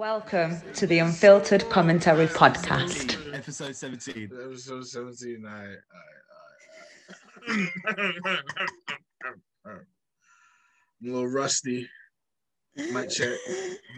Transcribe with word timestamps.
Welcome 0.00 0.56
to 0.76 0.86
the 0.86 1.00
Unfiltered 1.00 1.68
Commentary 1.68 2.26
Podcast. 2.26 3.18
Episode 3.34 3.76
17. 3.76 4.30
Episode 4.46 4.86
17. 4.86 5.44
All 5.44 5.52
right, 5.52 5.76
all 7.46 7.54
right, 7.54 8.14
all 9.66 9.72
right. 9.72 9.84
I'm 11.02 11.06
a 11.06 11.12
little 11.12 11.28
rusty. 11.28 11.86
Mic 12.76 13.10
check. 13.10 13.36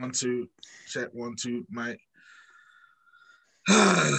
One, 0.00 0.10
two. 0.10 0.48
Check. 0.88 1.10
One, 1.12 1.36
two. 1.36 1.64
Mic. 1.70 2.00
Welcome 3.68 4.16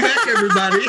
back, 0.00 0.26
everybody. 0.26 0.84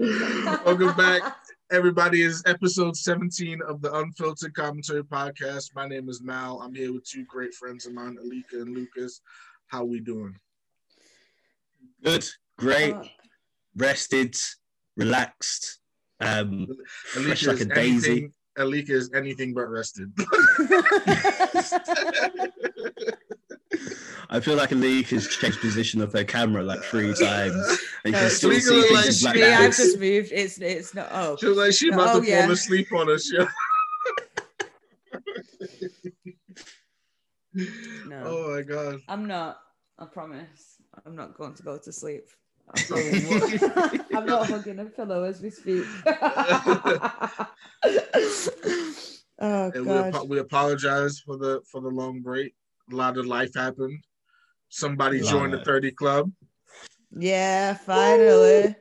Welcome 0.64 0.96
back. 0.96 1.36
Everybody 1.74 2.22
is 2.22 2.40
episode 2.46 2.96
17 2.96 3.60
of 3.66 3.82
the 3.82 3.92
Unfiltered 3.92 4.54
Commentary 4.54 5.02
Podcast. 5.02 5.74
My 5.74 5.88
name 5.88 6.08
is 6.08 6.22
Mal. 6.22 6.60
I'm 6.62 6.72
here 6.72 6.92
with 6.92 7.02
two 7.02 7.24
great 7.24 7.52
friends 7.52 7.84
of 7.84 7.92
mine, 7.92 8.16
Alika 8.24 8.62
and 8.62 8.76
Lucas. 8.76 9.20
How 9.66 9.82
we 9.82 9.98
doing? 9.98 10.36
Good, 12.04 12.24
great, 12.58 12.94
rested, 13.74 14.36
relaxed, 14.96 15.80
um, 16.20 16.68
fresh 16.86 17.42
Alika 17.42 17.46
like 17.48 17.56
is 17.56 17.62
a 17.62 17.64
daisy. 17.64 18.08
anything, 18.08 18.32
Alika 18.56 18.90
is 18.90 19.10
anything 19.12 19.52
but 19.52 19.68
rested. 19.68 20.12
I 24.30 24.40
feel 24.40 24.56
like 24.56 24.70
Alika 24.70 25.08
has 25.10 25.28
changed 25.28 25.60
position 25.60 26.00
of 26.00 26.12
her 26.12 26.24
camera 26.24 26.62
like 26.62 26.80
three 26.82 27.12
times. 27.14 27.56
And 28.04 28.12
No, 28.12 28.18
can 28.18 28.26
uh, 28.26 28.28
still 28.30 28.52
see 28.52 28.70
look 28.74 28.86
things 28.88 29.22
like 29.22 29.36
in 29.36 29.40
black 29.42 29.58
she- 29.58 29.64
I've 29.64 29.76
just 29.76 29.98
moved. 29.98 30.32
It's 30.32 30.58
it's 30.58 30.94
not. 30.94 31.08
Oh, 31.12 31.36
she 31.38 31.46
was 31.46 31.56
like 31.58 31.72
she 31.72 31.88
about 31.90 32.16
Oh, 32.16 32.20
to 32.20 32.26
yeah. 32.26 32.42
fall 32.42 32.52
asleep 32.52 32.92
on 32.92 33.10
us. 33.10 33.30
Yeah. 33.32 33.46
no, 38.06 38.22
Oh 38.24 38.54
my 38.56 38.62
god. 38.62 39.00
I'm 39.08 39.26
not. 39.26 39.58
I 39.98 40.06
promise. 40.06 40.76
I'm 41.06 41.14
not 41.16 41.36
going 41.36 41.54
to 41.54 41.62
go 41.62 41.78
to 41.78 41.92
sleep. 41.92 42.24
I'm 44.12 44.26
not 44.26 44.48
hugging 44.48 44.78
a 44.80 44.86
pillow 44.86 45.24
as 45.24 45.40
we 45.42 45.50
speak. 45.50 45.84
oh 49.38 49.70
and 49.74 49.80
we, 49.80 49.84
god. 49.84 50.28
we 50.28 50.38
apologize 50.38 51.20
for 51.20 51.36
the 51.36 51.60
for 51.70 51.80
the 51.80 51.88
long 51.88 52.20
break. 52.20 52.54
A 52.92 52.94
lot 52.94 53.16
of 53.18 53.26
life 53.26 53.54
happened. 53.54 54.02
Somebody 54.74 55.20
Love 55.20 55.30
joined 55.30 55.52
the 55.52 55.60
30 55.64 55.92
club. 55.92 56.32
Yeah, 57.16 57.74
finally. 57.74 58.74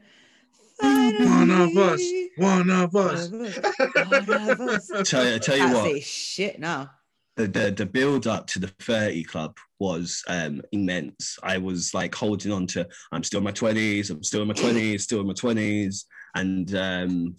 One 0.80 1.52
of 1.52 1.78
us. 1.78 2.02
Finally. 2.02 2.32
One 2.38 2.70
of 2.72 2.94
One 2.96 3.06
us. 3.10 3.28
of 3.28 3.34
us. 3.36 3.58
One 3.96 4.50
of 4.50 4.60
us. 4.62 4.90
Tell 5.08 5.24
you, 5.24 5.38
tell 5.38 5.56
you 5.56 5.66
Can't 5.66 5.76
what, 5.76 5.84
say 5.84 6.00
shit 6.00 6.60
now. 6.60 6.90
the, 7.38 7.48
the 7.48 7.70
the 7.70 7.86
build 7.86 8.26
up 8.26 8.48
to 8.48 8.60
the 8.60 8.70
30 8.80 9.24
club 9.26 9.56
was 9.78 10.24
um 10.28 10.64
immense. 10.72 11.38
I 11.44 11.60
was 11.60 11.94
like 11.94 12.16
holding 12.16 12.52
on 12.52 12.66
to 12.68 12.88
I'm 13.12 13.24
still 13.24 13.38
in 13.38 13.44
my 13.44 13.52
20s, 13.52 14.10
I'm 14.10 14.24
still 14.24 14.42
in 14.42 14.48
my 14.48 14.56
20s, 14.56 15.02
still 15.02 15.20
in 15.22 15.28
my 15.28 15.34
20s. 15.34 16.06
And 16.34 16.76
um 16.76 17.36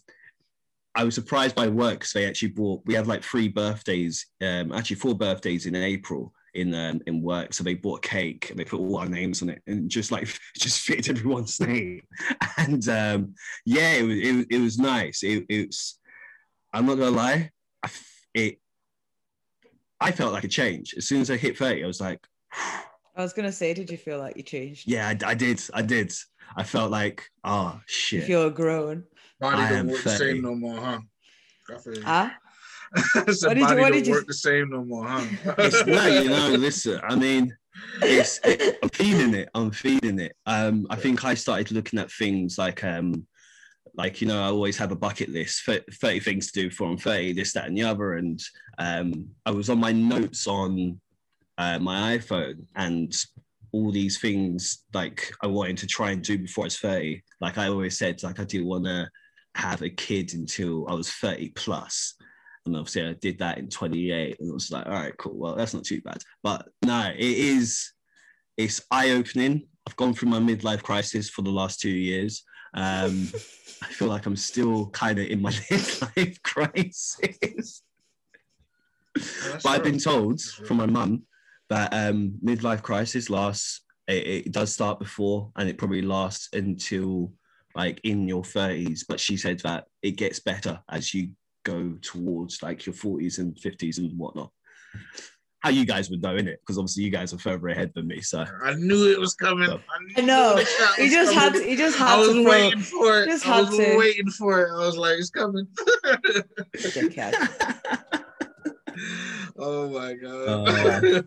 I 0.94 1.02
was 1.02 1.16
surprised 1.16 1.56
by 1.56 1.66
work 1.66 1.94
because 1.94 2.12
they 2.12 2.28
actually 2.28 2.52
bought 2.52 2.83
we 2.86 2.94
have 2.94 3.08
like 3.08 3.24
three 3.24 3.48
birthdays, 3.48 4.27
um 4.41 4.70
actually 4.70 4.96
four 4.96 5.16
birthdays 5.16 5.66
in 5.66 5.74
April 5.74 6.33
in 6.55 6.74
um, 6.74 7.00
in 7.06 7.20
work. 7.22 7.52
So 7.55 7.64
they 7.64 7.74
bought 7.74 8.05
a 8.05 8.08
cake 8.08 8.50
and 8.50 8.58
they 8.58 8.64
put 8.64 8.80
all 8.80 8.97
our 8.97 9.08
names 9.08 9.42
on 9.42 9.48
it 9.50 9.62
and 9.66 9.91
just 9.91 10.10
like 10.12 10.28
just 10.56 10.80
fit 10.80 11.08
everyone's 11.08 11.61
name. 11.61 12.02
And 12.56 12.88
um 12.88 13.34
yeah, 13.66 13.92
it 13.94 14.02
was 14.02 14.16
it, 14.19 14.33
was- 14.36 14.46
it 14.50 14.58
was 14.61 14.78
nice. 14.78 15.22
It, 15.22 15.44
it 15.48 15.66
was 15.69 15.98
I'm 16.72 16.86
not 16.86 16.98
gonna 16.98 17.11
lie, 17.16 17.50
I 17.83 17.86
f- 17.86 18.27
it 18.34 18.58
I 20.00 20.12
felt 20.12 20.33
like 20.33 20.44
a 20.44 20.48
change. 20.48 20.94
As 20.96 21.06
soon 21.06 21.20
as 21.20 21.30
I 21.30 21.36
hit 21.36 21.56
30, 21.56 21.84
I 21.84 21.86
was 21.86 22.00
like, 22.00 22.20
I 23.16 23.22
was 23.22 23.33
gonna 23.33 23.52
say, 23.52 23.72
did 23.74 23.91
you 23.91 23.96
feel 23.96 24.18
like 24.18 24.36
you 24.36 24.42
changed? 24.42 24.89
yeah, 24.89 25.08
I, 25.08 25.30
I 25.30 25.34
did. 25.34 25.61
I 25.72 25.83
did. 25.83 26.12
I 26.56 26.62
felt 26.62 26.90
like, 26.90 27.24
oh, 27.45 27.74
You 27.77 27.80
shit. 27.86 28.24
feel 28.24 28.51
grown. 28.51 29.05
Body 29.40 29.62
I 29.62 29.68
don't 29.70 29.78
am 29.78 29.86
work 29.89 30.02
the 30.02 30.11
30. 30.11 30.18
same 30.18 30.42
no 30.42 30.55
more, 30.55 30.77
huh? 30.78 30.98
I 32.05 32.30
What 33.14 33.27
did 33.27 33.42
you- 33.42 33.48
body 33.48 33.60
what 33.60 33.68
don't 33.70 33.92
did 33.92 34.06
you- 34.06 34.12
work 34.12 34.27
the 34.27 34.34
same 34.34 34.70
no 34.70 34.84
more, 34.84 35.06
huh? 35.06 35.24
It's, 35.58 35.84
no, 35.86 36.06
you 36.06 36.28
know, 36.28 36.50
listen, 36.50 37.00
I 37.02 37.16
mean, 37.16 37.56
it's, 38.02 38.40
I'm 38.82 38.88
feeling 38.90 39.34
it. 39.34 39.48
I'm 39.55 39.70
feeling 39.70 40.18
it. 40.20 40.36
Um, 40.46 40.86
I 40.90 40.96
think 40.96 41.24
I 41.24 41.34
started 41.34 41.72
looking 41.72 41.98
at 41.98 42.10
things 42.10 42.56
like, 42.58 42.84
um, 42.84 43.27
like 43.96 44.20
you 44.20 44.27
know, 44.28 44.40
I 44.42 44.46
always 44.46 44.77
have 44.78 44.92
a 44.92 44.96
bucket 44.96 45.28
list, 45.30 45.64
thirty 45.64 46.20
things 46.20 46.50
to 46.52 46.62
do 46.62 46.68
before 46.68 46.88
I'm 46.88 46.98
30, 46.98 47.33
this, 47.33 47.52
that, 47.52 47.66
and 47.66 47.77
the 47.77 47.83
other. 47.84 48.14
And 48.14 48.40
um, 48.78 49.28
I 49.46 49.50
was 49.50 49.70
on 49.70 49.78
my 49.78 49.92
notes 49.92 50.46
on 50.46 51.00
uh, 51.58 51.78
my 51.78 52.16
iPhone 52.18 52.64
and 52.74 53.14
all 53.72 53.90
these 53.92 54.18
things 54.20 54.84
like 54.92 55.33
I 55.42 55.46
wanted 55.48 55.78
to 55.78 55.86
try 55.86 56.10
and 56.12 56.22
do 56.22 56.38
before 56.38 56.64
I 56.64 56.66
was 56.66 56.78
30. 56.78 57.22
Like 57.40 57.58
I 57.58 57.68
always 57.68 57.98
said, 57.98 58.22
like 58.22 58.38
I 58.40 58.44
didn't 58.44 58.66
want 58.68 58.84
to 58.84 59.08
have 59.56 59.83
a 59.83 59.90
kid 59.90 60.34
until 60.34 60.88
I 60.88 60.94
was 60.94 61.10
30 61.10 61.50
plus. 61.50 62.14
And 62.67 62.77
obviously 62.77 63.07
I 63.07 63.13
did 63.14 63.39
that 63.39 63.58
in 63.58 63.69
28 63.69 64.41
and 64.41 64.51
I 64.51 64.55
was 64.55 64.70
like, 64.70 64.86
all 64.86 64.92
right, 64.92 65.17
cool. 65.19 65.36
Well, 65.36 65.55
that's 65.55 65.75
not 65.75 65.85
too 65.85 66.01
bad. 66.01 66.23
But 66.42 66.69
no, 66.85 67.13
it 67.14 67.20
is, 67.20 67.92
it's 68.57 68.80
eye-opening. 68.91 69.67
I've 69.86 69.97
gone 69.97 70.14
through 70.14 70.30
my 70.30 70.39
midlife 70.39 70.83
crisis 70.83 71.29
for 71.29 71.42
the 71.42 71.51
last 71.51 71.80
two 71.80 71.91
years. 71.91 72.42
Um, 72.75 73.29
I 73.83 73.86
feel 73.86 74.08
like 74.08 74.27
I'm 74.27 74.36
still 74.36 74.89
kind 74.91 75.19
of 75.19 75.27
in 75.27 75.42
my 75.42 75.51
midlife 75.52 76.42
crisis. 76.42 77.83
but 79.13 79.67
I've 79.67 79.85
been 79.85 79.98
told 79.98 80.41
from 80.41 80.79
my 80.79 80.86
mum 80.86 81.23
that 81.69 81.92
um, 81.92 82.35
midlife 82.45 82.83
crisis 82.83 83.29
lasts. 83.29 83.83
It, 84.08 84.46
it 84.46 84.52
does 84.52 84.73
start 84.73 84.98
before, 84.98 85.51
and 85.57 85.69
it 85.69 85.79
probably 85.79 86.02
lasts 86.02 86.48
until 86.52 87.33
like 87.75 88.01
in 88.05 88.29
your 88.29 88.45
thirties. 88.45 89.05
But 89.08 89.20
she 89.20 89.36
said 89.36 89.61
that 89.61 89.86
it 90.02 90.13
gets 90.13 90.41
better 90.41 90.81
as 90.91 91.14
you 91.14 91.31
go 91.64 91.97
towards 92.02 92.63
like 92.63 92.86
your 92.86 92.95
forties 92.95 93.39
and 93.39 93.58
fifties 93.58 93.98
and 93.98 94.17
whatnot. 94.19 94.51
How 95.61 95.70
you 95.70 95.86
guys 95.86 96.11
would 96.11 96.20
know, 96.20 96.36
it 96.36 96.45
Because 96.61 96.77
obviously 96.77 97.05
you 97.05 97.11
guys 97.11 97.33
are 97.33 97.39
further 97.39 97.69
ahead 97.69 97.91
than 97.95 98.07
me. 98.07 98.20
So 98.20 98.45
I 98.63 98.75
knew 98.75 99.11
it 99.11 99.19
was 99.19 99.35
coming. 99.35 99.67
So- 99.67 99.80
I 100.17 100.20
know. 100.20 100.57
the 100.57 100.64
shot 100.67 100.95
He 100.97 101.05
was 101.05 101.13
just 101.13 101.33
had. 101.35 101.52
coming. 101.55 101.63
To, 101.63 101.69
he 101.70 101.77
just 101.77 102.01
I 102.01 102.19
was 102.19 102.29
to 102.29 102.35
throw. 102.42 102.51
waiting 102.51 102.80
for 102.80 103.23
it. 103.23 103.27
just 103.27 103.47
I 103.48 103.61
was 103.63 103.79
had 103.79 103.92
to. 103.92 103.97
waiting 103.98 104.29
for 104.30 104.63
it. 104.67 104.70
I 104.73 104.86
was 104.86 104.97
like, 104.98 105.19
it's 105.19 105.30
coming. 105.30 105.67
Oh 109.57 109.89
my 109.89 110.14
god. 110.14 110.69
Uh, 110.69 111.23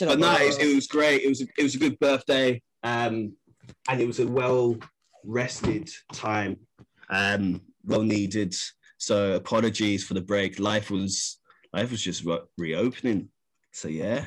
but 0.00 0.18
no, 0.18 0.32
it, 0.36 0.60
it 0.60 0.74
was 0.74 0.86
great. 0.86 1.22
It 1.22 1.28
was 1.28 1.42
a, 1.42 1.46
it 1.58 1.62
was 1.62 1.74
a 1.74 1.78
good 1.78 1.98
birthday, 1.98 2.62
um, 2.82 3.34
and 3.88 4.00
it 4.00 4.06
was 4.06 4.20
a 4.20 4.26
well 4.26 4.76
rested 5.24 5.88
time, 6.12 6.56
um, 7.08 7.60
well 7.84 8.02
needed. 8.02 8.54
So 9.00 9.32
apologies 9.32 10.04
for 10.04 10.12
the 10.12 10.20
break. 10.20 10.58
Life 10.58 10.90
was 10.90 11.38
life 11.72 11.90
was 11.90 12.02
just 12.02 12.22
re- 12.22 12.44
reopening. 12.58 13.30
So 13.72 13.88
yeah, 13.88 14.26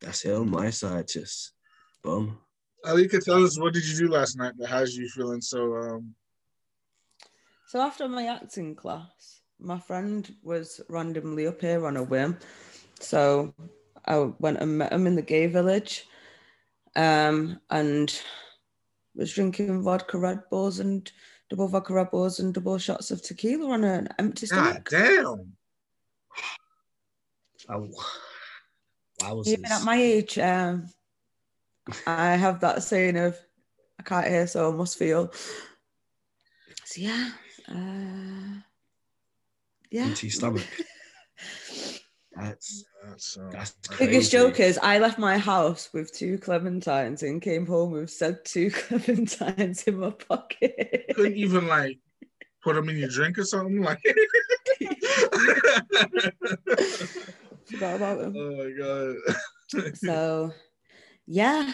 that's 0.00 0.24
it 0.24 0.34
on 0.34 0.50
my 0.50 0.70
side. 0.70 1.06
Just 1.06 1.52
boom. 2.02 2.38
Alika, 2.84 3.24
tell 3.24 3.44
us 3.44 3.58
what 3.58 3.72
did 3.72 3.86
you 3.86 3.96
do 3.96 4.12
last 4.12 4.36
night 4.36 4.54
that 4.58 4.68
has 4.68 4.96
you 4.96 5.08
feeling 5.08 5.40
so 5.40 5.74
um 5.76 6.14
So 7.68 7.80
after 7.80 8.08
my 8.08 8.26
acting 8.26 8.74
class, 8.74 9.42
my 9.60 9.78
friend 9.78 10.34
was 10.42 10.80
randomly 10.88 11.46
up 11.46 11.60
here 11.60 11.86
on 11.86 11.96
a 11.96 12.02
whim. 12.02 12.36
So 12.98 13.54
I 14.06 14.18
went 14.40 14.58
and 14.58 14.78
met 14.78 14.92
him 14.92 15.06
in 15.06 15.14
the 15.14 15.22
gay 15.22 15.46
village 15.46 16.06
um, 16.96 17.60
and 17.70 18.20
was 19.14 19.32
drinking 19.32 19.82
vodka 19.82 20.18
Red 20.18 20.40
Bulls 20.50 20.80
and 20.80 21.10
double 21.50 21.68
vodka 21.68 21.94
Red 21.94 22.10
Bulls 22.10 22.40
and 22.40 22.54
double 22.54 22.78
shots 22.78 23.10
of 23.10 23.22
tequila 23.22 23.70
on 23.72 23.84
an 23.84 24.08
empty 24.18 24.46
stomach. 24.46 24.84
God 24.84 24.98
damn. 24.98 25.52
Oh, 27.68 27.88
wow. 29.22 29.42
Even 29.46 29.64
at 29.66 29.84
my 29.84 29.96
age, 29.96 30.38
um, 30.38 30.86
I 32.06 32.36
have 32.36 32.60
that 32.60 32.82
saying 32.82 33.16
of 33.16 33.38
I 33.98 34.02
can't 34.02 34.26
hear, 34.26 34.46
so 34.46 34.72
I 34.72 34.76
must 34.76 34.98
feel. 34.98 35.32
So 36.84 37.00
yeah, 37.00 37.30
uh, 37.68 38.60
yeah. 39.90 40.04
Empty 40.04 40.30
stomach. 40.30 40.66
That's 42.36 42.84
That's, 43.04 43.36
um, 43.38 43.50
that's 43.50 43.76
Biggest 43.98 44.32
joke 44.32 44.60
is 44.60 44.78
I 44.82 44.98
left 44.98 45.18
my 45.18 45.38
house 45.38 45.90
with 45.92 46.12
two 46.12 46.38
clementines 46.38 47.22
and 47.22 47.40
came 47.40 47.66
home 47.66 47.92
with 47.92 48.10
said 48.10 48.44
two 48.44 48.70
clementines 48.70 49.86
in 49.86 49.98
my 49.98 50.10
pocket. 50.10 51.12
couldn't 51.14 51.36
even 51.36 51.66
like 51.66 51.98
put 52.62 52.74
them 52.74 52.88
in 52.88 52.98
your 52.98 53.08
drink 53.08 53.38
or 53.38 53.44
something 53.44 53.82
like 53.82 54.00
Forgot 57.70 57.96
about 57.96 58.18
them. 58.18 58.34
oh 58.36 58.56
my 58.56 58.70
god 58.76 59.16
So 59.96 60.52
yeah. 61.26 61.72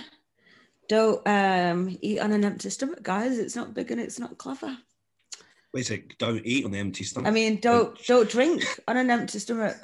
Don't 0.88 1.26
um 1.28 1.96
eat 2.00 2.18
on 2.18 2.32
an 2.32 2.44
empty 2.44 2.68
stomach, 2.70 3.02
guys. 3.02 3.38
It's 3.38 3.54
not 3.56 3.74
big 3.74 3.90
and 3.92 4.00
it's 4.00 4.18
not 4.18 4.38
clever. 4.38 4.76
Wait 5.72 5.82
a 5.82 5.84
sec, 5.84 6.18
don't 6.18 6.44
eat 6.44 6.64
on 6.64 6.72
the 6.72 6.78
empty 6.78 7.04
stomach. 7.04 7.28
I 7.28 7.30
mean, 7.30 7.60
don't 7.60 7.96
don't 8.06 8.28
drink 8.28 8.64
on 8.88 8.96
an 8.96 9.08
empty 9.08 9.38
stomach. 9.38 9.76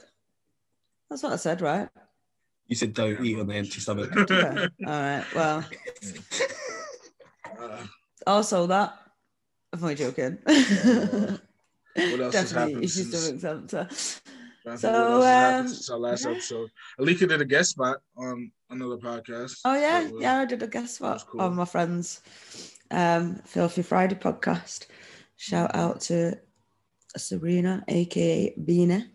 That's 1.10 1.22
what 1.22 1.32
I 1.32 1.36
said, 1.36 1.60
right? 1.60 1.88
you 2.68 2.74
said 2.74 2.94
don't 2.94 3.24
eat 3.24 3.38
on 3.38 3.46
the 3.46 3.54
empty 3.54 3.78
stomach. 3.80 4.10
Okay. 4.16 4.68
All 4.86 5.00
right. 5.00 5.24
Well, 5.34 5.64
Uh, 7.58 7.86
also 8.26 8.66
that. 8.66 8.98
I'm 9.72 9.82
only 9.82 9.94
joking. 9.94 10.38
what 10.44 10.50
else 10.54 12.34
has 12.34 12.52
Definitely, 12.52 12.52
happened 12.54 12.76
if 12.76 12.82
you 12.82 12.88
since- 12.88 13.16
stomach's 13.40 13.44
empty. 13.44 13.76
trying 14.62 14.78
So, 14.78 14.90
what 14.90 14.94
else 15.00 15.24
has 15.24 15.32
happened 15.34 15.60
um, 15.60 15.68
since 15.68 15.90
our 15.90 15.98
last 15.98 16.24
yeah. 16.24 16.30
episode. 16.32 16.70
Alika 17.00 17.28
did 17.28 17.40
a 17.40 17.44
guest 17.44 17.70
spot 17.70 17.98
on 18.16 18.50
another 18.70 18.96
podcast. 18.98 19.60
Oh 19.64 19.74
yeah, 19.74 20.02
That 20.02 20.12
was- 20.12 20.22
yeah. 20.22 20.38
I 20.40 20.44
did 20.44 20.62
a 20.62 20.66
guest 20.66 20.96
spot 20.96 21.24
cool. 21.28 21.40
on 21.40 21.54
my 21.56 21.64
friends' 21.64 22.20
um, 22.90 23.36
Filthy 23.44 23.82
Friday 23.82 24.16
podcast. 24.16 24.86
Shout 25.36 25.74
out 25.74 26.00
to 26.02 26.38
Serena, 27.16 27.84
aka 27.88 28.54
Beanie. 28.58 29.08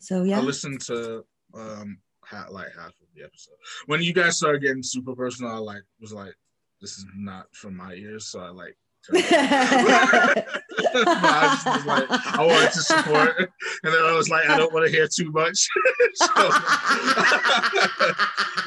So 0.00 0.24
yeah, 0.24 0.38
I 0.38 0.40
listened 0.42 0.80
to 0.82 1.24
um 1.54 1.98
ha- 2.24 2.48
like 2.50 2.68
half 2.74 2.88
of 2.88 3.06
the 3.14 3.22
episode. 3.22 3.54
When 3.86 4.02
you 4.02 4.12
guys 4.12 4.36
started 4.36 4.62
getting 4.62 4.82
super 4.82 5.14
personal, 5.14 5.52
I 5.52 5.58
like 5.58 5.82
was 6.00 6.12
like, 6.12 6.34
this 6.80 6.92
is 6.92 7.06
not 7.16 7.46
from 7.52 7.76
my 7.76 7.94
ears, 7.94 8.26
so 8.26 8.40
I 8.40 8.48
like. 8.48 8.76
turned 9.10 9.24
it 9.24 9.32
off. 9.32 10.34
But 10.92 11.06
I 11.06 11.48
just 11.54 11.66
was 11.66 11.86
like, 11.86 12.04
I 12.10 12.44
wanted 12.44 12.72
to 12.72 12.82
support, 12.82 13.38
and 13.38 13.94
then 13.94 14.02
I 14.02 14.12
was 14.12 14.28
like, 14.28 14.50
I 14.50 14.58
don't 14.58 14.72
want 14.72 14.84
to 14.86 14.92
hear 14.92 15.06
too 15.06 15.30
much, 15.30 15.56
so 16.14 16.26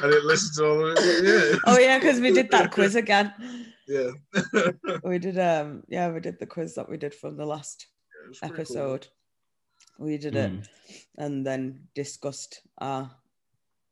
didn't 0.02 0.24
listen 0.24 0.54
to 0.56 0.70
all 0.70 0.86
of 0.86 0.96
it. 0.98 1.24
Yeah. 1.24 1.58
oh 1.66 1.78
yeah, 1.78 1.98
because 1.98 2.20
we 2.20 2.32
did 2.32 2.50
that 2.50 2.72
quiz 2.72 2.94
again. 2.94 3.32
Yeah. 3.86 4.10
We 5.04 5.18
did 5.18 5.38
um 5.38 5.82
yeah, 5.88 6.10
we 6.10 6.20
did 6.20 6.38
the 6.38 6.46
quiz 6.46 6.74
that 6.76 6.88
we 6.88 6.96
did 6.96 7.14
from 7.14 7.36
the 7.36 7.46
last 7.46 7.86
was 8.28 8.38
pretty 8.38 8.64
cool. 8.64 8.98
We 9.98 10.18
did 10.18 10.36
it 10.36 10.52
Mm. 10.52 10.66
and 11.18 11.46
then 11.46 11.88
discussed 11.94 12.60
our 12.78 13.10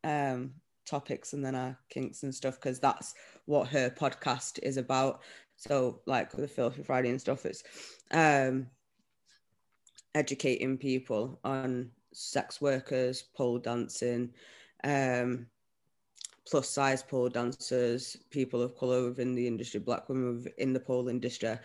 um 0.04 0.54
topics 0.86 1.32
and 1.32 1.44
then 1.44 1.54
our 1.54 1.78
kinks 1.88 2.22
and 2.22 2.34
stuff 2.34 2.56
because 2.60 2.80
that's 2.80 3.14
what 3.46 3.68
her 3.68 3.90
podcast 3.90 4.58
is 4.62 4.76
about. 4.76 5.20
So 5.56 6.00
like 6.06 6.30
the 6.32 6.48
Filthy 6.48 6.82
Friday 6.82 7.10
and 7.10 7.20
stuff, 7.20 7.46
it's 7.46 7.62
um 8.10 8.68
educating 10.14 10.76
people 10.78 11.38
on 11.44 11.90
sex 12.12 12.60
workers, 12.60 13.22
pole 13.34 13.58
dancing, 13.58 14.30
um 14.84 15.46
plus 16.48 16.68
size 16.68 17.02
pole 17.02 17.28
dancers, 17.28 18.16
people 18.30 18.60
of 18.62 18.76
colour 18.76 19.04
within 19.04 19.34
the 19.34 19.46
industry, 19.46 19.78
black 19.80 20.08
women 20.08 20.44
in 20.58 20.72
the 20.72 20.80
pole 20.80 21.08
industry, 21.08 21.56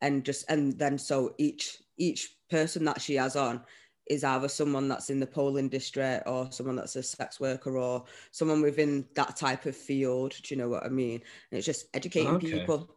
and 0.00 0.24
just 0.24 0.44
and 0.50 0.78
then 0.78 0.98
so 0.98 1.34
each 1.38 1.82
each 1.98 2.36
person 2.50 2.84
that 2.84 3.00
she 3.00 3.14
has 3.14 3.36
on 3.36 3.60
is 4.08 4.24
either 4.24 4.48
someone 4.48 4.88
that's 4.88 5.10
in 5.10 5.20
the 5.20 5.26
pole 5.26 5.56
industry 5.56 6.18
or 6.26 6.50
someone 6.50 6.76
that's 6.76 6.96
a 6.96 7.02
sex 7.02 7.38
worker 7.38 7.78
or 7.78 8.04
someone 8.30 8.60
within 8.60 9.06
that 9.14 9.36
type 9.36 9.66
of 9.66 9.76
field. 9.76 10.34
Do 10.42 10.54
you 10.54 10.60
know 10.60 10.68
what 10.68 10.84
I 10.84 10.88
mean? 10.88 11.22
And 11.50 11.58
it's 11.58 11.66
just 11.66 11.86
educating 11.94 12.36
Okay. 12.36 12.58
people 12.58 12.96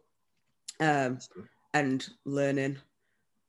um, 0.80 1.18
and 1.74 2.06
learning 2.24 2.78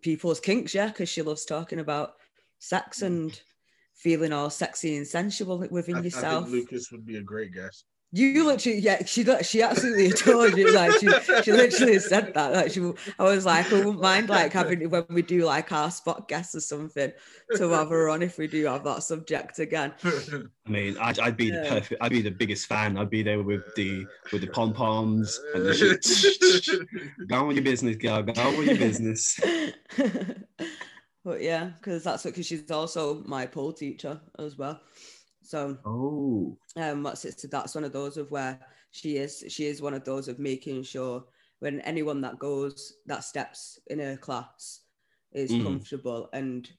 people's 0.01 0.39
kinks, 0.39 0.73
yeah, 0.73 0.87
because 0.87 1.09
she 1.09 1.21
loves 1.21 1.45
talking 1.45 1.79
about 1.79 2.15
sex 2.59 3.01
and 3.01 3.39
feeling 3.95 4.31
all 4.31 4.49
sexy 4.49 4.95
and 4.95 5.07
sensual 5.07 5.65
within 5.71 5.95
I, 5.95 5.99
I 5.99 6.03
yourself. 6.03 6.45
think 6.45 6.53
Lucas 6.53 6.91
would 6.91 7.05
be 7.05 7.17
a 7.17 7.23
great 7.23 7.53
guest. 7.53 7.85
You 8.13 8.45
literally, 8.45 8.79
yeah, 8.79 9.03
she 9.03 9.25
she 9.43 9.61
absolutely 9.61 10.11
told 10.13 10.57
you, 10.57 10.73
like 10.73 10.93
she, 10.93 11.09
she 11.43 11.51
literally 11.51 11.99
said 11.99 12.33
that. 12.35 12.53
Like 12.53 12.71
she, 12.71 12.93
I 13.19 13.23
was 13.23 13.45
like, 13.45 13.71
I 13.71 13.75
wouldn't 13.75 13.99
mind 13.99 14.29
like 14.29 14.53
having 14.53 14.89
when 14.89 15.03
we 15.09 15.21
do 15.21 15.43
like 15.43 15.73
our 15.73 15.91
spot 15.91 16.29
guests 16.29 16.55
or 16.55 16.61
something 16.61 17.11
to 17.57 17.69
have 17.69 17.89
her 17.89 18.07
on 18.07 18.21
if 18.21 18.37
we 18.37 18.47
do 18.47 18.65
have 18.65 18.85
that 18.85 19.03
subject 19.03 19.59
again. 19.59 19.91
I 20.05 20.69
mean, 20.69 20.97
I'd, 20.99 21.19
I'd 21.19 21.35
be 21.35 21.49
the 21.49 21.65
perfect. 21.67 22.01
I'd 22.01 22.11
be 22.11 22.21
the 22.21 22.31
biggest 22.31 22.67
fan. 22.67 22.97
I'd 22.97 23.09
be 23.09 23.23
there 23.23 23.43
with 23.43 23.75
the 23.75 24.05
with 24.31 24.39
the 24.39 24.47
pom 24.47 24.73
poms 24.73 25.37
and 25.53 25.65
the 25.65 25.73
shit. 25.73 26.87
Go 27.27 27.35
on 27.35 27.47
with 27.47 27.57
your 27.57 27.65
business, 27.65 27.97
girl. 27.97 28.23
Go 28.23 28.41
on 28.41 28.57
with 28.57 28.67
your 28.67 28.77
business. 28.77 29.37
but 31.25 31.41
yeah, 31.41 31.71
because 31.77 32.05
that's 32.05 32.23
what 32.23 32.35
because 32.35 32.47
she's 32.47 32.71
also 32.71 33.21
my 33.25 33.45
pole 33.45 33.73
teacher 33.73 34.21
as 34.39 34.57
well. 34.57 34.79
So 35.47 35.77
Oh, 35.85 36.57
um 36.75 37.03
what's 37.03 37.23
it 37.23 37.39
so 37.39 37.47
that's 37.47 37.73
one 37.73 37.85
of 37.85 37.93
those 37.93 38.17
of 38.17 38.29
where 38.31 38.59
she 38.91 39.15
is 39.15 39.43
she 39.47 39.65
is 39.65 39.81
one 39.81 39.93
of 39.93 40.03
those 40.03 40.27
of 40.27 40.39
making 40.39 40.83
sure 40.83 41.23
when 41.59 41.79
anyone 41.81 42.19
that 42.21 42.37
goes 42.37 42.97
that 43.05 43.23
steps 43.23 43.79
in 43.87 43.99
her 43.99 44.17
class 44.17 44.81
is 45.31 45.51
Mm. 45.51 45.63
comfortable 45.63 46.29
and 46.33 46.69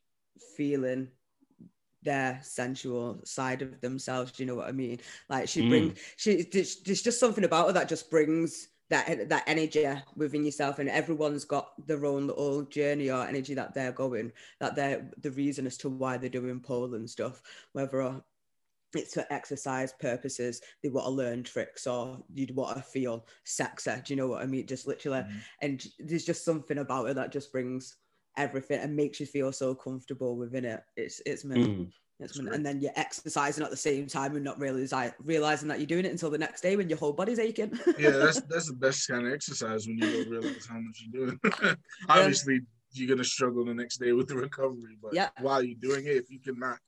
feeling 0.57 1.09
their 2.03 2.39
sensual 2.43 3.21
side 3.25 3.63
of 3.63 3.81
themselves 3.81 4.33
do 4.33 4.43
you 4.43 4.47
know 4.47 4.55
what 4.55 4.69
i 4.69 4.73
mean 4.73 5.01
like 5.31 5.49
she 5.49 5.63
Mm. 5.63 5.69
brings 5.69 5.99
she 6.17 6.43
there's, 6.53 6.83
there's 6.83 7.03
just 7.03 7.19
something 7.19 7.45
about 7.45 7.67
her 7.69 7.73
that 7.73 7.89
just 7.89 8.11
brings 8.11 8.69
that 8.91 9.29
that 9.29 9.45
energy 9.47 9.87
within 10.17 10.45
yourself 10.45 10.79
and 10.79 10.89
everyone's 10.89 11.45
got 11.45 11.73
their 11.87 12.05
own 12.05 12.27
little 12.29 12.63
journey 12.63 13.11
or 13.11 13.27
energy 13.27 13.55
that 13.55 13.75
they're 13.75 13.93
going 13.93 14.31
that 14.61 14.77
they're 14.77 15.11
the 15.23 15.31
reason 15.33 15.67
as 15.67 15.77
to 15.79 15.89
why 15.89 16.17
they're 16.17 16.31
doing 16.31 16.61
pole 16.61 16.95
and 16.95 17.09
stuff 17.09 17.43
whether 17.73 18.03
or 18.03 18.23
it's 18.95 19.15
for 19.15 19.27
exercise 19.31 19.93
purposes. 20.01 20.61
They 20.83 20.89
want 20.89 21.07
to 21.07 21.11
learn 21.11 21.43
tricks 21.43 21.87
or 21.87 22.23
you'd 22.33 22.55
want 22.55 22.77
to 22.77 22.83
feel 22.83 23.27
sexy. 23.45 23.93
Do 24.05 24.13
you 24.13 24.17
know 24.17 24.29
what 24.29 24.43
I 24.43 24.47
mean? 24.47 24.67
Just 24.67 24.87
literally, 24.87 25.21
Mhm. 25.21 25.41
and 25.63 25.87
there's 25.99 26.25
just 26.25 26.45
something 26.45 26.79
about 26.79 27.09
it 27.09 27.15
that 27.17 27.33
just 27.33 27.53
brings 27.53 27.97
everything 28.37 28.81
and 28.81 28.95
makes 28.97 29.21
you 29.21 29.27
feel 29.27 29.53
so 29.53 29.75
comfortable 29.75 30.37
within 30.37 30.65
it. 30.65 30.83
It's 30.97 31.21
it's 31.27 31.45
mm. 31.45 31.91
It's 32.21 32.37
And 32.37 32.67
then 32.67 32.81
you're 32.81 32.91
exercising 32.97 33.63
at 33.63 33.71
the 33.71 33.77
same 33.77 34.09
time 34.09 34.35
and 34.35 34.45
not 34.45 34.59
realize, 34.59 34.93
realizing 35.21 35.69
that 35.69 35.79
you're 35.79 35.87
doing 35.87 36.05
it 36.05 36.11
until 36.11 36.31
the 36.31 36.39
next 36.39 36.63
day 36.63 36.75
when 36.75 36.89
your 36.89 36.99
whole 36.99 37.13
body's 37.13 37.39
aching. 37.39 37.71
yeah, 37.99 38.11
that's 38.11 38.41
that's 38.43 38.67
the 38.69 38.77
best 38.77 39.07
kind 39.07 39.25
of 39.27 39.33
exercise 39.33 39.87
when 39.87 39.99
you 39.99 40.11
don't 40.11 40.29
realize 40.29 40.67
how 40.67 40.81
much 40.81 41.05
you're 41.13 41.27
doing. 41.27 41.41
Obviously, 42.09 42.61
you're 42.91 43.09
gonna 43.09 43.23
struggle 43.23 43.65
the 43.65 43.75
next 43.75 43.99
day 43.99 44.13
with 44.13 44.27
the 44.27 44.35
recovery, 44.35 44.97
but 45.01 45.15
Yeah. 45.15 45.31
while 45.41 45.63
you're 45.63 45.79
doing 45.79 46.07
it, 46.07 46.17
if 46.17 46.31
you 46.31 46.41
cannot 46.41 46.79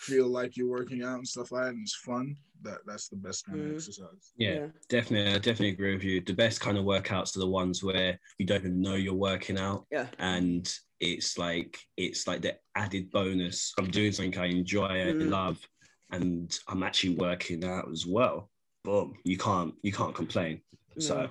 feel 0.00 0.28
like 0.28 0.56
you're 0.56 0.68
working 0.70 1.02
out 1.02 1.18
and 1.18 1.28
stuff 1.28 1.52
like 1.52 1.64
that, 1.64 1.70
and 1.70 1.82
it's 1.82 1.94
fun, 1.96 2.36
that 2.62 2.78
that's 2.86 3.08
the 3.08 3.16
best 3.16 3.44
kind 3.46 3.60
Mm. 3.60 3.70
of 3.70 3.74
exercise. 3.76 4.32
Yeah, 4.36 4.66
definitely. 4.88 5.32
I 5.32 5.38
definitely 5.38 5.70
agree 5.70 5.94
with 5.94 6.04
you. 6.04 6.20
The 6.20 6.32
best 6.34 6.60
kind 6.60 6.78
of 6.78 6.84
workouts 6.84 7.36
are 7.36 7.40
the 7.40 7.46
ones 7.48 7.82
where 7.82 8.18
you 8.38 8.46
don't 8.46 8.60
even 8.60 8.80
know 8.80 8.94
you're 8.94 9.14
working 9.14 9.58
out, 9.58 9.86
yeah. 9.90 10.08
and 10.18 10.72
it's 11.00 11.38
like 11.38 11.78
it's 11.96 12.26
like 12.26 12.42
the 12.42 12.56
added 12.74 13.10
bonus. 13.10 13.72
I'm 13.78 13.88
doing 13.90 14.12
something 14.12 14.38
I 14.38 14.46
enjoy, 14.46 14.86
I 14.86 15.12
Mm. 15.12 15.30
love, 15.30 15.58
and 16.10 16.58
I'm 16.68 16.82
actually 16.82 17.16
working 17.16 17.64
out 17.64 17.90
as 17.90 18.06
well. 18.06 18.50
Boom! 18.84 19.16
You 19.24 19.36
can't 19.36 19.74
you 19.82 19.92
can't 19.92 20.14
complain. 20.14 20.62
So 20.98 21.30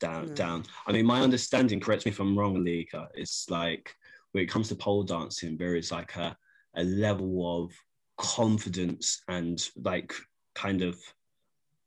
down 0.00 0.26
No. 0.26 0.34
down. 0.34 0.64
I 0.86 0.92
mean, 0.92 1.06
my 1.06 1.20
understanding. 1.20 1.80
Correct 1.80 2.04
me 2.06 2.10
if 2.10 2.20
I'm 2.20 2.38
wrong, 2.38 2.64
Lika. 2.64 3.08
It's 3.14 3.48
like 3.50 3.94
when 4.32 4.42
it 4.44 4.50
comes 4.50 4.68
to 4.68 4.74
pole 4.76 5.04
dancing, 5.04 5.56
there 5.56 5.74
is 5.76 5.90
like 5.90 6.14
a 6.16 6.36
a 6.76 6.84
level 6.84 7.64
of 7.64 7.72
confidence 8.16 9.22
and 9.28 9.68
like 9.76 10.12
kind 10.54 10.82
of 10.82 10.98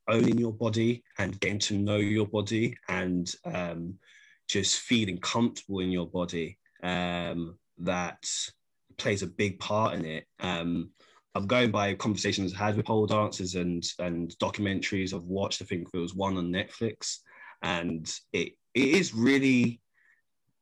owning 0.07 0.37
your 0.37 0.53
body 0.53 1.03
and 1.17 1.39
getting 1.39 1.59
to 1.59 1.77
know 1.77 1.97
your 1.97 2.27
body 2.27 2.75
and 2.89 3.35
um, 3.45 3.95
just 4.47 4.79
feeling 4.79 5.17
comfortable 5.19 5.79
in 5.79 5.91
your 5.91 6.07
body 6.07 6.57
um, 6.83 7.57
that 7.77 8.29
plays 8.97 9.23
a 9.23 9.27
big 9.27 9.59
part 9.59 9.95
in 9.95 10.05
it. 10.05 10.25
Um, 10.39 10.91
I'm 11.33 11.47
going 11.47 11.71
by 11.71 11.93
conversations 11.93 12.53
I 12.53 12.65
had 12.65 12.75
with 12.75 12.85
pole 12.85 13.05
dancers 13.05 13.55
and 13.55 13.83
and 13.99 14.35
documentaries 14.39 15.13
I've 15.13 15.23
watched. 15.23 15.61
I 15.61 15.65
think 15.65 15.89
there 15.91 16.01
was 16.01 16.13
one 16.13 16.37
on 16.37 16.51
Netflix, 16.51 17.19
and 17.61 18.11
it 18.33 18.53
it 18.73 18.87
is 18.89 19.13
really 19.13 19.79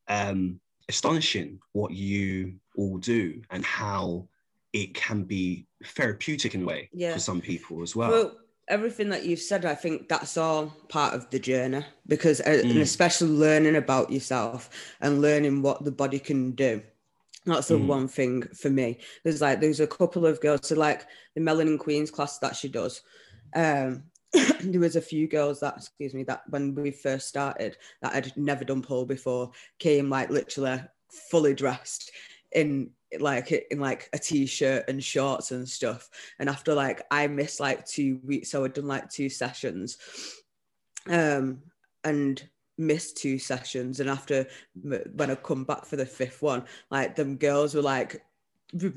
um, 0.07 0.59
astonishing 0.87 1.59
what 1.73 1.91
you 1.91 2.55
all 2.79 2.97
do 2.97 3.41
and 3.49 3.63
how 3.65 4.27
it 4.73 4.93
can 4.93 5.23
be 5.23 5.67
therapeutic 5.83 6.55
in 6.55 6.63
a 6.63 6.65
way 6.65 6.89
Yeah. 6.93 7.13
for 7.13 7.19
some 7.19 7.41
people 7.41 7.81
as 7.81 7.95
well. 7.95 8.09
Well, 8.09 8.37
everything 8.67 9.09
that 9.09 9.25
you've 9.25 9.41
said, 9.41 9.65
I 9.65 9.75
think 9.75 10.07
that's 10.07 10.37
all 10.37 10.67
part 10.87 11.13
of 11.13 11.29
the 11.29 11.39
journey 11.39 11.83
because, 12.07 12.39
uh, 12.39 12.61
and 12.63 12.77
Mm. 12.77 12.81
especially 12.81 13.29
learning 13.29 13.75
about 13.75 14.11
yourself 14.11 14.69
and 15.01 15.21
learning 15.21 15.61
what 15.61 15.83
the 15.83 15.91
body 15.91 16.19
can 16.19 16.51
do. 16.51 16.81
That's 17.45 17.67
the 17.67 17.75
Mm. 17.79 17.87
one 17.87 18.07
thing 18.07 18.43
for 18.61 18.69
me. 18.69 18.99
There's 19.23 19.41
like 19.41 19.59
there's 19.59 19.79
a 19.79 19.87
couple 19.87 20.25
of 20.25 20.39
girls, 20.39 20.67
so 20.67 20.75
like 20.75 21.05
the 21.35 21.41
Melanin 21.41 21.79
Queens 21.79 22.11
class 22.11 22.37
that 22.39 22.55
she 22.55 22.69
does. 22.69 23.01
Um, 23.55 24.03
there 24.61 24.79
was 24.79 24.95
a 24.95 25.01
few 25.01 25.27
girls 25.27 25.59
that, 25.61 25.75
excuse 25.77 26.13
me, 26.13 26.23
that 26.25 26.43
when 26.49 26.75
we 26.75 26.91
first 26.91 27.27
started 27.27 27.77
that 28.01 28.13
had 28.13 28.37
never 28.37 28.63
done 28.63 28.83
pole 28.83 29.05
before, 29.05 29.51
came 29.79 30.09
like 30.09 30.29
literally 30.29 30.79
fully 31.31 31.55
dressed 31.55 32.11
in 32.51 32.91
like 33.19 33.51
in 33.71 33.79
like 33.79 34.07
a 34.13 34.19
t-shirt 34.19 34.85
and 34.87 35.03
shorts 35.03 35.49
and 35.51 35.67
stuff 35.67 36.09
and 36.37 36.47
after 36.47 36.75
like 36.75 37.01
i 37.09 37.25
missed 37.25 37.59
like 37.59 37.83
two 37.85 38.19
weeks 38.23 38.51
so 38.51 38.63
i'd 38.63 38.73
done 38.73 38.85
like 38.87 39.09
two 39.09 39.29
sessions 39.29 39.97
um 41.09 41.59
and 42.03 42.47
missed 42.79 43.17
two 43.17 43.37
sessions, 43.37 43.99
and 43.99 44.09
after 44.09 44.47
when 44.81 45.29
I 45.29 45.35
come 45.35 45.65
back 45.65 45.85
for 45.85 45.97
the 45.97 46.05
fifth 46.05 46.41
one, 46.41 46.63
like 46.89 47.15
them 47.15 47.35
girls 47.35 47.75
were 47.75 47.81
like 47.81 48.23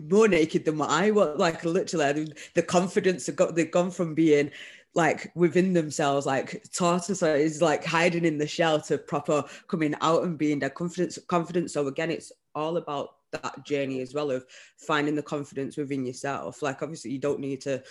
more 0.09 0.29
naked 0.29 0.65
than 0.65 0.79
what 0.79 0.91
I 0.91 1.11
was. 1.11 1.39
Like 1.39 1.65
literally, 1.65 2.33
the 2.55 2.63
confidence 2.63 3.27
have 3.27 3.37
got 3.37 3.55
they've 3.55 3.71
gone 3.71 3.91
from 3.91 4.15
being 4.15 4.51
like 4.95 5.33
within 5.35 5.73
themselves, 5.73 6.27
like 6.27 6.65
tortoise 6.73 7.23
is 7.23 7.61
like 7.61 7.85
hiding 7.85 8.25
in 8.25 8.39
the 8.39 8.47
shell 8.47 8.81
to 8.83 8.99
proper 8.99 9.45
coming 9.67 9.95
out 10.01 10.23
and 10.23 10.39
being 10.39 10.61
their 10.61 10.71
confidence. 10.71 11.19
Confidence. 11.27 11.73
So 11.73 11.89
again, 11.89 12.11
it's 12.11 12.33
all 12.55 12.77
about 12.77 13.17
that 13.33 13.65
journey 13.65 14.01
as 14.01 14.15
well 14.15 14.31
of 14.31 14.45
finding 14.77 15.17
the 15.17 15.23
confidence 15.23 15.77
within 15.77 16.07
yourself. 16.07 16.63
Like 16.63 16.83
obviously, 16.83 17.11
you 17.11 17.19
don't 17.19 17.41
need 17.41 17.61
to 17.63 17.83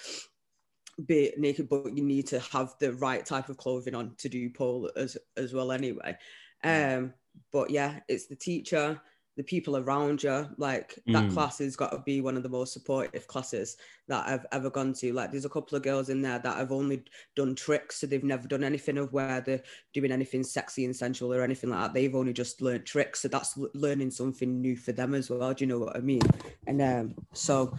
be 1.05 1.33
naked, 1.37 1.69
but 1.69 1.95
you 1.95 2.03
need 2.03 2.27
to 2.27 2.39
have 2.39 2.73
the 2.79 2.93
right 2.93 3.25
type 3.25 3.49
of 3.49 3.57
clothing 3.57 3.95
on 3.95 4.15
to 4.17 4.29
do 4.29 4.49
pole 4.49 4.89
as 4.95 5.17
as 5.37 5.53
well. 5.53 5.71
Anyway, 5.71 6.17
um, 6.63 7.13
but 7.51 7.69
yeah, 7.69 7.99
it's 8.07 8.27
the 8.27 8.35
teacher 8.35 9.01
the 9.37 9.43
people 9.43 9.77
around 9.77 10.21
you 10.23 10.47
like 10.57 10.99
that 11.07 11.25
Mm. 11.29 11.33
class 11.33 11.59
has 11.59 11.75
got 11.75 11.91
to 11.91 11.99
be 11.99 12.19
one 12.21 12.35
of 12.37 12.43
the 12.43 12.49
most 12.49 12.73
supportive 12.73 13.27
classes 13.27 13.77
that 14.07 14.27
i've 14.27 14.45
ever 14.51 14.69
gone 14.69 14.93
to. 14.93 15.13
Like 15.13 15.31
there's 15.31 15.45
a 15.45 15.49
couple 15.49 15.77
of 15.77 15.83
girls 15.83 16.09
in 16.09 16.21
there 16.21 16.39
that 16.39 16.57
have 16.57 16.71
only 16.71 17.03
done 17.35 17.55
tricks 17.55 18.01
so 18.01 18.07
they've 18.07 18.23
never 18.23 18.47
done 18.47 18.63
anything 18.63 18.97
of 18.97 19.13
where 19.13 19.39
they're 19.41 19.63
doing 19.93 20.11
anything 20.11 20.43
sexy 20.43 20.85
and 20.85 20.95
sensual 20.95 21.33
or 21.33 21.43
anything 21.43 21.69
like 21.69 21.79
that. 21.79 21.93
They've 21.93 22.15
only 22.15 22.33
just 22.33 22.61
learned 22.61 22.85
tricks 22.85 23.21
so 23.21 23.27
that's 23.29 23.57
learning 23.73 24.11
something 24.11 24.59
new 24.61 24.75
for 24.75 24.91
them 24.91 25.13
as 25.13 25.29
well 25.29 25.53
do 25.53 25.63
you 25.63 25.69
know 25.69 25.79
what 25.79 25.95
i 25.95 25.99
mean? 25.99 26.21
And 26.67 26.81
um 26.81 27.15
so 27.33 27.73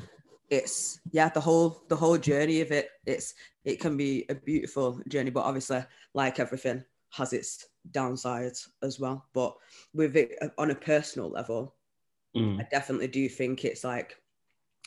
it's 0.51 1.01
yeah 1.13 1.29
the 1.31 1.41
whole 1.41 1.83
the 1.89 1.97
whole 1.97 2.19
journey 2.19 2.61
of 2.61 2.71
it 2.73 2.91
it's 3.07 3.35
it 3.65 3.81
can 3.81 3.97
be 3.97 4.27
a 4.29 4.35
beautiful 4.35 5.01
journey 5.09 5.31
but 5.31 5.45
obviously 5.45 5.83
like 6.15 6.39
everything 6.39 6.85
has 7.13 7.33
its 7.33 7.69
downsides 7.93 8.69
as 8.83 8.99
well 8.99 9.27
but 9.33 9.55
with 9.95 10.17
it 10.17 10.37
uh, 10.43 10.49
on 10.59 10.71
a 10.71 10.75
personal 10.75 11.31
level 11.31 11.75
Mm. 12.37 12.61
I 12.61 12.67
definitely 12.71 13.09
do 13.09 13.29
think 13.29 13.65
it's 13.65 13.85
like 13.85 14.17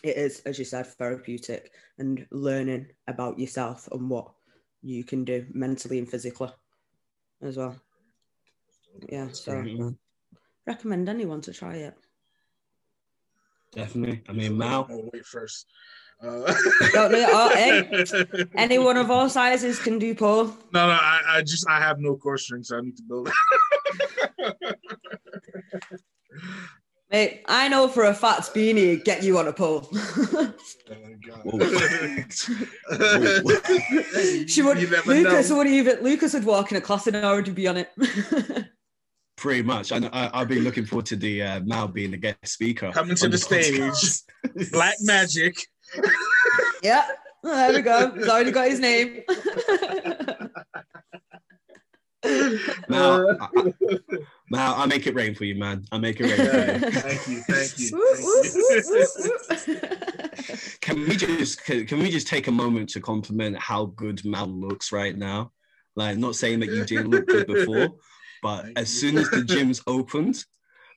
it 0.03 0.17
is, 0.17 0.41
as 0.41 0.59
you 0.59 0.65
said, 0.65 0.87
therapeutic 0.87 1.71
and 1.97 2.25
learning 2.31 2.87
about 3.07 3.39
yourself 3.39 3.87
and 3.91 4.09
what 4.09 4.31
you 4.81 5.03
can 5.03 5.23
do 5.23 5.45
mentally 5.53 5.99
and 5.99 6.09
physically 6.09 6.49
as 7.41 7.57
well. 7.57 7.75
Yeah, 9.09 9.29
so 9.31 9.61
Great, 9.61 9.77
man. 9.79 9.97
recommend 10.65 11.09
anyone 11.09 11.41
to 11.41 11.53
try 11.53 11.75
it. 11.75 11.95
Definitely. 13.71 14.23
I 14.29 14.31
mean, 14.31 14.57
Mal. 14.57 14.87
Wait 14.89 15.25
first. 15.25 15.67
Uh, 16.21 16.53
Don't 16.93 17.11
do 17.11 17.17
it. 17.17 17.29
Oh, 17.31 17.49
hey. 17.53 18.45
Anyone 18.55 18.97
of 18.97 19.11
all 19.11 19.29
sizes 19.29 19.79
can 19.79 19.99
do 19.99 20.15
pole. 20.15 20.45
No, 20.73 20.87
no, 20.87 20.93
I, 20.93 21.21
I 21.27 21.41
just 21.41 21.67
I 21.69 21.79
have 21.79 21.99
no 21.99 22.15
core 22.15 22.37
strength, 22.37 22.67
so 22.67 22.77
I 22.77 22.81
need 22.81 22.97
to 22.97 23.03
build 23.03 23.29
it. 23.29 23.33
Mate, 27.11 27.43
I 27.47 27.67
know 27.67 27.87
for 27.87 28.05
a 28.05 28.13
fact 28.13 28.53
Beanie 28.53 29.03
get 29.03 29.23
you 29.23 29.37
on 29.37 29.47
a 29.47 29.53
pole. 29.53 29.89
Oh 31.47 31.57
God. 31.57 32.31
She 34.47 34.61
would 34.61 34.79
You 34.79 34.87
never 34.87 35.13
Lucas 35.13 35.49
know. 35.49 35.57
would 35.57 35.67
even 35.67 35.99
Lucas 36.01 36.33
would 36.33 36.43
walk 36.43 36.71
in 36.71 36.77
a 36.77 36.81
class 36.81 37.07
and 37.07 37.15
already 37.17 37.51
be 37.51 37.67
on 37.67 37.77
it. 37.77 37.91
Pretty 39.35 39.63
much. 39.63 39.91
I, 39.91 39.97
I, 40.13 40.41
I've 40.41 40.47
been 40.47 40.63
looking 40.63 40.85
forward 40.85 41.05
to 41.07 41.15
the 41.15 41.41
uh, 41.41 41.59
Mal 41.61 41.87
being 41.87 42.11
the 42.11 42.17
guest 42.17 42.37
speaker. 42.47 42.91
Coming 42.91 43.15
to 43.15 43.25
on 43.25 43.31
the 43.31 43.37
stage, 43.37 44.21
Black 44.71 44.95
Magic. 45.01 45.55
Yeah, 46.83 47.07
there 47.43 47.73
we 47.73 47.81
go. 47.81 48.11
He's 48.11 48.27
already 48.27 48.51
got 48.51 48.67
his 48.67 48.79
name. 48.79 49.21
Mal, 52.89 53.37
I, 53.39 53.47
I- 53.55 53.73
Mal, 54.49 54.75
I 54.75 54.85
make 54.85 55.05
it 55.07 55.15
rain 55.15 55.33
for 55.35 55.43
you, 55.43 55.55
man. 55.55 55.85
I 55.91 55.97
make 55.97 56.19
it 56.19 56.23
rain 56.23 56.37
for 56.37 56.85
you. 56.85 56.91
Thank 56.91 57.27
you, 57.27 57.41
thank 57.41 57.79
you. 57.79 57.89
Whoop, 57.91 58.17
whoop, 58.19 58.45
Thank 58.45 58.85
you. 58.85 59.07
whoop, 59.67 60.47
whoop. 60.47 60.79
Can 60.81 60.99
we 61.07 61.15
just 61.15 61.63
can, 61.65 61.85
can 61.85 61.99
we 61.99 62.09
just 62.11 62.27
take 62.27 62.47
a 62.47 62.51
moment 62.51 62.89
to 62.89 62.99
compliment 63.01 63.57
how 63.57 63.85
good 63.87 64.23
Mal 64.25 64.47
looks 64.47 64.91
right 64.91 65.15
now? 65.17 65.51
Like, 65.95 66.17
not 66.17 66.35
saying 66.35 66.59
that 66.59 66.69
you 66.69 66.83
didn't 66.85 67.09
look 67.09 67.25
good 67.27 67.47
before, 67.47 67.89
but 68.43 68.63
Thank 68.63 68.79
as 68.79 68.93
you. 68.93 69.09
soon 69.09 69.17
as 69.19 69.29
the 69.29 69.37
gyms 69.41 69.81
opened, 69.87 70.43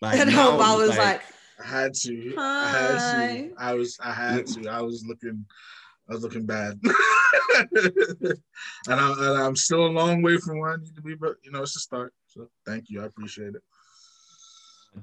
like, 0.02 0.18
and 0.20 0.30
Mal, 0.32 0.58
how 0.60 0.74
I 0.74 0.76
was 0.76 0.96
like, 0.96 1.22
I 1.60 1.66
had 1.66 1.94
to. 1.94 2.34
I 2.36 2.68
had 2.68 2.98
Hi. 2.98 3.26
to. 3.26 3.54
I 3.58 3.74
was. 3.74 3.98
I 4.02 4.12
had 4.12 4.44
mm. 4.44 4.62
to. 4.62 4.68
I 4.70 4.80
was 4.82 5.04
looking. 5.06 5.44
I 6.08 6.14
was 6.14 6.22
looking 6.22 6.46
bad. 6.46 6.80
and, 7.74 8.40
I, 8.88 9.12
and 9.12 9.42
I'm 9.42 9.56
still 9.56 9.86
a 9.86 9.88
long 9.88 10.22
way 10.22 10.38
from 10.38 10.58
where 10.58 10.72
I 10.72 10.76
need 10.76 10.94
to 10.96 11.02
be, 11.02 11.14
but 11.14 11.36
you 11.42 11.50
know, 11.50 11.62
it's 11.62 11.76
a 11.76 11.80
start. 11.80 12.14
So 12.26 12.48
thank 12.66 12.88
you. 12.88 13.02
I 13.02 13.06
appreciate 13.06 13.54
it. 13.54 13.62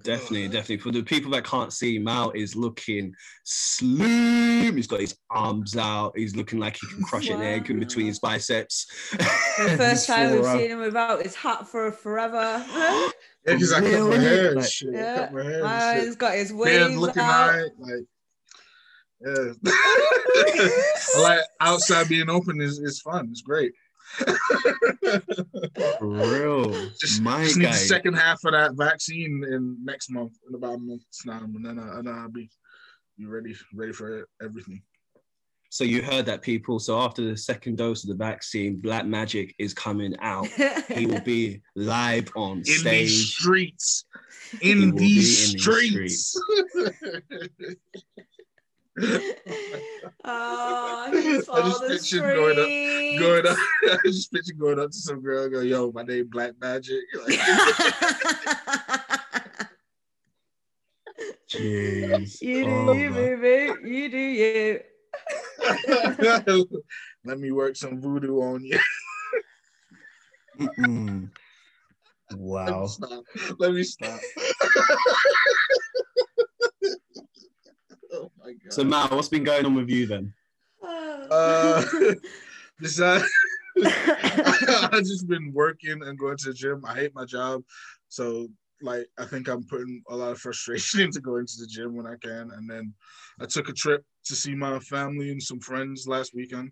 Definitely, 0.04 0.48
definitely. 0.48 0.78
For 0.78 0.92
the 0.92 1.04
people 1.04 1.32
that 1.32 1.44
can't 1.44 1.72
see, 1.74 1.98
Mal 2.00 2.32
is 2.32 2.56
looking 2.56 3.14
slim. 3.44 4.76
He's 4.76 4.88
got 4.88 5.00
his 5.02 5.18
arms 5.30 5.76
out. 5.78 6.14
He's 6.18 6.36
looking 6.36 6.60
like 6.60 6.78
he 6.80 6.88
can 6.88 7.04
crush 7.04 7.30
an 7.30 7.42
egg 7.42 7.70
in 7.70 7.80
between 7.80 8.06
his 8.08 8.20
biceps. 8.20 8.86
the 9.12 9.24
first 9.78 10.08
time 10.08 10.32
we've 10.32 10.46
seen 10.46 10.72
him 10.72 10.80
without 10.80 11.22
his 11.22 11.36
hat 11.36 11.68
for 11.68 11.92
forever. 11.92 12.64
Yeah, 12.68 13.10
because 13.46 13.74
I 13.74 13.82
cut 13.82 14.10
my 14.10 14.18
hair. 14.18 14.48
and 14.48 14.56
Like- 14.62 14.72
shit. 14.72 14.96
I 14.96 14.98
Yeah. 14.98 15.16
cut 15.18 15.34
my 15.34 15.44
hair. 15.44 15.64
and 15.66 15.98
shit. 15.98 16.06
he's 16.08 16.16
got 16.16 16.34
his 16.36 16.52
Beard 16.52 16.60
waves 16.90 16.98
looking 16.98 17.22
out. 17.22 17.52
high, 17.52 17.62
like 17.80 18.06
yeah. 19.26 19.54
Like 21.22 21.40
outside 21.62 22.10
being 22.10 22.30
open 22.30 22.62
is, 22.62 22.80
is 22.80 23.00
fun. 23.02 23.30
It's 23.32 23.42
great. 23.42 23.72
For 26.00 26.08
real. 26.08 26.72
Just, 27.00 27.22
My 27.22 27.44
just 27.44 27.58
need 27.58 27.68
the 27.68 27.74
second 27.74 28.14
half 28.16 28.44
of 28.46 28.54
that 28.54 28.74
vaccine 28.76 29.44
in 29.50 29.78
next 29.84 30.10
month, 30.10 30.34
in 30.48 30.56
about 30.56 30.76
a 30.76 30.78
month's 30.80 31.24
time, 31.24 31.56
and 31.56 31.66
then, 31.66 31.80
I, 31.80 31.98
and 32.00 32.08
then 32.08 32.14
I'll 32.14 32.30
be 32.30 32.50
be 33.18 33.26
ready 33.26 33.56
ready 33.74 33.92
for 33.94 34.28
everything. 34.42 34.82
So 35.70 35.84
you 35.84 36.02
heard 36.02 36.26
that, 36.28 36.42
people. 36.42 36.80
So 36.80 37.00
after 37.00 37.22
the 37.24 37.36
second 37.38 37.78
dose 37.78 38.04
of 38.04 38.10
the 38.10 38.16
vaccine, 38.16 38.78
Black 38.78 39.06
Magic 39.06 39.54
is 39.60 39.74
coming 39.74 40.16
out. 40.22 40.48
He 40.94 41.06
will 41.06 41.22
be 41.22 41.62
live 41.76 42.30
on 42.36 42.58
In 42.58 42.64
these 42.64 42.80
stage. 42.80 43.34
streets, 43.36 44.06
in 44.62 44.96
these 44.96 45.54
be 45.54 45.58
in 45.58 45.62
these 45.62 45.62
streets. 45.62 46.40
oh, 48.98 49.12
he's 51.12 51.50
I 51.50 51.62
just 51.64 51.82
for 51.82 51.88
the 51.88 51.90
pictured 51.90 52.22
going 52.22 52.60
up- 52.60 52.70
going 53.20 53.46
up, 53.48 53.58
I 53.84 53.98
just 54.06 54.32
picture 54.32 54.54
going 54.54 54.80
up 54.80 54.92
to 54.92 54.98
some 54.98 55.22
girl, 55.22 55.44
and 55.44 55.52
go, 55.54 55.60
"Yo, 55.62 55.92
my 55.92 56.04
name 56.04 56.28
Black 56.30 56.54
Magic." 56.62 57.02
Like, 57.26 57.40
Jeez. 61.50 62.42
you 62.42 62.64
do 62.64 62.70
Oh, 62.70 62.94
you, 62.94 63.10
man. 63.12 63.42
baby. 63.42 63.90
You 63.90 64.10
do 64.10 64.18
you. 64.18 64.80
Let 67.24 67.40
me 67.40 67.52
work 67.52 67.76
some 67.76 68.02
voodoo 68.02 68.40
on 68.42 68.64
you. 68.64 68.80
Mm-mm. 70.60 71.30
Let 72.32 72.40
Wow. 72.40 72.82
me 72.82 72.88
stop. 72.88 73.24
Let 73.60 73.74
me 73.74 73.84
stop. 73.84 74.20
So 78.70 78.84
Mal, 78.84 79.08
what's 79.10 79.30
been 79.30 79.44
going 79.44 79.66
on 79.66 79.76
with 79.76 79.90
you 79.90 80.08
then? 80.08 80.34
uh, 80.84 81.84
this, 82.80 83.00
uh, 83.00 83.24
I've 83.86 85.04
just 85.04 85.28
been 85.28 85.52
working 85.54 86.02
and 86.04 86.18
going 86.18 86.38
to 86.38 86.50
the 86.50 86.54
gym. 86.54 86.84
I 86.86 86.96
hate 86.96 87.16
my 87.16 87.26
job, 87.26 87.64
so 88.10 88.48
like 88.82 89.08
I 89.18 89.26
think 89.26 89.48
I'm 89.48 89.64
putting 89.64 90.02
a 90.10 90.16
lot 90.16 90.32
of 90.32 90.40
frustration 90.40 91.00
into 91.02 91.22
going 91.22 91.46
to 91.46 91.54
the 91.60 91.68
gym 91.68 91.96
when 91.96 92.08
I 92.08 92.16
can. 92.22 92.52
And 92.52 92.70
then 92.70 92.94
I 93.40 93.46
took 93.46 93.70
a 93.70 93.74
trip 93.74 94.04
to 94.26 94.36
see 94.36 94.56
my 94.56 94.80
family 94.80 95.32
and 95.32 95.42
some 95.42 95.60
friends 95.60 96.08
last 96.08 96.34
weekend, 96.36 96.72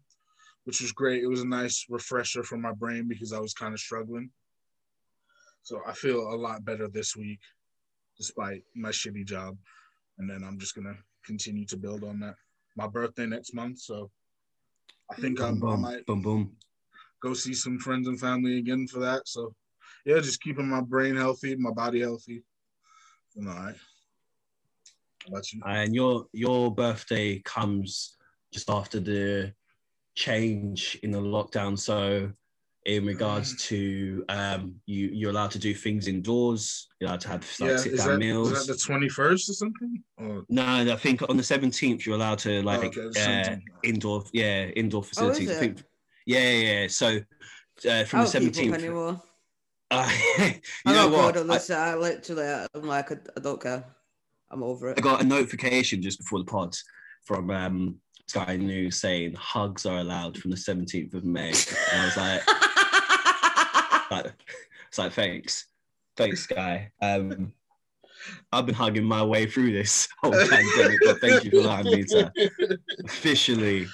which 0.65 0.81
was 0.81 0.91
great. 0.91 1.23
It 1.23 1.27
was 1.27 1.41
a 1.41 1.47
nice 1.47 1.85
refresher 1.89 2.43
for 2.43 2.57
my 2.57 2.73
brain 2.73 3.07
because 3.07 3.33
I 3.33 3.39
was 3.39 3.53
kind 3.53 3.73
of 3.73 3.79
struggling. 3.79 4.29
So 5.63 5.79
I 5.87 5.93
feel 5.93 6.19
a 6.19 6.35
lot 6.35 6.65
better 6.65 6.89
this 6.89 7.15
week, 7.15 7.39
despite 8.17 8.63
my 8.75 8.89
shitty 8.89 9.25
job. 9.25 9.57
And 10.19 10.29
then 10.29 10.43
I'm 10.43 10.59
just 10.59 10.75
gonna 10.75 10.97
continue 11.25 11.65
to 11.67 11.77
build 11.77 12.03
on 12.03 12.19
that. 12.19 12.35
My 12.75 12.87
birthday 12.87 13.25
next 13.25 13.53
month, 13.53 13.79
so 13.79 14.09
I 15.11 15.15
think 15.15 15.39
Boom, 15.39 15.47
I'm, 15.47 15.55
I 15.55 15.59
boom, 15.59 15.81
might 15.81 16.05
boom, 16.05 16.21
boom. 16.21 16.55
go 17.21 17.33
see 17.33 17.53
some 17.53 17.79
friends 17.79 18.07
and 18.07 18.19
family 18.19 18.57
again 18.57 18.87
for 18.87 18.99
that. 18.99 19.27
So 19.27 19.53
yeah, 20.05 20.19
just 20.19 20.41
keeping 20.41 20.67
my 20.67 20.81
brain 20.81 21.15
healthy, 21.15 21.55
my 21.55 21.71
body 21.71 22.01
healthy. 22.01 22.43
And 23.35 23.49
all 23.49 23.55
right. 23.55 23.75
You? 25.51 25.61
And 25.65 25.95
your 25.95 26.27
your 26.33 26.73
birthday 26.73 27.39
comes 27.39 28.17
just 28.51 28.69
after 28.69 28.99
the 28.99 29.53
change 30.15 30.99
in 31.03 31.11
the 31.11 31.21
lockdown. 31.21 31.79
So 31.79 32.31
in 32.85 33.05
regards 33.05 33.55
to 33.67 34.25
um 34.27 34.75
you 34.85 35.07
you're 35.13 35.29
allowed 35.31 35.51
to 35.51 35.59
do 35.59 35.73
things 35.73 36.07
indoors, 36.07 36.87
you're 36.99 37.09
allowed 37.09 37.21
to 37.21 37.27
have 37.29 37.41
like 37.59 37.69
yeah, 37.71 37.77
sit 37.77 37.97
down 37.97 38.09
that, 38.09 38.17
meals. 38.19 38.51
is 38.51 38.67
that 38.67 38.73
the 38.73 38.93
21st 38.93 39.49
or 39.49 39.53
something? 39.53 40.03
Or 40.17 40.45
No, 40.49 40.65
I 40.65 40.95
think 40.97 41.21
on 41.29 41.37
the 41.37 41.43
seventeenth 41.43 42.05
you're 42.05 42.15
allowed 42.15 42.39
to 42.39 42.61
like 42.61 42.97
okay, 42.97 43.51
uh, 43.51 43.55
indoor, 43.83 44.23
yeah, 44.33 44.65
indoor 44.65 44.99
Oh, 44.99 45.01
is 45.03 45.09
facilities. 45.09 45.49
I 45.49 45.53
it? 45.53 45.59
think, 45.59 45.83
yeah, 46.25 46.49
yeah. 46.49 46.81
yeah. 46.81 46.87
So 46.87 47.19
uh, 47.89 48.03
from 48.03 48.19
I'll 48.19 48.25
the 48.25 48.31
seventeenth, 48.31 48.75
anymore. 48.75 49.21
I, 49.91 50.11
you 50.39 50.61
I'm 50.87 50.93
know 50.95 51.09
not 51.09 51.11
what? 51.11 51.35
bored 51.35 51.49
of 51.49 51.69
I. 51.69 51.91
I 51.91 51.95
literally, 51.95 52.67
I'm 52.73 52.87
like, 52.87 53.11
I, 53.11 53.15
I 53.37 53.39
don't 53.39 53.61
care. 53.61 53.85
I'm 54.49 54.63
over 54.63 54.89
it. 54.89 54.97
I 54.97 55.01
got 55.01 55.21
a 55.21 55.25
notification 55.25 56.01
just 56.01 56.17
before 56.19 56.39
the 56.39 56.45
pod 56.45 56.75
from 57.25 57.49
um, 57.51 57.99
Sky 58.27 58.55
News 58.55 58.97
saying 58.99 59.35
hugs 59.35 59.85
are 59.85 59.99
allowed 59.99 60.37
from 60.37 60.51
the 60.51 60.57
17th 60.57 61.13
of 61.13 61.23
May. 61.23 61.49
And 61.49 62.01
I 62.01 62.05
was 62.05 62.17
like, 62.17 62.41
like 64.13 64.33
it's 64.89 64.97
like 64.97 65.11
thanks, 65.13 65.65
thanks, 66.17 66.45
guy. 66.47 66.91
Um, 67.01 67.53
I've 68.51 68.65
been 68.65 68.75
hugging 68.75 69.03
my 69.03 69.23
way 69.23 69.45
through 69.47 69.73
this 69.73 70.07
whole 70.21 70.31
pandemic, 70.31 70.99
but 71.03 71.19
thank 71.19 71.43
you 71.43 71.51
for 71.51 71.57
allowing 71.57 71.85
me 71.85 72.03
to 72.05 72.31
officially, 73.03 73.87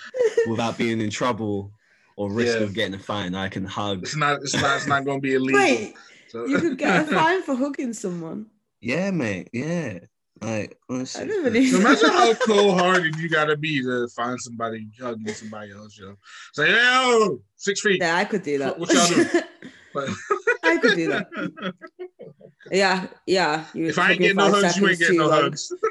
without 0.48 0.78
being 0.78 1.02
in 1.02 1.10
trouble 1.10 1.72
or 2.16 2.32
risk 2.32 2.58
Yeah. 2.58 2.64
of 2.66 2.74
getting 2.74 2.94
a 2.96 3.00
fine, 3.00 3.34
I 3.36 3.50
can 3.50 3.66
hug. 3.66 4.04
It's 4.04 4.16
not. 4.16 4.42
It's 4.42 4.54
not. 4.54 4.78
It's 4.78 4.88
not 4.88 5.06
going 5.06 5.18
to 5.20 5.22
be 5.22 5.34
illegal. 5.36 5.60
Wait, 5.60 5.96
So- 6.28 6.46
you 6.46 6.60
could 6.60 6.78
get 6.78 7.04
a 7.04 7.08
fine 7.16 7.42
for 7.44 7.56
hugging 7.56 7.94
someone. 7.94 8.48
Yeah, 8.82 9.12
mate. 9.12 9.50
Yeah. 9.54 10.00
Like 10.42 10.78
I 10.90 10.94
honestly. 10.94 11.26
never 11.26 11.50
knew. 11.50 11.68
So 11.68 11.80
imagine 11.80 12.10
how 12.12 12.34
cold 12.36 12.80
hearted 12.80 13.16
you 13.18 13.28
gotta 13.28 13.58
be 13.58 13.82
to 13.82 14.08
find 14.16 14.40
somebody 14.40 14.88
hugging 15.02 15.34
somebody 15.34 15.72
else, 15.74 15.98
yo. 16.00 16.16
Say, 16.54 16.70
yo, 16.72 17.42
six 17.58 17.82
feet. 17.82 18.00
Yeah, 18.02 18.16
I 18.16 18.24
could 18.24 18.44
do 18.44 18.58
that. 18.60 18.80
What 18.80 18.90
y'all 18.94 19.08
do? 19.08 19.26
But 20.08 20.70
I 20.70 20.78
could 20.78 20.96
do 20.96 21.10
that. 21.10 21.74
Yeah, 22.72 23.08
yeah. 23.26 23.66
You 23.74 23.88
if 23.88 23.98
I 23.98 24.12
ain't 24.12 24.12
took 24.12 24.20
me 24.20 24.26
getting 24.28 24.38
no 24.38 24.52
hugs, 24.52 24.78
you 24.78 24.88
ain't 24.88 25.00
getting 25.00 25.18
no 25.18 25.28
long. 25.28 25.42
hugs. 25.44 25.72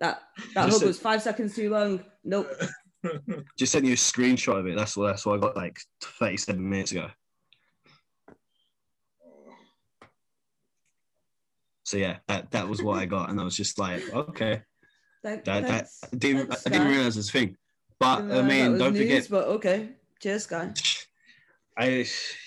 That 0.00 0.22
that 0.54 0.66
Just 0.66 0.78
hug 0.80 0.86
was 0.86 0.98
five 0.98 1.20
seconds 1.20 1.56
too 1.56 1.70
long. 1.70 2.04
Nope. 2.24 2.48
Just 3.58 3.72
sent 3.72 3.84
you 3.84 3.94
a 3.94 3.96
screenshot 3.96 4.60
of 4.60 4.66
it. 4.68 4.76
That's 4.76 4.96
what 4.96 5.08
that's 5.08 5.26
what 5.26 5.36
I 5.36 5.40
got 5.40 5.56
like 5.56 5.78
37 6.00 6.70
minutes 6.70 6.92
ago. 6.92 7.10
So 11.82 11.96
yeah, 11.96 12.18
that, 12.28 12.50
that 12.52 12.68
was 12.68 12.82
what 12.82 12.98
I 12.98 13.06
got, 13.06 13.30
and 13.30 13.40
I 13.40 13.44
was 13.44 13.56
just 13.56 13.78
like, 13.78 14.02
okay, 14.12 14.62
Thank- 15.22 15.44
that, 15.44 15.66
that. 15.66 15.86
I 16.12 16.16
didn't 16.16 16.46
Thanks, 16.48 16.66
I 16.66 16.70
didn't 16.70 16.88
realize 16.88 17.16
this 17.16 17.30
thing, 17.30 17.56
but 17.98 18.20
Didn't 18.20 18.32
I 18.32 18.42
mean, 18.42 18.78
don't 18.78 18.92
news, 18.92 19.26
forget, 19.26 19.30
But 19.30 19.48
okay, 19.56 19.88
cheers, 20.20 20.46
guy. 20.46 20.72
I 21.78 21.86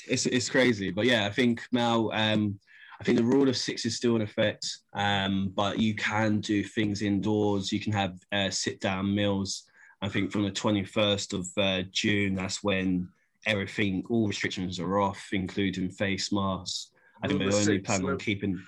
it's 0.07 0.25
it's 0.25 0.49
crazy, 0.49 0.91
but 0.91 1.05
yeah, 1.05 1.25
I 1.25 1.29
think 1.31 1.61
now 1.71 2.09
um 2.11 2.59
I 2.99 3.03
think 3.03 3.17
the 3.17 3.23
rule 3.23 3.49
of 3.49 3.57
six 3.57 3.83
is 3.85 3.97
still 3.97 4.15
in 4.15 4.21
effect, 4.21 4.67
um, 4.93 5.51
but 5.55 5.79
you 5.79 5.95
can 5.95 6.39
do 6.39 6.63
things 6.63 7.01
indoors. 7.01 7.71
You 7.71 7.79
can 7.79 7.93
have 7.93 8.19
uh, 8.31 8.51
sit 8.51 8.79
down 8.79 9.15
meals. 9.15 9.63
I 10.03 10.09
think 10.09 10.31
from 10.31 10.43
the 10.43 10.51
21st 10.51 11.33
of 11.33 11.47
uh, 11.57 11.81
June, 11.91 12.35
that's 12.35 12.63
when 12.63 13.07
everything, 13.47 14.03
all 14.07 14.27
restrictions 14.27 14.79
are 14.79 14.99
off, 14.99 15.29
including 15.31 15.89
face 15.89 16.31
masks. 16.31 16.91
I 17.23 17.27
think 17.27 17.39
Rule 17.39 17.49
we 17.49 17.55
of 17.55 17.59
only 17.59 17.77
six, 17.77 17.87
plan 17.87 18.05
on 18.05 18.17
keeping. 18.19 18.61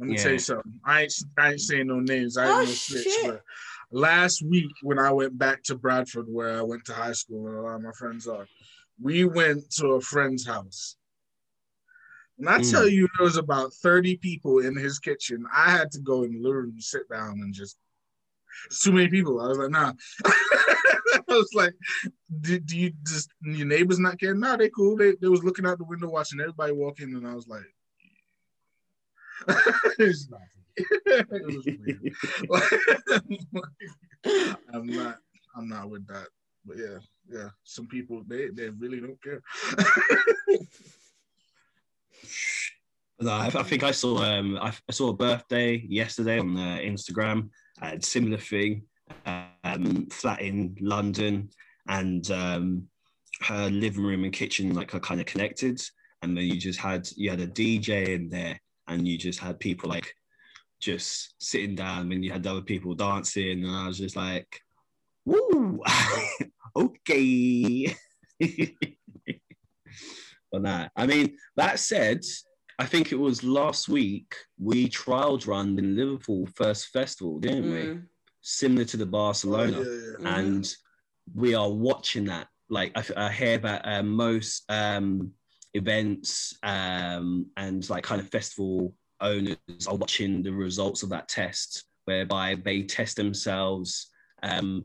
Let 0.00 0.08
me 0.08 0.16
Yeah. 0.16 0.22
tell 0.24 0.32
you 0.32 0.38
something. 0.40 0.72
I 0.84 1.02
ain't 1.02 1.14
I 1.38 1.50
ain't 1.52 1.60
saying 1.60 1.86
no 1.86 2.00
names. 2.00 2.36
I 2.36 2.46
ain't 2.48 2.58
Oh, 2.58 2.64
no 2.64 2.72
snitch. 2.72 3.04
shit. 3.04 3.24
But 3.24 3.42
last 3.92 4.42
week 4.42 4.70
when 4.82 4.98
I 4.98 5.12
went 5.12 5.38
back 5.38 5.62
to 5.64 5.76
Bradford, 5.76 6.26
where 6.28 6.58
I 6.58 6.62
went 6.62 6.84
to 6.86 6.92
high 6.92 7.12
school 7.12 7.46
and 7.46 7.56
a 7.56 7.62
lot 7.62 7.76
of 7.76 7.82
my 7.82 7.92
friends 7.96 8.26
are, 8.26 8.48
we 9.00 9.24
went 9.24 9.70
to 9.72 9.88
a 9.88 10.00
friend's 10.00 10.46
house. 10.46 10.96
And 12.38 12.48
I 12.48 12.58
Mm. 12.58 12.70
tell 12.70 12.88
you, 12.88 13.08
there 13.16 13.24
was 13.24 13.36
about 13.36 13.72
30 13.74 14.16
people 14.16 14.58
in 14.58 14.76
his 14.76 14.98
kitchen. 14.98 15.46
I 15.52 15.70
had 15.70 15.90
to 15.92 16.00
go 16.00 16.24
and 16.24 16.42
literally 16.42 16.80
sit 16.80 17.08
down 17.08 17.40
and 17.40 17.54
just 17.54 17.76
it's 18.66 18.82
too 18.82 18.92
many 18.92 19.08
people. 19.08 19.40
I 19.40 19.48
was 19.48 19.58
like, 19.58 19.70
nah. 19.70 19.92
I 20.24 21.22
was 21.28 21.50
like, 21.54 21.74
do, 22.40 22.58
do 22.58 22.78
you 22.78 22.92
just 23.06 23.30
your 23.42 23.66
neighbors 23.66 23.98
not 23.98 24.18
care? 24.18 24.34
Nah, 24.34 24.56
they 24.56 24.68
cool. 24.70 24.96
They 24.96 25.14
they 25.20 25.28
was 25.28 25.44
looking 25.44 25.66
out 25.66 25.78
the 25.78 25.84
window 25.84 26.08
watching 26.08 26.40
everybody 26.40 26.72
walk 26.72 27.00
in, 27.00 27.14
and 27.14 27.26
I 27.26 27.34
was 27.34 27.48
like, 27.48 27.62
it's 29.98 30.28
not. 30.30 30.40
it 30.76 31.46
was 31.46 31.66
weird. 31.66 32.16
I'm 34.72 34.86
not. 34.86 35.18
I'm 35.56 35.68
not 35.68 35.90
with 35.90 36.06
that. 36.08 36.26
But 36.64 36.78
yeah, 36.78 36.98
yeah. 37.30 37.50
Some 37.64 37.86
people 37.86 38.22
they 38.26 38.48
they 38.48 38.68
really 38.70 39.00
don't 39.00 39.22
care. 39.22 39.42
No, 43.20 43.30
I, 43.30 43.46
I 43.46 43.62
think 43.62 43.82
I 43.82 43.92
saw 43.92 44.22
um 44.22 44.58
I, 44.60 44.68
I 44.68 44.92
saw 44.92 45.10
a 45.10 45.14
birthday 45.14 45.76
yesterday 45.88 46.38
on 46.38 46.56
uh, 46.56 46.78
Instagram. 46.82 47.50
Had 47.80 48.04
similar 48.04 48.38
thing, 48.38 48.82
um, 49.26 50.06
flat 50.10 50.40
in 50.40 50.76
London, 50.80 51.50
and 51.88 52.28
um, 52.30 52.88
her 53.42 53.68
living 53.70 54.04
room 54.04 54.24
and 54.24 54.32
kitchen 54.32 54.74
like 54.74 54.94
are 54.94 55.00
kind 55.00 55.20
of 55.20 55.26
connected. 55.26 55.80
And 56.22 56.36
then 56.36 56.44
you 56.44 56.56
just 56.56 56.78
had 56.78 57.08
you 57.16 57.30
had 57.30 57.40
a 57.40 57.46
DJ 57.46 58.08
in 58.08 58.28
there, 58.30 58.60
and 58.88 59.06
you 59.06 59.16
just 59.16 59.38
had 59.38 59.60
people 59.60 59.88
like 59.88 60.14
just 60.80 61.34
sitting 61.38 61.74
down, 61.74 62.10
and 62.12 62.24
you 62.24 62.32
had 62.32 62.46
other 62.46 62.62
people 62.62 62.94
dancing, 62.94 63.64
and 63.64 63.76
I 63.76 63.86
was 63.86 63.98
just 63.98 64.16
like, 64.16 64.60
"Woo, 65.24 65.80
okay." 66.76 67.96
but 70.52 70.62
nah, 70.62 70.88
I 70.96 71.06
mean 71.06 71.36
that 71.56 71.78
said. 71.78 72.24
I 72.76 72.86
think 72.86 73.12
it 73.12 73.18
was 73.18 73.44
last 73.44 73.88
week 73.88 74.34
we 74.58 74.88
trialed 74.88 75.46
run 75.46 75.78
in 75.78 75.94
Liverpool 75.96 76.48
first 76.56 76.88
festival, 76.88 77.38
didn't 77.38 77.70
we? 77.70 77.78
Mm. 77.78 78.02
Similar 78.42 78.84
to 78.86 78.96
the 78.96 79.06
Barcelona, 79.06 79.78
Oh, 79.78 79.82
yeah, 79.82 80.16
yeah. 80.18 80.38
And 80.38 80.74
we 81.32 81.54
are 81.54 81.70
watching 81.70 82.24
that. 82.24 82.48
Like 82.68 82.90
I, 82.96 83.28
I 83.28 83.30
hear 83.30 83.58
that 83.58 83.86
uh, 83.86 84.02
most 84.02 84.64
um, 84.68 85.32
events 85.74 86.56
um, 86.62 87.46
and 87.56 87.88
like 87.88 88.04
kind 88.04 88.20
of 88.20 88.28
festival 88.28 88.94
owners 89.20 89.56
are 89.86 89.96
watching 89.96 90.42
the 90.42 90.52
results 90.52 91.02
of 91.02 91.10
that 91.10 91.28
test, 91.28 91.84
whereby 92.06 92.56
they 92.56 92.82
test 92.82 93.16
themselves 93.16 94.10
um, 94.42 94.84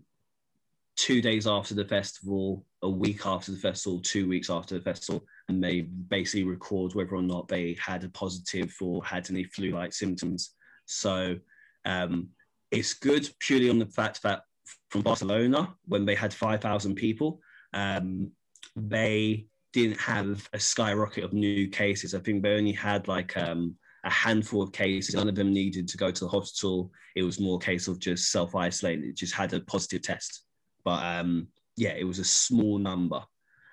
two 1.00 1.22
days 1.22 1.48
after 1.48 1.74
the 1.74 1.86
festival, 1.86 2.66
a 2.82 2.90
week 2.90 3.26
after 3.26 3.54
the 3.54 3.58
festival, 3.58 4.02
two 4.02 4.28
weeks 4.28 4.50
after 4.50 4.76
the 4.76 4.82
festival, 4.82 5.26
and 5.48 5.64
they 5.64 5.82
basically 5.82 6.44
record 6.44 6.94
whether 6.94 7.16
or 7.16 7.22
not 7.22 7.48
they 7.48 7.78
had 7.80 8.04
a 8.04 8.10
positive 8.10 8.76
or 8.82 9.04
had 9.06 9.30
any 9.30 9.46
flu-like 9.46 9.94
symptoms. 9.94 10.56
So 10.88 11.38
um, 11.86 12.28
it's 12.70 12.94
good 12.94 13.30
purely 13.40 13.70
on 13.70 13.80
the 13.80 13.86
fact 13.86 14.22
that 14.24 14.42
from 14.90 15.02
Barcelona, 15.02 15.74
when 15.86 16.06
they 16.06 16.16
had 16.16 16.34
5,000 16.34 16.96
people, 16.96 17.40
um, 17.74 18.30
they 18.76 19.48
didn't 19.72 20.02
have 20.02 20.50
a 20.52 20.60
skyrocket 20.60 21.24
of 21.24 21.32
new 21.32 21.70
cases. 21.70 22.14
I 22.14 22.20
think 22.20 22.44
they 22.44 22.56
only 22.56 22.74
had 22.74 23.08
like 23.08 23.38
um, 23.38 23.74
a 24.04 24.12
handful 24.12 24.62
of 24.62 24.74
cases. 24.74 25.16
None 25.16 25.30
of 25.30 25.36
them 25.36 25.54
needed 25.54 25.88
to 25.88 25.98
go 25.98 26.12
to 26.12 26.26
the 26.26 26.30
hospital. 26.30 26.92
It 27.16 27.24
was 27.24 27.40
more 27.40 27.56
a 27.56 27.64
case 27.64 27.88
of 27.88 28.00
just 28.00 28.34
self-isolating. 28.34 29.06
It 29.06 29.16
just 29.16 29.34
had 29.34 29.54
a 29.54 29.62
positive 29.62 30.02
test. 30.02 30.44
But 30.84 31.04
um, 31.04 31.48
yeah, 31.76 31.94
it 31.94 32.04
was 32.04 32.20
a 32.20 32.24
small 32.24 32.78
number. 32.78 33.22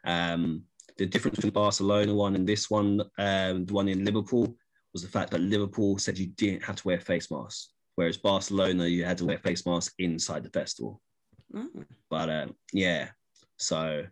Um, 0.04 0.62
the 0.98 1.06
difference 1.06 1.36
between 1.36 1.52
the 1.52 1.60
Barcelona 1.60 2.14
one 2.14 2.34
and 2.34 2.48
this 2.48 2.70
one, 2.70 3.02
um, 3.18 3.66
the 3.66 3.72
one 3.72 3.88
in 3.88 4.04
Liverpool, 4.04 4.56
was 4.92 5.02
the 5.02 5.08
fact 5.08 5.30
that 5.30 5.40
Liverpool 5.40 5.98
said 5.98 6.18
you 6.18 6.28
didn't 6.28 6.64
have 6.64 6.76
to 6.76 6.86
wear 6.86 7.00
face 7.00 7.30
masks, 7.30 7.70
whereas 7.96 8.16
Barcelona 8.16 8.86
you 8.86 9.04
had 9.04 9.18
to 9.18 9.26
wear 9.26 9.38
face 9.38 9.66
masks 9.66 9.94
inside 9.98 10.42
the 10.42 10.50
festival. 10.50 11.00
Oh. 11.54 11.68
But 12.08 12.30
uh, 12.30 12.46
yeah, 12.72 13.10
so 13.56 14.04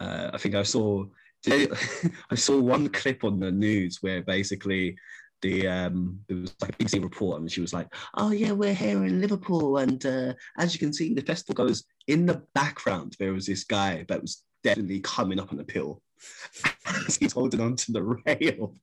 uh, 0.00 0.30
I 0.32 0.38
think 0.38 0.54
I 0.54 0.62
saw 0.62 1.04
I 1.46 2.34
saw 2.34 2.58
one 2.58 2.88
clip 2.88 3.22
on 3.22 3.38
the 3.38 3.52
news 3.52 3.98
where 4.00 4.22
basically 4.22 4.96
the 5.44 5.68
um 5.68 6.18
was 6.30 6.54
like 6.62 6.70
a 6.70 6.72
BBC 6.72 7.02
report 7.02 7.40
and 7.40 7.52
she 7.52 7.60
was 7.60 7.74
like, 7.74 7.94
"Oh 8.14 8.32
yeah, 8.32 8.52
we're 8.52 8.74
here 8.74 9.04
in 9.04 9.20
Liverpool, 9.20 9.76
and 9.76 10.04
uh, 10.04 10.32
as 10.58 10.72
you 10.72 10.80
can 10.80 10.92
see, 10.92 11.12
the 11.12 11.20
festival 11.20 11.54
goes 11.54 11.84
in 12.08 12.24
the 12.24 12.42
background. 12.54 13.14
There 13.18 13.34
was 13.34 13.46
this 13.46 13.62
guy 13.62 14.06
that 14.08 14.22
was 14.22 14.42
definitely 14.62 15.00
coming 15.00 15.38
up 15.38 15.52
on 15.52 15.58
the 15.58 15.64
pill. 15.64 16.00
He's 17.20 17.32
holding 17.32 17.60
on 17.60 17.76
to 17.76 17.92
the 17.92 18.02
rail." 18.02 18.74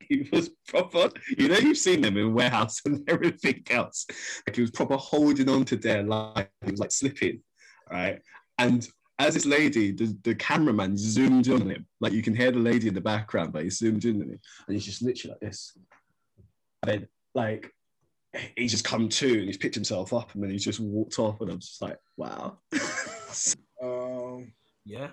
He 0.00 0.28
was 0.32 0.50
proper, 0.66 1.08
you 1.38 1.46
know, 1.46 1.58
you've 1.58 1.78
seen 1.78 2.00
them 2.00 2.16
in 2.16 2.34
warehouse 2.34 2.80
and 2.84 3.08
everything 3.08 3.62
else. 3.70 4.06
Like 4.44 4.56
he 4.56 4.62
was 4.62 4.72
proper 4.72 4.96
holding 4.96 5.48
on 5.48 5.64
to 5.66 5.76
their 5.76 6.02
life. 6.02 6.48
He 6.64 6.72
was 6.72 6.80
like 6.80 6.90
slipping, 6.90 7.42
right? 7.88 8.18
And 8.58 8.88
as 9.20 9.34
this 9.34 9.46
lady, 9.46 9.92
the, 9.92 10.16
the 10.22 10.34
cameraman 10.34 10.96
zoomed 10.96 11.46
in 11.46 11.60
on 11.60 11.70
him. 11.70 11.86
Like 12.00 12.12
you 12.12 12.22
can 12.22 12.34
hear 12.34 12.50
the 12.50 12.58
lady 12.58 12.88
in 12.88 12.94
the 12.94 13.00
background, 13.00 13.52
but 13.52 13.62
he 13.62 13.70
zoomed 13.70 14.04
in 14.04 14.16
on 14.16 14.30
him. 14.30 14.40
And 14.66 14.74
he's 14.74 14.86
just 14.86 15.02
literally 15.02 15.32
like 15.32 15.40
this. 15.40 15.76
And 16.82 16.90
then, 16.90 17.08
like, 17.34 17.70
he's 18.56 18.70
just 18.70 18.84
come 18.84 19.08
to 19.08 19.38
and 19.38 19.46
he's 19.46 19.58
picked 19.58 19.74
himself 19.74 20.14
up 20.14 20.34
and 20.34 20.42
then 20.42 20.50
he's 20.50 20.64
just 20.64 20.80
walked 20.80 21.18
off. 21.18 21.40
And 21.40 21.50
I'm 21.50 21.60
just 21.60 21.82
like, 21.82 21.98
wow. 22.16 22.58
Um, 23.82 24.52
yeah. 24.84 25.08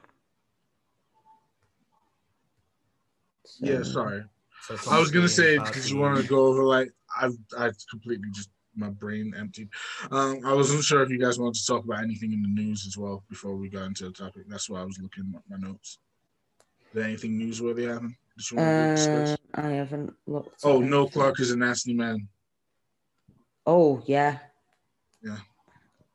yeah, 3.62 3.84
sorry. 3.84 4.24
So 4.64 4.76
I 4.92 5.00
was 5.00 5.10
gonna 5.10 5.30
say 5.30 5.56
about 5.56 5.68
because 5.68 5.90
you 5.90 5.98
want 5.98 6.18
to 6.18 6.28
go 6.28 6.48
over 6.48 6.64
like 6.64 6.92
I've 7.22 7.38
I 7.58 7.72
completely 7.90 8.30
just 8.34 8.50
my 8.78 8.90
brain 8.90 9.34
emptied. 9.38 9.70
Um, 10.12 10.42
I 10.46 10.54
wasn't 10.54 10.84
sure 10.84 11.04
if 11.04 11.10
you 11.10 11.20
guys 11.20 11.40
wanted 11.40 11.56
to 11.56 11.66
talk 11.66 11.84
about 11.84 12.04
anything 12.04 12.34
in 12.34 12.42
the 12.42 12.48
news 12.48 12.86
as 12.88 12.98
well 12.98 13.24
before 13.30 13.56
we 13.56 13.70
got 13.70 13.86
into 13.86 14.06
the 14.06 14.12
topic. 14.12 14.44
That's 14.48 14.70
why 14.70 14.82
I 14.82 14.86
was 14.86 15.00
looking 15.00 15.34
at 15.36 15.42
my 15.50 15.68
notes. 15.68 16.00
Did 16.94 17.04
anything 17.04 17.40
newsworthy 17.40 17.92
happen? 17.92 18.16
That 18.36 18.52
you 18.52 18.58
want 18.58 18.70
to 18.70 18.96
discuss? 18.96 19.38
Uh, 19.56 19.62
I 19.62 19.70
haven't 19.72 20.14
looked. 20.26 20.62
Oh, 20.64 20.80
no, 20.80 21.02
anything. 21.02 21.14
Clarke 21.14 21.40
is 21.40 21.52
a 21.52 21.58
nasty 21.58 21.94
man. 21.94 22.28
Oh 23.68 24.02
yeah. 24.06 24.38
Yeah. 25.22 25.38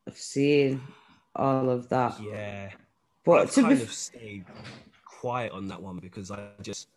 I've 0.09 0.17
seen 0.17 0.81
all 1.37 1.69
of 1.69 1.89
that. 1.91 2.19
Yeah. 2.21 2.71
But 3.25 3.43
I've 3.43 3.51
to 3.53 3.61
kind 3.63 3.77
be 3.77 3.83
of 3.83 3.93
stayed 3.93 4.45
quiet 5.05 5.53
on 5.53 5.69
that 5.69 5.81
one 5.81 5.99
because 5.99 6.31
I 6.31 6.49
just 6.63 6.89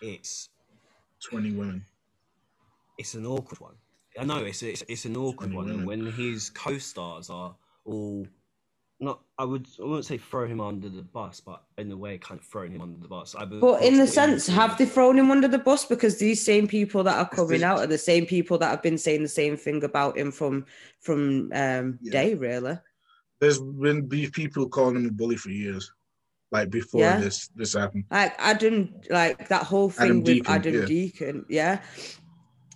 it's 0.00 0.48
20 1.28 1.52
women. 1.52 1.84
it's 2.96 3.14
an 3.14 3.26
awkward 3.26 3.60
one. 3.60 3.74
I 4.18 4.24
know 4.24 4.38
it's 4.44 4.62
it's, 4.62 4.82
it's 4.88 5.04
an 5.04 5.16
awkward 5.16 5.52
one, 5.52 5.68
and 5.68 5.86
women. 5.86 6.04
when 6.06 6.12
his 6.12 6.50
co-stars 6.50 7.30
are 7.30 7.54
all 7.84 8.26
not, 8.98 9.20
I 9.38 9.44
would 9.44 9.66
I 9.78 9.84
wouldn't 9.84 10.06
say 10.06 10.16
throw 10.16 10.46
him 10.46 10.60
under 10.60 10.88
the 10.88 11.02
bus, 11.02 11.40
but 11.40 11.62
in 11.76 11.92
a 11.92 11.96
way, 11.96 12.16
kind 12.16 12.40
of 12.40 12.46
throwing 12.46 12.72
him 12.72 12.80
under 12.80 12.98
the 12.98 13.08
bus. 13.08 13.34
I 13.34 13.44
would- 13.44 13.60
But 13.60 13.82
in 13.82 13.98
the 13.98 14.06
sense, 14.06 14.46
have 14.46 14.78
they 14.78 14.86
thrown 14.86 15.18
him 15.18 15.30
under 15.30 15.48
the 15.48 15.58
bus? 15.58 15.84
Because 15.84 16.18
these 16.18 16.42
same 16.42 16.66
people 16.66 17.04
that 17.04 17.18
are 17.18 17.28
coming 17.28 17.60
they- 17.60 17.66
out 17.66 17.80
are 17.80 17.86
the 17.86 17.98
same 17.98 18.24
people 18.24 18.56
that 18.58 18.70
have 18.70 18.82
been 18.82 18.96
saying 18.96 19.22
the 19.22 19.28
same 19.28 19.56
thing 19.58 19.84
about 19.84 20.16
him 20.16 20.30
from 20.32 20.64
from 21.00 21.52
um 21.52 21.98
Yeah. 22.00 22.12
day, 22.12 22.34
really. 22.34 22.78
There's 23.38 23.60
been 23.60 24.08
people 24.08 24.66
calling 24.70 24.96
him 24.96 25.06
a 25.08 25.12
bully 25.12 25.36
for 25.36 25.50
years, 25.50 25.92
like 26.50 26.70
before 26.70 27.02
Yeah. 27.02 27.20
this 27.20 27.48
this 27.48 27.74
happened. 27.74 28.04
Like 28.10 28.34
Adam, 28.38 28.94
like 29.10 29.48
that 29.48 29.64
whole 29.64 29.90
thing 29.90 30.04
Adam 30.06 30.16
with 30.18 30.26
Deacon, 30.26 30.54
Adam 30.54 30.74
yeah. 30.74 30.84
Deacon, 30.86 31.44
yeah. 31.50 31.82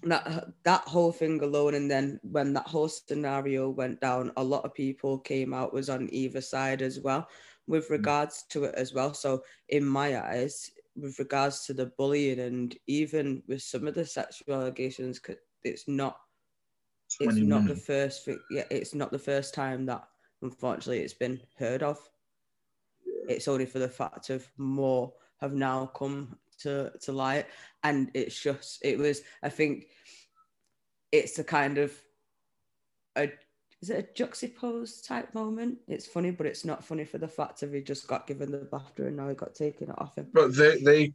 That 0.03 0.55
that 0.65 0.83
whole 0.89 1.13
thing 1.13 1.43
alone, 1.43 1.75
and 1.75 1.91
then 1.91 2.21
when 2.23 2.53
that 2.55 2.67
whole 2.69 2.89
scenario 2.89 3.69
went 3.71 4.01
down, 4.01 4.33
a 4.37 4.43
lot 4.45 4.65
of 4.65 4.75
people 4.75 5.19
came 5.19 5.53
out 5.53 5.73
was 5.75 5.91
on 5.91 6.09
either 6.13 6.41
side 6.41 6.81
as 6.83 7.01
well, 7.01 7.29
with 7.67 7.91
Mm. 7.91 7.91
regards 7.91 8.45
to 8.51 8.65
it 8.65 8.75
as 8.77 8.95
well. 8.95 9.13
So 9.15 9.45
in 9.69 9.85
my 9.85 10.19
eyes, 10.19 10.71
with 10.97 11.19
regards 11.19 11.67
to 11.67 11.75
the 11.75 11.87
bullying 11.87 12.41
and 12.41 12.77
even 12.87 13.43
with 13.47 13.63
some 13.63 13.87
of 13.87 13.95
the 13.95 14.07
sexual 14.07 14.55
allegations, 14.55 15.21
it's 15.65 15.87
not 15.89 16.17
it's 17.21 17.41
20 17.41 17.43
not 17.43 17.67
the 17.67 17.77
first 17.77 18.29
yeah 18.51 18.65
it's 18.71 18.95
not 18.95 19.11
the 19.13 19.19
first 19.19 19.55
time 19.55 19.87
that 19.87 20.09
unfortunately 20.43 21.01
it's 21.01 21.15
been 21.15 21.41
heard 21.59 21.83
of 21.83 21.99
it's 23.29 23.49
only 23.49 23.67
for 23.67 23.79
the 23.79 23.89
fact 23.89 24.31
of 24.31 24.51
more 24.57 25.13
have 25.41 25.53
now 25.55 25.87
come 25.87 26.39
to 26.63 26.91
to 27.01 27.13
light 27.13 27.47
and 27.83 28.11
it's 28.15 28.39
just 28.39 28.79
it 28.85 28.99
was 28.99 29.23
i 29.43 29.49
think 29.49 29.87
it's 31.13 31.39
a 31.39 31.45
kind 31.45 31.79
of 31.79 31.93
a 33.17 33.31
is 33.83 33.89
it 33.91 33.99
a 34.11 34.15
juxtaposed 34.15 35.07
type 35.07 35.33
moment 35.35 35.79
it's 35.89 36.07
funny 36.07 36.31
but 36.31 36.47
it's 36.47 36.65
not 36.65 36.85
funny 36.85 37.05
for 37.05 37.19
the 37.19 37.29
fact 37.29 37.63
of 37.63 37.73
he 37.73 37.81
just 37.81 38.07
got 38.07 38.27
given 38.27 38.51
the 38.51 38.59
BAFTA 38.59 39.07
and 39.09 39.17
now 39.17 39.29
he 39.29 39.35
got 39.35 39.55
taken 39.55 39.89
it 39.89 39.95
off 39.99 40.17
him 40.17 40.29
But 40.33 40.55
they 40.55 40.79
they 40.83 41.13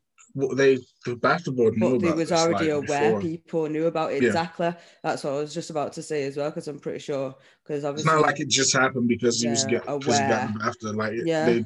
they 0.55 0.75
the 1.05 1.15
BAFTA 1.15 1.55
board 1.55 1.77
knew 1.77 1.91
but 1.91 1.95
about 1.97 2.17
was 2.17 2.31
already 2.31 2.71
like, 2.71 2.83
aware 2.83 3.11
before. 3.11 3.21
people 3.21 3.69
knew 3.69 3.85
about 3.85 4.11
it 4.11 4.23
Yeah. 4.23 4.29
exactly 4.29 4.73
that's 5.03 5.23
what 5.23 5.33
i 5.33 5.37
was 5.37 5.53
just 5.53 5.69
about 5.69 5.93
to 5.93 6.01
say 6.01 6.23
as 6.23 6.35
well 6.35 6.49
because 6.49 6.67
i'm 6.67 6.79
pretty 6.79 6.99
sure 6.99 7.35
because 7.63 7.85
obviously 7.85 8.11
It's 8.11 8.19
not 8.21 8.27
like 8.27 8.39
it 8.39 8.49
just 8.49 8.73
happened 8.73 9.07
because 9.07 9.41
he 9.41 9.49
was 9.49 9.63
Yeah, 9.63 9.69
getting 9.69 10.01
he 10.01 10.27
got 10.27 10.53
the 10.53 10.59
BAFTA. 10.59 10.95
Like 10.95 11.13
Yeah. 11.23 11.45
they 11.45 11.65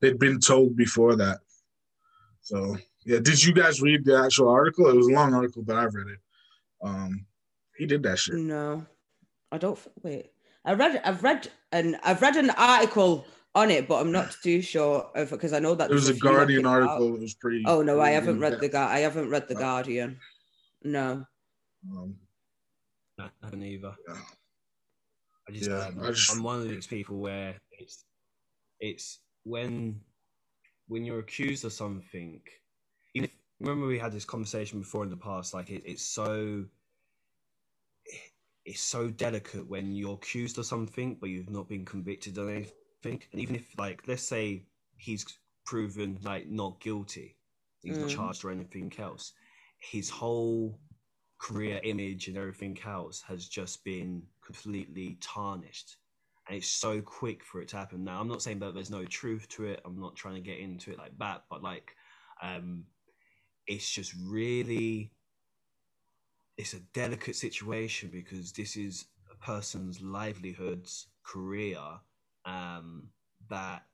they'd 0.00 0.18
been 0.18 0.40
told 0.40 0.76
before 0.76 1.14
that. 1.16 1.38
So 2.40 2.76
yeah, 3.08 3.18
did 3.20 3.42
you 3.42 3.52
guys 3.54 3.80
read 3.80 4.04
the 4.04 4.18
actual 4.22 4.48
article? 4.50 4.86
It 4.88 4.96
was 4.96 5.08
a 5.08 5.12
long 5.12 5.32
article, 5.34 5.62
but 5.62 5.76
I've 5.76 5.94
read 5.94 6.08
it. 6.08 6.18
Um, 6.82 7.24
he 7.76 7.86
did 7.86 8.02
that 8.02 8.18
shit. 8.18 8.34
No, 8.34 8.84
I 9.50 9.56
don't. 9.58 9.78
Wait, 10.02 10.30
I 10.64 10.74
read. 10.74 11.00
I've 11.04 11.22
read 11.22 11.48
and 11.72 11.96
I've 12.04 12.20
read 12.20 12.36
an 12.36 12.50
article 12.50 13.24
on 13.54 13.70
it, 13.70 13.88
but 13.88 14.00
I'm 14.00 14.12
not 14.12 14.36
too 14.42 14.60
sure 14.60 15.10
of 15.14 15.30
because 15.30 15.52
I 15.54 15.58
know 15.58 15.74
that 15.74 15.90
It 15.90 15.94
was 15.94 16.04
a 16.08 16.12
there's 16.12 16.20
Guardian 16.20 16.60
picked 16.60 16.66
out. 16.68 16.82
article. 16.82 17.14
It 17.14 17.20
was 17.20 17.34
pretty. 17.34 17.64
Oh 17.66 17.80
no, 17.82 18.00
I 18.00 18.10
haven't 18.10 18.40
read 18.40 18.60
the 18.60 18.68
guy. 18.68 18.92
I 18.96 18.98
haven't 19.00 19.30
read 19.30 19.48
the 19.48 19.56
Oh. 19.56 19.58
Guardian. 19.60 20.18
No. 20.84 21.24
Um, 21.90 22.14
I 23.18 23.30
haven't 23.42 23.62
either. 23.62 23.94
Yeah. 24.06 24.20
I 25.48 25.52
just, 25.52 25.70
Yeah, 25.70 25.78
um, 25.86 26.00
I 26.02 26.10
just- 26.10 26.30
I'm 26.36 26.42
one 26.42 26.60
of 26.60 26.68
these 26.68 26.86
people 26.86 27.16
where 27.18 27.56
it's 27.72 28.04
it's 28.80 29.20
when 29.44 30.00
when 30.88 31.04
you're 31.06 31.20
accused 31.20 31.64
of 31.64 31.72
something. 31.72 32.40
Even 33.14 33.24
if, 33.24 33.36
remember 33.60 33.86
we 33.86 33.98
had 33.98 34.12
this 34.12 34.24
conversation 34.24 34.80
before 34.80 35.04
in 35.04 35.10
the 35.10 35.16
past. 35.16 35.54
Like 35.54 35.70
it, 35.70 35.82
it's 35.84 36.02
so 36.04 36.64
it's 38.64 38.80
so 38.82 39.08
delicate 39.08 39.68
when 39.68 39.92
you're 39.94 40.14
accused 40.14 40.58
of 40.58 40.66
something 40.66 41.16
but 41.20 41.30
you've 41.30 41.50
not 41.50 41.68
been 41.68 41.84
convicted 41.84 42.36
of 42.38 42.48
anything. 42.48 43.22
And 43.32 43.40
even 43.40 43.56
if 43.56 43.78
like 43.78 44.02
let's 44.06 44.22
say 44.22 44.64
he's 44.96 45.24
proven 45.64 46.18
like 46.22 46.48
not 46.48 46.80
guilty, 46.80 47.36
he's 47.82 47.98
not 47.98 48.08
Mm. 48.08 48.14
charged 48.14 48.44
or 48.44 48.50
anything 48.50 48.92
else. 48.98 49.32
His 49.78 50.10
whole 50.10 50.78
career 51.38 51.80
image 51.84 52.28
and 52.28 52.36
everything 52.36 52.78
else 52.84 53.22
has 53.22 53.48
just 53.48 53.84
been 53.84 54.22
completely 54.44 55.16
tarnished. 55.20 55.96
And 56.48 56.56
it's 56.56 56.68
so 56.68 57.00
quick 57.00 57.44
for 57.44 57.60
it 57.62 57.68
to 57.68 57.76
happen. 57.76 58.04
Now, 58.04 58.20
I'm 58.20 58.28
not 58.28 58.42
saying 58.42 58.58
that 58.60 58.74
there's 58.74 58.90
no 58.90 59.04
truth 59.04 59.48
to 59.50 59.66
it. 59.66 59.80
I'm 59.84 60.00
not 60.00 60.16
trying 60.16 60.34
to 60.34 60.40
get 60.40 60.58
into 60.58 60.90
it 60.90 60.98
like 60.98 61.16
that, 61.18 61.44
but 61.50 61.62
like, 61.62 61.94
um, 62.42 62.84
it's 63.68 63.88
just 63.90 64.14
really, 64.24 65.12
it's 66.56 66.72
a 66.72 66.80
delicate 66.94 67.36
situation 67.36 68.08
because 68.10 68.52
this 68.52 68.76
is 68.76 69.04
a 69.30 69.36
person's 69.44 70.00
livelihoods, 70.00 71.08
career, 71.22 71.78
um, 72.46 73.08
that 73.50 73.84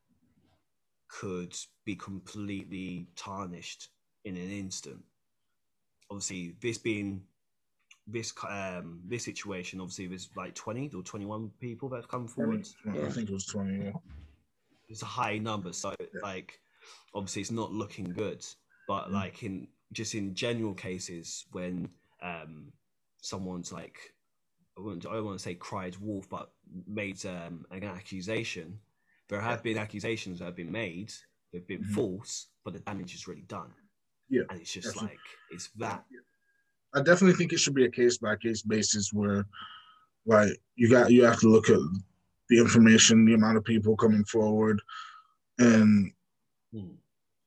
could 1.09 1.55
be 1.85 1.97
completely 1.97 3.09
tarnished 3.17 3.89
in 4.25 4.37
an 4.37 4.51
instant. 4.51 5.03
Obviously, 6.11 6.55
this 6.61 6.79
being 6.79 7.23
this 8.07 8.33
um 8.49 9.01
this 9.07 9.25
situation, 9.25 9.81
obviously, 9.81 10.07
there's 10.07 10.31
like 10.37 10.55
20 10.55 10.93
or 10.95 11.03
21 11.03 11.51
people 11.61 11.89
that 11.89 11.97
have 11.97 12.09
come 12.09 12.29
forward. 12.29 12.67
I 12.89 13.09
think 13.09 13.29
it 13.29 13.33
was 13.33 13.47
twenty. 13.47 13.87
Yeah. 13.87 13.93
It's 14.89 15.03
a 15.03 15.07
high 15.07 15.39
number, 15.39 15.73
so 15.73 15.95
like 16.23 16.61
obviously 17.15 17.43
it's 17.43 17.51
not 17.51 17.73
looking 17.73 18.05
good. 18.05 18.45
But 18.87 19.09
Mm. 19.09 19.13
like 19.13 19.43
in 19.43 19.69
just 19.93 20.15
in 20.15 20.35
general 20.35 20.75
cases 20.75 21.47
when 21.53 21.89
um 22.23 22.73
someone's 23.23 23.73
like 23.73 23.99
I 24.77 24.81
wouldn't- 24.81 25.07
I 25.07 25.13
don't 25.13 25.25
want 25.27 25.39
to 25.39 25.43
say 25.43 25.55
cried 25.55 25.97
wolf, 25.99 26.29
but 26.29 26.53
made 26.87 27.25
um, 27.27 27.65
an 27.71 27.85
accusation. 27.85 28.81
There 29.29 29.41
have 29.41 29.63
been 29.63 29.79
accusations 29.79 30.41
that 30.41 30.47
have 30.47 30.57
been 30.57 30.73
made. 30.73 31.13
They've 31.53 31.67
been 31.67 31.85
Mhm. 31.85 31.95
false, 31.95 32.49
but 32.65 32.73
the 32.75 32.81
damage 32.81 33.15
is 33.15 33.29
really 33.29 33.43
done. 33.43 33.73
Yeah, 34.29 34.43
and 34.51 34.61
it's 34.61 34.73
just 34.73 34.89
definitely. 34.89 35.11
like 35.11 35.27
it's 35.53 35.69
that. 35.77 36.05
I 36.93 37.03
definitely 37.03 37.37
think 37.37 37.53
it 37.53 37.59
should 37.59 37.75
be 37.75 37.85
a 37.85 37.91
case 37.91 38.19
by 38.19 38.35
case 38.37 38.63
basis 38.63 39.13
where, 39.13 39.47
like, 40.27 40.61
you 40.75 40.89
got 40.91 41.13
you 41.13 41.23
have 41.25 41.39
to 41.41 41.49
look 41.49 41.71
at 41.71 41.79
the 42.49 42.59
information, 42.59 43.25
the 43.25 43.35
amount 43.35 43.57
of 43.57 43.65
people 43.65 43.97
coming 43.97 44.25
forward, 44.25 44.83
and 45.59 46.13
Hmm. 46.73 46.95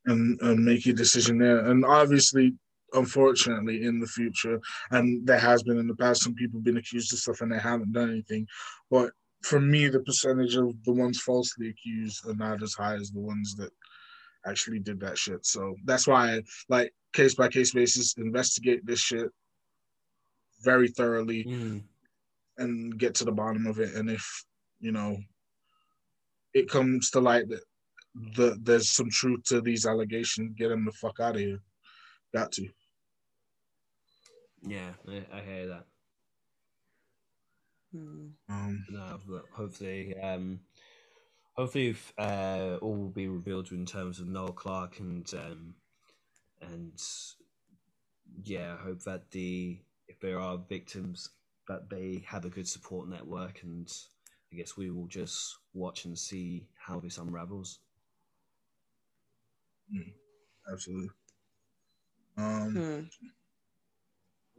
And 0.07 0.39
and 0.41 0.63
make 0.65 0.85
your 0.85 0.95
decision 0.95 1.37
there. 1.37 1.59
And 1.69 1.85
obviously, 1.85 2.55
unfortunately, 2.93 3.83
in 3.83 3.99
the 3.99 4.07
future, 4.07 4.59
and 4.91 5.25
there 5.27 5.39
has 5.39 5.63
been 5.63 5.77
in 5.77 5.87
the 5.87 5.95
past, 5.95 6.23
some 6.23 6.33
people 6.33 6.59
been 6.59 6.77
accused 6.77 7.13
of 7.13 7.19
stuff 7.19 7.41
and 7.41 7.51
they 7.51 7.59
haven't 7.59 7.93
done 7.93 8.09
anything. 8.09 8.47
But 8.89 9.11
for 9.43 9.59
me, 9.59 9.87
the 9.87 9.99
percentage 9.99 10.55
of 10.55 10.73
the 10.83 10.93
ones 10.93 11.21
falsely 11.21 11.69
accused 11.69 12.27
are 12.27 12.35
not 12.35 12.63
as 12.63 12.73
high 12.73 12.95
as 12.95 13.11
the 13.11 13.19
ones 13.19 13.55
that 13.55 13.71
actually 14.45 14.79
did 14.79 14.99
that 15.01 15.17
shit. 15.17 15.45
So 15.45 15.75
that's 15.85 16.07
why, 16.07 16.41
like, 16.69 16.93
case 17.13 17.35
by 17.35 17.49
case 17.49 17.73
basis, 17.73 18.15
investigate 18.17 18.85
this 18.85 18.99
shit 18.99 19.29
very 20.61 20.87
thoroughly 20.87 21.43
Mm. 21.43 21.83
and 22.57 22.97
get 22.97 23.13
to 23.15 23.25
the 23.25 23.31
bottom 23.31 23.67
of 23.67 23.79
it. 23.79 23.93
And 23.95 24.09
if 24.09 24.25
you 24.79 24.91
know 24.91 25.17
it 26.53 26.69
comes 26.69 27.11
to 27.11 27.19
light 27.19 27.47
that 27.49 27.61
the, 28.35 28.57
there's 28.61 28.89
some 28.89 29.09
truth 29.09 29.43
to 29.45 29.61
these 29.61 29.85
allegations, 29.85 30.55
get 30.57 30.69
them 30.69 30.85
the 30.85 30.91
fuck 30.91 31.19
out 31.19 31.35
of 31.35 31.41
here. 31.41 31.59
Got 32.33 32.51
to. 32.53 32.67
Yeah, 34.65 34.91
I, 35.07 35.23
I 35.33 35.41
hear 35.41 35.67
that. 35.67 35.85
Hmm. 37.93 38.27
Um, 38.49 38.85
No, 38.89 39.19
hopefully, 39.53 40.15
um, 40.21 40.59
hopefully, 41.53 41.95
uh, 42.17 42.77
all 42.81 42.95
will 42.95 43.09
be 43.09 43.27
revealed 43.27 43.71
in 43.71 43.85
terms 43.85 44.19
of 44.19 44.27
Noel 44.27 44.51
Clarke 44.51 44.99
and 44.99 45.31
um, 45.33 45.75
and 46.61 46.99
yeah, 48.43 48.75
I 48.79 48.83
hope 48.83 49.03
that 49.03 49.31
the 49.31 49.79
if 50.07 50.19
there 50.19 50.39
are 50.39 50.57
victims 50.57 51.29
that 51.67 51.89
they 51.89 52.23
have 52.25 52.45
a 52.45 52.49
good 52.49 52.67
support 52.67 53.09
network, 53.09 53.61
and 53.63 53.89
I 54.51 54.55
guess 54.55 54.77
we 54.77 54.89
will 54.89 55.07
just 55.07 55.57
watch 55.73 56.05
and 56.05 56.17
see 56.17 56.67
how 56.77 56.99
this 56.99 57.17
unravels. 57.17 57.79
Absolutely. 60.71 61.09
Um, 62.37 62.71
Hmm. 62.71 63.01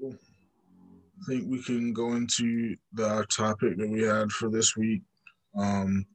cool. 0.00 0.18
I 1.20 1.24
think 1.26 1.48
we 1.48 1.62
can 1.62 1.92
go 1.92 2.14
into 2.14 2.76
the 2.92 3.08
our 3.08 3.24
topic 3.24 3.76
that 3.76 3.88
we 3.88 4.02
had 4.02 4.30
for 4.30 4.50
this 4.50 4.76
week. 4.76 5.02
Um, 5.56 6.06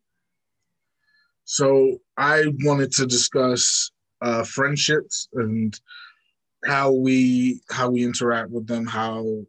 so 1.44 2.00
I 2.18 2.46
wanted 2.62 2.92
to 2.94 3.06
discuss 3.06 3.92
uh, 4.22 4.44
friendships 4.44 5.28
and 5.34 5.78
how 6.66 6.92
we 6.92 7.62
how 7.70 7.90
we 7.90 8.04
interact 8.04 8.50
with 8.50 8.68
them, 8.68 8.86
how 8.86 9.46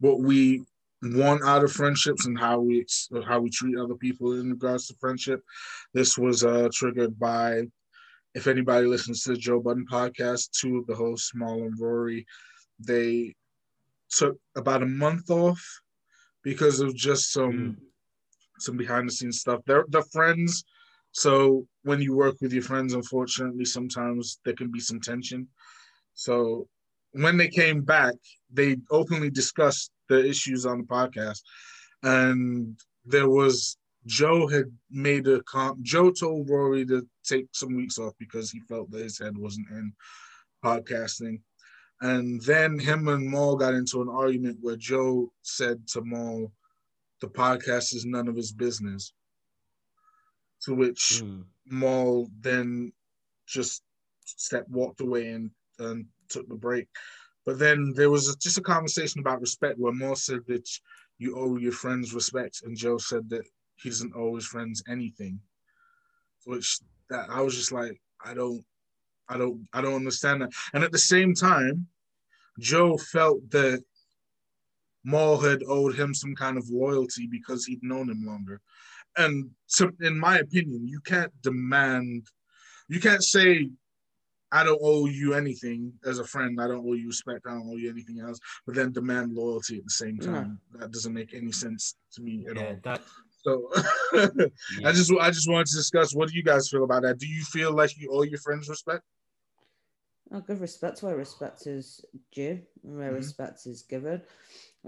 what 0.00 0.20
we 0.20 0.62
want 1.02 1.42
out 1.44 1.64
of 1.64 1.72
friendships 1.72 2.26
and 2.26 2.38
how 2.38 2.60
we 2.60 2.86
how 3.26 3.40
we 3.40 3.50
treat 3.50 3.78
other 3.78 3.94
people 3.94 4.38
in 4.38 4.50
regards 4.50 4.86
to 4.86 4.94
friendship. 5.00 5.42
This 5.94 6.18
was 6.18 6.44
uh, 6.44 6.68
triggered 6.72 7.18
by 7.18 7.62
if 8.34 8.46
anybody 8.46 8.86
listens 8.86 9.22
to 9.22 9.30
the 9.30 9.38
Joe 9.38 9.60
Budden 9.60 9.86
podcast, 9.90 10.50
two 10.50 10.78
of 10.78 10.86
the 10.86 10.94
hosts, 10.94 11.32
Mal 11.34 11.62
and 11.62 11.78
Rory, 11.78 12.26
they 12.78 13.34
took 14.10 14.36
about 14.56 14.82
a 14.82 14.86
month 14.86 15.30
off 15.30 15.62
because 16.42 16.80
of 16.80 16.94
just 16.94 17.32
some 17.32 17.52
mm. 17.52 17.76
some 18.58 18.76
behind 18.76 19.08
the 19.08 19.12
scenes 19.12 19.40
stuff. 19.40 19.60
They're 19.66 19.84
they're 19.88 20.02
friends, 20.02 20.64
so 21.12 21.66
when 21.82 22.00
you 22.02 22.14
work 22.14 22.36
with 22.40 22.52
your 22.52 22.62
friends, 22.62 22.92
unfortunately, 22.92 23.64
sometimes 23.64 24.40
there 24.44 24.54
can 24.54 24.70
be 24.70 24.80
some 24.80 25.00
tension. 25.00 25.48
So 26.14 26.68
when 27.12 27.36
they 27.36 27.48
came 27.48 27.82
back, 27.82 28.14
they 28.52 28.76
openly 28.90 29.30
discussed 29.30 29.92
the 30.08 30.28
issues 30.28 30.66
on 30.66 30.78
the 30.78 30.84
podcast, 30.84 31.40
and 32.02 32.76
there 33.04 33.28
was 33.28 33.76
Joe 34.06 34.46
had 34.46 34.66
made 34.90 35.26
a 35.28 35.42
comp. 35.42 35.80
Joe 35.82 36.10
told 36.10 36.48
Rory 36.48 36.84
to 36.86 37.06
take 37.24 37.46
some 37.52 37.74
weeks 37.74 37.98
off 37.98 38.12
because 38.18 38.50
he 38.50 38.60
felt 38.60 38.90
that 38.90 39.02
his 39.02 39.18
head 39.18 39.36
wasn't 39.36 39.70
in 39.70 39.92
podcasting. 40.64 41.40
And 42.00 42.42
then 42.42 42.78
him 42.78 43.08
and 43.08 43.30
Mal 43.30 43.56
got 43.56 43.74
into 43.74 44.02
an 44.02 44.08
argument 44.08 44.58
where 44.60 44.76
Joe 44.76 45.32
said 45.42 45.86
to 45.88 46.02
Mal, 46.04 46.52
the 47.20 47.28
podcast 47.28 47.94
is 47.94 48.04
none 48.04 48.28
of 48.28 48.36
his 48.36 48.52
business. 48.52 49.12
To 50.64 50.74
which 50.74 51.22
mm. 51.22 51.44
Mal 51.66 52.28
then 52.40 52.92
just 53.46 53.82
stepped, 54.24 54.70
walked 54.70 55.00
away 55.00 55.28
and, 55.28 55.50
and 55.78 56.06
took 56.28 56.48
the 56.48 56.54
break. 56.54 56.88
But 57.46 57.58
then 57.58 57.92
there 57.94 58.10
was 58.10 58.28
a, 58.28 58.36
just 58.38 58.58
a 58.58 58.62
conversation 58.62 59.20
about 59.20 59.40
respect 59.40 59.78
where 59.78 59.92
Mal 59.92 60.16
said 60.16 60.40
that 60.48 60.68
you 61.18 61.36
owe 61.38 61.56
your 61.58 61.72
friends 61.72 62.14
respect, 62.14 62.62
and 62.64 62.76
Joe 62.76 62.98
said 62.98 63.28
that 63.30 63.44
he 63.76 63.88
doesn't 63.88 64.14
owe 64.16 64.34
his 64.34 64.46
friends 64.46 64.82
anything. 64.88 65.40
Which 66.44 66.78
that 67.10 67.30
I 67.30 67.40
was 67.40 67.54
just 67.54 67.72
like, 67.72 68.00
I 68.24 68.34
don't, 68.34 68.64
I 69.28 69.38
don't, 69.38 69.66
I 69.72 69.80
don't 69.80 69.94
understand 69.94 70.42
that. 70.42 70.52
And 70.72 70.84
at 70.84 70.92
the 70.92 70.98
same 70.98 71.34
time, 71.34 71.86
Joe 72.58 72.96
felt 72.96 73.50
that 73.50 73.82
Mal 75.04 75.38
had 75.38 75.62
owed 75.68 75.94
him 75.96 76.14
some 76.14 76.34
kind 76.34 76.56
of 76.56 76.68
loyalty 76.70 77.26
because 77.30 77.64
he'd 77.64 77.82
known 77.82 78.08
him 78.08 78.24
longer. 78.26 78.60
And 79.16 79.50
so, 79.66 79.90
in 80.00 80.18
my 80.18 80.38
opinion, 80.38 80.88
you 80.88 81.00
can't 81.00 81.32
demand, 81.42 82.26
you 82.88 83.00
can't 83.00 83.22
say, 83.22 83.70
I 84.50 84.62
don't 84.62 84.80
owe 84.82 85.06
you 85.06 85.34
anything 85.34 85.92
as 86.04 86.20
a 86.20 86.24
friend. 86.24 86.60
I 86.60 86.68
don't 86.68 86.86
owe 86.86 86.94
you 86.94 87.08
respect. 87.08 87.46
I 87.46 87.50
don't 87.50 87.68
owe 87.68 87.76
you 87.76 87.90
anything 87.90 88.20
else. 88.20 88.38
But 88.66 88.76
then 88.76 88.92
demand 88.92 89.34
loyalty 89.34 89.78
at 89.78 89.84
the 89.84 89.90
same 89.90 90.18
time. 90.18 90.60
Yeah. 90.72 90.80
That 90.80 90.92
doesn't 90.92 91.12
make 91.12 91.34
any 91.34 91.50
sense 91.50 91.96
to 92.14 92.22
me 92.22 92.46
at 92.48 92.56
yeah, 92.56 92.66
all. 92.66 92.76
That 92.84 93.02
so 93.44 93.70
yeah. 94.14 94.88
I 94.88 94.92
just 94.92 95.12
I 95.20 95.30
just 95.30 95.48
wanted 95.48 95.66
to 95.66 95.76
discuss 95.76 96.14
what 96.14 96.28
do 96.28 96.34
you 96.34 96.42
guys 96.42 96.68
feel 96.68 96.84
about 96.84 97.02
that? 97.02 97.18
Do 97.18 97.26
you 97.26 97.42
feel 97.44 97.72
like 97.72 97.96
you 97.98 98.10
owe 98.10 98.22
your 98.22 98.38
friends 98.38 98.68
respect? 98.68 99.02
I'll 100.32 100.40
give 100.40 100.62
respect 100.62 101.02
where 101.02 101.16
respect 101.16 101.66
is 101.66 102.04
due 102.32 102.60
and 102.82 102.96
where 102.96 103.08
mm-hmm. 103.08 103.16
respect 103.16 103.66
is 103.66 103.82
given. 103.82 104.22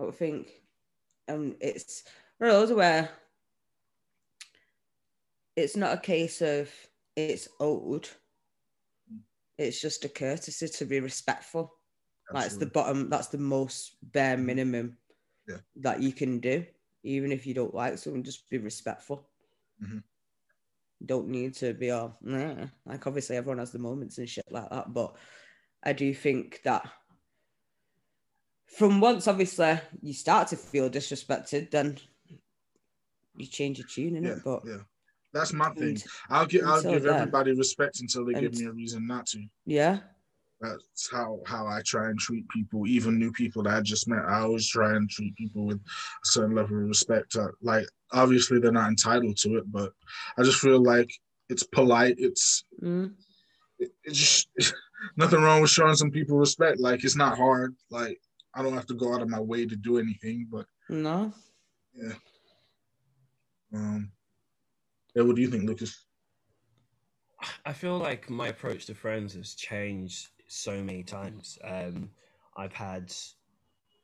I 0.00 0.10
think 0.10 0.48
um 1.28 1.56
it's 1.60 2.04
one 2.38 2.50
of 2.50 2.56
those 2.56 2.72
where 2.72 3.10
it's 5.54 5.76
not 5.76 5.94
a 5.94 6.00
case 6.00 6.40
of 6.40 6.70
it's 7.14 7.48
owed. 7.60 8.08
It's 9.58 9.80
just 9.80 10.04
a 10.04 10.08
courtesy 10.08 10.68
to 10.68 10.84
be 10.84 11.00
respectful. 11.00 11.74
Absolutely. 12.28 12.40
That's 12.40 12.56
the 12.56 12.66
bottom, 12.66 13.10
that's 13.10 13.28
the 13.28 13.38
most 13.38 13.96
bare 14.02 14.36
mm-hmm. 14.36 14.46
minimum 14.46 14.96
yeah. 15.48 15.56
that 15.76 16.02
you 16.02 16.12
can 16.12 16.40
do 16.40 16.64
even 17.06 17.32
if 17.32 17.46
you 17.46 17.54
don't 17.54 17.74
like 17.74 17.98
someone, 17.98 18.22
just 18.22 18.48
be 18.50 18.58
respectful. 18.58 19.26
Mm-hmm. 19.82 19.98
Don't 21.04 21.28
need 21.28 21.54
to 21.56 21.74
be 21.74 21.90
all 21.90 22.16
nah. 22.22 22.66
like 22.86 23.06
obviously 23.06 23.36
everyone 23.36 23.58
has 23.58 23.70
the 23.70 23.78
moments 23.78 24.18
and 24.18 24.28
shit 24.28 24.46
like 24.50 24.70
that, 24.70 24.92
but 24.92 25.14
I 25.82 25.92
do 25.92 26.12
think 26.14 26.60
that 26.64 26.88
from 28.66 29.00
once 29.00 29.28
obviously 29.28 29.78
you 30.02 30.14
start 30.14 30.48
to 30.48 30.56
feel 30.56 30.90
disrespected, 30.90 31.70
then 31.70 31.98
you 33.36 33.46
change 33.46 33.78
your 33.78 33.86
tune 33.86 34.16
in 34.16 34.24
yeah, 34.24 34.30
it. 34.32 34.38
But 34.44 34.62
yeah, 34.66 34.78
that's 35.32 35.52
my 35.52 35.70
thing. 35.70 35.98
I'll 36.30 36.46
give 36.46 36.64
I'll 36.64 36.82
give 36.82 37.02
then, 37.02 37.14
everybody 37.14 37.52
respect 37.52 38.00
until 38.00 38.24
they 38.24 38.40
give 38.40 38.54
me 38.54 38.64
a 38.64 38.72
reason 38.72 39.06
not 39.06 39.26
to. 39.26 39.44
Yeah, 39.66 39.98
that's 40.60 41.10
how 41.12 41.40
how 41.46 41.66
I 41.66 41.82
try 41.84 42.08
and 42.08 42.18
treat 42.18 42.48
people, 42.48 42.86
even 42.86 43.18
new 43.18 43.32
people 43.32 43.62
that 43.64 43.76
I 43.76 43.80
just 43.80 44.08
met. 44.08 44.24
I 44.26 44.40
always 44.40 44.68
try 44.68 44.96
and 44.96 45.08
treat 45.08 45.36
people 45.36 45.66
with 45.66 45.78
a 45.78 46.26
certain 46.26 46.54
level 46.54 46.78
of 46.78 46.88
respect. 46.88 47.36
Uh, 47.36 47.48
like 47.62 47.86
obviously 48.12 48.58
they're 48.58 48.72
not 48.72 48.88
entitled 48.88 49.36
to 49.38 49.56
it, 49.56 49.70
but 49.70 49.92
I 50.38 50.42
just 50.42 50.58
feel 50.58 50.82
like 50.82 51.10
it's 51.48 51.62
polite. 51.62 52.16
It's 52.18 52.64
mm. 52.82 53.12
it, 53.78 53.90
it's 54.04 54.46
just 54.54 54.74
nothing 55.16 55.42
wrong 55.42 55.60
with 55.60 55.70
showing 55.70 55.94
some 55.94 56.10
people 56.10 56.38
respect. 56.38 56.80
Like 56.80 57.04
it's 57.04 57.16
not 57.16 57.36
hard. 57.36 57.74
Like 57.90 58.18
I 58.54 58.62
don't 58.62 58.74
have 58.74 58.86
to 58.86 58.94
go 58.94 59.14
out 59.14 59.22
of 59.22 59.28
my 59.28 59.40
way 59.40 59.66
to 59.66 59.76
do 59.76 59.98
anything. 59.98 60.48
But 60.50 60.66
no, 60.88 61.32
yeah. 61.94 62.14
Um, 63.74 64.10
yeah. 65.14 65.22
What 65.22 65.36
do 65.36 65.42
you 65.42 65.48
think, 65.48 65.64
Lucas? 65.64 66.06
I 67.66 67.74
feel 67.74 67.98
like 67.98 68.30
my 68.30 68.48
approach 68.48 68.86
to 68.86 68.94
friends 68.94 69.34
has 69.34 69.54
changed 69.54 70.28
so 70.46 70.82
many 70.82 71.02
times. 71.02 71.58
Um, 71.64 72.10
I've 72.56 72.72
had 72.72 73.12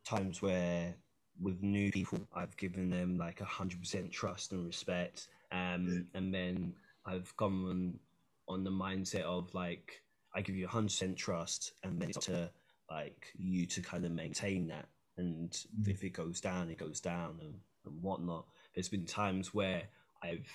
times 0.05 0.43
where 0.43 0.95
with 1.41 1.63
new 1.63 1.91
people, 1.91 2.21
I've 2.35 2.57
given 2.57 2.91
them 2.91 3.19
like 3.19 3.41
a 3.41 3.45
hundred 3.45 3.81
percent 3.81 4.13
trust 4.13 4.53
and 4.53 4.67
respect, 4.67 5.29
um, 5.51 6.07
and 6.15 6.33
then 6.33 6.75
I've 7.07 7.35
gone 7.37 7.65
on, 7.69 7.99
on 8.49 8.65
the 8.65 8.71
mindset 8.71 9.23
of 9.23 9.53
like 9.55 10.03
I 10.35 10.41
give 10.41 10.57
you 10.57 10.67
a 10.67 10.71
hundred 10.71 10.89
percent 10.89 11.17
trust, 11.17 11.73
and 11.83 12.01
then 12.01 12.11
it's 12.11 12.19
up 12.19 12.25
to 12.25 12.51
like 12.91 13.33
you 13.39 13.67
to 13.67 13.81
kind 13.81 14.05
of 14.05 14.13
maintain 14.13 14.69
that. 14.69 14.87
And 15.17 15.51
mm-hmm. 15.51 15.91
if 15.91 16.05
it 16.05 16.11
goes 16.11 16.41
down, 16.41 16.71
it 16.71 16.79
goes 16.79 17.01
down, 17.01 17.39
and, 17.41 17.55
and 17.87 18.03
whatnot. 18.03 18.47
There's 18.75 18.89
been 18.89 19.07
times 19.07 19.53
where 19.53 19.83
I've 20.23 20.49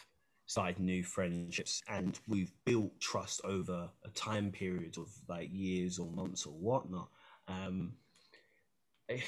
started 0.47 0.79
new 0.79 1.03
friendships 1.03 1.83
and 1.89 2.19
we've 2.27 2.53
built 2.65 2.99
trust 3.01 3.41
over 3.43 3.89
a 4.05 4.10
time 4.10 4.49
period 4.49 4.97
of 4.97 5.10
like 5.27 5.49
years 5.51 5.99
or 5.99 6.10
months 6.10 6.45
or 6.45 6.53
whatnot. 6.53 7.10
Um, 7.47 7.93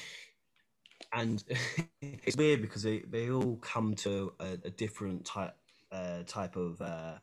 and 1.12 1.44
it's 2.02 2.36
weird 2.36 2.62
because 2.62 2.82
they, 2.82 3.00
they 3.00 3.30
all 3.30 3.56
come 3.56 3.94
to 3.96 4.32
a, 4.40 4.58
a 4.64 4.70
different 4.70 5.24
type 5.24 5.54
uh, 5.92 6.22
type 6.24 6.56
of 6.56 6.80
uh, 6.80 7.18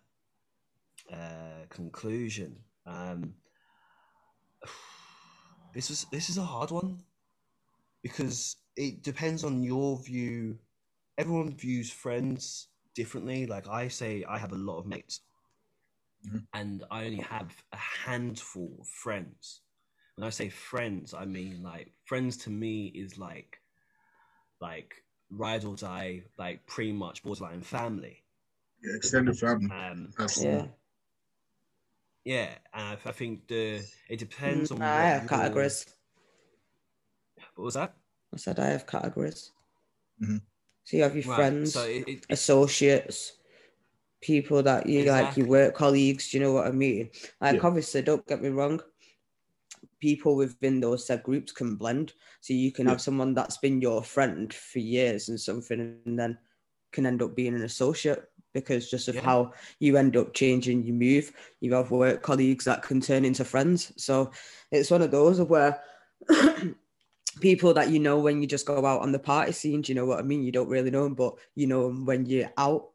uh, 1.11 1.65
conclusion. 1.69 2.57
Um, 2.85 3.33
this 5.73 5.89
is 5.89 6.05
this 6.11 6.29
is 6.29 6.37
a 6.37 6.43
hard 6.43 6.69
one 6.69 6.99
because 8.03 8.57
it 8.75 9.01
depends 9.01 9.43
on 9.43 9.63
your 9.63 9.97
view. 9.97 10.59
Everyone 11.17 11.55
views 11.55 11.89
friends 11.89 12.67
differently. 12.97 13.45
Like 13.45 13.69
I 13.69 13.87
say, 13.87 14.25
I 14.27 14.37
have 14.39 14.51
a 14.51 14.57
lot 14.57 14.79
of 14.79 14.87
mates, 14.87 15.21
mm-hmm. 16.27 16.39
and 16.53 16.83
I 16.91 17.05
only 17.05 17.23
have 17.35 17.55
a 17.71 17.77
handful 17.77 18.75
of 18.81 18.87
friends. 18.87 19.61
When 20.15 20.25
I 20.25 20.31
say 20.31 20.49
friends, 20.49 21.13
I 21.13 21.25
mean 21.25 21.61
like 21.61 21.93
friends 22.05 22.35
to 22.37 22.49
me 22.49 22.87
is 22.87 23.19
like, 23.19 23.61
like 24.59 24.95
ride 25.29 25.63
or 25.63 25.75
die, 25.75 26.23
like 26.39 26.65
pretty 26.65 26.91
much 26.91 27.23
borderline 27.23 27.61
family. 27.61 28.23
Yeah, 28.83 28.95
extended 28.97 29.37
family. 29.37 29.69
Um, 29.71 30.09
Yeah. 30.37 30.65
Yeah, 32.25 32.49
and 32.73 32.97
I 33.05 33.11
think 33.13 33.47
the 33.47 33.85
it 34.09 34.19
depends 34.19 34.71
on. 34.71 34.81
I 34.81 35.03
have 35.15 35.29
categories. 35.29 35.85
What 37.55 37.65
was 37.65 37.75
that? 37.75 37.93
I 38.33 38.37
said 38.37 38.59
I 38.59 38.65
have 38.65 38.85
categories. 38.85 39.51
Mm-hmm. 40.21 40.37
So 40.87 40.95
you 40.95 41.03
have 41.03 41.17
your 41.17 41.25
right. 41.25 41.35
friends, 41.35 41.73
so 41.73 41.83
it, 41.83 42.07
it, 42.07 42.25
associates, 42.29 43.33
people 44.21 44.63
that 44.63 44.87
you 44.87 45.01
exactly. 45.01 45.25
like, 45.25 45.37
your 45.37 45.47
work 45.47 45.75
colleagues. 45.75 46.31
Do 46.31 46.37
you 46.37 46.43
know 46.45 46.53
what 46.53 46.65
I 46.65 46.71
mean? 46.71 47.09
Like, 47.41 47.55
yeah. 47.55 47.67
obviously, 47.67 48.03
don't 48.03 48.25
get 48.25 48.41
me 48.41 48.47
wrong. 48.47 48.79
People 49.99 50.37
within 50.37 50.79
those 50.79 51.05
said 51.05 51.23
groups 51.23 51.51
can 51.51 51.75
blend. 51.75 52.13
So 52.39 52.53
you 52.53 52.71
can 52.71 52.85
yeah. 52.85 52.91
have 52.91 53.01
someone 53.01 53.33
that's 53.33 53.57
been 53.57 53.81
your 53.81 54.01
friend 54.01 54.53
for 54.53 54.79
years 54.79 55.27
and 55.27 55.37
something, 55.37 55.99
and 56.05 56.17
then 56.17 56.37
can 56.93 57.05
end 57.05 57.21
up 57.21 57.35
being 57.35 57.53
an 57.53 57.63
associate 57.63 58.23
because 58.53 58.89
just 58.89 59.09
of 59.09 59.15
yeah. 59.15 59.21
how 59.23 59.51
you 59.79 59.97
end 59.97 60.15
up 60.15 60.33
changing 60.33 60.85
you 60.85 60.93
move. 60.93 61.33
You 61.59 61.73
have 61.73 61.91
work 61.91 62.21
colleagues 62.21 62.63
that 62.63 62.81
can 62.81 63.01
turn 63.01 63.25
into 63.25 63.43
friends. 63.43 63.91
So 63.97 64.31
it's 64.71 64.89
one 64.89 65.01
of 65.01 65.11
those 65.11 65.41
where 65.41 65.81
people 67.29 67.73
that 67.73 67.89
you 67.89 67.99
know 67.99 68.19
when 68.19 68.41
you 68.41 68.47
just 68.47 68.65
go 68.65 68.85
out 68.85 69.01
on 69.01 69.11
the 69.11 69.19
party 69.19 69.51
scene. 69.51 69.81
Do 69.81 69.91
you 69.91 69.95
know 69.95 70.05
what 70.05 70.19
I 70.19 70.23
mean? 70.23 70.43
You 70.43 70.51
don't 70.51 70.69
really 70.69 70.91
know 70.91 71.03
them, 71.03 71.15
but 71.15 71.35
you 71.55 71.67
know 71.67 71.87
them 71.87 72.05
when 72.05 72.25
you're 72.25 72.51
out. 72.57 72.89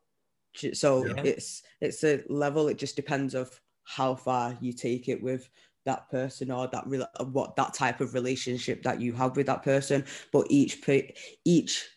So 0.74 1.06
yeah. 1.06 1.22
it's 1.22 1.62
it's 1.80 2.04
a 2.04 2.22
level. 2.28 2.68
It 2.68 2.78
just 2.78 2.96
depends 2.96 3.34
of 3.34 3.58
how 3.84 4.14
far 4.14 4.56
you 4.60 4.72
take 4.72 5.08
it 5.08 5.22
with 5.22 5.48
that 5.84 6.08
person 6.10 6.50
or 6.50 6.68
that 6.68 6.86
real 6.86 7.06
uh, 7.18 7.24
what 7.24 7.56
that 7.56 7.74
type 7.74 8.00
of 8.00 8.14
relationship 8.14 8.82
that 8.82 9.00
you 9.00 9.12
have 9.12 9.36
with 9.36 9.46
that 9.46 9.62
person 9.62 10.04
but 10.32 10.46
each 10.48 10.80
each 11.44 11.88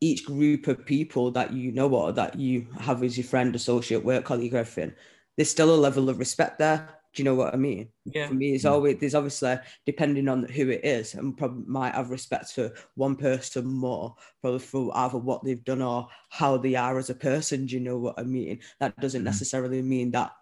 each 0.00 0.24
group 0.24 0.66
of 0.66 0.84
people 0.84 1.30
that 1.30 1.52
you 1.52 1.70
know 1.70 1.88
or 1.94 2.12
that 2.12 2.34
you 2.34 2.66
have 2.80 3.02
as 3.02 3.16
your 3.16 3.24
friend 3.24 3.54
associate 3.54 4.04
work 4.04 4.24
colleague 4.24 4.54
everything 4.54 4.92
there's 5.36 5.50
still 5.50 5.74
a 5.74 5.76
level 5.76 6.08
of 6.08 6.18
respect 6.18 6.58
there 6.58 6.88
do 7.14 7.22
you 7.22 7.24
know 7.24 7.34
what 7.34 7.54
i 7.54 7.56
mean 7.56 7.88
Yeah. 8.04 8.28
for 8.28 8.34
me 8.34 8.54
it's 8.54 8.64
always 8.64 8.98
there's 8.98 9.14
obviously 9.14 9.56
depending 9.86 10.28
on 10.28 10.44
who 10.44 10.68
it 10.70 10.84
is 10.84 11.14
and 11.14 11.36
probably 11.36 11.64
might 11.66 11.94
have 11.94 12.10
respect 12.10 12.52
for 12.52 12.72
one 12.96 13.16
person 13.16 13.64
more 13.66 14.14
probably 14.40 14.58
for 14.60 14.90
either 14.96 15.18
what 15.18 15.44
they've 15.44 15.64
done 15.64 15.82
or 15.82 16.08
how 16.30 16.56
they 16.56 16.74
are 16.74 16.98
as 16.98 17.10
a 17.10 17.14
person 17.14 17.66
do 17.66 17.74
you 17.74 17.80
know 17.80 17.98
what 17.98 18.18
i 18.18 18.22
mean 18.22 18.58
that 18.80 18.98
doesn't 19.00 19.22
Mhm. 19.22 19.26
necessarily 19.26 19.80
mean 19.82 20.10
that 20.10 20.32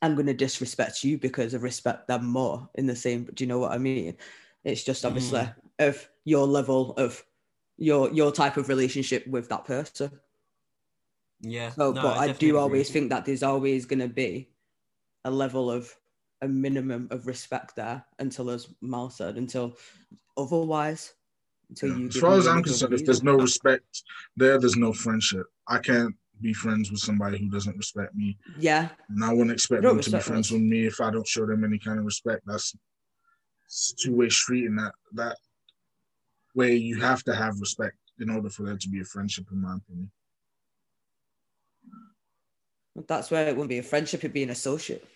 i'm 0.00 0.14
going 0.14 0.26
to 0.26 0.34
disrespect 0.34 1.02
you 1.04 1.18
because 1.18 1.54
i 1.54 1.58
respect 1.58 2.06
them 2.08 2.24
more 2.24 2.68
in 2.76 2.86
the 2.86 2.96
same 2.96 3.24
do 3.34 3.44
you 3.44 3.48
know 3.48 3.58
what 3.58 3.72
i 3.72 3.78
mean 3.78 4.16
it's 4.64 4.84
just 4.84 5.04
obviously 5.04 5.40
Mm. 5.40 5.54
of 5.80 6.08
your 6.24 6.46
level 6.46 6.92
of 6.96 7.22
your 7.76 8.10
your 8.12 8.32
type 8.32 8.56
of 8.56 8.68
relationship 8.68 9.26
with 9.26 9.48
that 9.48 9.64
person 9.64 10.10
Yeah. 11.40 11.70
so, 11.70 11.92
No, 11.92 12.02
but 12.02 12.16
I, 12.18 12.26
definitely 12.26 12.48
do 12.48 12.48
agree. 12.50 12.60
always 12.62 12.90
think 12.90 13.10
that 13.10 13.24
there's 13.24 13.42
always 13.44 13.86
going 13.86 14.00
to 14.00 14.08
be 14.08 14.50
a 15.28 15.30
level 15.30 15.70
of 15.70 15.94
a 16.40 16.48
minimum 16.48 17.06
of 17.10 17.26
respect 17.26 17.76
there 17.76 18.02
until, 18.18 18.48
as 18.50 18.68
Mal 18.80 19.10
said, 19.10 19.36
until 19.36 19.76
otherwise, 20.36 21.14
until 21.68 21.90
Yeah. 21.90 21.96
you. 21.98 22.08
As 22.08 22.16
far 22.16 22.34
as 22.38 22.46
I'm 22.46 22.62
concerned, 22.62 22.94
if 22.94 23.04
there's 23.04 23.22
no 23.22 23.36
respect 23.36 24.02
there, 24.36 24.58
there's 24.58 24.76
no 24.76 24.92
friendship. 24.92 25.46
I 25.66 25.78
can't 25.78 26.16
be 26.40 26.54
friends 26.54 26.90
with 26.90 27.00
somebody 27.00 27.36
who 27.38 27.50
doesn't 27.50 27.76
respect 27.76 28.14
me, 28.14 28.38
yeah, 28.58 28.88
and 29.10 29.22
I 29.22 29.32
wouldn't 29.32 29.50
expect 29.50 29.82
them 29.82 30.00
to 30.00 30.10
be 30.10 30.20
friends 30.20 30.48
us. 30.48 30.52
with 30.52 30.62
me 30.62 30.86
if 30.86 31.00
I 31.00 31.10
don't 31.10 31.26
show 31.26 31.44
them 31.44 31.64
any 31.64 31.78
kind 31.78 31.98
of 31.98 32.04
respect. 32.06 32.42
That's 32.46 32.74
it's 33.66 33.92
a 33.92 33.96
two-way 33.96 34.30
street, 34.30 34.64
and 34.66 34.78
that 34.78 34.94
that 35.12 35.36
way 36.54 36.74
you 36.74 37.00
have 37.00 37.22
to 37.24 37.34
have 37.34 37.60
respect 37.60 37.98
in 38.18 38.30
order 38.30 38.48
for 38.48 38.62
there 38.62 38.78
to 38.78 38.88
be 38.88 39.00
a 39.00 39.04
friendship, 39.04 39.46
in 39.52 39.60
my 39.60 39.76
opinion. 39.76 40.10
that's 43.06 43.30
where 43.30 43.46
it 43.48 43.54
wouldn't 43.54 43.68
be 43.68 43.78
a 43.78 43.82
friendship; 43.82 44.20
it'd 44.20 44.32
be 44.32 44.42
an 44.44 44.50
associate. 44.50 45.06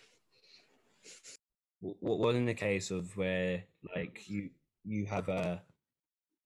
What 1.82 2.18
what 2.20 2.34
in 2.34 2.46
the 2.46 2.54
case 2.54 2.90
of 2.90 3.16
where 3.16 3.64
like 3.94 4.28
you 4.28 4.50
you 4.84 5.04
have 5.06 5.28
a 5.28 5.60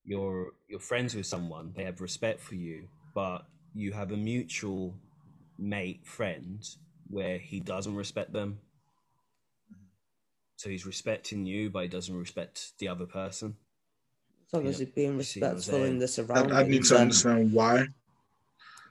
you're 0.03 0.51
you're 0.67 0.79
friends 0.79 1.15
with 1.15 1.25
someone 1.25 1.71
they 1.75 1.83
have 1.83 2.01
respect 2.01 2.39
for 2.41 2.55
you 2.55 2.87
but 3.13 3.45
you 3.73 3.91
have 3.93 4.11
a 4.11 4.17
mutual 4.17 4.95
mate 5.59 6.01
friend 6.05 6.63
where 7.09 7.37
he 7.37 7.59
doesn't 7.59 7.95
respect 7.95 8.33
them 8.33 8.59
so 10.55 10.69
he's 10.69 10.85
respecting 10.85 11.45
you 11.45 11.69
but 11.69 11.83
he 11.83 11.87
doesn't 11.87 12.17
respect 12.17 12.71
the 12.79 12.87
other 12.87 13.05
person 13.05 13.55
It's 14.45 14.53
obviously 14.53 14.85
being 14.85 15.17
you 15.17 15.23
see 15.23 15.39
what 15.41 15.49
I'm 15.51 15.55
respectful 15.55 15.85
in 15.85 15.99
the 15.99 16.05
I, 16.05 16.07
surroundings. 16.07 16.57
I 16.57 16.63
need 16.63 16.83
to 16.85 16.93
and- 16.95 17.01
understand 17.01 17.53
why. 17.53 17.85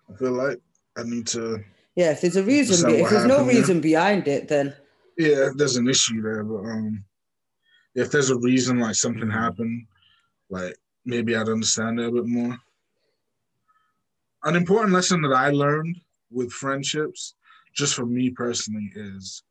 I 0.08 0.16
feel 0.16 0.32
like 0.32 0.60
I 0.96 1.02
need 1.02 1.26
to. 1.28 1.64
Yeah, 1.96 2.12
if 2.12 2.20
there's 2.20 2.36
a 2.36 2.42
reason, 2.44 2.88
be- 2.88 2.98
if 3.00 3.10
there's 3.10 3.24
no 3.24 3.38
happened 3.38 3.50
there. 3.50 3.56
reason 3.56 3.80
behind 3.80 4.28
it, 4.28 4.46
then 4.48 4.74
Yeah, 5.18 5.50
there's 5.54 5.76
an 5.76 5.88
issue 5.88 6.20
there, 6.22 6.44
but 6.44 6.58
um, 6.64 7.04
if 7.94 8.10
there's 8.10 8.30
a 8.30 8.38
reason 8.38 8.78
like 8.78 8.94
something 8.94 9.28
Mhm. 9.28 9.32
happened, 9.32 9.86
like 10.50 10.76
maybe 11.04 11.34
I'd 11.34 11.48
understand 11.48 12.00
it 12.00 12.08
a 12.08 12.12
bit 12.12 12.26
more. 12.26 12.58
An 14.44 14.56
important 14.56 14.92
lesson 14.92 15.22
that 15.22 15.32
I 15.32 15.50
learned 15.50 16.00
with 16.30 16.52
friendships, 16.52 17.34
just 17.74 17.94
for 17.94 18.06
me 18.06 18.30
personally, 18.30 18.92
is 18.94 19.42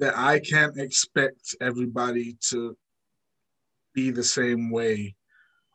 that 0.00 0.16
I 0.16 0.40
can't 0.40 0.76
expect 0.78 1.54
everybody 1.60 2.36
to 2.50 2.76
be 3.94 4.10
the 4.10 4.24
same 4.24 4.70
way 4.70 5.14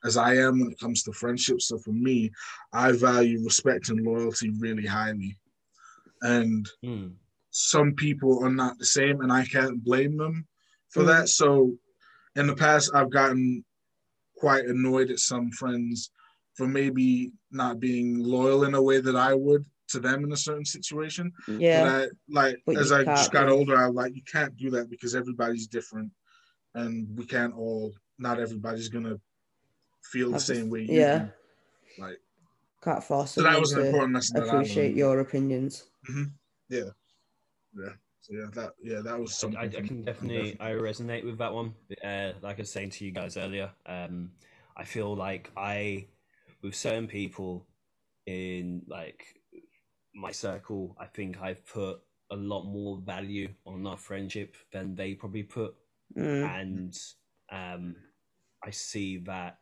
as 0.03 0.17
I 0.17 0.35
am 0.35 0.59
when 0.59 0.71
it 0.71 0.79
comes 0.79 1.03
to 1.03 1.13
friendships. 1.13 1.67
So 1.67 1.77
for 1.77 1.91
me, 1.91 2.31
I 2.73 2.91
value 2.91 3.43
respect 3.43 3.89
and 3.89 4.01
loyalty 4.05 4.49
really 4.51 4.85
highly. 4.85 5.37
And 6.21 6.67
Hmm. 6.83 7.09
Some 7.57 7.93
people 7.95 8.43
are 8.43 8.51
not 8.51 8.77
the 8.77 8.85
same, 8.85 9.21
and 9.21 9.31
I 9.31 9.45
can't 9.45 9.81
blame 9.81 10.17
them 10.17 10.45
for 10.89 11.03
Mhm. 11.03 11.07
that. 11.07 11.29
So, 11.29 11.77
in 12.35 12.47
the 12.47 12.55
past, 12.55 12.91
I've 12.93 13.09
gotten 13.09 13.63
quite 14.35 14.65
annoyed 14.65 15.09
at 15.09 15.19
some 15.19 15.49
friends 15.51 16.11
for 16.55 16.67
maybe 16.67 17.31
not 17.51 17.79
being 17.79 18.19
loyal 18.21 18.65
in 18.65 18.73
a 18.75 18.81
way 18.81 18.99
that 18.99 19.15
I 19.15 19.33
would 19.35 19.65
to 19.87 19.99
them 20.01 20.25
in 20.25 20.33
a 20.33 20.37
certain 20.37 20.65
situation. 20.65 21.31
yeah, 21.47 21.83
But 21.83 21.89
I, 21.89 22.07
like 22.27 22.61
But 22.65 22.77
as 22.77 22.91
I 22.91 23.05
just 23.05 23.31
got 23.31 23.45
be. 23.45 23.53
older, 23.53 23.77
I'm 23.77 23.93
like, 23.93 24.13
you 24.15 24.23
can't 24.23 24.55
do 24.57 24.69
that 24.71 24.89
because 24.89 25.15
everybody's 25.15 25.67
different, 25.67 26.11
and 26.73 27.17
we 27.17 27.25
can't 27.25 27.53
all. 27.53 27.95
Not 28.17 28.39
everybody's 28.41 28.89
gonna 28.89 29.17
feel 30.11 30.31
the 30.31 30.33
the- 30.39 30.39
same 30.53 30.69
way 30.69 30.81
you 30.81 30.95
yeah. 30.99 31.19
do. 31.19 32.01
Like, 32.01 32.19
can't 32.83 33.01
force 33.03 33.31
so 33.31 33.43
that 33.43 33.57
was 33.59 33.71
an 33.71 33.85
important 33.85 34.13
lesson. 34.15 34.39
that 34.41 34.49
I 34.49 34.55
appreciate 34.57 34.93
your 34.95 35.19
opinions. 35.21 35.89
Yeah. 36.67 36.89
So 38.21 38.33
yeah, 38.33 38.45
that 38.53 38.71
yeah, 38.81 39.01
that 39.03 39.19
was 39.19 39.35
something. 39.35 39.59
I, 39.59 39.65
I 39.65 39.81
can 39.81 40.03
definitely 40.03 40.57
I 40.59 40.71
resonate 40.71 41.23
with 41.23 41.37
that 41.37 41.53
one. 41.53 41.73
Uh, 42.03 42.31
like 42.41 42.57
I 42.57 42.61
was 42.61 42.71
saying 42.71 42.89
to 42.91 43.05
you 43.05 43.11
guys 43.11 43.37
earlier, 43.37 43.69
um, 43.85 44.31
I 44.75 44.83
feel 44.83 45.15
like 45.15 45.51
I, 45.55 46.07
with 46.63 46.75
certain 46.75 47.07
people, 47.07 47.67
in 48.25 48.81
like 48.87 49.25
my 50.15 50.31
circle, 50.31 50.95
I 50.99 51.05
think 51.05 51.39
I've 51.41 51.65
put 51.67 51.99
a 52.31 52.35
lot 52.35 52.63
more 52.63 52.97
value 53.05 53.49
on 53.67 53.85
our 53.85 53.97
friendship 53.97 54.55
than 54.73 54.95
they 54.95 55.13
probably 55.13 55.43
put, 55.43 55.75
Mm. 56.17 56.43
and 56.59 56.97
um, 57.51 57.95
I 58.63 58.69
see 58.71 59.17
that 59.25 59.59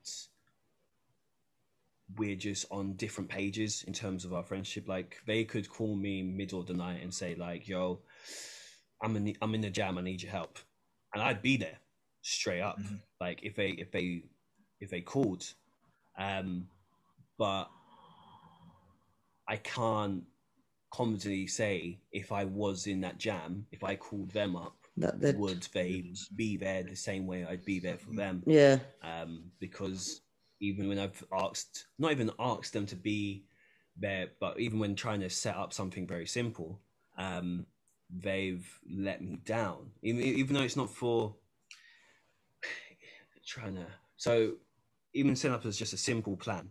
we're 2.18 2.36
just 2.36 2.66
on 2.72 2.94
different 2.94 3.30
pages 3.30 3.84
in 3.84 3.94
terms 3.94 4.26
of 4.26 4.34
our 4.34 4.44
friendship. 4.44 4.88
Like 4.88 5.18
they 5.26 5.44
could 5.46 5.70
call 5.70 5.96
me 5.96 6.22
middle 6.24 6.60
of 6.60 6.68
the 6.68 6.74
night 6.74 7.02
and 7.02 7.14
say 7.14 7.36
like, 7.36 7.68
"Yo, 7.68 8.02
I'm 9.02 9.16
in 9.16 9.24
the, 9.26 9.38
I'm 9.42 9.56
in 9.56 9.62
the 9.62 9.70
jam. 9.70 9.98
I 9.98 10.02
need 10.02 10.22
your 10.22 10.32
help," 10.32 10.60
and 11.14 11.22
I'd 11.24 11.42
be 11.42 11.58
there 11.58 11.80
straight 12.22 12.62
up. 12.62 12.80
Mhm. 12.80 13.02
Like 13.20 13.44
if 13.44 13.56
they 13.56 13.70
if 13.72 13.92
they 13.92 14.24
if 14.80 14.90
they 14.90 15.02
called, 15.02 15.54
um, 16.18 16.70
but 17.38 17.70
I 19.48 19.58
can't 19.58 20.26
confidently 20.92 21.48
say 21.48 22.02
if 22.12 22.32
I 22.32 22.46
was 22.46 22.88
in 22.88 23.02
that 23.02 23.18
jam, 23.20 23.68
if 23.72 23.84
I 23.84 23.96
called 23.96 24.32
them 24.32 24.56
up, 24.56 24.88
That 24.98 25.20
that 25.22 25.36
would 25.38 25.64
they 25.74 26.14
be 26.36 26.58
there 26.58 26.84
the 26.84 26.96
same 26.96 27.28
way 27.28 27.46
I'd 27.46 27.66
be 27.66 27.80
there 27.80 27.98
for 27.98 28.14
them? 28.14 28.44
yeah, 28.46 28.80
um, 29.02 29.52
because 29.60 30.23
even 30.64 30.88
when 30.88 30.98
I've 30.98 31.22
asked, 31.34 31.88
not 32.00 32.12
even 32.12 32.32
asked 32.40 32.72
them 32.72 32.86
to 32.86 32.96
be 32.96 33.44
there, 33.98 34.30
but 34.40 34.60
even 34.60 34.80
when 34.80 34.96
trying 34.96 35.20
to 35.20 35.30
set 35.30 35.58
up 35.58 35.74
something 35.74 36.08
very 36.08 36.26
simple, 36.26 36.80
um, 37.18 37.66
they've 38.10 38.66
let 38.90 39.22
me 39.22 39.40
down. 39.44 39.92
Even 40.02 40.22
even 40.24 40.56
though 40.56 40.62
it's 40.62 40.78
not 40.78 40.90
for 40.90 41.36
trying 43.46 43.76
to. 43.76 43.86
So 44.16 44.54
even 45.14 45.36
set 45.36 45.52
up 45.52 45.66
as 45.66 45.78
just 45.78 45.92
a 45.92 45.98
simple 45.98 46.38
plan, 46.38 46.70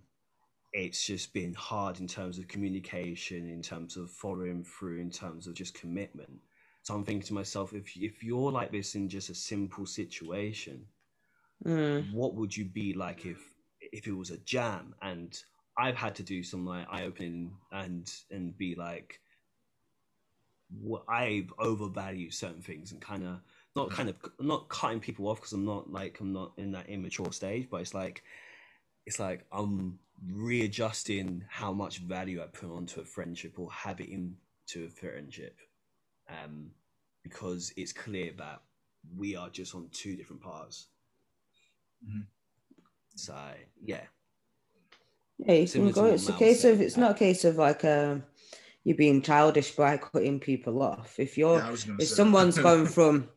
it's 0.72 1.04
just 1.04 1.34
been 1.34 1.52
hard 1.52 2.00
in 2.00 2.06
terms 2.06 2.38
of 2.38 2.48
communication, 2.48 3.50
in 3.50 3.60
terms 3.60 3.98
of 3.98 4.10
following 4.10 4.64
through, 4.64 5.00
in 5.00 5.10
terms 5.10 5.46
of 5.46 5.54
just 5.54 5.74
commitment. 5.74 6.32
So 6.82 6.94
I'm 6.94 7.04
thinking 7.04 7.26
to 7.28 7.34
myself, 7.34 7.74
if 7.74 7.94
if 7.94 8.24
you're 8.24 8.50
like 8.50 8.72
this 8.72 8.94
in 8.94 9.10
just 9.10 9.28
a 9.28 9.34
simple 9.34 9.84
situation, 9.84 10.86
mm. 11.62 12.10
what 12.10 12.34
would 12.36 12.56
you 12.56 12.64
be 12.64 12.94
like 12.94 13.26
if 13.26 13.51
if 13.92 14.06
it 14.06 14.12
was 14.12 14.30
a 14.30 14.38
jam 14.38 14.94
and 15.02 15.42
I've 15.78 15.96
had 15.96 16.14
to 16.16 16.22
do 16.22 16.42
some 16.42 16.66
like 16.66 16.86
eye 16.90 17.04
opening 17.04 17.52
and 17.70 18.10
and 18.30 18.56
be 18.56 18.74
like 18.74 19.20
what 20.80 21.04
I've 21.08 21.52
overvalued 21.58 22.32
certain 22.32 22.62
things 22.62 22.92
and 22.92 23.00
kind 23.00 23.24
of 23.24 23.40
not 23.76 23.90
kind 23.90 24.08
of 24.08 24.16
not 24.40 24.68
cutting 24.68 25.00
people 25.00 25.28
off 25.28 25.38
because 25.38 25.52
I'm 25.52 25.64
not 25.64 25.90
like 25.90 26.20
I'm 26.20 26.32
not 26.32 26.52
in 26.56 26.72
that 26.72 26.88
immature 26.88 27.32
stage, 27.32 27.68
but 27.70 27.78
it's 27.80 27.94
like 27.94 28.22
it's 29.06 29.18
like 29.18 29.44
I'm 29.52 29.98
readjusting 30.26 31.44
how 31.48 31.72
much 31.72 31.98
value 31.98 32.42
I 32.42 32.46
put 32.46 32.70
onto 32.70 33.00
a 33.00 33.04
friendship 33.04 33.58
or 33.58 33.70
have 33.72 34.00
it 34.00 34.08
into 34.08 34.86
a 34.86 34.88
friendship, 34.88 35.58
um, 36.28 36.70
because 37.22 37.72
it's 37.76 37.92
clear 37.92 38.32
that 38.38 38.62
we 39.16 39.36
are 39.36 39.50
just 39.50 39.74
on 39.74 39.88
two 39.92 40.16
different 40.16 40.42
paths. 40.42 40.88
Mhm. 42.06 42.26
So 43.14 43.34
yeah, 43.84 44.00
yeah, 45.38 45.54
you 45.54 45.66
Similar 45.66 45.92
can 45.92 46.02
go. 46.02 46.06
It's 46.06 46.28
a 46.28 46.32
case 46.32 46.60
said, 46.62 46.74
of 46.74 46.80
it's 46.80 46.96
not 46.96 47.12
a 47.12 47.18
case 47.18 47.44
of 47.44 47.56
like 47.56 47.84
um 47.84 48.24
you 48.84 48.94
being 48.94 49.22
childish 49.22 49.72
by 49.72 49.96
cutting 49.96 50.40
people 50.40 50.82
off. 50.82 51.18
If 51.18 51.36
you're 51.38 51.58
Yeah, 51.58 51.66
I 51.68 51.70
was 51.70 51.84
gonna 51.84 51.98
if 51.98 52.08
someone's 52.08 52.58
gone 52.58 52.86
from 52.86 53.28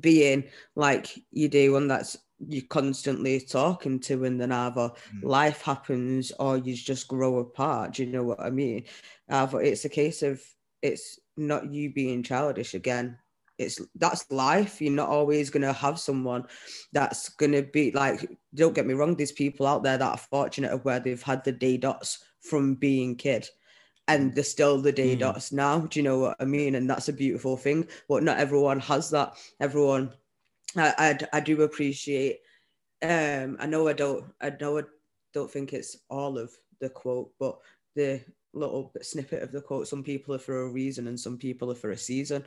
being 0.00 0.44
like 0.76 1.08
you 1.30 1.48
do 1.48 1.76
and 1.76 1.90
that's 1.90 2.16
you're 2.48 2.64
constantly 2.68 3.40
talking 3.40 4.00
to 4.00 4.24
and 4.24 4.40
then 4.40 4.52
either 4.52 4.90
Mm. 5.14 5.24
life 5.24 5.62
happens 5.62 6.32
or 6.38 6.56
you 6.58 6.74
just 6.74 7.08
grow 7.08 7.38
apart 7.38 7.94
do 7.94 8.04
you 8.04 8.10
know 8.10 8.22
what 8.24 8.40
i 8.40 8.50
mean 8.50 8.84
uh, 9.30 9.46
but 9.46 9.64
it's 9.64 9.84
a 9.84 9.88
case 9.90 10.22
of 10.22 10.42
it's 10.82 11.20
not 11.36 11.70
you 11.70 11.92
being 11.92 12.22
childish 12.22 12.74
again 12.74 13.18
it's 13.58 13.80
that's 13.96 14.30
life. 14.30 14.80
You're 14.80 14.92
not 14.92 15.08
always 15.08 15.50
going 15.50 15.62
to 15.62 15.72
have 15.72 15.98
someone 15.98 16.44
that's 16.92 17.28
going 17.30 17.52
to 17.52 17.62
be 17.62 17.92
like 17.92 18.28
don't 18.54 18.74
get 18.74 18.86
me 18.86 18.94
wrong 18.94 19.14
there's 19.16 19.32
people 19.32 19.66
out 19.66 19.82
there 19.82 19.98
that 19.98 20.10
are 20.12 20.16
fortunate 20.16 20.72
of 20.72 20.84
where 20.84 21.00
they've 21.00 21.22
had 21.22 21.44
the 21.44 21.52
day 21.52 21.76
dots 21.76 22.24
from 22.40 22.74
being 22.74 23.16
kid 23.16 23.48
and 24.08 24.34
they're 24.34 24.44
still 24.44 24.78
the 24.80 24.92
day 24.92 25.16
Mm. 25.16 25.20
dots 25.20 25.52
now. 25.52 25.78
Do 25.80 25.98
you 25.98 26.02
know 26.04 26.18
what 26.18 26.36
i 26.40 26.44
mean? 26.44 26.74
And 26.74 26.88
that's 26.90 27.08
a 27.08 27.12
beautiful 27.12 27.56
thing. 27.56 27.88
But 28.08 28.22
not 28.22 28.38
everyone 28.38 28.80
has 28.80 29.10
that. 29.10 29.34
Everyone 29.60 30.12
i 30.76 31.16
i, 31.32 31.38
I 31.38 31.40
do 31.40 31.62
appreciate 31.62 32.40
um 33.02 33.56
i 33.60 33.66
know 33.66 33.86
i 33.88 33.92
don't 33.92 34.24
i 34.40 34.50
know 34.60 34.78
i 34.78 34.82
don't 35.32 35.50
think 35.50 35.72
it's 35.72 35.96
all 36.08 36.38
of 36.38 36.52
the 36.80 36.88
quote 36.88 37.30
but 37.38 37.58
the 37.94 38.20
little 38.52 38.92
snippet 39.02 39.42
of 39.42 39.52
the 39.52 39.60
quote 39.60 39.88
some 39.88 40.02
people 40.02 40.34
are 40.34 40.38
for 40.38 40.62
a 40.62 40.68
reason 40.68 41.08
and 41.08 41.18
some 41.18 41.36
people 41.38 41.70
are 41.70 41.76
for 41.76 41.90
a 41.90 41.96
season 41.96 42.44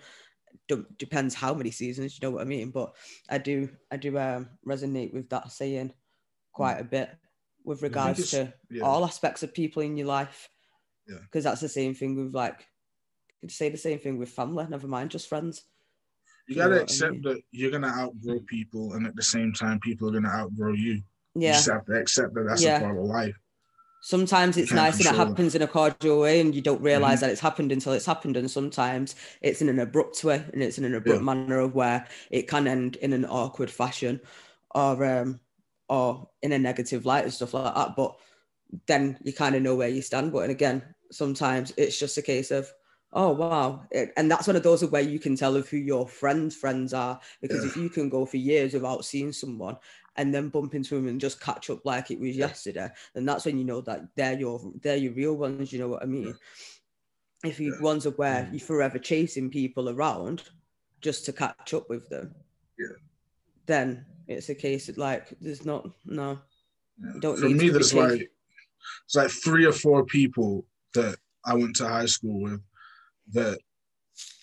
depends 0.97 1.33
how 1.33 1.53
many 1.53 1.71
seasons 1.71 2.17
you 2.19 2.27
know 2.27 2.31
what 2.35 2.41
i 2.41 2.45
mean 2.45 2.69
but 2.71 2.93
i 3.29 3.37
do 3.37 3.69
i 3.91 3.95
do 3.97 4.17
um, 4.17 4.49
resonate 4.65 5.13
with 5.13 5.29
that 5.29 5.49
saying 5.51 5.93
quite 6.51 6.77
a 6.79 6.83
bit 6.83 7.09
with 7.63 7.81
regards 7.81 8.31
to 8.31 8.51
yeah. 8.69 8.83
all 8.83 9.05
aspects 9.05 9.43
of 9.43 9.53
people 9.53 9.81
in 9.81 9.95
your 9.97 10.07
life 10.07 10.49
Yeah. 11.07 11.19
because 11.21 11.43
that's 11.45 11.61
the 11.61 11.69
same 11.69 11.93
thing 11.93 12.15
with 12.21 12.33
like 12.35 12.59
you 13.41 13.47
could 13.47 13.51
say 13.51 13.69
the 13.69 13.77
same 13.77 13.99
thing 13.99 14.17
with 14.17 14.29
family 14.29 14.65
never 14.69 14.87
mind 14.87 15.11
just 15.11 15.29
friends 15.29 15.63
You 16.47 16.55
You 16.55 16.61
gotta 16.61 16.69
what 16.75 16.79
I 16.79 16.83
accept 16.83 17.11
mean? 17.13 17.21
that 17.23 17.41
you're 17.51 17.71
gonna 17.71 17.87
outgrow 18.03 18.39
people, 18.47 18.93
and 18.93 19.05
at 19.05 19.15
the 19.15 19.23
same 19.23 19.51
time, 19.53 19.79
people 19.81 20.07
are 20.09 20.13
gonna 20.13 20.29
outgrow 20.41 20.73
you. 20.73 20.93
You 20.93 21.03
yeah 21.35 21.53
just 21.53 21.69
have 21.69 21.85
to 21.85 21.93
accept 21.99 22.33
that 22.35 22.45
that's 22.47 22.63
Yeah. 22.63 22.77
a 22.77 22.81
part 22.81 22.97
of 22.97 23.03
life. 23.03 23.35
Sometimes 24.01 24.57
it's 24.57 24.71
nice 24.71 24.97
and 24.97 25.07
it 25.07 25.13
it. 25.13 25.15
happens 25.15 25.55
in 25.55 25.61
a 25.61 25.67
cordial 25.67 26.19
way 26.21 26.39
and 26.39 26.53
you 26.55 26.61
don't 26.61 26.81
realize 26.81 27.17
Mhm. 27.17 27.21
that 27.21 27.29
it's 27.31 27.41
happened 27.41 27.71
until 27.71 27.93
it's 27.93 28.05
happened 28.05 28.37
and 28.37 28.49
sometimes 28.49 29.15
it's 29.41 29.61
in 29.61 29.69
an 29.69 29.79
abrupt 29.79 30.23
way 30.23 30.43
and 30.53 30.61
it's 30.63 30.77
in 30.77 30.85
an 30.85 30.95
abrupt 30.95 31.19
Yeah. 31.19 31.25
manner 31.25 31.59
of 31.59 31.73
where 31.75 32.07
it 32.29 32.47
can 32.47 32.67
end 32.67 32.95
in 32.97 33.13
an 33.13 33.25
awkward 33.25 33.71
fashion 33.71 34.21
or 34.75 35.03
um 35.05 35.39
or 35.89 36.29
in 36.41 36.51
a 36.51 36.59
negative 36.59 37.05
light 37.05 37.23
and 37.23 37.33
stuff 37.33 37.53
like 37.53 37.73
that 37.73 37.95
but 37.95 38.15
then 38.85 39.17
you 39.23 39.33
kind 39.33 39.55
of 39.55 39.61
know 39.61 39.75
where 39.75 39.87
you 39.89 40.01
stand 40.01 40.31
but 40.31 40.39
and 40.39 40.51
again 40.51 40.83
sometimes 41.11 41.73
it's 41.77 41.97
just 41.97 42.17
a 42.17 42.21
case 42.21 42.51
of 42.51 42.69
oh 43.13 43.29
wow 43.31 43.81
It- 43.91 44.11
and 44.17 44.29
that's 44.29 44.47
one 44.47 44.57
of 44.57 44.63
those 44.63 44.83
where 44.85 45.01
you 45.01 45.17
can 45.19 45.35
tell 45.37 45.55
of 45.55 45.67
who 45.69 45.77
your 45.77 46.05
friends 46.07 46.55
friends 46.55 46.93
are 46.93 47.19
because 47.41 47.63
Yeah. 47.63 47.69
if 47.69 47.77
you 47.77 47.89
can 47.89 48.09
go 48.09 48.25
for 48.25 48.37
years 48.37 48.73
without 48.73 49.05
seeing 49.05 49.31
someone 49.31 49.77
and 50.17 50.33
then 50.33 50.49
bump 50.49 50.73
into 50.75 50.95
them 50.95 51.07
and 51.07 51.21
just 51.21 51.39
catch 51.39 51.69
up 51.69 51.85
like 51.85 52.11
it 52.11 52.19
was 52.19 52.35
yesterday 52.35 52.89
and 53.15 53.27
that's 53.27 53.45
when 53.45 53.57
you 53.57 53.63
know 53.63 53.81
that 53.81 54.01
they're 54.15 54.37
your 54.39 54.59
they're 54.81 54.97
your 54.97 55.13
real 55.13 55.35
ones 55.35 55.71
you 55.71 55.79
know 55.79 55.87
what 55.87 56.03
i 56.03 56.05
mean 56.05 56.35
if 57.43 57.59
you 57.59 57.75
ones 57.81 58.05
are 58.07 58.11
where 58.11 58.43
Mm. 58.43 58.51
you're 58.51 58.59
forever 58.59 58.97
chasing 58.99 59.49
people 59.49 59.89
around 59.89 60.43
just 61.01 61.25
to 61.25 61.33
catch 61.33 61.73
up 61.73 61.87
with 61.89 62.09
them 62.09 62.33
Yeah. 62.79 62.95
then 63.67 64.05
it's 64.27 64.49
a 64.49 64.55
case 64.55 64.89
of 64.89 64.97
like 64.97 65.29
there's 65.39 65.65
not 65.65 65.87
no. 66.05 66.39
You 67.13 67.21
don't 67.21 67.37
For 67.37 67.45
need 67.47 67.57
me, 67.57 67.69
there's 67.69 67.93
like 67.93 68.29
it's 69.05 69.15
like 69.15 69.29
three 69.29 69.65
or 69.65 69.71
four 69.71 70.03
people 70.05 70.65
that 70.95 71.17
I 71.45 71.53
went 71.53 71.75
to 71.77 71.87
high 71.87 72.07
school 72.07 72.41
with 72.41 72.61
that 73.33 73.59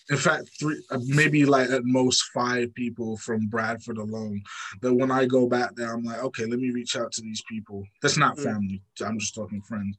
in 0.09 0.17
fact 0.17 0.49
three 0.59 0.81
uh, 0.91 0.99
maybe 1.07 1.45
like 1.45 1.69
at 1.69 1.83
most 1.83 2.23
five 2.33 2.73
people 2.75 3.17
from 3.17 3.47
bradford 3.47 3.97
alone. 3.97 4.41
That 4.81 4.93
when 4.93 5.11
i 5.11 5.25
go 5.25 5.47
back 5.47 5.75
there 5.75 5.93
i'm 5.93 6.03
like 6.03 6.23
okay 6.23 6.45
let 6.45 6.59
me 6.59 6.71
reach 6.71 6.95
out 6.95 7.11
to 7.13 7.21
these 7.21 7.43
people. 7.49 7.83
That's 8.01 8.17
not 8.17 8.37
Mm. 8.37 8.43
family. 8.43 8.81
I'm 9.05 9.19
just 9.19 9.35
talking 9.35 9.61
friends. 9.61 9.97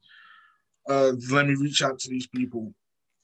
Uh 0.89 1.13
let 1.31 1.47
me 1.47 1.55
reach 1.55 1.81
out 1.83 1.99
to 1.99 2.09
these 2.09 2.27
people 2.27 2.73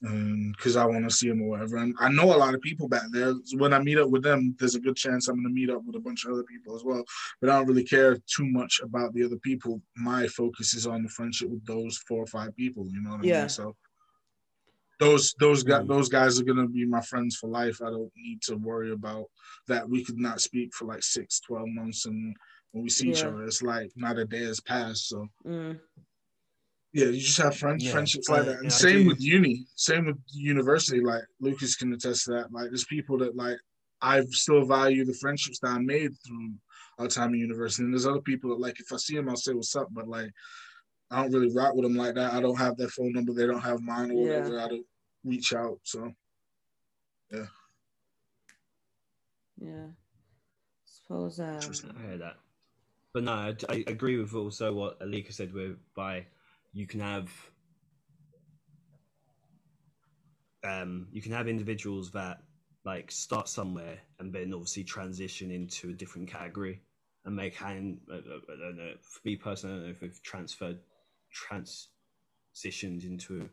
because 0.01 0.75
i 0.75 0.85
want 0.85 1.05
to 1.05 1.15
see 1.15 1.29
them 1.29 1.41
or 1.41 1.47
whatever. 1.51 1.77
And 1.77 1.95
i 1.99 2.09
know 2.09 2.35
a 2.35 2.41
lot 2.43 2.53
of 2.53 2.59
people 2.59 2.89
back 2.89 3.03
there. 3.13 3.33
So 3.45 3.57
when 3.57 3.73
i 3.73 3.79
meet 3.79 3.97
up 3.97 4.09
with 4.09 4.23
them 4.23 4.53
there's 4.59 4.75
a 4.75 4.81
good 4.81 4.97
chance 4.97 5.29
i'm 5.29 5.35
going 5.35 5.47
to 5.47 5.53
meet 5.53 5.69
up 5.69 5.81
with 5.85 5.95
a 5.95 6.01
bunch 6.01 6.25
of 6.25 6.33
other 6.33 6.43
people 6.43 6.75
as 6.75 6.83
well. 6.83 7.05
But 7.39 7.49
i 7.49 7.53
don't 7.57 7.67
really 7.67 7.85
care 7.85 8.17
too 8.35 8.45
much 8.45 8.81
about 8.83 9.13
the 9.13 9.23
other 9.23 9.37
people. 9.37 9.81
My 9.95 10.27
focus 10.27 10.73
is 10.73 10.85
on 10.85 11.03
the 11.03 11.09
friendship 11.09 11.49
with 11.49 11.65
those 11.65 11.97
four 12.07 12.21
or 12.23 12.27
five 12.27 12.53
people 12.57 12.85
you 12.91 13.01
know 13.01 13.11
what 13.11 13.21
i 13.21 13.23
Yeah. 13.23 13.41
mean 13.41 13.49
so 13.49 13.73
those 15.03 15.33
those 15.39 15.63
guys 15.63 15.83
Mm. 15.83 15.87
those 15.87 16.09
guys 16.09 16.39
are 16.39 16.43
gonna 16.43 16.67
be 16.67 16.85
my 16.85 17.01
friends 17.01 17.35
for 17.35 17.49
life. 17.49 17.81
I 17.81 17.89
don't 17.89 18.11
need 18.15 18.41
to 18.43 18.55
worry 18.55 18.91
about 18.91 19.25
that. 19.67 19.87
We 19.89 20.03
could 20.03 20.17
not 20.17 20.41
speak 20.41 20.73
for 20.73 20.85
like 20.85 21.03
six, 21.03 21.39
12 21.41 21.67
months, 21.69 22.05
and 22.05 22.35
when 22.71 22.83
we 22.83 22.89
see 22.89 23.09
each 23.09 23.23
other, 23.23 23.43
it's 23.43 23.61
like 23.61 23.91
not 23.95 24.17
a 24.17 24.25
day 24.25 24.43
has 24.45 24.59
passed. 24.61 25.07
So 25.09 25.27
Mm, 25.45 25.79
yeah, 26.93 27.05
you 27.05 27.19
just 27.19 27.37
have 27.41 27.57
friends, 27.57 27.83
Yeah, 27.85 27.91
friendships 27.91 28.29
like 28.29 28.45
that. 28.45 28.59
And 28.59 28.65
yeah, 28.65 28.69
same 28.69 29.05
with 29.05 29.21
uni, 29.21 29.65
same 29.75 30.05
with 30.05 30.17
university. 30.31 30.99
Like 31.01 31.23
Lucas 31.39 31.75
can 31.75 31.93
attest 31.93 32.25
to 32.25 32.31
that. 32.31 32.51
Like 32.51 32.67
there's 32.69 32.85
people 32.85 33.17
that 33.19 33.35
like 33.35 33.57
I 34.01 34.21
still 34.31 34.65
value 34.65 35.05
the 35.05 35.13
friendships 35.13 35.59
that 35.59 35.69
I 35.69 35.79
made 35.79 36.11
through 36.25 36.53
our 36.99 37.07
time 37.07 37.33
in 37.33 37.39
university. 37.39 37.83
And 37.83 37.93
there's 37.93 38.05
other 38.05 38.21
people 38.21 38.49
that 38.51 38.59
like 38.59 38.79
if 38.79 38.91
I 38.91 38.97
see 38.97 39.15
them, 39.15 39.29
I'll 39.29 39.35
say 39.35 39.53
what's 39.53 39.75
up, 39.75 39.87
but 39.91 40.07
like 40.07 40.31
I 41.11 41.21
don't 41.21 41.31
really 41.31 41.53
rock 41.53 41.73
with 41.75 41.83
them 41.83 41.95
like 41.95 42.15
that. 42.15 42.33
I 42.33 42.41
don't 42.41 42.57
have 42.57 42.75
their 42.77 42.87
phone 42.89 43.13
number. 43.13 43.33
They 43.33 43.45
don't 43.45 43.61
have 43.61 43.81
mine 43.81 44.11
or 44.11 44.27
Yeah. 44.27 44.37
whatever. 44.39 44.59
I 44.59 44.67
don't 44.67 44.85
reach 45.23 45.53
out. 45.53 45.79
So 45.83 46.13
yeah 47.31 47.45
Yeah. 49.57 49.87
suppose 50.85 51.39
um 51.39 51.55
Interesting. 51.55 51.95
I 51.97 52.01
heard 52.07 52.21
that. 52.21 52.37
But 53.13 53.23
no, 53.23 53.31
I, 53.33 53.55
I 53.69 53.83
agree 53.87 54.17
with 54.17 54.33
also 54.33 54.73
what 54.73 54.99
Alika 54.99 55.31
said. 55.31 55.53
Whereby 55.53 56.25
you 56.73 56.87
can 56.87 56.99
have, 56.99 57.31
um, 60.63 61.07
you 61.11 61.21
can 61.21 61.31
have 61.31 61.47
individuals 61.47 62.11
that 62.11 62.39
like 62.85 63.11
start 63.11 63.47
somewhere 63.47 63.99
and 64.19 64.33
then 64.33 64.53
obviously 64.53 64.83
transition 64.83 65.51
into 65.51 65.89
a 65.89 65.93
different 65.93 66.27
category 66.27 66.81
and 67.25 67.35
make 67.35 67.55
hand. 67.55 67.99
I, 68.11 68.15
I 68.15 68.17
I 68.17 68.57
don't 68.59 68.77
know. 68.77 68.93
For 69.01 69.19
me 69.25 69.35
personally, 69.35 69.75
I 69.75 69.77
don't 69.77 69.85
know 69.87 69.91
if 69.91 70.01
we've 70.01 70.23
transferred, 70.23 70.79
transitioned 71.49 73.03
into 73.05 73.47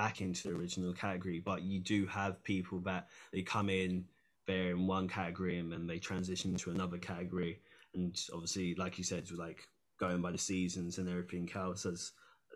back 0.00 0.22
into 0.22 0.48
the 0.48 0.54
original 0.54 0.94
category, 0.94 1.40
but 1.44 1.60
you 1.60 1.78
do 1.78 2.06
have 2.06 2.42
people 2.42 2.78
that 2.80 3.08
they 3.34 3.42
come 3.42 3.68
in, 3.68 4.02
they're 4.46 4.70
in 4.70 4.86
one 4.86 5.06
category 5.06 5.58
and 5.58 5.70
then 5.70 5.86
they 5.86 5.98
transition 5.98 6.54
to 6.56 6.70
another 6.70 6.96
category. 6.96 7.60
And 7.94 8.18
obviously 8.32 8.74
like 8.76 8.96
you 8.96 9.04
said 9.04 9.30
like 9.32 9.68
going 9.98 10.22
by 10.22 10.30
the 10.32 10.38
seasons 10.38 10.96
and 10.96 11.06
everything 11.06 11.50
else 11.54 11.84
as 11.84 12.12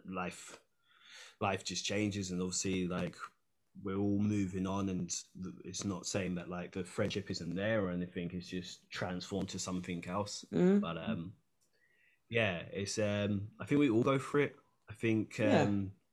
life 0.09 0.59
life 1.39 1.63
just 1.65 1.85
changes. 1.85 2.31
And 2.31 2.41
obviously 2.41 2.89
like 2.89 3.15
we're 3.83 3.99
all 3.99 4.19
moving 4.19 4.67
on 4.67 4.89
and 4.89 5.15
it's 5.67 5.85
not 5.85 6.07
saying 6.07 6.37
that 6.37 6.49
like 6.49 6.73
the 6.73 6.83
friendship 6.83 7.31
isn't 7.31 7.55
there 7.55 7.85
or 7.85 7.91
anything. 7.91 8.31
It's 8.33 8.49
just 8.49 8.89
transformed 8.89 9.51
to 9.51 9.59
something 9.59 10.03
else. 10.09 10.47
Mm, 10.51 10.81
but 10.81 10.97
um 10.97 11.35
yeah 12.31 12.63
it's 12.73 12.99
um 12.99 13.49
i 13.61 13.67
think 13.67 13.79
we 13.81 13.91
all 13.91 14.03
go 14.03 14.19
for 14.19 14.41
it. 14.41 14.57
I 14.89 14.95
think 14.95 15.39
um 15.41 15.45
Yeah. 15.45 16.04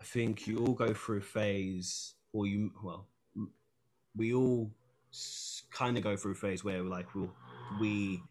I 0.00 0.04
think 0.04 0.46
you 0.46 0.58
all 0.58 0.74
go 0.74 0.92
through 0.92 1.18
a 1.18 1.22
phase 1.22 2.14
or 2.32 2.46
you 2.46 2.70
well 2.82 3.06
we 4.16 4.32
all 4.32 4.70
kind 5.70 5.96
of 5.96 6.04
go 6.04 6.16
through 6.16 6.32
a 6.32 6.36
phase 6.36 6.64
where 6.64 6.82
like 6.82 7.14
we'll, 7.14 7.32
we 7.80 8.22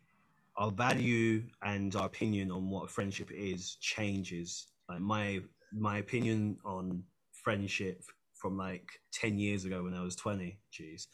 our 0.57 0.71
value 0.71 1.43
and 1.63 1.95
our 1.95 2.05
opinion 2.05 2.51
on 2.51 2.69
what 2.69 2.85
a 2.85 2.87
friendship 2.87 3.29
is 3.31 3.75
changes 3.75 4.67
like 4.89 4.99
my 4.99 5.39
my 5.73 5.97
opinion 5.97 6.57
on 6.65 7.03
friendship 7.31 8.03
from 8.33 8.57
like 8.57 8.87
10 9.13 9.37
years 9.39 9.65
ago 9.65 9.83
when 9.83 9.93
i 9.93 10.01
was 10.01 10.15
20 10.15 10.57
jeez 10.71 11.07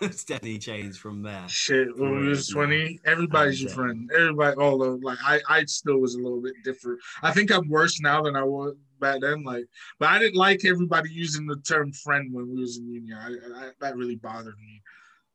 it's 0.00 0.24
definitely 0.24 0.58
changed 0.58 0.98
from 0.98 1.22
there 1.22 1.48
shit, 1.48 1.96
when 1.98 2.20
we 2.20 2.28
was 2.28 2.48
20, 2.48 3.00
everybody's 3.04 3.62
your 3.62 3.70
friend. 3.70 4.10
Everybody, 4.14 4.56
all 4.56 4.82
of 4.82 5.02
like 5.02 5.18
I, 5.24 5.40
I 5.48 5.64
still 5.66 5.98
was 5.98 6.14
a 6.14 6.18
little 6.18 6.40
bit 6.40 6.54
different. 6.64 7.00
I 7.22 7.32
think 7.32 7.50
I'm 7.50 7.68
worse 7.68 8.00
now 8.00 8.22
than 8.22 8.36
I 8.36 8.42
was 8.42 8.74
back 9.04 9.20
then. 9.20 9.44
Like, 9.44 9.66
but 9.98 10.08
I 10.08 10.18
didn't 10.18 10.36
like 10.36 10.64
everybody 10.64 11.10
using 11.10 11.46
the 11.46 11.56
term 11.56 11.92
friend 11.92 12.32
when 12.32 12.48
we 12.50 12.60
was 12.60 12.78
in 12.78 12.90
union. 12.90 13.18
I, 13.20 13.66
I 13.66 13.70
that 13.80 13.96
really 13.96 14.16
bothered 14.16 14.58
me. 14.58 14.82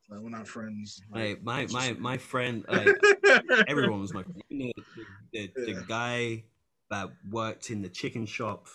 Like, 0.09 0.21
we're 0.21 0.29
not 0.29 0.47
friends. 0.47 1.01
my 1.11 1.27
Like, 1.27 1.43
my 1.43 1.61
my, 1.67 1.87
just- 1.89 1.99
my 1.99 2.17
friend 2.17 2.65
like 2.69 2.87
everyone 3.67 4.01
was 4.01 4.13
my 4.13 4.23
friend. 4.23 4.43
You 4.49 4.65
know, 4.67 4.71
the, 4.95 5.05
the, 5.33 5.65
the 5.65 5.71
Yeah. 5.73 5.81
guy 5.87 6.43
that 6.89 7.09
worked 7.29 7.69
in 7.69 7.81
the 7.83 7.89
chicken 7.89 8.25
shop 8.25 8.67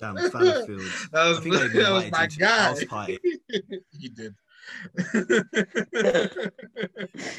down 0.00 0.16
Fallowfield. 0.32 0.80
That 1.12 1.28
was, 1.28 1.38
I 1.38 1.40
think 1.42 1.56
I 1.56 1.68
that 1.74 1.92
was 1.92 2.10
my 2.10 2.26
guy. 2.26 2.46
house 2.62 2.84
party. 2.84 3.18
he 3.90 4.08
did. 4.08 4.34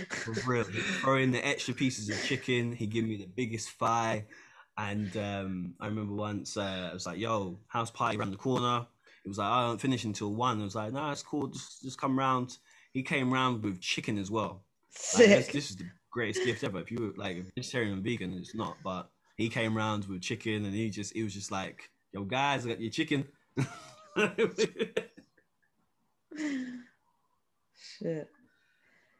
For 0.10 0.34
real. 0.45 0.66
He'd 0.66 0.82
throw 1.02 1.18
in 1.18 1.32
the 1.32 1.45
extra 1.45 1.74
pieces 1.74 2.10
of 2.10 2.22
chicken. 2.24 2.74
He'd 2.74 2.91
give 2.91 3.06
me 3.06 3.18
the 3.18 3.26
biggest 3.26 3.72
thigh. 3.72 4.26
And 4.90 5.16
um, 5.18 5.76
I 5.82 5.88
remember 5.88 6.16
once 6.16 6.58
uh, 6.58 6.90
I 6.92 6.94
was 6.94 7.06
like, 7.08 7.20
yo, 7.20 7.60
house 7.68 7.92
party 7.92 8.18
around 8.18 8.32
the 8.32 8.38
corner. 8.38 8.88
It 9.26 9.30
was 9.30 9.40
like, 9.40 9.50
I 9.52 9.68
don't 9.68 9.82
finish 9.82 10.06
until 10.06 10.34
one. 10.36 10.62
I 10.62 10.66
was 10.66 10.76
like, 10.76 10.94
no, 10.94 11.12
it's 11.12 11.24
cool. 11.24 11.48
Just, 11.50 11.84
just 11.84 12.00
come 12.02 12.20
round. 12.20 12.58
He 12.94 13.04
came 13.04 13.34
round 13.34 13.64
with 13.64 13.82
chicken 13.82 14.18
as 14.20 14.32
well. 14.32 14.64
Like, 15.14 15.34
this, 15.34 15.48
sick 15.48 15.54
this 15.54 15.72
is 15.72 15.78
the 15.78 15.86
greatest 16.12 16.46
gift 16.46 16.64
ever. 16.66 16.80
If 16.80 16.92
you 16.92 17.00
were 17.02 17.14
like 17.24 17.38
a 17.38 17.44
vegetarian 17.56 17.94
and 17.94 18.04
vegan, 18.04 18.34
it's 18.36 18.56
not. 18.56 18.78
But 18.84 19.10
he 19.38 19.50
came 19.50 19.78
round 19.78 20.06
with 20.08 20.22
chicken 20.24 20.66
and 20.66 20.76
he 20.76 20.90
just, 20.92 21.16
it 21.16 21.24
was 21.24 21.34
just 21.36 21.52
like, 21.52 21.92
yo, 22.14 22.26
guys, 22.26 22.66
I 22.66 22.70
got 22.72 22.82
your 22.82 22.92
chicken. 22.92 23.28
Shit. 28.00 28.30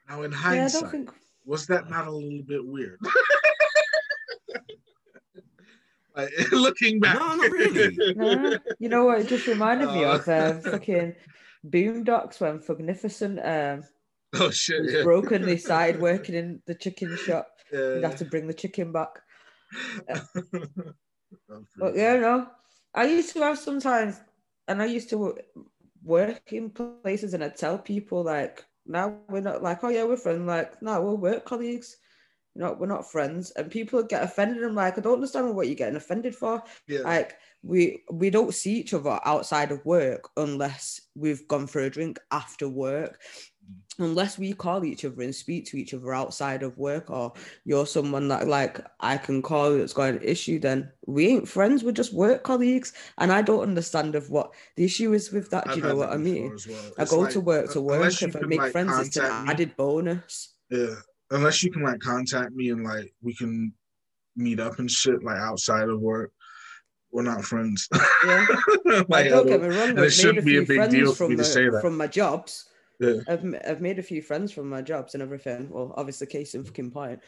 Now, 0.10 0.24
in 0.24 0.32
Yeah, 0.48 0.70
hindsight, 0.70 0.70
don't 0.70 0.92
think. 0.92 1.12
was 1.46 1.68
that 1.68 1.90
not 1.90 2.08
a 2.08 2.12
little 2.12 2.44
bit 2.48 2.66
weird? 2.66 3.00
like, 6.16 6.30
looking 6.52 7.00
back. 7.00 7.20
No, 7.20 7.36
not 7.36 7.52
really. 7.52 7.98
No, 8.16 8.58
you 8.80 8.90
know 8.90 9.06
what? 9.06 9.22
It 9.22 9.28
just 9.28 9.48
reminded 9.48 9.92
me 9.92 10.04
of 10.04 10.28
um, 10.28 10.62
fucking 10.62 11.16
Boondocks 11.68 12.40
when 12.40 12.60
Thugnificent 12.60 13.40
um, 13.46 13.84
oh 14.36 14.50
shit! 14.50 14.82
was 14.84 14.94
Yeah. 14.94 15.04
broken. 15.04 15.44
They 15.44 15.58
started 15.68 16.02
working 16.02 16.36
in 16.36 16.62
the 16.66 16.76
chicken 16.76 17.16
shop. 17.18 17.48
They'd 17.72 18.02
yeah. 18.02 18.08
have 18.08 18.18
to 18.18 18.26
bring 18.26 18.48
the 18.48 18.54
chicken 18.54 18.92
back. 18.92 19.20
That 20.08 20.28
was 20.36 20.46
pretty 20.50 20.68
But 21.78 21.96
yeah, 21.96 22.18
no. 22.18 22.48
I 22.94 23.06
used 23.06 23.34
to 23.34 23.40
have 23.42 23.58
sometimes, 23.58 24.20
and 24.68 24.82
I 24.82 24.86
used 24.86 25.10
to 25.12 25.38
work 26.04 26.52
in 26.52 26.72
places, 26.72 27.34
and 27.34 27.44
I'd 27.44 27.56
tell 27.56 27.78
people 27.78 28.24
like, 28.24 28.66
"Now 28.86 29.18
we're 29.30 29.40
not 29.42 29.64
like, 29.64 29.84
oh 29.84 29.90
yeah, 29.90 30.04
we're 30.04 30.18
friends." 30.18 30.46
Like, 30.46 30.82
no, 30.82 31.02
we're 31.02 31.16
work 31.16 31.46
colleagues. 31.46 31.98
Know, 32.54 32.76
we're 32.78 32.88
not 32.88 33.10
friends, 33.10 33.52
and 33.52 33.72
people 33.72 34.04
get 34.04 34.24
offended. 34.24 34.64
I'm 34.64 34.76
like, 34.76 34.98
I 34.98 35.02
don't 35.02 35.16
understand 35.16 35.56
what 35.56 35.68
you're 35.68 35.76
getting 35.76 35.96
offended 35.96 36.36
for. 36.36 36.62
yeah. 36.88 37.00
Like, 37.00 37.38
we 37.64 38.04
we 38.12 38.30
don't 38.30 38.54
see 38.54 38.74
each 38.74 38.94
other 38.94 39.20
outside 39.24 39.72
of 39.72 39.86
work 39.86 40.30
unless 40.36 41.02
we've 41.16 41.48
gone 41.48 41.68
for 41.68 41.82
a 41.82 41.90
drink 41.90 42.20
after 42.32 42.68
work. 42.68 43.22
Unless 44.00 44.38
we 44.40 44.52
call 44.52 44.84
each 44.84 45.06
other 45.06 45.22
and 45.22 45.34
speak 45.34 45.66
to 45.68 45.78
each 45.78 45.94
other 45.94 46.14
outside 46.14 46.64
of 46.64 46.78
work, 46.78 47.10
or 47.10 47.32
you're 47.64 47.86
someone 47.86 48.28
that 48.30 48.48
like 48.48 48.84
I 49.00 49.18
can 49.18 49.42
call 49.42 49.78
that's 49.78 49.94
got 49.94 50.10
an 50.10 50.22
issue, 50.24 50.60
then 50.60 50.92
we 51.06 51.28
ain't 51.28 51.48
friends. 51.48 51.84
We're 51.84 51.92
just 51.92 52.14
work 52.14 52.44
colleagues, 52.44 52.94
and 53.20 53.32
I 53.32 53.42
don't 53.44 53.62
understand 53.62 54.16
of 54.16 54.30
what 54.30 54.52
the 54.76 54.84
issue 54.84 55.14
is 55.14 55.32
with 55.32 55.50
that. 55.52 55.66
Do 55.66 55.72
I've 55.72 55.78
you 55.78 55.84
know 55.84 55.96
what 55.96 56.10
I 56.12 56.18
mean? 56.18 56.58
well. 56.68 56.92
I 56.98 57.06
go 57.06 57.20
like, 57.20 57.34
to 57.34 57.40
work 57.40 57.72
to 57.72 57.82
work. 57.82 58.22
If 58.22 58.36
I 58.36 58.40
make 58.40 58.60
like, 58.60 58.72
friends, 58.72 59.08
it's 59.08 59.18
an 59.18 59.48
added 59.48 59.78
bonus. 59.78 60.56
Yeah, 60.70 60.96
unless 61.32 61.64
you 61.64 61.72
can 61.72 61.84
like 61.84 62.00
contact 62.00 62.54
me 62.54 62.70
and 62.70 62.84
like 62.84 63.14
we 63.22 63.34
can 63.34 63.74
meet 64.36 64.60
up 64.60 64.80
and 64.80 64.90
shit 64.90 65.24
like 65.24 65.38
outside 65.38 65.90
of 65.90 66.00
work. 66.00 66.32
We're 67.12 67.24
not 67.24 67.44
friends. 67.44 67.90
Yeah. 68.26 68.48
like, 69.10 69.30
don't 69.30 69.46
get 69.46 69.62
me 69.62 69.68
wrong. 69.68 69.90
and 69.90 70.00
it 70.00 70.12
shouldn't 70.12 70.46
be 70.46 70.60
a 70.60 70.66
big 70.66 70.90
deal 70.90 71.10
for 71.10 71.26
from 71.26 71.32
me 71.32 71.36
to 71.38 71.44
say 71.44 71.68
that. 71.68 71.82
from 71.82 71.98
my 71.98 72.08
jobs. 72.08 72.70
Yeah. 73.02 73.16
I've, 73.28 73.44
I've 73.68 73.82
made 73.82 74.00
a 74.00 74.04
few 74.04 74.22
friends 74.22 74.54
from 74.54 74.70
my 74.70 74.82
jobs 74.82 75.14
and 75.14 75.22
everything. 75.22 75.70
Well, 75.70 75.94
obviously, 75.98 76.28
case 76.28 76.56
in 76.56 76.64
fucking 76.64 76.92
point, 76.92 77.20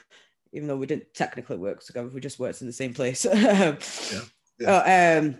even 0.54 0.70
though 0.70 0.78
we 0.78 0.86
didn't 0.86 1.14
technically 1.14 1.58
work 1.58 1.84
together, 1.84 2.08
we 2.08 2.22
just 2.22 2.40
worked 2.40 2.62
in 2.62 2.68
the 2.68 2.74
same 2.74 2.94
place. 2.94 3.26
Oh, 4.66 5.20
um, 5.20 5.40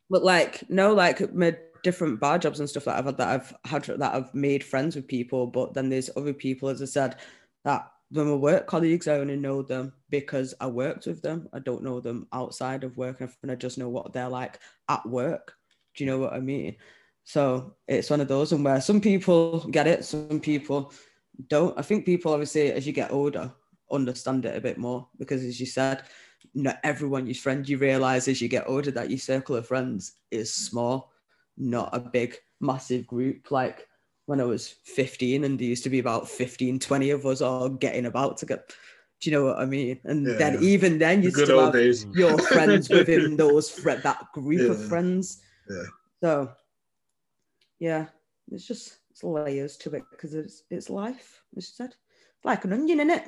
but 0.10 0.24
like, 0.24 0.68
no, 0.70 0.94
like 0.94 1.32
my 1.34 1.56
different 1.82 2.20
bar 2.20 2.38
jobs 2.38 2.58
and 2.58 2.68
stuff 2.68 2.84
that 2.84 2.98
I've 2.98 3.04
had 3.04 3.18
that 3.18 3.28
I've 3.28 3.54
had 3.64 3.84
that 4.00 4.14
I've 4.14 4.34
made 4.34 4.64
friends 4.64 4.96
with 4.96 5.06
people. 5.06 5.46
But 5.46 5.74
then 5.74 5.90
there's 5.90 6.10
other 6.16 6.32
people, 6.32 6.68
as 6.68 6.82
I 6.82 6.86
said, 6.86 7.16
that 7.64 7.90
when 8.10 8.26
we 8.26 8.36
work 8.36 8.66
colleagues, 8.66 9.06
I 9.06 9.18
only 9.18 9.36
know 9.36 9.62
them 9.62 9.92
because 10.08 10.54
I 10.60 10.66
worked 10.66 11.06
with 11.06 11.22
them. 11.22 11.48
I 11.52 11.60
don't 11.60 11.82
know 11.82 12.00
them 12.00 12.26
outside 12.32 12.84
of 12.84 12.96
work, 12.96 13.20
and 13.20 13.52
I 13.52 13.54
just 13.54 13.78
know 13.78 13.88
what 13.88 14.12
they're 14.12 14.28
like 14.28 14.58
at 14.88 15.06
work. 15.06 15.54
Do 15.94 16.04
you 16.04 16.10
know 16.10 16.18
what 16.18 16.32
I 16.32 16.40
mean? 16.40 16.76
So 17.24 17.76
it's 17.86 18.10
one 18.10 18.20
of 18.20 18.28
those, 18.28 18.52
and 18.52 18.64
where 18.64 18.80
some 18.80 19.00
people 19.00 19.60
get 19.70 19.86
it, 19.86 20.04
some 20.04 20.40
people 20.40 20.92
don't. 21.48 21.78
I 21.78 21.82
think 21.82 22.04
people 22.04 22.32
obviously, 22.32 22.72
as 22.72 22.86
you 22.86 22.92
get 22.92 23.12
older, 23.12 23.52
understand 23.92 24.44
it 24.44 24.56
a 24.56 24.60
bit 24.60 24.78
more 24.78 25.08
because, 25.18 25.44
as 25.44 25.60
you 25.60 25.66
said, 25.66 26.02
not 26.54 26.78
everyone 26.82 27.26
you 27.26 27.34
friend. 27.34 27.68
You 27.68 27.78
realize 27.78 28.26
as 28.26 28.40
you 28.40 28.48
get 28.48 28.68
older 28.68 28.90
that 28.92 29.10
your 29.10 29.18
circle 29.18 29.56
of 29.56 29.66
friends 29.66 30.14
is 30.30 30.52
small, 30.52 31.12
not 31.56 31.90
a 31.92 32.00
big, 32.00 32.36
massive 32.60 33.06
group. 33.06 33.50
Like 33.50 33.86
when 34.30 34.40
I 34.40 34.44
was 34.44 34.68
15, 34.84 35.42
and 35.42 35.58
there 35.58 35.66
used 35.66 35.82
to 35.82 35.90
be 35.90 35.98
about 35.98 36.28
15, 36.28 36.78
20 36.78 37.10
of 37.10 37.26
us 37.26 37.40
all 37.40 37.68
getting 37.68 38.06
about 38.06 38.36
to 38.38 38.46
get. 38.46 38.72
Do 39.20 39.28
you 39.28 39.36
know 39.36 39.46
what 39.46 39.58
I 39.58 39.66
mean? 39.66 39.98
And 40.04 40.24
Yeah, 40.24 40.34
then 40.34 40.54
yeah. 40.54 40.60
even 40.68 40.98
then, 40.98 41.24
you 41.24 41.32
the 41.32 41.44
still 41.46 41.64
have 41.64 41.72
days. 41.72 42.06
your 42.14 42.38
friends 42.38 42.88
within 42.98 43.36
those 43.36 43.68
fri 43.68 43.96
that 43.96 44.26
group 44.32 44.70
of 44.70 44.84
friends. 44.86 45.42
Yeah. 45.68 45.82
So, 46.22 46.52
yeah, 47.80 48.06
it's 48.52 48.68
just 48.68 48.98
it's 49.10 49.24
layers 49.24 49.76
to 49.78 49.90
it 49.96 50.04
because 50.12 50.34
it's 50.34 50.62
it's 50.70 50.88
life. 50.88 51.42
As 51.56 51.66
you 51.68 51.72
said, 51.74 51.96
like 52.44 52.64
an 52.64 52.72
onion 52.72 53.00
in 53.00 53.10
it. 53.10 53.24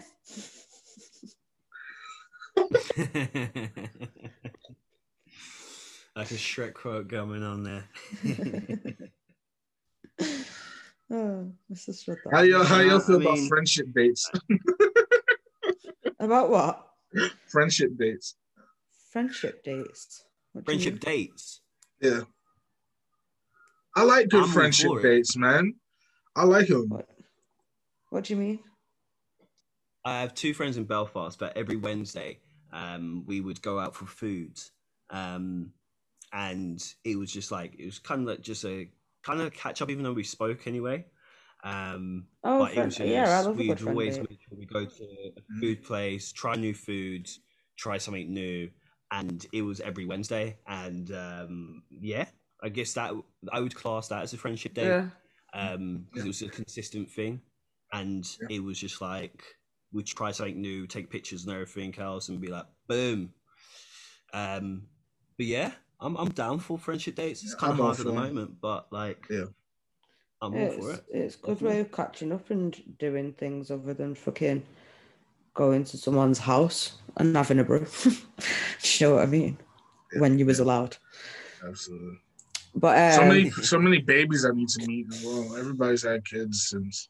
like 6.14 6.30
a 6.30 6.34
Shrek 6.34 6.74
quote 6.74 7.08
going 7.08 7.42
on 7.42 7.64
there. 7.64 7.88
oh, 11.12 11.52
let's 11.68 11.86
just. 11.86 12.08
How 12.32 12.40
y'all, 12.42 12.64
how 12.64 12.80
y'all 12.80 13.00
I 13.00 13.04
feel 13.04 13.20
about 13.20 13.34
mean- 13.34 13.48
friendship 13.48 13.86
dates? 13.94 14.30
About 16.18 16.50
what? 16.50 16.86
friendship 17.48 17.90
dates. 17.98 18.36
Friendship 19.10 19.64
dates. 19.64 20.24
What 20.52 20.64
Friendship 20.64 21.00
dates. 21.00 21.60
Yeah. 22.00 22.20
I 23.96 24.04
like 24.04 24.28
good 24.28 24.44
I'm 24.44 24.48
friendship 24.48 25.02
dates, 25.02 25.36
man. 25.36 25.74
I 26.36 26.44
like 26.44 26.68
them. 26.68 26.88
What? 26.88 27.08
What 28.10 28.24
do 28.24 28.34
you 28.34 28.40
mean? 28.40 28.60
I 30.04 30.20
have 30.20 30.32
two 30.34 30.54
friends 30.54 30.76
in 30.76 30.84
Belfast, 30.84 31.38
but 31.38 31.56
every 31.56 31.76
Wednesday 31.76 32.38
um, 32.72 33.24
we 33.26 33.40
would 33.40 33.60
go 33.60 33.80
out 33.80 33.96
for 33.96 34.06
food, 34.06 34.58
um, 35.10 35.72
and 36.32 36.82
it 37.04 37.18
was 37.18 37.32
just 37.32 37.50
like 37.50 37.74
it 37.78 37.84
was 37.84 37.98
kind 37.98 38.22
of 38.22 38.28
like 38.28 38.42
just 38.42 38.64
a 38.64 38.88
kind 39.22 39.40
of 39.40 39.52
catch 39.52 39.82
up, 39.82 39.90
even 39.90 40.02
though 40.04 40.12
we 40.12 40.24
spoke 40.24 40.66
anyway. 40.66 41.06
Um, 41.64 42.26
Oh, 42.44 42.58
but 42.60 42.70
it 42.72 42.74
friend- 42.74 42.86
was 42.86 42.96
just, 42.96 43.08
yeah, 43.08 43.38
I 43.38 43.40
love 43.42 43.54
a 43.54 43.58
we'd 43.58 43.78
friend 43.78 43.88
always 43.88 44.18
make 44.18 44.40
sure 44.40 44.58
we 44.58 44.66
go 44.66 44.84
to 44.84 45.04
a 45.36 45.60
food 45.60 45.84
place, 45.84 46.32
try 46.32 46.56
new 46.56 46.74
foods, 46.74 47.40
try 47.76 47.98
something 47.98 48.32
new, 48.32 48.70
and 49.12 49.46
it 49.52 49.62
was 49.62 49.80
every 49.80 50.04
Wednesday. 50.06 50.58
And 50.66 51.10
um, 51.12 51.82
yeah, 52.00 52.26
I 52.62 52.68
guess 52.68 52.94
that 52.94 53.12
I 53.52 53.60
would 53.60 53.74
class 53.74 54.08
that 54.08 54.22
as 54.22 54.32
a 54.32 54.38
friendship 54.38 54.74
date 54.74 54.86
Yeah. 54.86 55.08
um 55.54 56.06
because 56.10 56.24
Yeah. 56.24 56.24
it 56.24 56.28
was 56.28 56.42
a 56.42 56.48
consistent 56.48 57.10
thing 57.10 57.42
and 57.92 58.24
Yeah. 58.40 58.56
it 58.56 58.60
was 58.64 58.78
just 58.78 59.00
like 59.02 59.42
we'd 59.92 60.06
try 60.06 60.30
something 60.32 60.60
new 60.60 60.86
take 60.86 61.10
pictures 61.10 61.44
and 61.44 61.52
everything 61.52 61.94
else 61.98 62.28
and 62.30 62.40
be 62.40 62.46
like 62.48 62.66
boom 62.88 63.34
um 64.32 64.86
but 65.36 65.46
yeah 65.46 65.72
i'm, 66.02 66.16
I'm 66.16 66.28
down 66.30 66.58
for 66.58 66.76
friendship 66.78 67.14
dates 67.14 67.42
it's 67.42 67.54
kind 67.54 67.72
of 67.72 67.78
I'm 67.78 67.80
all 67.86 67.86
hard 67.94 68.00
at 68.00 68.06
the 68.06 68.12
for 68.12 68.18
'em. 68.18 68.24
moment 68.24 68.60
but 68.60 68.92
like 68.92 69.26
Yeah. 69.30 69.44
i'm 70.42 70.54
all 70.54 70.66
It's, 70.66 70.76
for 70.76 70.90
it 70.92 71.04
it's 71.10 71.36
good 71.36 71.54
Definitely. 71.54 71.76
way 71.76 71.80
of 71.80 71.92
catching 71.92 72.32
up 72.32 72.50
and 72.50 72.98
doing 72.98 73.32
things 73.32 73.70
other 73.70 73.94
than 73.94 74.14
fucking 74.14 74.62
going 75.54 75.84
to 75.84 75.96
someone's 75.98 76.38
house 76.38 76.96
and 77.18 77.36
having 77.36 77.58
a 77.58 77.64
brew. 77.64 77.86
You 78.98 79.06
know 79.08 79.14
what 79.16 79.22
I 79.22 79.26
mean? 79.26 79.58
Yeah, 80.12 80.20
When 80.20 80.38
you 80.38 80.46
was 80.46 80.58
allowed. 80.58 80.96
Absolutely. 81.66 82.18
But 82.74 82.96
um, 82.98 83.12
so 83.12 83.24
many 83.26 83.50
so 83.50 83.78
many 83.78 83.98
babies 83.98 84.44
I 84.44 84.50
need 84.50 84.68
to 84.70 84.86
meet 84.86 85.06
as 85.12 85.24
well. 85.24 85.56
Everybody's 85.56 86.02
had 86.02 86.24
kids 86.24 86.68
since 86.68 87.08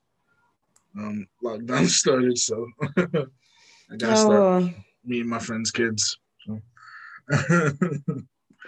um 0.98 1.26
lockdown 1.42 1.86
started, 2.00 2.36
so 2.36 2.66
I 2.82 3.96
gotta 3.96 4.16
start 4.16 4.42
oh, 4.42 4.70
meeting 5.04 5.28
my 5.28 5.38
friends' 5.38 5.70
kids. 5.70 6.18
So. 6.46 6.60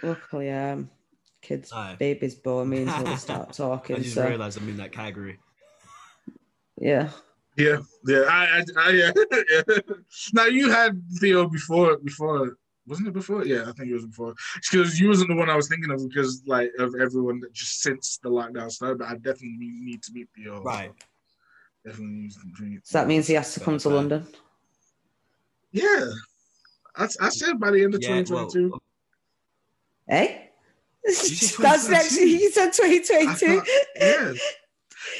Luckily, 0.05 0.51
um, 0.51 0.89
kids, 1.41 1.71
Aye. 1.73 1.95
babies 1.99 2.35
bore 2.35 2.65
me 2.65 2.83
until 2.83 3.03
they 3.03 3.15
start 3.27 3.53
talking. 3.53 3.95
i 3.95 3.97
talking. 3.99 4.03
just 4.03 4.15
So 4.15 4.27
realized 4.27 4.57
i'm 4.59 4.69
in 4.69 4.77
that 4.77 4.91
category 4.91 5.39
yeah, 6.79 7.09
yeah, 7.57 7.77
yeah, 8.05 8.23
I, 8.29 8.59
I, 8.59 8.63
I 8.77 8.89
yeah, 8.89 9.11
yeah. 9.49 9.77
Now 10.33 10.45
you 10.45 10.69
had 10.69 11.01
Theo 11.21 11.47
before, 11.47 11.97
before 11.99 12.57
wasn't 12.87 13.07
it 13.07 13.13
before? 13.13 13.45
Yeah, 13.45 13.61
I 13.67 13.71
think 13.71 13.89
it 13.89 13.93
was 13.93 14.05
before. 14.05 14.35
Because 14.69 14.99
you 14.99 15.07
wasn't 15.07 15.29
the 15.29 15.35
one 15.35 15.49
I 15.49 15.55
was 15.55 15.67
thinking 15.69 15.89
of 15.91 16.07
because 16.07 16.43
like 16.45 16.71
of 16.79 16.93
everyone 16.99 17.39
that 17.39 17.53
just 17.53 17.81
since 17.81 18.17
the 18.21 18.29
lockdown 18.29 18.69
started. 18.71 18.99
But 18.99 19.07
I 19.07 19.13
definitely 19.15 19.57
need 19.59 20.03
to 20.03 20.13
meet 20.13 20.27
Theo. 20.35 20.61
right 20.61 20.91
Definitely 21.85 22.15
need 22.15 22.31
to 22.57 22.63
meet. 22.63 22.85
so 22.87 22.99
that 22.99 23.07
means 23.07 23.27
he 23.27 23.33
has 23.35 23.53
to 23.53 23.59
come 23.59 23.77
to 23.79 23.89
London. 23.89 24.27
Yeah, 25.71 26.05
I, 26.95 27.07
I 27.21 27.29
said 27.29 27.59
by 27.59 27.71
the 27.71 27.83
end 27.83 27.95
of 27.95 28.01
yeah 28.01 28.21
2022. 28.21 28.69
well 28.69 28.81
Eh? 30.09 30.37
That's 31.03 31.29
next. 31.89 32.15
2022. 32.15 32.27
You 32.27 32.51
said 32.51 32.71
2022. 32.73 33.61
yeah. 33.97 34.33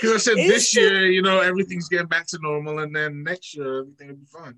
Because 0.02 0.16
I 0.16 0.18
said 0.18 0.38
It's 0.38 0.54
this 0.54 0.76
year, 0.76 1.06
you 1.12 1.22
know, 1.22 1.40
everything's 1.42 1.88
getting 1.90 2.08
back 2.08 2.26
to 2.28 2.40
normal, 2.42 2.80
and 2.80 2.96
then 2.96 3.24
next 3.24 3.56
year 3.56 3.82
everything 3.82 4.08
will 4.10 4.16
be 4.16 4.26
fine. 4.26 4.58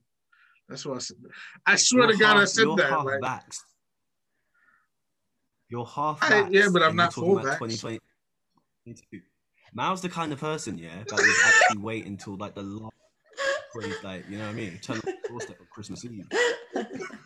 That's 0.69 0.85
what 0.85 0.95
I 0.95 0.99
said. 0.99 1.17
I 1.65 1.75
swear 1.75 2.03
you're 2.03 2.11
to 2.13 2.17
God, 2.17 2.37
I 2.37 2.39
half- 2.41 2.49
said 2.49 2.61
you're 2.63 2.75
that. 2.77 2.89
half 2.89 3.05
Like, 3.05 3.19
vaxxed. 3.21 3.59
You're 5.69 5.85
half 5.85 6.19
I- 6.21 6.47
yeah, 6.49 6.67
but 6.71 6.81
I'm 6.81 6.95
not 6.95 7.13
full 7.13 7.35
vaxxed. 7.37 7.59
2022. 8.85 9.21
Mal's 9.73 10.01
the 10.01 10.09
kind 10.09 10.31
of 10.31 10.39
person, 10.39 10.77
yeah, 10.77 11.03
that 11.07 11.11
would 11.11 11.35
actually 11.45 11.81
wait 11.81 12.05
until 12.05 12.37
like 12.37 12.55
the 12.55 12.61
last 12.63 12.93
like, 14.03 14.27
you 14.29 14.37
know 14.37 14.45
what 14.45 14.51
I 14.51 14.53
mean? 14.53 14.79
Turn 14.81 14.97
up 14.97 15.03
the 15.03 15.13
doorstep 15.27 15.57
on 15.59 15.67
Christmas 15.71 16.03
Eve. 16.05 16.25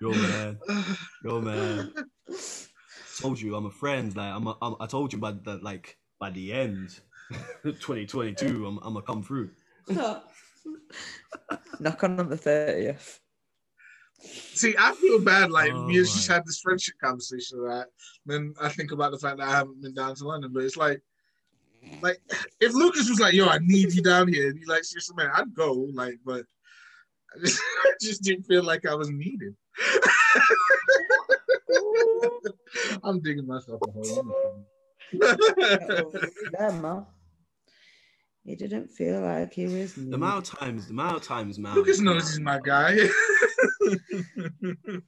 Yo 0.00 0.10
man, 0.10 0.58
yo 1.24 1.40
man. 1.40 1.92
told 3.18 3.40
you 3.40 3.56
I'm 3.56 3.66
a 3.66 3.70
friend. 3.70 4.14
Like 4.14 4.34
I'm, 4.34 4.46
a, 4.46 4.56
I'm 4.60 4.76
I 4.78 4.86
told 4.86 5.12
you 5.12 5.18
by 5.18 5.32
the 5.32 5.58
like 5.62 5.96
by 6.20 6.30
the 6.30 6.52
end, 6.52 7.00
2022, 7.64 8.66
I'm 8.66 8.78
I'm 8.78 8.94
gonna 8.94 9.02
come 9.02 9.22
through. 9.22 9.50
Knock 11.80 12.04
on 12.04 12.20
on 12.20 12.28
the 12.28 12.36
thirtieth. 12.36 13.20
See, 14.20 14.74
I 14.78 14.92
feel 14.94 15.20
bad. 15.20 15.50
Like 15.50 15.72
Oh, 15.72 15.86
we 15.86 15.94
just 15.94 16.28
my. 16.28 16.34
had 16.34 16.46
this 16.46 16.60
friendship 16.60 16.94
conversation, 17.02 17.58
right? 17.58 17.86
Then 18.24 18.54
I 18.60 18.68
think 18.68 18.92
about 18.92 19.12
the 19.12 19.18
fact 19.18 19.38
that 19.38 19.48
I 19.48 19.52
haven't 19.52 19.80
been 19.82 19.94
down 19.94 20.14
to 20.16 20.24
London, 20.24 20.50
but 20.52 20.62
it's 20.62 20.76
like, 20.76 21.00
like 22.02 22.18
if 22.60 22.72
Lucas 22.74 23.08
was 23.08 23.20
like, 23.20 23.34
"Yo, 23.34 23.46
I 23.46 23.58
need 23.60 23.92
you 23.92 24.02
down 24.02 24.28
here," 24.28 24.48
and 24.48 24.58
he 24.58 24.64
like, 24.66 24.84
"Seriously, 24.84 25.14
man, 25.16 25.30
I'd 25.32 25.54
go." 25.54 25.72
Like, 25.94 26.18
but 26.24 26.44
I 27.34 27.38
just, 27.44 27.62
I 27.84 27.92
just 28.00 28.22
didn't 28.22 28.44
feel 28.44 28.62
like 28.62 28.86
I 28.86 28.94
was 28.94 29.10
needed. 29.10 29.54
I'm 33.04 33.20
digging 33.20 33.46
myself 33.46 33.80
a 33.86 33.90
hole. 33.90 34.64
yeah, 35.12 36.70
man. 36.80 37.04
He 38.44 38.54
didn't 38.54 38.88
feel 38.88 39.20
like 39.22 39.52
he 39.52 39.66
was. 39.66 39.94
The 39.94 40.14
amount 40.14 40.46
times, 40.46 40.86
the 40.86 40.92
amount 40.92 41.22
times 41.24 41.58
Mal, 41.58 41.74
Lucas 41.74 42.00
knows 42.00 42.30
he's 42.30 42.40
my 42.40 42.60
guy. 42.64 42.94
the 43.80 45.02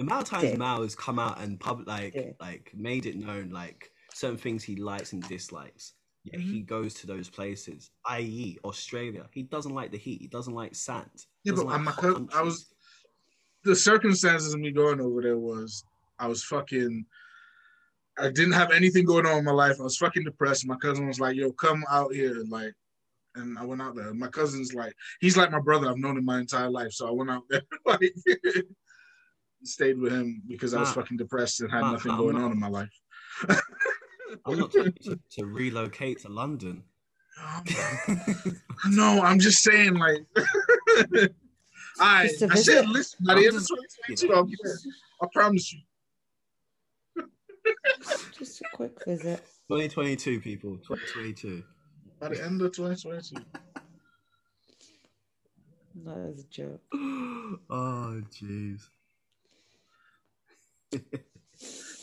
amount 0.00 0.26
times 0.26 0.42
Dick. 0.50 0.58
Mal 0.58 0.82
has 0.82 0.96
come 0.96 1.18
out 1.20 1.40
and 1.40 1.60
public 1.60 1.86
like 1.86 2.12
Dick. 2.12 2.36
like 2.40 2.72
made 2.74 3.06
it 3.06 3.16
known 3.16 3.50
like 3.50 3.90
certain 4.12 4.36
things 4.36 4.64
he 4.64 4.74
likes 4.76 5.12
and 5.12 5.26
dislikes. 5.28 5.94
Yeah, 6.24 6.38
he 6.38 6.60
Mm-hmm. 6.60 6.66
goes 6.66 6.94
to 6.94 7.06
those 7.08 7.28
places, 7.28 7.90
i.e., 8.06 8.56
Australia. 8.64 9.26
He 9.32 9.42
doesn't 9.42 9.74
like 9.74 9.90
the 9.90 9.98
heat. 9.98 10.20
He 10.20 10.28
doesn't 10.28 10.54
like 10.54 10.74
sand. 10.76 11.10
Yeah, 11.44 11.54
but 11.56 11.66
like 11.66 11.74
I'm 11.78 11.88
a 11.88 11.92
co- 11.92 12.28
I 12.34 12.42
was- 12.42 12.71
the 13.64 13.76
circumstances 13.76 14.54
of 14.54 14.60
me 14.60 14.70
going 14.72 15.00
over 15.00 15.22
there 15.22 15.38
was 15.38 15.84
I 16.18 16.26
was 16.26 16.44
fucking 16.44 17.04
I 18.18 18.30
didn't 18.30 18.52
have 18.52 18.72
anything 18.72 19.04
going 19.04 19.26
on 19.26 19.38
in 19.38 19.44
my 19.44 19.52
life. 19.52 19.76
I 19.80 19.84
was 19.84 19.96
fucking 19.96 20.24
depressed. 20.24 20.66
My 20.66 20.76
cousin 20.76 21.06
was 21.06 21.18
like, 21.18 21.34
yo, 21.34 21.50
come 21.52 21.82
out 21.90 22.14
here. 22.14 22.44
Like, 22.46 22.74
and 23.34 23.58
I 23.58 23.64
went 23.64 23.80
out 23.80 23.96
there. 23.96 24.12
My 24.12 24.28
cousin's 24.28 24.74
like, 24.74 24.92
he's 25.20 25.36
like 25.36 25.50
my 25.50 25.60
brother. 25.60 25.88
I've 25.88 25.96
known 25.96 26.18
him 26.18 26.24
my 26.26 26.38
entire 26.38 26.68
life. 26.68 26.92
So 26.92 27.08
I 27.08 27.10
went 27.10 27.30
out 27.30 27.44
there, 27.48 27.62
like 27.86 28.12
stayed 29.64 29.98
with 29.98 30.12
him 30.12 30.42
because 30.46 30.74
I 30.74 30.80
was 30.80 30.92
fucking 30.92 31.16
depressed 31.16 31.60
and 31.60 31.70
had 31.70 31.82
nothing 31.82 32.16
going 32.16 32.36
on 32.36 32.52
in 32.52 32.60
my 32.60 32.68
life. 32.68 32.90
I'm 34.44 34.58
not 34.58 34.74
you 34.74 34.90
to, 34.90 35.20
to 35.38 35.46
relocate 35.46 36.20
to 36.22 36.28
London. 36.28 36.82
no, 38.88 39.22
I'm 39.22 39.38
just 39.38 39.62
saying, 39.62 39.94
like 39.94 40.24
I, 42.00 42.24
Just 42.26 42.38
to 42.40 42.46
I 42.50 42.54
said, 42.56 42.74
visit. 42.84 42.88
listen, 42.88 43.18
by 43.26 43.34
the 43.34 43.40
I'm 43.40 43.46
end 43.48 43.56
of 43.56 43.62
2022, 43.68 44.34
I'll 44.34 44.44
be. 44.44 44.56
I 45.22 45.26
promise 45.32 45.72
you. 45.72 45.80
Just 48.38 48.60
a 48.62 48.64
quick 48.74 49.04
visit. 49.04 49.40
2022, 49.68 50.40
people. 50.40 50.76
2022. 50.78 51.62
By 52.20 52.28
the 52.30 52.44
end 52.44 52.60
of 52.62 52.72
2022. 52.72 53.44
That 56.04 56.18
is 56.32 56.40
a 56.44 56.46
joke. 56.48 56.80
oh, 56.94 58.22
jeez. 58.30 58.80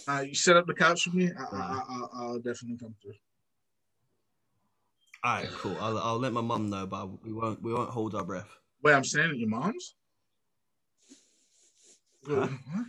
Uh, 0.08 0.22
you 0.22 0.34
set 0.34 0.56
up 0.58 0.66
the 0.66 0.74
couch 0.74 1.04
for 1.04 1.10
me. 1.16 1.30
I, 1.38 1.44
I, 1.44 1.58
I, 1.58 1.84
I'll- 1.90 2.10
I'll 2.16 2.38
definitely 2.40 2.78
come 2.78 2.96
through. 3.02 3.14
All 5.24 5.34
right, 5.36 5.48
cool. 5.52 5.78
I'll, 5.80 5.98
I'll 6.00 6.18
let 6.18 6.34
my 6.34 6.42
mum 6.42 6.70
know, 6.70 6.88
but 6.88 7.24
we 7.24 7.32
won't 7.34 7.62
we 7.62 7.72
won't 7.74 7.90
hold 7.92 8.16
our 8.16 8.24
breath. 8.24 8.50
Wait, 8.84 8.94
I'm 8.94 9.04
staying 9.04 9.32
at 9.32 9.38
your 9.38 9.50
mom's. 9.50 9.96
Huh? 12.26 12.48
What? 12.48 12.86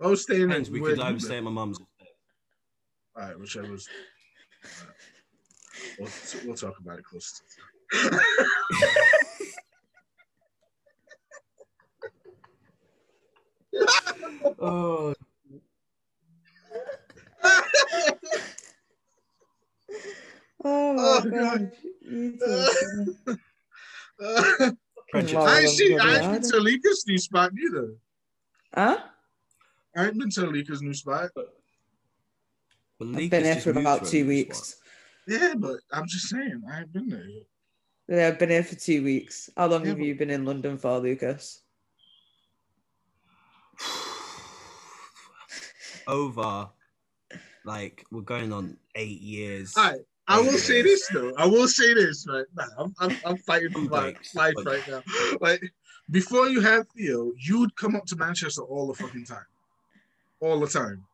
I 0.00 0.06
was 0.06 0.22
staying 0.22 0.48
Depends. 0.48 0.68
at 0.68 0.72
We 0.72 0.80
could 0.80 0.98
either 1.00 1.18
stay 1.18 1.36
at 1.36 1.44
my 1.44 1.50
mom's. 1.50 1.78
All 1.78 1.86
right, 3.16 3.38
whichever's. 3.38 3.88
We'll, 5.98 6.08
we'll 6.44 6.56
talk 6.56 6.74
about 6.80 6.98
it 6.98 7.04
close. 7.04 7.42
to 7.92 8.24
Oh, 14.58 15.14
Oh 20.64 20.94
Oh, 20.94 20.94
my 20.94 21.38
oh, 21.38 21.68
god. 24.18 24.76
You 25.14 25.20
two 25.20 25.36
are 25.36 25.38
funny. 25.38 25.38
Friendship. 25.38 25.38
Lord 25.38 25.50
I 25.50 25.56
ain't 25.58 25.64
of 25.66 25.70
seen. 25.70 26.00
I 26.00 26.18
ain't 26.18 26.32
been 26.32 26.50
to 26.50 26.56
Alika's 26.56 27.04
new 27.06 27.18
spot 27.18 27.50
neither. 27.52 27.94
Huh? 28.74 28.98
I 29.96 30.06
ain't 30.06 30.18
been 30.18 30.30
to 30.30 30.46
Alika's 30.46 30.82
new 30.82 30.94
spot. 30.94 31.30
I've 33.00 33.30
been 33.30 33.42
there 33.42 33.56
for 33.56 33.70
about 33.70 34.06
two 34.06 34.26
weeks. 34.26 34.76
Yeah, 35.26 35.54
but 35.56 35.80
I'm 35.92 36.06
just 36.06 36.28
saying, 36.28 36.62
I 36.70 36.80
ain't 36.80 36.92
been 36.92 37.08
there 37.08 37.26
yet. 37.26 37.42
Yeah, 38.08 38.28
I've 38.28 38.38
been 38.38 38.50
here 38.50 38.64
for 38.64 38.74
two 38.74 39.04
weeks. 39.04 39.50
How 39.56 39.66
long 39.66 39.82
Yeah, 39.82 39.90
have 39.90 40.00
you 40.00 40.14
been 40.14 40.30
in 40.30 40.44
London 40.44 40.78
for, 40.78 40.98
Lucas? 40.98 41.62
Over, 46.06 46.68
like 47.64 48.04
we're 48.10 48.22
going 48.22 48.52
on 48.52 48.76
eight 48.94 49.20
years. 49.20 49.74
All 49.76 49.90
right. 49.90 50.00
I 50.28 50.40
will 50.40 50.58
say 50.58 50.82
this 50.82 51.08
though. 51.12 51.32
I 51.36 51.46
will 51.46 51.68
say 51.68 51.94
this, 51.94 52.26
right? 52.28 52.44
Nah, 52.54 52.64
I'm, 52.78 52.94
I'm, 53.00 53.18
I'm 53.24 53.36
fighting 53.38 53.70
for 53.72 53.80
my 53.80 54.14
life 54.34 54.54
right 54.64 54.82
now. 54.86 55.02
Like 55.40 55.62
before 56.10 56.48
you 56.48 56.60
had 56.60 56.88
Theo, 56.96 57.32
you'd 57.38 57.74
come 57.76 57.96
up 57.96 58.04
to 58.06 58.16
Manchester 58.16 58.62
all 58.62 58.86
the 58.86 58.94
fucking 58.94 59.24
time, 59.24 59.44
all 60.40 60.60
the 60.60 60.66
time. 60.68 61.04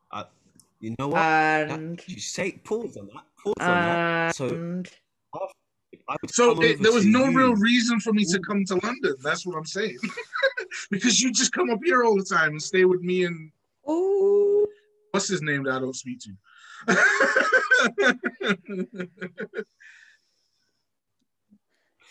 You 0.80 0.94
know 0.98 1.08
what? 1.08 1.14
That- 1.16 1.70
And 1.70 2.00
you 2.06 2.20
say 2.20 2.52
pause 2.52 2.96
on 2.96 3.08
that. 3.08 3.24
Pause 3.42 3.68
on 3.68 3.84
that. 3.84 4.34
So 4.34 4.48
and 4.48 6.30
So 6.30 6.60
it, 6.62 6.80
there 6.82 6.92
was 6.92 7.04
no 7.04 7.26
you. 7.26 7.36
real 7.36 7.54
reason 7.56 7.98
for 8.00 8.12
me 8.12 8.24
to 8.26 8.38
come 8.40 8.64
to 8.66 8.78
London. 8.82 9.14
That's 9.22 9.44
what 9.44 9.56
I'm 9.56 9.64
saying. 9.66 9.98
because 10.90 11.20
you 11.20 11.32
just 11.32 11.52
come 11.52 11.70
up 11.70 11.80
here 11.84 12.04
all 12.04 12.16
the 12.16 12.24
time 12.24 12.50
and 12.50 12.62
stay 12.62 12.84
with 12.84 13.00
me 13.00 13.24
and 13.24 13.50
oh, 13.86 14.66
what's 15.10 15.28
his 15.28 15.42
name 15.42 15.64
that 15.64 15.74
I 15.74 15.80
don't 15.80 15.96
speak 15.96 16.20
to. 16.20 16.30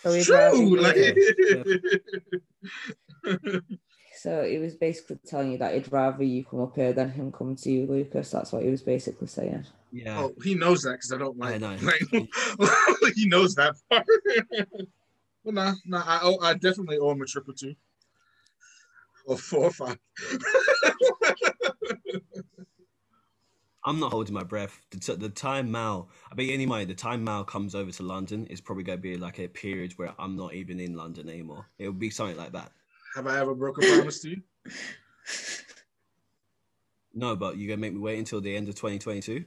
So 0.03 0.11
he'd 0.11 0.23
True. 0.23 0.35
rather 0.35 0.57
Like, 0.81 1.17
So 4.17 4.43
he 4.43 4.57
was 4.57 4.75
basically 4.75 5.19
telling 5.27 5.51
you 5.51 5.59
that 5.59 5.75
he'd 5.75 5.91
rather 5.91 6.23
you 6.23 6.43
come 6.43 6.61
up 6.61 6.75
here 6.75 6.91
than 6.91 7.11
him 7.11 7.31
come 7.31 7.55
to 7.55 7.71
you, 7.71 7.85
Lucas. 7.85 8.31
That's 8.31 8.51
what 8.51 8.63
he 8.63 8.69
was 8.69 8.81
basically 8.81 9.27
saying. 9.27 9.65
Yeah. 9.91 10.19
oh, 10.19 10.33
he 10.43 10.55
knows 10.55 10.81
that 10.81 10.93
because 10.93 11.13
I 11.13 11.17
don't 11.17 11.37
like. 11.37 11.53
I 11.53 11.57
know. 11.59 11.77
like 13.01 13.13
he 13.15 13.27
knows 13.27 13.53
that 13.55 13.75
part. 13.89 14.07
well, 15.43 15.53
nah, 15.53 15.75
nah. 15.85 16.03
I, 16.03 16.19
owe, 16.23 16.39
I 16.41 16.55
definitely 16.55 16.97
owe 16.97 17.11
him 17.11 17.21
a 17.21 17.25
triple 17.25 17.53
two 17.53 17.75
or 19.27 19.35
or 19.35 19.37
four 19.37 19.65
or 19.65 19.71
five. 19.71 19.99
I'm 23.87 24.01
not 24.01 24.11
holding 24.11 24.33
my 24.33 24.43
breath. 24.43 24.81
The, 24.91 24.99
t- 24.99 25.15
the 25.15 25.29
time 25.29 25.71
Mal, 25.71 26.09
I 26.29 26.35
bet 26.35 26.49
any 26.49 26.65
money, 26.65 26.83
the 26.83 26.93
time 26.93 27.23
Mal 27.23 27.45
comes 27.45 27.73
over 27.73 27.89
to 27.89 28.03
London 28.03 28.45
is 28.47 28.59
probably 28.59 28.83
going 28.83 28.97
to 28.97 29.01
be 29.01 29.15
like 29.15 29.39
a 29.39 29.47
period 29.47 29.93
where 29.95 30.13
I'm 30.19 30.35
not 30.35 30.53
even 30.53 30.81
in 30.81 30.93
London 30.95 31.29
anymore. 31.29 31.67
It 31.79 31.87
would 31.87 31.97
be 31.97 32.09
something 32.09 32.35
like 32.35 32.51
that. 32.51 32.73
Have 33.15 33.27
I 33.27 33.39
ever 33.39 33.55
broken 33.55 33.85
a 33.85 33.95
promise 33.95 34.19
to 34.23 34.29
you? 34.31 34.41
No, 37.13 37.35
but 37.35 37.57
you're 37.57 37.67
going 37.67 37.79
to 37.79 37.81
make 37.81 37.93
me 37.93 37.99
wait 37.99 38.19
until 38.19 38.41
the 38.41 38.55
end 38.55 38.69
of 38.69 38.75
2022 38.75 39.43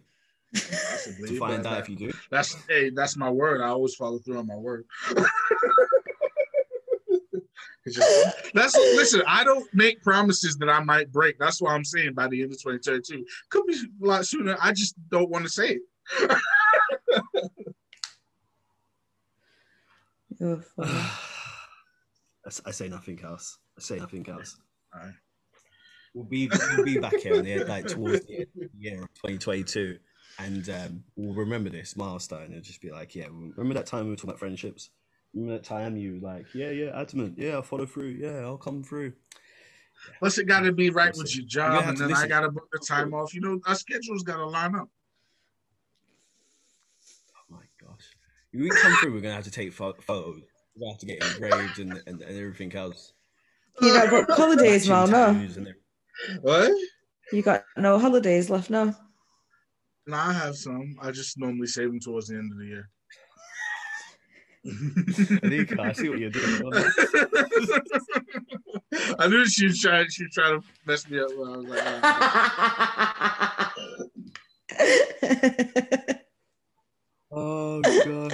Possibly, 0.52 1.28
to 1.28 1.38
find 1.38 1.64
out 1.64 1.70
that- 1.70 1.80
if 1.80 1.88
you 1.88 1.94
do. 1.94 2.12
That's 2.28 2.56
hey, 2.68 2.90
that's 2.90 3.16
my 3.16 3.30
word. 3.30 3.60
I 3.60 3.68
always 3.68 3.94
follow 3.94 4.18
through 4.18 4.38
on 4.38 4.48
my 4.48 4.56
word. 4.56 4.86
It's 7.90 7.96
just- 7.96 8.52
that's 8.54 8.74
listen. 8.76 9.22
I 9.26 9.42
don't 9.44 9.68
make 9.74 10.02
promises 10.02 10.56
that 10.58 10.68
I 10.68 10.82
might 10.82 11.10
break. 11.12 11.38
That's 11.38 11.60
why 11.60 11.74
I'm 11.74 11.84
saying 11.84 12.14
by 12.14 12.28
the 12.28 12.42
end 12.42 12.52
of 12.52 12.58
2022. 12.62 13.24
Could 13.48 13.66
be 13.66 13.74
a 13.74 14.06
lot 14.06 14.26
sooner. 14.26 14.56
I 14.60 14.72
just 14.72 14.94
don't 15.10 15.28
want 15.30 15.44
to 15.44 15.50
say 15.50 15.78
it. 15.78 15.82
You're 20.38 20.62
funny. 20.76 20.90
I 22.44 22.48
s- 22.48 22.62
I 22.64 22.70
say 22.70 22.88
nothing 22.88 23.20
else. 23.22 23.58
I 23.78 23.82
say 23.82 23.98
nothing 23.98 24.26
else. 24.28 24.56
Alright. 24.94 25.14
We'll 26.14 26.24
be 26.24 26.50
we'll 26.76 26.84
be 26.84 26.98
back 26.98 27.14
here 27.16 27.34
in 27.34 27.44
the, 27.44 27.64
like 27.64 27.86
towards 27.86 28.24
the 28.26 28.38
end 28.38 28.46
of 28.56 28.70
the 28.72 28.78
year 28.78 29.02
of 29.02 29.08
2022, 29.14 29.98
and 30.40 30.68
um, 30.70 31.04
we'll 31.14 31.34
remember 31.34 31.70
this 31.70 31.96
milestone 31.96 32.52
and 32.52 32.62
just 32.64 32.80
be 32.80 32.90
like, 32.90 33.14
yeah, 33.14 33.26
remember 33.30 33.74
that 33.74 33.86
time 33.86 34.04
we 34.04 34.10
were 34.10 34.16
talking 34.16 34.30
about 34.30 34.40
friendships? 34.40 34.90
Remember 35.34 35.54
that 35.54 35.64
time 35.64 35.96
you 35.96 36.18
like, 36.20 36.46
yeah, 36.54 36.70
yeah, 36.70 37.00
adamant, 37.00 37.38
yeah, 37.38 37.54
I'll 37.54 37.62
follow 37.62 37.86
through, 37.86 38.16
yeah, 38.20 38.40
I'll 38.40 38.58
come 38.58 38.82
through. 38.82 39.12
Plus, 40.18 40.38
it 40.38 40.44
got 40.44 40.60
to 40.60 40.72
be 40.72 40.90
right 40.90 41.14
with 41.16 41.36
your 41.36 41.46
job, 41.46 41.72
have 41.80 41.90
and 41.90 41.98
to 41.98 42.08
then 42.08 42.16
I 42.16 42.26
got 42.26 42.40
to 42.40 42.50
book 42.50 42.68
the 42.72 42.78
time 42.78 43.12
off. 43.14 43.34
You 43.34 43.42
know, 43.42 43.60
our 43.66 43.74
schedules 43.74 44.22
got 44.22 44.38
to 44.38 44.46
line 44.46 44.74
up. 44.74 44.88
Oh 47.36 47.54
my 47.54 47.62
gosh, 47.80 48.16
if 48.52 48.60
we 48.60 48.70
come 48.70 48.96
through, 48.96 49.12
we're 49.12 49.20
gonna 49.20 49.34
have 49.34 49.44
to 49.44 49.50
take 49.50 49.72
photos. 49.72 50.06
We're 50.08 50.80
gonna 50.80 50.92
have 50.92 50.98
to 51.00 51.06
get 51.06 51.22
engraved 51.22 51.78
and, 51.78 52.02
and, 52.06 52.22
and 52.22 52.38
everything 52.38 52.74
else. 52.74 53.12
You 53.80 53.92
got 53.92 54.10
booked 54.10 54.30
holidays, 54.36 54.88
Mal, 54.88 55.06
no? 55.06 55.32
tattoos 55.32 55.56
and 55.56 55.68
everything. 55.68 56.42
What? 56.42 56.72
You 57.32 57.42
got 57.42 57.64
no 57.76 57.98
holidays 57.98 58.50
left 58.50 58.70
now. 58.70 58.96
No, 60.06 60.16
I 60.16 60.32
have 60.32 60.56
some. 60.56 60.96
I 61.00 61.10
just 61.10 61.38
normally 61.38 61.66
save 61.66 61.88
them 61.88 62.00
towards 62.00 62.28
the 62.28 62.36
end 62.36 62.50
of 62.52 62.58
the 62.58 62.66
year. 62.66 62.90
Alika, 64.66 65.80
I 65.80 65.92
see 65.92 66.08
what 66.10 66.18
you're 66.18 66.30
doing. 66.30 66.72
I 69.18 69.26
knew 69.28 69.46
she 69.46 69.66
was 69.66 69.80
trying. 69.80 70.08
She 70.10 70.24
was 70.24 70.32
trying 70.34 70.60
to 70.60 70.66
mess 70.86 71.08
me 71.08 71.18
up. 71.18 71.28
When 71.36 71.48
I 71.48 71.56
was 71.56 71.66
like, 71.66 71.80
Oh, 77.32 77.80
oh 77.84 77.92
god. 78.04 78.32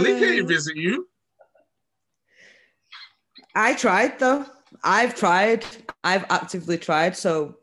Lee 0.00 0.18
can't 0.20 0.46
visit 0.48 0.76
you. 0.76 1.06
I 3.54 3.74
tried 3.74 4.18
though. 4.18 4.46
I've 4.84 5.14
tried. 5.16 5.64
I've 6.04 6.24
actively 6.30 6.78
tried. 6.78 7.16
So, 7.16 7.56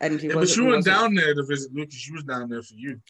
and 0.00 0.20
he 0.20 0.26
Yeah, 0.28 0.34
but 0.34 0.40
wasn't- 0.40 0.64
you 0.66 0.70
weren't 0.70 0.84
down 0.84 1.14
there 1.14 1.34
to 1.34 1.42
visit 1.44 1.72
Lucas. 1.74 1.94
She 1.94 2.12
was 2.12 2.24
down 2.24 2.48
there 2.50 2.62
for 2.62 2.74
you. 2.74 3.00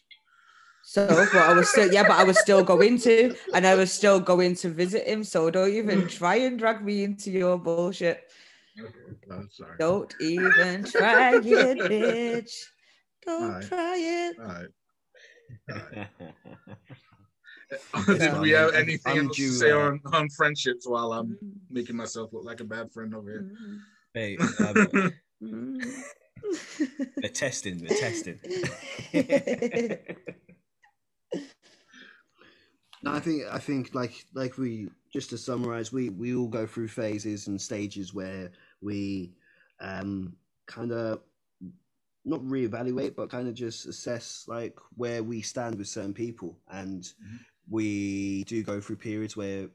So, 0.84 1.06
but 1.06 1.36
I 1.36 1.54
was 1.54 1.68
still, 1.70 1.92
yeah, 1.92 2.02
but 2.02 2.18
I 2.18 2.24
was 2.24 2.38
still 2.38 2.62
going 2.64 2.98
to, 3.00 3.34
and 3.54 3.66
I 3.66 3.74
was 3.74 3.92
still 3.92 4.20
going 4.20 4.54
to 4.56 4.68
visit 4.68 5.06
him. 5.06 5.24
So 5.24 5.50
don't 5.50 5.70
even 5.70 6.08
try 6.08 6.36
and 6.36 6.58
drag 6.58 6.84
me 6.84 7.04
into 7.04 7.30
your 7.30 7.56
bullshit. 7.58 8.30
Okay, 8.78 8.90
I'm 9.30 9.48
sorry. 9.50 9.76
Don't 9.78 10.14
even 10.20 10.84
try 10.84 11.34
it, 11.34 11.78
bitch. 11.78 12.64
Don't 13.24 13.42
Alright. 13.42 13.68
try 13.68 13.96
it. 13.96 14.36
All 14.38 14.46
right. 14.46 16.08
It's 18.08 18.18
Did 18.18 18.32
fine. 18.32 18.40
we 18.40 18.50
have 18.50 18.74
anything 18.74 19.18
else 19.18 19.36
to 19.36 19.48
say 19.52 19.70
on, 19.70 20.00
on 20.12 20.28
friendships 20.30 20.86
while 20.86 21.12
I'm 21.12 21.36
making 21.70 21.96
myself 21.96 22.32
look 22.32 22.44
like 22.44 22.60
a 22.60 22.64
bad 22.64 22.92
friend 22.92 23.14
over 23.14 23.30
here? 23.30 23.46
Hey, 24.14 24.36
um, 24.58 25.12
Mm. 25.42 25.92
they're 27.20 27.30
testing. 27.30 27.78
They're 27.78 27.96
testing. 27.98 28.38
No, 33.02 33.12
I 33.12 33.20
think 33.20 33.42
I 33.50 33.58
think 33.58 33.94
like 33.94 34.24
like 34.34 34.58
we 34.58 34.88
just 35.12 35.30
to 35.30 35.38
summarize, 35.38 35.92
we 35.92 36.08
we 36.10 36.34
all 36.34 36.48
go 36.48 36.66
through 36.66 36.88
phases 36.88 37.48
and 37.48 37.60
stages 37.60 38.14
where 38.14 38.52
we 38.80 39.32
um 39.80 40.36
kind 40.66 40.92
of 40.92 41.20
not 42.24 42.40
reevaluate, 42.42 43.16
but 43.16 43.30
kind 43.30 43.48
of 43.48 43.54
just 43.54 43.86
assess 43.86 44.44
like 44.46 44.76
where 44.96 45.22
we 45.24 45.42
stand 45.42 45.76
with 45.76 45.88
certain 45.88 46.14
people, 46.14 46.56
and 46.70 47.02
Mhm. 47.02 47.38
we 47.68 48.44
do 48.44 48.62
go 48.62 48.80
through 48.80 48.96
periods 48.96 49.36
where 49.36 49.68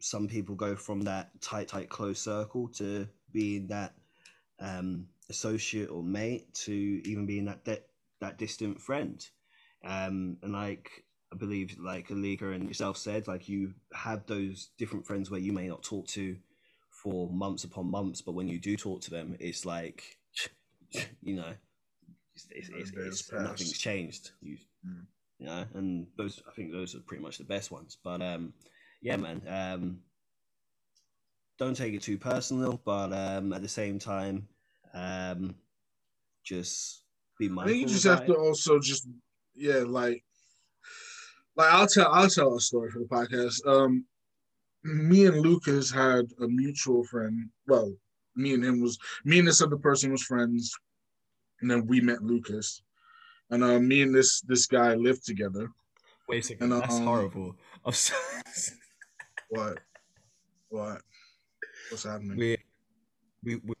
some 0.00 0.26
people 0.26 0.56
go 0.56 0.74
from 0.74 1.02
that 1.02 1.40
tight, 1.40 1.68
tight, 1.68 1.88
close 1.88 2.20
circle 2.20 2.68
to 2.68 3.08
being 3.32 3.68
that 3.68 3.94
um, 4.58 5.06
associate 5.30 5.90
or 5.90 6.02
mate 6.02 6.52
to 6.54 6.72
even 7.04 7.26
being 7.26 7.44
that 7.44 7.64
de- 7.64 7.84
that 8.20 8.38
distant 8.38 8.80
friend, 8.80 9.28
um, 9.84 10.36
and 10.42 10.52
like 10.52 11.04
I 11.32 11.34
believe 11.34 11.76
like 11.78 12.08
Alika 12.08 12.54
and 12.54 12.68
yourself 12.68 12.96
said, 12.98 13.26
like 13.26 13.48
you 13.48 13.72
have 13.94 14.26
those 14.26 14.70
different 14.76 15.06
friends 15.06 15.30
where 15.30 15.40
you 15.40 15.52
may 15.52 15.66
not 15.66 15.82
talk 15.82 16.06
to 16.08 16.36
for 16.90 17.30
months 17.30 17.64
upon 17.64 17.90
months, 17.90 18.20
but 18.20 18.34
when 18.34 18.48
you 18.48 18.58
do 18.60 18.76
talk 18.76 19.00
to 19.02 19.10
them, 19.10 19.36
it's 19.40 19.64
like, 19.64 20.18
you 21.22 21.34
know, 21.36 21.52
it's, 22.34 22.46
it's, 22.50 22.68
it's, 22.68 22.90
Days 22.90 22.98
it's- 23.00 23.30
pass. 23.30 23.40
nothing's 23.40 23.78
changed. 23.78 24.30
You, 24.40 24.58
Mm. 24.86 25.06
you 25.38 25.46
know, 25.46 25.64
and 25.74 26.08
those 26.16 26.42
I 26.48 26.50
think 26.50 26.72
those 26.72 26.96
are 26.96 27.00
pretty 27.00 27.22
much 27.22 27.38
the 27.38 27.44
best 27.44 27.70
ones. 27.70 27.96
But 28.02 28.20
um, 28.20 28.52
yeah, 29.00 29.16
man, 29.16 29.40
um, 29.46 30.00
don't 31.56 31.76
take 31.76 31.94
it 31.94 32.02
too 32.02 32.18
personal, 32.18 32.80
but 32.84 33.12
um, 33.12 33.52
at 33.52 33.62
the 33.62 33.68
same 33.68 34.00
time, 34.00 34.48
um, 34.92 35.54
just 36.44 37.04
be 37.38 37.46
I 37.46 37.48
mindful. 37.48 37.72
think 37.72 37.82
you 37.82 37.94
just 37.94 38.04
have 38.06 38.26
to 38.26 38.34
also 38.34 38.80
just 38.80 39.06
yeah, 39.54 39.84
like 39.86 40.24
like 41.56 41.72
I'll 41.72 41.86
tell 41.86 42.12
I'll 42.12 42.28
tell 42.28 42.56
a 42.56 42.60
story 42.60 42.90
for 42.90 42.98
the 43.00 43.04
podcast. 43.06 43.66
Um 43.66 44.04
me 44.84 45.26
and 45.26 45.40
Lucas 45.40 45.90
had 45.90 46.26
a 46.40 46.48
mutual 46.48 47.04
friend. 47.04 47.48
Well, 47.66 47.92
me 48.34 48.54
and 48.54 48.64
him 48.64 48.80
was 48.80 48.98
me 49.24 49.38
and 49.38 49.46
this 49.48 49.62
other 49.62 49.76
person 49.76 50.10
was 50.10 50.22
friends, 50.22 50.74
and 51.60 51.70
then 51.70 51.86
we 51.86 52.00
met 52.00 52.22
Lucas. 52.22 52.82
And 53.50 53.62
uh, 53.62 53.78
me 53.78 54.02
and 54.02 54.14
this 54.14 54.40
this 54.42 54.66
guy 54.66 54.94
lived 54.94 55.24
together. 55.26 55.70
Wait 56.28 56.38
a 56.38 56.42
second. 56.48 56.72
And, 56.72 56.82
That's 56.82 56.96
um, 56.96 57.04
horrible. 57.04 57.54
I'm 57.84 57.92
so, 57.92 58.14
What? 59.50 59.78
What? 60.70 61.02
What's 61.90 62.04
happening? 62.04 62.38
we, 62.38 62.56
we, 63.44 63.56
we, 63.56 63.74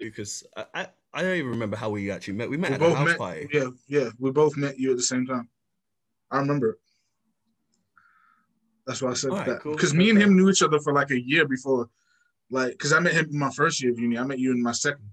Lucas. 0.00 0.44
I, 0.56 0.64
I, 0.74 0.88
I 1.12 1.22
don't 1.22 1.36
even 1.36 1.50
remember 1.50 1.76
how 1.76 1.90
we 1.90 2.10
actually 2.10 2.34
met. 2.34 2.48
We 2.48 2.56
met 2.56 2.70
We 2.70 2.86
at 2.86 2.92
a 2.92 2.94
house 2.94 3.08
met. 3.08 3.18
party. 3.18 3.48
Yeah, 3.52 3.70
yeah. 3.88 4.10
We 4.20 4.30
both 4.30 4.56
met 4.56 4.78
you 4.78 4.92
at 4.92 4.96
the 4.96 5.02
same 5.02 5.26
time. 5.26 5.48
I 6.30 6.38
remember 6.38 6.70
it. 6.70 6.76
That's 8.86 9.02
why 9.02 9.10
I 9.10 9.14
said 9.14 9.30
Alright, 9.30 9.46
that 9.46 9.60
cool. 9.60 9.74
because 9.74 9.94
me 9.94 10.10
and 10.10 10.18
him 10.20 10.36
knew 10.36 10.48
each 10.48 10.62
other 10.62 10.78
for 10.78 10.92
like 10.92 11.10
a 11.10 11.20
year 11.20 11.46
before, 11.46 11.88
like 12.50 12.72
because 12.72 12.92
I 12.92 13.00
met 13.00 13.14
him 13.14 13.28
in 13.30 13.38
my 13.38 13.50
first 13.50 13.82
year 13.82 13.92
of 13.92 13.98
uni. 13.98 14.16
I 14.16 14.24
met 14.24 14.38
you 14.38 14.52
in 14.52 14.62
my 14.62 14.72
second. 14.72 15.10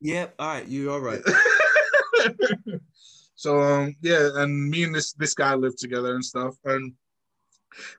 Yep. 0.00 0.34
All 0.38 0.48
right. 0.48 0.66
You 0.66 0.92
are 0.92 1.00
right. 1.00 1.22
so 3.36 3.60
um 3.60 3.94
yeah, 4.02 4.28
and 4.34 4.70
me 4.70 4.84
and 4.84 4.94
this 4.94 5.12
this 5.12 5.34
guy 5.34 5.54
lived 5.54 5.78
together 5.78 6.14
and 6.14 6.24
stuff, 6.24 6.56
and 6.64 6.92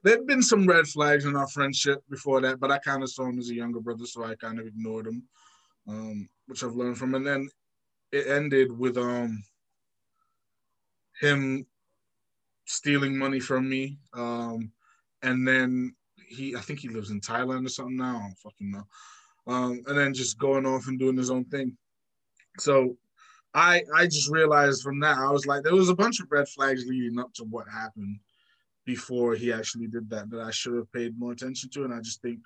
there'd 0.03 0.27
been 0.27 0.43
some 0.43 0.65
red 0.65 0.87
flags 0.87 1.25
in 1.25 1.35
our 1.35 1.47
friendship 1.47 2.03
before 2.09 2.41
that, 2.41 2.59
but 2.59 2.71
I 2.71 2.79
kind 2.79 3.03
of 3.03 3.09
saw 3.09 3.25
him 3.25 3.39
as 3.39 3.49
a 3.49 3.55
younger 3.55 3.79
brother, 3.79 4.05
so 4.05 4.23
I 4.23 4.35
kind 4.35 4.59
of 4.59 4.67
ignored 4.67 5.07
him, 5.07 5.23
um, 5.87 6.29
which 6.47 6.63
I've 6.63 6.75
learned 6.75 6.97
from. 6.97 7.15
And 7.15 7.25
then 7.25 7.49
it 8.11 8.27
ended 8.27 8.77
with 8.77 8.97
um 8.97 9.41
him 11.21 11.65
stealing 12.69 13.17
money 13.17 13.39
from 13.39 13.67
me, 13.67 13.97
um, 14.13 14.71
and 15.23 15.47
then 15.47 15.95
he 16.15 16.55
I 16.55 16.61
think 16.61 16.79
he 16.79 16.87
lives 16.87 17.09
in 17.09 17.19
Thailand 17.19 17.65
or 17.65 17.69
something 17.69 17.97
now. 17.97 18.17
I 18.17 18.21
don't 18.21 18.37
fucking 18.37 18.71
know. 18.71 18.83
Um, 19.47 19.81
and 19.87 19.97
then 19.97 20.13
just 20.13 20.37
going 20.37 20.67
off 20.67 20.87
and 20.87 20.99
doing 20.99 21.17
his 21.17 21.31
own 21.31 21.45
thing. 21.45 21.75
So 22.59 22.95
I 23.55 23.81
I 23.95 24.05
just 24.05 24.29
realized 24.29 24.83
from 24.83 24.99
that 24.99 25.17
I 25.17 25.31
was 25.31 25.47
like 25.47 25.63
there 25.63 25.73
was 25.73 25.89
a 25.89 25.95
bunch 25.95 26.19
of 26.19 26.31
red 26.31 26.47
flags 26.47 26.85
leading 26.85 27.19
up 27.19 27.33
to 27.35 27.43
what 27.45 27.67
happened 27.67 28.19
before 28.85 29.33
he 29.33 29.51
actually 29.51 29.87
did 29.87 30.07
that 30.11 30.29
that 30.29 30.41
I 30.41 30.51
should 30.51 30.75
have 30.75 30.91
paid 30.91 31.17
more 31.19 31.31
attention 31.31 31.69
to 31.71 31.85
and 31.85 31.93
I 31.93 32.01
just 32.01 32.21
think 32.21 32.39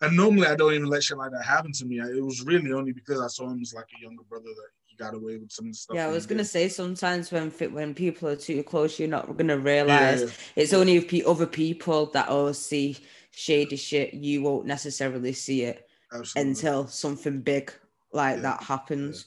and 0.00 0.16
normally 0.16 0.48
I 0.48 0.56
don't 0.56 0.74
even 0.74 0.88
let 0.88 1.04
shit 1.04 1.18
like 1.18 1.30
that 1.32 1.44
happen 1.44 1.72
to 1.72 1.84
me. 1.84 2.00
I, 2.00 2.06
it 2.06 2.24
was 2.24 2.42
really 2.42 2.72
only 2.72 2.92
because 2.92 3.20
I 3.20 3.28
saw 3.28 3.48
him 3.48 3.60
as 3.60 3.74
like 3.74 3.86
a 3.96 4.02
younger 4.02 4.24
brother 4.28 4.46
that 4.46 4.70
got 5.00 5.14
away 5.14 5.38
with 5.38 5.50
some 5.50 5.72
stuff. 5.72 5.96
Yeah, 5.96 6.06
I 6.06 6.10
was 6.10 6.26
gonna 6.26 6.42
did. 6.42 6.48
say 6.48 6.68
sometimes 6.68 7.32
when 7.32 7.50
when 7.50 7.94
people 7.94 8.28
are 8.28 8.36
too 8.36 8.62
close, 8.62 8.98
you're 8.98 9.08
not 9.08 9.36
gonna 9.36 9.58
realize 9.58 10.22
yeah. 10.22 10.28
it's 10.62 10.72
only 10.72 11.24
other 11.24 11.46
people 11.46 12.06
that 12.06 12.28
all 12.28 12.52
see 12.52 12.98
shady 13.30 13.76
shit, 13.76 14.14
you 14.14 14.42
won't 14.42 14.66
necessarily 14.66 15.32
see 15.32 15.62
it 15.62 15.88
absolutely. 16.12 16.50
until 16.50 16.86
something 16.86 17.40
big 17.40 17.72
like 18.12 18.36
Yeah, 18.36 18.42
that 18.42 18.62
happens. 18.62 19.26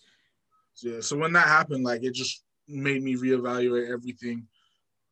Yeah. 0.82 1.02
So 1.02 1.18
when 1.18 1.34
that 1.34 1.48
happened, 1.48 1.84
like 1.84 2.04
it 2.04 2.14
just 2.14 2.44
made 2.68 3.04
me 3.04 3.16
reevaluate 3.16 3.92
everything. 3.92 4.48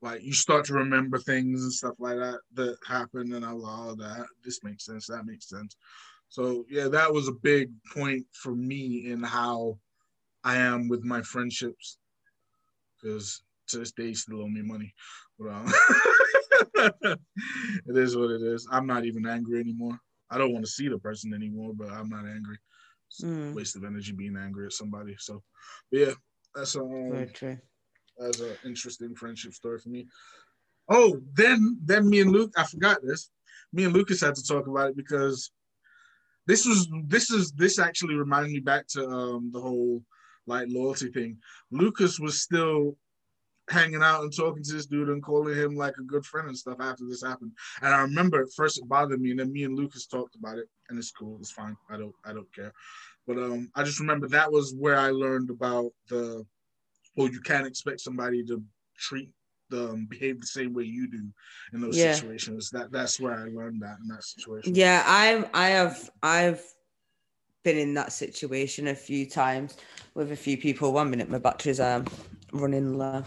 Like 0.02 0.24
you 0.24 0.34
start 0.34 0.66
to 0.66 0.74
remember 0.74 1.20
things 1.20 1.64
and 1.64 1.74
stuff 1.74 1.96
like 2.00 2.18
that 2.18 2.40
that 2.54 2.78
happened, 2.88 3.34
and 3.34 3.46
I 3.46 3.54
was 3.54 3.64
like, 3.64 3.80
oh, 3.80 3.96
that 3.96 4.26
this 4.44 4.64
makes 4.64 4.86
sense. 4.86 5.08
That 5.08 5.26
makes 5.26 5.50
sense. 5.50 5.76
So 6.30 6.66
yeah, 6.70 6.88
that 6.88 7.12
was 7.12 7.28
a 7.28 7.34
big 7.34 7.70
point 7.94 8.26
for 8.34 8.56
me 8.56 9.12
in 9.12 9.22
how 9.22 9.78
I 10.44 10.58
am 10.58 10.88
with 10.90 11.04
my 11.04 11.22
friendships, 11.22 11.98
because 13.02 13.44
to 13.70 13.80
this 13.80 13.92
day, 13.92 14.14
still 14.14 14.42
owe 14.42 14.48
me 14.48 14.62
money. 14.62 14.94
But 15.40 15.50
um, 15.50 15.74
it 17.88 17.98
is 17.98 18.16
what 18.18 18.32
it 18.32 18.42
is. 18.42 18.68
I'm 18.72 18.88
not 18.88 19.06
even 19.06 19.26
angry 19.26 19.60
anymore. 19.60 20.00
I 20.30 20.38
don't 20.38 20.54
want 20.54 20.66
to 20.66 20.72
see 20.72 20.88
the 20.88 20.98
person 20.98 21.34
anymore, 21.34 21.74
but 21.76 21.90
I'm 21.90 22.10
not 22.10 22.26
angry. 22.26 22.58
It's 23.10 23.24
a 23.24 23.28
Mm. 23.28 23.54
waste 23.54 23.76
of 23.76 23.84
energy 23.84 24.14
being 24.14 24.38
angry 24.38 24.66
at 24.66 24.74
somebody. 24.74 25.16
So, 25.20 25.44
but 25.92 26.00
yeah, 26.00 26.14
that's 26.56 26.76
um, 26.76 27.28
true. 27.34 27.58
that's 28.18 28.40
an 28.40 28.58
interesting 28.66 29.16
friendship 29.16 29.54
story 29.54 29.80
for 29.80 29.90
me. 29.90 30.08
Oh, 30.90 31.20
then 31.34 31.78
then 31.84 32.10
me 32.10 32.22
and 32.22 32.32
Luke, 32.32 32.54
I 32.58 32.64
forgot 32.64 33.00
this. 33.04 33.30
Me 33.74 33.86
and 33.86 33.94
Lucas 33.94 34.22
had 34.22 34.36
to 34.36 34.44
talk 34.44 34.68
about 34.68 34.90
it 34.92 34.98
because 34.98 35.52
this 36.48 36.66
was 36.66 36.88
this 37.06 37.30
is 37.32 37.52
this 37.52 37.80
actually 37.80 38.16
reminded 38.16 38.52
me 38.52 38.60
back 38.60 38.88
to 38.88 39.08
um 39.08 39.52
the 39.54 39.60
whole 39.60 40.02
like 40.48 40.68
loyalty 40.70 41.12
thing. 41.12 41.38
Lucas 41.72 42.20
was 42.20 42.42
still 42.42 42.98
hanging 43.70 44.02
out 44.02 44.24
and 44.24 44.36
talking 44.36 44.64
to 44.64 44.74
this 44.74 44.86
dude 44.86 45.10
and 45.10 45.24
calling 45.24 45.56
him 45.56 45.76
like 45.76 45.96
a 45.98 46.04
good 46.04 46.26
friend 46.26 46.48
and 46.48 46.58
stuff 46.58 46.78
after 46.80 47.06
this 47.08 47.24
happened. 47.24 47.52
And 47.82 47.94
I 47.94 48.02
remember 48.02 48.42
at 48.42 48.54
first 48.56 48.80
it 48.80 48.88
bothered 48.88 49.22
me, 49.22 49.32
and 49.32 49.40
then 49.40 49.52
me 49.52 49.64
and 49.64 49.78
Lucas 49.78 50.08
talked 50.08 50.36
about 50.36 50.58
it, 50.58 50.68
and 50.90 50.98
it's 51.00 51.12
cool, 51.12 51.38
it's 51.40 51.52
fine. 51.52 51.78
I 51.90 51.98
don't 51.98 52.16
I 52.26 52.34
don't 52.34 52.54
care. 52.54 52.74
But 53.28 53.38
um 53.38 53.70
I 53.76 53.84
just 53.84 54.00
remember 54.00 54.28
that 54.30 54.52
was 54.52 54.76
where 54.78 54.98
I 54.98 55.12
learned 55.12 55.50
about 55.50 55.92
the 56.10 56.46
well, 57.16 57.30
you 57.30 57.42
can't 57.42 57.68
expect 57.68 58.00
somebody 58.02 58.44
to 58.46 58.64
treat 58.98 59.30
um, 59.74 60.06
behave 60.10 60.40
the 60.40 60.48
same 60.48 60.74
way 60.74 60.84
you 60.84 61.10
do 61.10 61.30
in 61.74 61.82
those 61.82 61.98
Yeah. 61.98 62.14
situations. 62.14 62.70
That 62.72 62.92
that's 62.92 63.20
where 63.20 63.34
I 63.34 63.46
learned 63.46 63.82
that 63.82 63.98
in 64.02 64.08
that 64.10 64.24
situation. 64.24 64.76
Yeah, 64.76 65.04
I'm. 65.06 65.46
I 65.54 65.68
have. 65.70 66.10
I've 66.22 66.64
been 67.64 67.78
in 67.78 67.94
that 67.96 68.12
situation 68.12 68.88
a 68.88 68.96
few 68.96 69.26
times 69.26 69.78
with 70.16 70.32
a 70.32 70.36
few 70.36 70.58
people. 70.58 70.94
One 70.94 71.10
minute, 71.10 71.30
my 71.30 71.40
battery's 71.40 71.80
um 71.80 72.06
running 72.54 72.98
low. 72.98 73.24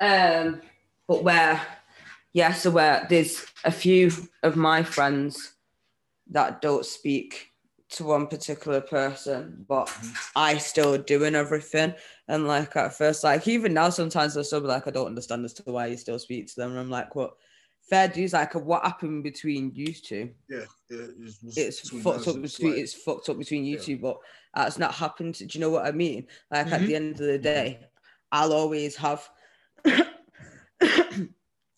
Um, 0.00 0.60
but 1.08 1.24
where, 1.24 1.60
yeah, 2.32 2.52
so 2.52 2.70
where 2.70 3.06
there's 3.08 3.46
a 3.64 3.72
few 3.72 4.10
of 4.42 4.56
my 4.56 4.82
friends 4.82 5.54
that 6.30 6.60
don't 6.60 6.84
speak 6.84 7.50
to 7.88 8.04
one 8.04 8.26
particular 8.26 8.80
person, 8.80 9.64
but 9.68 9.92
I 10.34 10.58
still 10.58 10.98
doing 10.98 11.34
everything. 11.34 11.94
And 12.28 12.46
like 12.46 12.76
at 12.76 12.94
first, 12.94 13.24
like 13.24 13.46
even 13.46 13.74
now, 13.74 13.90
sometimes 13.90 14.36
I'll 14.36 14.44
still 14.44 14.60
be 14.60 14.66
like, 14.66 14.86
I 14.86 14.90
don't 14.90 15.06
understand 15.06 15.44
as 15.44 15.54
to 15.54 15.62
why 15.64 15.86
you 15.86 15.96
still 15.96 16.18
speak 16.18 16.48
to 16.48 16.56
them. 16.56 16.72
And 16.72 16.80
I'm 16.80 16.90
like, 16.90 17.14
what? 17.14 17.34
Fair 17.88 18.08
dues, 18.08 18.32
like 18.32 18.54
what 18.54 18.82
happened 18.84 19.22
between 19.22 19.70
you 19.74 19.92
two? 19.92 20.30
Yeah, 20.48 20.64
yeah. 20.90 21.06
It's, 21.24 21.56
It's 21.56 21.80
between 21.82 22.02
fucked 22.02 22.26
up 22.28 22.42
between 22.42 22.70
like- 22.72 22.80
it's 22.80 22.94
fucked 22.94 23.28
up 23.28 23.38
between 23.38 23.64
you 23.64 23.76
Yeah. 23.76 23.82
two, 23.82 23.98
but 23.98 24.18
that's 24.54 24.78
not 24.78 24.92
happened. 24.94 25.34
Do 25.38 25.46
you 25.48 25.60
know 25.60 25.70
what 25.70 25.86
I 25.86 25.92
mean? 25.92 26.26
Like 26.50 26.66
at 26.72 26.80
Mhm. 26.80 26.86
the 26.86 26.96
end 26.96 27.12
of 27.12 27.26
the 27.26 27.38
day, 27.38 27.78
I'll 28.32 28.52
always 28.52 28.96
have 28.96 29.28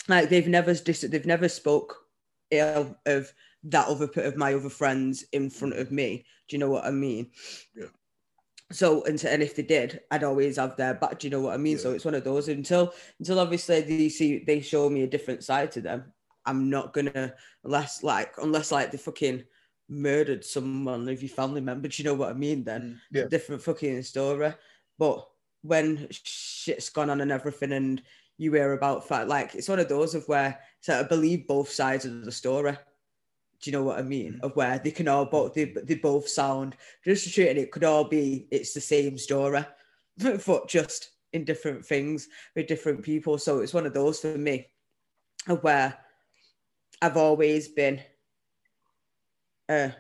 like 0.09 0.29
they've 0.31 0.49
never 0.49 0.75
dis- 0.75 1.03
they've 1.03 1.27
never 1.27 1.49
spoke 1.49 1.97
ill 2.51 2.97
of 3.07 3.33
that 3.65 3.89
other 3.89 4.09
of 4.17 4.37
my 4.37 4.55
other 4.55 4.71
friends 4.71 5.25
in 5.33 5.51
front 5.51 5.75
of 5.75 5.91
me. 5.93 6.25
Do 6.49 6.57
you 6.57 6.61
know 6.61 6.71
what 6.71 6.85
I 6.87 6.91
mean? 6.91 7.31
Yeah. 7.77 7.87
So 8.71 9.03
and, 9.05 9.23
and 9.25 9.43
if 9.43 9.57
they 9.57 9.63
did, 9.63 10.01
I'd 10.11 10.25
always 10.25 10.57
have 10.57 10.77
their 10.77 10.95
back. 10.95 11.19
Do 11.19 11.27
you 11.27 11.31
know 11.31 11.41
what 11.41 11.55
I 11.55 11.57
mean? 11.57 11.79
So 11.79 11.93
it's 11.93 12.05
one 12.05 12.15
of 12.15 12.25
those 12.25 12.49
until 12.49 12.93
until 13.19 13.41
obviously 13.41 13.81
they 13.81 14.09
see 14.09 14.45
they 14.45 14.61
show 14.61 14.91
me 14.91 15.03
a 15.03 15.07
different 15.07 15.43
side 15.43 15.73
to 15.73 15.81
them. 15.81 16.13
I'm 16.45 16.69
not 16.69 16.93
gonna 16.93 17.35
unless 17.65 18.03
like 18.03 18.35
unless 18.39 18.71
like 18.71 18.91
they 18.91 18.99
fucking 18.99 19.45
murdered 19.89 20.45
someone 20.45 21.09
of 21.09 21.23
your 21.23 21.31
family 21.31 21.63
member. 21.63 21.89
Do 21.89 22.03
you 22.03 22.09
know 22.09 22.15
what 22.15 22.31
I 22.31 22.35
mean? 22.35 22.65
Then 22.65 22.83
mm, 22.83 22.99
Yeah. 23.11 23.25
different 23.31 23.63
fucking 23.63 24.03
story. 24.03 24.53
But 24.99 25.27
when 25.63 26.09
shit's 26.11 26.91
gone 26.91 27.11
on 27.11 27.21
and 27.23 27.33
everything, 27.33 27.73
and 27.73 28.03
you 28.37 28.53
hear 28.53 28.73
about 28.75 29.09
fact, 29.09 29.29
like 29.29 29.55
it's 29.55 29.69
one 29.69 29.79
of 29.81 29.89
those 29.89 30.15
of 30.15 30.29
where 30.29 30.59
so 30.81 31.01
I 31.01 31.03
believe 31.05 31.47
both 31.49 31.71
sides 31.71 32.05
of 32.05 32.25
the 32.25 32.33
story. 32.33 32.77
Do 33.61 33.71
you 33.71 33.77
know 33.77 33.83
what 33.83 33.99
I 33.99 34.03
mean? 34.03 34.39
Of 34.43 34.55
where 34.57 34.79
they 34.79 34.91
can 34.93 35.09
all 35.09 35.25
both 35.25 35.55
they, 35.55 35.65
they 35.65 35.97
both 35.97 36.29
sound 36.29 36.77
just 37.05 37.25
to 37.25 37.31
treat 37.33 37.57
it, 37.59 37.73
could 37.73 37.85
all 37.85 38.05
be 38.05 38.47
it's 38.51 38.73
the 38.73 38.81
same 38.81 39.19
story, 39.19 39.65
but 40.47 40.69
just 40.69 41.11
in 41.33 41.45
different 41.45 41.85
things 41.85 42.29
with 42.55 42.67
different 42.69 43.03
people. 43.03 43.37
So 43.39 43.59
it's 43.61 43.75
one 43.75 43.87
of 43.87 43.95
those 43.95 44.21
for 44.21 44.39
me, 44.39 44.69
of 45.49 45.63
where 45.65 45.99
I've 47.03 47.17
always 47.17 47.69
been. 47.69 48.01
Uh, 49.69 49.91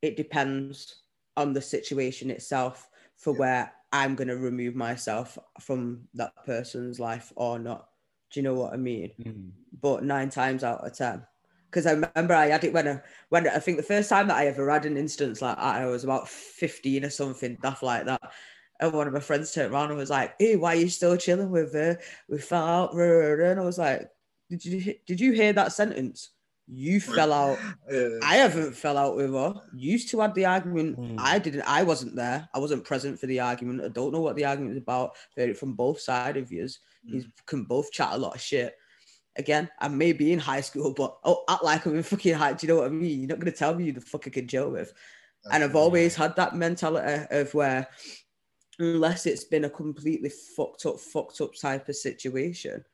it 0.00 0.16
depends 0.16 1.02
on 1.36 1.52
the 1.52 1.60
situation 1.60 2.30
itself 2.30 2.88
for 3.16 3.32
Yeah. 3.34 3.38
where 3.38 3.72
I'm 3.92 4.14
going 4.14 4.28
to 4.28 4.36
remove 4.36 4.74
myself 4.74 5.38
from 5.60 6.08
that 6.14 6.32
person's 6.46 6.98
life 7.00 7.32
or 7.36 7.58
not. 7.58 7.88
Do 8.30 8.40
you 8.40 8.44
know 8.44 8.54
what 8.54 8.72
I 8.72 8.76
mean? 8.76 9.12
Mm. 9.20 9.50
But 9.80 10.04
nine 10.04 10.30
times 10.30 10.62
out 10.64 10.86
of 10.86 10.92
ten, 10.94 11.26
because 11.70 11.86
I 11.86 11.92
remember 11.92 12.34
I 12.34 12.46
had 12.46 12.64
it 12.64 12.72
when 12.72 12.88
I 12.88 13.00
when 13.28 13.48
I 13.48 13.58
think 13.58 13.76
the 13.76 13.82
first 13.82 14.08
time 14.08 14.28
that 14.28 14.36
I 14.36 14.46
ever 14.46 14.70
had 14.70 14.86
an 14.86 14.96
instance 14.96 15.42
like 15.42 15.56
that, 15.56 15.64
I 15.64 15.86
was 15.86 16.04
about 16.04 16.28
fifteen 16.28 17.04
or 17.04 17.10
something, 17.10 17.56
stuff 17.58 17.82
like 17.82 18.06
that. 18.06 18.32
And 18.80 18.92
one 18.92 19.06
of 19.06 19.12
my 19.12 19.20
friends 19.20 19.52
turned 19.52 19.72
around 19.72 19.90
and 19.90 19.98
was 19.98 20.10
like, 20.10 20.34
"Hey, 20.38 20.56
why 20.56 20.74
are 20.74 20.80
you 20.80 20.88
still 20.88 21.16
chilling 21.16 21.50
with 21.50 21.72
her? 21.74 21.98
We 22.28 22.38
fell 22.38 22.64
out." 22.64 22.94
rah, 22.94 23.04
rah, 23.04 23.32
rah." 23.32 23.50
And 23.50 23.60
I 23.60 23.64
was 23.64 23.78
like, 23.78 24.08
"Did 24.48 24.64
you 24.64 24.94
did 25.06 25.20
you 25.20 25.32
hear 25.32 25.52
that 25.52 25.72
sentence? 25.72 26.30
You 26.66 27.00
fell 27.00 27.32
out." 27.32 27.58
Yeah. 27.90 28.18
I 28.22 28.36
haven't 28.36 28.74
fell 28.74 28.96
out 28.96 29.16
with 29.16 29.32
her. 29.32 29.54
Used 29.74 30.08
to 30.10 30.20
had 30.20 30.34
the 30.34 30.46
argument. 30.46 30.96
Hmm. 30.96 31.16
I 31.18 31.38
didn't. 31.38 31.62
I 31.62 31.82
wasn't 31.82 32.16
there. 32.16 32.48
I 32.54 32.58
wasn't 32.58 32.84
present 32.84 33.18
for 33.18 33.26
the 33.26 33.40
argument. 33.40 33.82
I 33.84 33.88
don't 33.88 34.12
know 34.12 34.20
what 34.20 34.36
the 34.36 34.46
argument 34.46 34.74
was 34.74 34.82
about. 34.82 35.16
Heard 35.36 35.50
it 35.50 35.58
from 35.58 35.74
both 35.74 36.00
sides 36.00 36.38
of 36.38 36.50
yous. 36.50 36.78
You 37.04 37.24
can 37.46 37.64
both 37.64 37.90
chat 37.90 38.12
a 38.12 38.18
lot 38.18 38.34
of 38.34 38.40
shit. 38.40 38.74
Again, 39.38 39.70
I 39.78 39.88
may 39.88 40.12
be 40.12 40.32
in 40.32 40.38
high 40.38 40.60
school, 40.60 40.92
but 40.92 41.16
oh, 41.24 41.44
act 41.48 41.62
like 41.64 41.86
I'm 41.86 41.96
in 41.96 42.02
fucking 42.02 42.34
high. 42.34 42.52
Do 42.52 42.66
you 42.66 42.72
know 42.74 42.80
what 42.80 42.88
I 42.88 42.90
mean? 42.90 43.20
You're 43.20 43.28
not 43.28 43.38
gonna 43.38 43.52
tell 43.52 43.74
me 43.74 43.86
who 43.86 43.92
the 43.92 44.00
fuck 44.00 44.26
I 44.26 44.30
can 44.30 44.48
chill 44.48 44.70
with. 44.70 44.92
And 45.52 45.62
I've 45.62 45.76
always 45.76 46.16
had 46.16 46.34
that 46.36 46.56
mentality 46.56 47.26
of 47.30 47.54
where, 47.54 47.88
unless 48.78 49.24
it's 49.26 49.44
been 49.44 49.64
a 49.64 49.70
completely 49.70 50.28
fucked 50.56 50.84
up, 50.84 50.98
fucked 50.98 51.40
up 51.40 51.54
type 51.54 51.88
of 51.88 51.96
situation, 51.96 52.84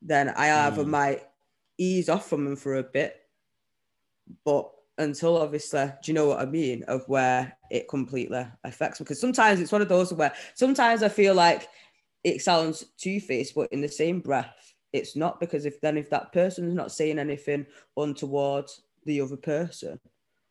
then 0.00 0.28
I 0.30 0.66
either 0.66 0.84
Mm. 0.84 0.88
might 0.88 1.28
ease 1.76 2.08
off 2.08 2.28
from 2.28 2.44
them 2.44 2.56
for 2.56 2.76
a 2.76 2.82
bit, 2.82 3.20
but 4.44 4.70
until 4.98 5.36
obviously, 5.38 5.86
do 5.86 6.12
you 6.12 6.14
know 6.14 6.26
what 6.26 6.40
I 6.40 6.46
mean? 6.46 6.84
Of 6.84 7.08
where 7.08 7.56
it 7.70 7.88
completely 7.88 8.46
affects 8.64 9.00
me. 9.00 9.04
Because 9.04 9.20
sometimes 9.20 9.60
it's 9.60 9.72
one 9.72 9.82
of 9.82 9.88
those 9.88 10.12
where 10.12 10.32
sometimes 10.54 11.02
I 11.02 11.08
feel 11.08 11.34
like 11.34 11.68
it 12.22 12.42
sounds 12.42 12.84
two 12.96 13.18
faced, 13.20 13.54
but 13.54 13.72
in 13.72 13.80
the 13.80 13.88
same 13.88 14.20
breath, 14.20 14.69
it's 14.92 15.14
not 15.16 15.38
because 15.40 15.64
if 15.66 15.80
then 15.80 15.96
if 15.96 16.10
that 16.10 16.32
person's 16.32 16.74
not 16.74 16.92
saying 16.92 17.18
anything 17.18 17.66
untoward 17.96 18.66
the 19.04 19.20
other 19.20 19.36
person 19.36 19.98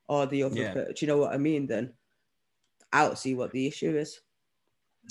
or 0.07 0.25
the 0.25 0.43
other, 0.43 0.55
Yeah. 0.55 0.73
per- 0.73 0.85
do 0.93 1.05
you 1.05 1.07
know 1.07 1.17
what 1.17 1.33
I 1.33 1.37
mean? 1.37 1.67
Then 1.67 1.93
I 2.91 3.03
don't 3.05 3.17
see 3.17 3.35
what 3.35 3.51
the 3.51 3.67
issue 3.67 3.95
is. 3.97 4.21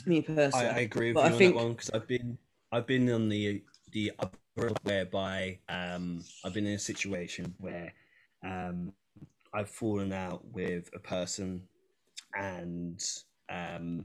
Me 0.07 0.23
personally, 0.23 0.67
I, 0.67 0.77
I 0.77 0.81
agree 0.81 1.09
with 1.09 1.15
But 1.17 1.21
you 1.21 1.29
I 1.29 1.33
on 1.33 1.39
think- 1.39 1.55
that 1.57 1.63
one 1.65 1.73
because 1.73 1.91
I've 1.91 2.07
been 2.09 2.39
I've 2.73 2.87
been 2.87 3.11
on 3.11 3.29
the 3.29 3.63
the 3.93 4.13
other 4.19 4.73
whereby 4.83 5.59
um 5.69 6.25
I've 6.45 6.53
been 6.55 6.67
in 6.67 6.75
a 6.75 6.79
situation 6.79 7.55
where 7.59 7.93
um 8.43 8.93
I've 9.55 9.71
fallen 9.71 10.13
out 10.13 10.45
with 10.53 10.91
a 10.95 10.99
person 10.99 11.63
and 12.37 13.03
um 13.49 14.05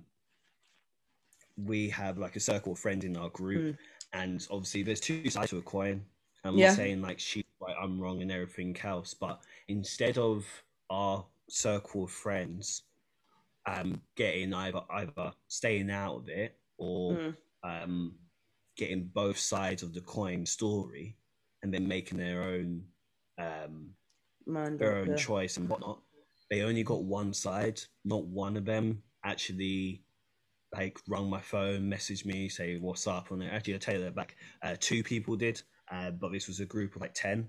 we 1.58 1.90
have 1.90 2.18
like 2.18 2.36
a 2.36 2.40
circle 2.40 2.72
of 2.74 2.80
friends 2.80 3.06
in 3.06 3.16
our 3.18 3.30
group 3.30 3.76
and 4.14 4.48
obviously 4.52 4.84
there's 4.84 5.00
two 5.00 5.30
sides 5.30 5.50
to 5.52 5.58
a 5.58 5.62
coin. 5.62 6.06
I'm 6.44 6.58
Yeah. 6.58 6.68
not 6.68 6.76
saying 6.76 7.02
like 7.02 7.20
she's 7.20 7.44
right, 7.60 7.76
I'm 7.80 8.00
wrong 8.00 8.22
and 8.22 8.32
everything 8.32 8.78
else, 8.84 9.14
but 9.14 9.42
instead 9.68 10.18
of 10.18 10.46
our 10.90 11.26
circle 11.50 12.06
of 12.06 12.12
friends 12.12 12.84
um 13.66 14.02
getting 14.18 14.54
either 14.54 14.82
either 14.92 15.32
staying 15.48 15.90
out 15.90 16.16
of 16.18 16.30
it 16.30 16.60
or 16.78 17.14
Mm. 17.14 17.38
um 17.64 18.20
getting 18.76 19.06
both 19.06 19.38
sides 19.38 19.84
of 19.84 19.94
the 19.94 20.02
coin 20.02 20.46
story 20.46 21.18
and 21.62 21.74
then 21.74 21.88
making 21.88 22.18
their 22.18 22.44
own 22.44 22.84
um 23.38 23.96
Mind 24.46 24.80
their 24.80 24.98
own 24.98 25.10
yeah. 25.10 25.16
choice 25.16 25.58
and 25.58 25.70
whatnot. 25.70 26.02
They 26.50 26.62
only 26.64 26.84
got 26.84 27.04
one 27.04 27.34
side. 27.34 27.82
Not 28.04 28.26
one 28.26 28.58
of 28.58 28.66
them 28.66 29.02
actually 29.24 30.04
like 30.74 31.00
rung 31.08 31.30
my 31.30 31.42
phone, 31.42 31.90
messaged 31.90 32.26
me, 32.26 32.50
say 32.50 32.78
what's 32.78 33.08
up 33.08 33.32
and. 33.32 33.44
Actually, 33.44 33.76
I 33.76 33.92
you 33.92 34.00
that 34.00 34.16
back. 34.16 34.36
Uh, 34.62 34.76
two 34.80 35.04
people 35.04 35.36
did, 35.36 35.62
uh, 35.92 36.12
but 36.12 36.32
this 36.32 36.48
was 36.48 36.60
a 36.60 36.66
group 36.66 36.96
of 36.96 37.02
like 37.02 37.14
ten. 37.14 37.48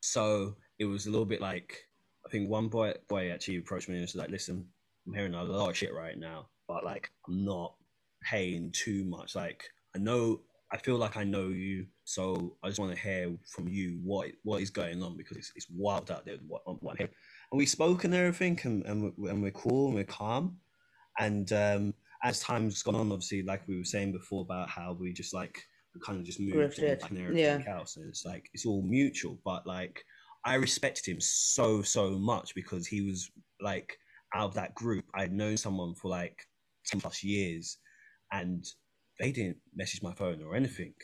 So 0.00 0.56
it 0.78 0.84
was 0.84 1.06
a 1.06 1.10
little 1.10 1.26
bit 1.26 1.40
like 1.40 1.84
I 2.26 2.30
think 2.30 2.50
one 2.50 2.68
boy 2.68 2.94
boy 3.08 3.30
actually 3.30 3.58
approached 3.58 3.88
me 3.88 3.94
and 3.94 4.02
was 4.02 4.14
like, 4.14 4.30
"Listen, 4.30 4.66
I'm 5.06 5.14
hearing 5.14 5.34
a 5.34 5.44
lot 5.44 5.70
of 5.70 5.76
shit 5.76 5.94
right 5.94 6.18
now, 6.18 6.48
but 6.66 6.84
like 6.84 7.10
I'm 7.28 7.44
not 7.44 7.74
paying 8.22 8.72
too 8.72 9.04
much. 9.04 9.34
Like 9.36 9.64
I 9.94 9.98
know, 9.98 10.40
I 10.72 10.78
feel 10.78 10.96
like 10.96 11.16
I 11.16 11.24
know 11.24 11.48
you, 11.48 11.86
so 12.04 12.56
I 12.62 12.68
just 12.68 12.80
want 12.80 12.92
to 12.94 13.00
hear 13.00 13.36
from 13.48 13.68
you 13.68 14.00
what 14.02 14.30
what 14.42 14.62
is 14.62 14.70
going 14.70 15.02
on 15.02 15.16
because 15.16 15.36
it's, 15.36 15.52
it's 15.54 15.66
wild 15.70 16.10
out 16.10 16.26
there. 16.26 16.38
What, 16.46 16.62
what. 16.82 16.98
And 16.98 17.08
we 17.52 17.66
spoke 17.66 18.04
and 18.04 18.14
everything, 18.14 18.58
and 18.64 18.84
and 18.86 19.14
we're, 19.16 19.30
and 19.30 19.42
we're 19.42 19.52
cool 19.52 19.86
and 19.86 19.94
we're 19.94 20.04
calm. 20.04 20.58
And 21.18 21.50
um, 21.52 21.94
as 22.22 22.40
time's 22.40 22.82
gone 22.82 22.94
on, 22.94 23.12
obviously, 23.12 23.42
like 23.42 23.66
we 23.68 23.78
were 23.78 23.84
saying 23.84 24.12
before 24.12 24.42
about 24.42 24.68
how 24.68 24.96
we 24.98 25.12
just 25.12 25.34
like 25.34 25.62
we 25.94 26.00
kind 26.00 26.18
of 26.18 26.24
just 26.24 26.40
moved 26.40 26.54
Drifted, 26.54 27.02
on 27.02 27.08
and 27.10 27.18
everything 27.18 27.64
yeah. 27.66 27.74
else, 27.78 27.96
and 27.96 28.08
it's 28.08 28.24
like 28.24 28.48
it's 28.54 28.66
all 28.66 28.82
mutual. 28.82 29.38
But 29.44 29.66
like 29.66 30.02
I 30.44 30.54
respected 30.54 31.06
him 31.10 31.20
so 31.20 31.82
so 31.82 32.10
much 32.18 32.54
because 32.54 32.86
he 32.86 33.02
was 33.02 33.30
like 33.60 33.96
out 34.34 34.46
of 34.48 34.54
that 34.54 34.74
group. 34.74 35.04
I'd 35.14 35.32
known 35.32 35.56
someone 35.56 35.94
for 35.94 36.08
like 36.08 36.38
ten 36.86 37.00
plus 37.00 37.22
years, 37.22 37.78
and 38.32 38.64
they 39.18 39.32
didn't 39.32 39.58
message 39.74 40.02
my 40.02 40.12
phone 40.14 40.42
or 40.42 40.54
anything. 40.54 40.94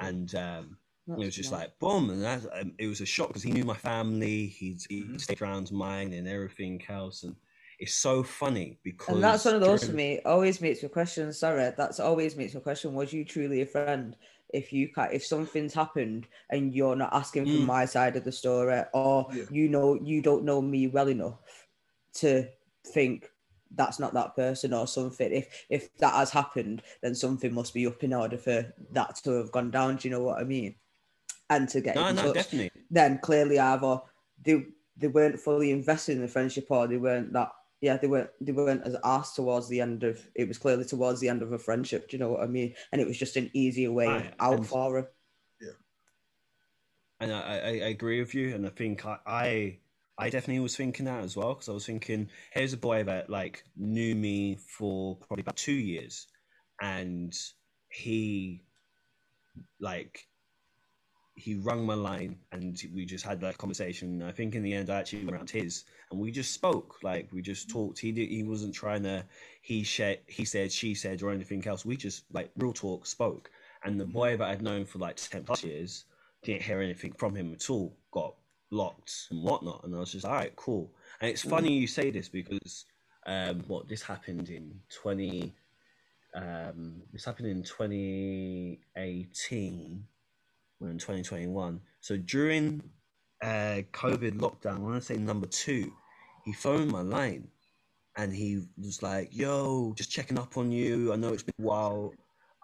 And 0.00 0.34
um, 0.34 0.78
it 1.18 1.24
was 1.24 1.34
just 1.34 1.52
like 1.52 1.78
boom, 1.78 2.10
and 2.10 2.22
that, 2.22 2.42
um, 2.60 2.72
it 2.78 2.86
was 2.86 3.00
a 3.00 3.06
shock 3.06 3.28
because 3.28 3.42
he 3.42 3.52
knew 3.52 3.64
my 3.64 3.76
family. 3.76 4.46
He'd, 4.46 4.80
he'd 4.88 5.14
Mhm. 5.14 5.20
stayed 5.20 5.42
around 5.42 5.70
mine 5.72 6.12
and 6.12 6.26
everything 6.26 6.82
else, 6.88 7.22
and 7.24 7.36
it's 7.78 7.94
so 7.94 8.22
funny 8.22 8.78
because 8.82 9.14
And 9.14 9.24
that's 9.24 9.44
one 9.44 9.54
of 9.54 9.60
those 9.60 9.86
for 9.86 9.92
me. 9.92 10.20
Always 10.24 10.60
makes 10.60 10.82
me 10.82 10.88
question. 10.88 11.32
Sorry, 11.32 11.72
that's 11.76 12.00
always 12.00 12.36
makes 12.36 12.54
me 12.54 12.60
question. 12.60 12.94
Was 12.94 13.12
you 13.12 13.24
truly 13.24 13.62
a 13.62 13.66
friend? 13.66 14.16
If 14.52 14.72
you 14.72 14.88
can, 14.88 15.08
if 15.12 15.26
something's 15.26 15.74
happened 15.74 16.28
and 16.50 16.72
you're 16.72 16.94
not 16.96 17.12
asking 17.12 17.46
Mm. 17.46 17.52
from 17.52 17.66
my 17.66 17.84
side 17.86 18.16
of 18.16 18.24
the 18.24 18.32
story, 18.32 18.82
or 18.92 19.26
Yeah. 19.34 19.44
you 19.50 19.68
know 19.68 19.94
you 19.94 20.22
don't 20.22 20.44
know 20.44 20.62
me 20.62 20.86
well 20.86 21.08
enough 21.08 21.66
to 22.14 22.48
think 22.86 23.30
that's 23.74 23.98
not 23.98 24.14
that 24.14 24.36
person 24.36 24.72
or 24.72 24.86
something. 24.86 25.32
If 25.32 25.66
if 25.68 25.96
that 25.96 26.14
has 26.14 26.30
happened, 26.30 26.82
then 27.02 27.14
something 27.16 27.52
must 27.52 27.74
be 27.74 27.86
up 27.86 28.04
in 28.04 28.14
order 28.14 28.38
for 28.38 28.72
that 28.92 29.16
to 29.24 29.30
have 29.32 29.50
gone 29.50 29.72
down. 29.72 29.96
Do 29.96 30.06
you 30.08 30.14
know 30.14 30.22
what 30.22 30.38
I 30.38 30.44
mean? 30.44 30.76
And 31.50 31.68
to 31.70 31.80
get 31.80 31.96
No, 31.96 32.06
in 32.08 32.14
no, 32.16 32.22
touch 32.22 32.34
definitely. 32.34 32.70
then 32.90 33.18
clearly 33.18 33.58
either 33.58 34.00
they 34.40 34.66
they 34.96 35.08
weren't 35.08 35.40
fully 35.40 35.72
invested 35.72 36.12
in 36.16 36.22
the 36.22 36.28
friendship 36.28 36.66
or 36.70 36.86
they 36.86 36.96
weren't 36.96 37.32
that 37.32 37.50
yeah 37.84 37.96
they 37.96 38.06
weren't 38.06 38.30
they 38.40 38.52
weren't 38.52 38.82
as 38.84 38.96
asked 39.04 39.36
towards 39.36 39.68
the 39.68 39.80
end 39.80 40.02
of 40.04 40.18
it 40.34 40.48
was 40.48 40.58
clearly 40.58 40.84
towards 40.84 41.20
the 41.20 41.28
end 41.28 41.42
of 41.42 41.52
a 41.52 41.58
friendship 41.58 42.08
do 42.08 42.16
you 42.16 42.22
know 42.22 42.30
what 42.30 42.42
i 42.42 42.46
mean 42.46 42.74
and 42.92 43.00
it 43.00 43.06
was 43.06 43.18
just 43.18 43.36
an 43.36 43.50
easier 43.52 43.92
way 43.92 44.06
Right, 44.06 44.34
out 44.40 44.56
and- 44.58 44.66
for 44.66 44.98
him 44.98 45.06
Yeah, 45.60 45.70
and 47.20 47.32
I, 47.32 47.40
I, 47.40 47.68
I 47.68 47.88
agree 47.88 48.20
with 48.20 48.34
you. 48.34 48.54
And 48.54 48.66
I 48.66 48.70
think 48.70 49.06
I, 49.06 49.18
I, 49.26 49.78
I 50.18 50.30
definitely 50.30 50.60
was 50.60 50.76
thinking 50.76 51.06
that 51.06 51.24
as 51.24 51.36
well 51.36 51.54
because 51.54 51.68
I 51.68 51.72
was 51.72 51.86
thinking, 51.86 52.28
here's 52.52 52.72
a 52.72 52.76
boy 52.78 53.04
that 53.04 53.30
like 53.30 53.64
knew 53.76 54.14
me 54.14 54.56
for 54.56 55.16
probably 55.16 55.42
about 55.42 55.56
two 55.56 55.72
years, 55.72 56.26
and 56.80 57.34
he, 57.88 58.64
like, 59.80 60.26
he 61.36 61.56
rung 61.56 61.84
my 61.84 61.94
line, 61.94 62.38
and 62.52 62.80
we 62.94 63.04
just 63.04 63.24
had 63.24 63.40
that 63.40 63.58
conversation. 63.58 64.22
I 64.22 64.30
think 64.30 64.54
in 64.54 64.62
the 64.62 64.72
end, 64.72 64.88
I 64.88 65.00
actually 65.00 65.24
went 65.24 65.36
around 65.36 65.50
his, 65.50 65.84
and 66.10 66.20
we 66.20 66.30
just 66.30 66.52
spoke. 66.52 66.98
Like 67.02 67.28
we 67.32 67.42
just 67.42 67.68
talked. 67.68 67.98
He 67.98 68.12
did. 68.12 68.28
He 68.28 68.44
wasn't 68.44 68.74
trying 68.74 69.02
to. 69.02 69.24
He 69.60 69.82
said. 69.84 70.20
He 70.26 70.44
said. 70.44 70.70
She 70.70 70.94
said, 70.94 71.22
or 71.22 71.30
anything 71.30 71.66
else. 71.66 71.84
We 71.84 71.96
just 71.96 72.24
like 72.32 72.50
real 72.56 72.72
talk 72.72 73.06
spoke. 73.06 73.50
And 73.82 74.00
the 74.00 74.06
boy 74.06 74.36
that 74.36 74.48
I'd 74.48 74.62
known 74.62 74.84
for 74.84 74.98
like 74.98 75.16
ten 75.16 75.42
plus 75.42 75.64
years 75.64 76.04
didn't 76.42 76.62
hear 76.62 76.80
anything 76.80 77.12
from 77.12 77.34
him 77.34 77.52
at 77.52 77.68
all. 77.68 77.96
Got 78.12 78.34
blocked 78.70 79.26
and 79.30 79.42
whatnot, 79.42 79.82
and 79.84 79.94
I 79.94 79.98
was 79.98 80.12
just 80.12 80.24
all 80.24 80.32
right, 80.32 80.54
cool. 80.56 80.90
And 81.20 81.30
it's 81.30 81.42
funny 81.42 81.72
you 81.72 81.86
say 81.86 82.10
this 82.10 82.28
because 82.28 82.84
um, 83.26 83.64
what 83.66 83.88
this 83.88 84.02
happened 84.02 84.50
in 84.50 84.80
twenty. 84.88 85.54
Um, 86.34 87.02
this 87.12 87.24
happened 87.24 87.48
in 87.48 87.64
twenty 87.64 88.80
eighteen. 88.96 90.04
We're 90.80 90.90
in 90.90 90.98
twenty 90.98 91.22
twenty 91.22 91.46
one. 91.46 91.80
So 92.00 92.16
during 92.16 92.82
uh, 93.42 93.82
COVID 93.92 94.38
lockdown, 94.38 94.76
I 94.76 94.78
want 94.78 94.96
to 94.96 95.00
say 95.00 95.16
number 95.16 95.46
two, 95.46 95.92
he 96.44 96.52
phoned 96.52 96.90
my 96.90 97.02
line, 97.02 97.48
and 98.16 98.34
he 98.34 98.62
was 98.78 99.02
like, 99.02 99.28
"Yo, 99.32 99.94
just 99.96 100.10
checking 100.10 100.38
up 100.38 100.56
on 100.56 100.72
you. 100.72 101.12
I 101.12 101.16
know 101.16 101.32
it's 101.32 101.42
been 101.42 101.54
a 101.58 101.66
while. 101.66 102.12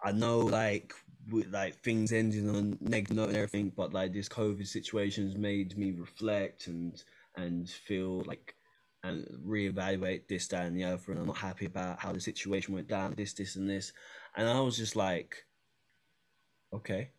I 0.03 0.11
know 0.11 0.39
like 0.39 0.93
with 1.29 1.53
like 1.53 1.81
things 1.83 2.11
ending 2.11 2.49
on 2.49 2.77
negative 2.81 3.15
note 3.15 3.29
and 3.29 3.37
everything, 3.37 3.71
but 3.75 3.93
like 3.93 4.13
this 4.13 4.29
COVID 4.29 4.67
situation 4.67 5.25
has 5.25 5.37
made 5.37 5.77
me 5.77 5.91
reflect 5.91 6.67
and 6.67 7.03
and 7.37 7.69
feel 7.69 8.23
like 8.25 8.55
and 9.03 9.25
reevaluate 9.45 10.27
this, 10.27 10.47
that, 10.49 10.65
and 10.65 10.77
the 10.77 10.83
other. 10.83 10.99
And 11.07 11.19
I'm 11.19 11.27
not 11.27 11.37
happy 11.37 11.65
about 11.65 11.99
how 11.99 12.11
the 12.11 12.21
situation 12.21 12.73
went 12.73 12.87
down, 12.87 13.15
this, 13.17 13.33
this, 13.33 13.55
and 13.55 13.69
this. 13.69 13.93
And 14.35 14.47
I 14.47 14.59
was 14.59 14.77
just 14.77 14.95
like, 14.95 15.45
okay, 16.73 17.09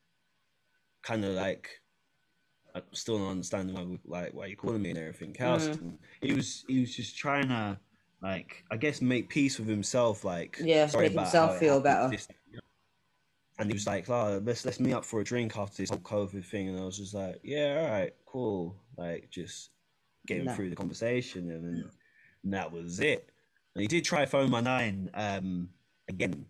kind 1.02 1.24
of 1.24 1.34
like. 1.34 1.68
I'm 2.74 2.82
still 2.92 3.18
not 3.18 3.32
understanding 3.32 3.76
why, 3.76 4.20
like, 4.22 4.32
why 4.32 4.46
you 4.46 4.56
calling 4.56 4.80
me 4.80 4.88
and 4.90 4.98
everything 4.98 5.36
else. 5.38 5.68
Mm. 5.68 5.80
And 5.80 5.98
he 6.22 6.32
was, 6.32 6.64
he 6.66 6.80
was 6.80 6.96
just 6.96 7.18
trying 7.18 7.48
to, 7.48 7.78
like, 8.22 8.64
I 8.70 8.78
guess, 8.78 9.02
make 9.02 9.28
peace 9.28 9.58
with 9.58 9.68
himself. 9.68 10.24
Like, 10.24 10.56
Yeah, 10.58 10.88
make 10.96 11.12
himself 11.12 11.58
feel 11.58 11.80
better. 11.80 12.08
this, 12.08 12.26
you 12.50 12.56
know. 12.56 12.62
And 13.58 13.68
he 13.68 13.74
was 13.74 13.86
like, 13.86 14.08
"Oh, 14.08 14.40
let's 14.42 14.64
let's 14.64 14.80
meet 14.80 14.94
up 14.94 15.04
for 15.04 15.20
a 15.20 15.24
drink 15.24 15.56
after 15.58 15.82
this 15.82 15.90
whole 15.90 15.98
COVID 15.98 16.44
thing." 16.46 16.70
And 16.70 16.80
I 16.80 16.84
was 16.84 16.96
just 16.96 17.12
like, 17.12 17.40
"Yeah, 17.44 17.82
all 17.84 17.90
right, 17.90 18.14
cool." 18.24 18.74
Like 18.96 19.28
just 19.30 19.70
getting 20.26 20.46
Nah. 20.46 20.54
through 20.54 20.70
the 20.70 20.76
conversation, 20.76 21.50
and, 21.50 21.64
then 21.64 21.90
and 22.42 22.54
that 22.54 22.72
was 22.72 23.00
it. 23.00 23.28
And 23.74 23.82
he 23.82 23.86
did 23.86 24.04
try 24.04 24.24
phone 24.24 24.50
my 24.50 24.60
nine 24.62 25.10
um, 25.12 25.68
again 26.08 26.46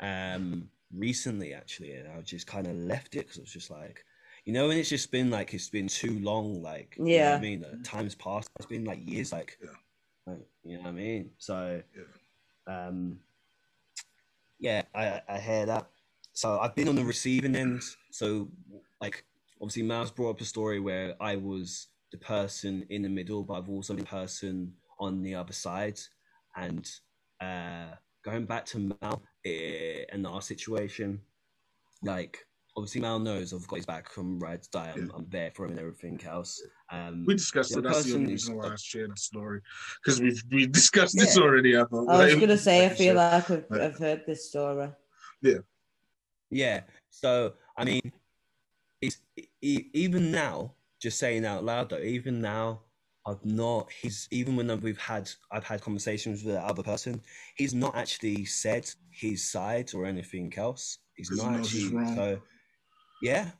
um, 0.00 0.70
recently, 0.92 1.54
actually, 1.54 1.92
and 1.92 2.08
I 2.08 2.20
just 2.22 2.46
kind 2.46 2.66
of 2.66 2.74
left 2.76 3.14
it 3.14 3.20
because 3.20 3.38
I 3.38 3.42
was 3.42 3.52
just 3.52 3.70
like, 3.70 4.04
you 4.44 4.52
know, 4.52 4.70
and 4.70 4.78
it's 4.78 4.88
just 4.88 5.10
been 5.10 5.30
like 5.30 5.54
it's 5.54 5.68
been 5.70 5.88
too 5.88 6.18
long. 6.20 6.62
Like, 6.62 6.94
you 6.96 7.04
know 7.04 7.24
what 7.24 7.30
Yeah. 7.30 7.36
I 7.36 7.40
mean, 7.40 7.64
Uh, 7.64 7.76
time's 7.82 8.14
passed. 8.14 8.48
It's 8.58 8.66
been 8.66 8.84
like 8.84 9.00
years. 9.06 9.32
Like, 9.32 9.58
Yeah. 9.62 9.70
like, 10.26 10.46
you 10.64 10.76
know 10.76 10.84
what 10.84 10.88
I 10.90 10.92
mean. 10.92 11.30
So, 11.38 11.82
Yeah. 12.66 12.86
um, 12.88 13.20
yeah, 14.58 14.82
I 14.94 15.20
I 15.28 15.38
hear 15.38 15.66
that. 15.66 15.90
So 16.32 16.58
I've 16.58 16.74
been 16.74 16.88
on 16.88 16.96
the 16.96 17.04
receiving 17.04 17.56
end. 17.56 17.82
So 18.10 18.50
like 19.00 19.24
obviously 19.60 19.82
Miles 19.82 20.10
brought 20.10 20.30
up 20.30 20.40
a 20.40 20.44
story 20.44 20.80
where 20.80 21.14
I 21.20 21.36
was 21.36 21.88
the 22.12 22.18
person 22.18 22.86
in 22.90 23.02
the 23.02 23.08
middle, 23.08 23.42
but 23.42 23.54
I've 23.54 23.68
also 23.70 23.94
been 23.94 24.04
the 24.04 24.10
person 24.10 24.74
on 24.98 25.22
the 25.22 25.34
other 25.34 25.52
side. 25.52 25.98
And 26.56 26.88
uh 27.40 27.96
going 28.26 28.44
back 28.44 28.66
to 28.66 28.78
Mal 29.00 29.22
eh, 29.44 30.04
and 30.12 30.26
our 30.26 30.42
situation, 30.42 31.20
like 32.02 32.44
obviously 32.76 33.00
Mal 33.00 33.18
knows 33.20 33.52
I've 33.54 33.66
got 33.68 33.76
his 33.76 33.86
back 33.86 34.10
from 34.10 34.38
ride 34.40 34.62
to 34.64 34.70
die. 34.70 34.92
I'm, 34.94 35.10
I'm 35.14 35.26
there 35.30 35.52
for 35.54 35.64
him 35.64 35.70
and 35.72 35.80
everything 35.80 36.20
else. 36.26 36.60
Um 36.92 37.24
We 37.26 37.34
discussed 37.34 37.72
The 37.72 37.78
it. 37.78 37.82
That's 37.84 37.98
the 37.98 38.02
person 38.02 38.20
only 38.22 38.32
reason 38.32 38.56
why 38.56 38.68
I 38.68 38.76
shared 38.76 39.12
the 39.12 39.16
story 39.16 39.60
because 40.04 40.20
we've 40.20 40.42
we 40.50 40.66
discussed 40.66 41.16
this 41.16 41.38
already. 41.38 41.76
I 41.76 41.84
thought. 41.84 42.08
i 42.10 42.24
was 42.24 42.32
Like, 42.32 42.40
gonna 42.40 42.58
say 42.58 42.86
i 42.86 42.88
feel 42.90 43.14
like 43.14 43.50
I've, 43.50 43.64
Right. 43.70 43.80
I've 43.82 43.98
heard 43.98 44.22
this 44.26 44.48
story 44.50 44.88
Yeah. 45.40 45.58
Yeah. 46.50 46.80
So 47.10 47.54
I 47.78 47.84
mean, 47.84 48.12
it's 49.00 49.18
e- 49.62 49.90
even 49.92 50.32
now. 50.32 50.72
Just 50.98 51.18
saying 51.18 51.44
out 51.44 51.62
loud 51.62 51.90
though, 51.90 51.98
even 52.16 52.40
now, 52.40 52.80
I've 53.26 53.44
not. 53.44 53.90
He's 53.90 54.28
even 54.30 54.56
when 54.56 54.80
we've 54.80 54.98
had 54.98 55.28
I've 55.50 55.64
had 55.64 55.80
conversations 55.80 56.44
with 56.44 56.54
the 56.54 56.60
other 56.60 56.82
person. 56.82 57.20
He's 57.56 57.74
not 57.74 57.96
actually 57.96 58.44
said 58.44 58.88
his 59.10 59.50
side 59.50 59.92
or 59.94 60.06
anything 60.06 60.52
else. 60.56 60.98
He's 61.16 61.30
not 61.30 61.54
actually. 61.54 61.88
So 62.14 62.38
yeah. 63.22 63.50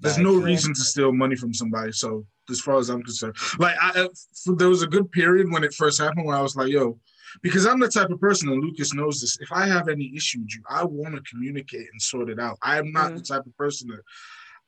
There's 0.00 0.16
like- 0.16 0.24
no 0.24 0.38
yeah. 0.38 0.44
reason 0.44 0.74
to 0.74 0.80
steal 0.80 1.12
money 1.12 1.36
from 1.36 1.54
somebody. 1.54 1.92
So 1.92 2.26
as 2.50 2.60
far 2.60 2.78
as 2.78 2.88
I'm 2.88 3.02
concerned, 3.02 3.36
like 3.58 3.76
I, 3.80 3.92
I- 3.94 4.04
f- 4.04 4.56
there 4.56 4.68
was 4.68 4.82
a 4.82 4.88
good 4.88 5.10
period 5.12 5.50
when 5.50 5.64
it 5.64 5.72
first 5.72 6.00
happened 6.00 6.26
where 6.26 6.36
I 6.36 6.42
was 6.42 6.56
like, 6.56 6.68
yo, 6.68 6.98
because 7.42 7.66
I'm 7.66 7.78
the 7.78 7.88
type 7.88 8.10
of 8.10 8.20
person, 8.20 8.48
and 8.48 8.62
Lucas 8.62 8.94
knows 8.94 9.20
this. 9.20 9.38
If 9.40 9.52
I 9.52 9.66
have 9.66 9.88
any 9.88 10.12
issue 10.16 10.40
with 10.40 10.54
you, 10.54 10.62
I 10.68 10.84
want 10.84 11.14
to 11.14 11.22
communicate 11.22 11.86
and 11.92 12.00
sort 12.00 12.30
it 12.30 12.40
out. 12.40 12.58
I'm 12.62 12.90
not 12.90 13.12
mm. 13.12 13.16
the 13.16 13.22
type 13.22 13.46
of 13.46 13.56
person 13.56 13.88
that 13.88 14.00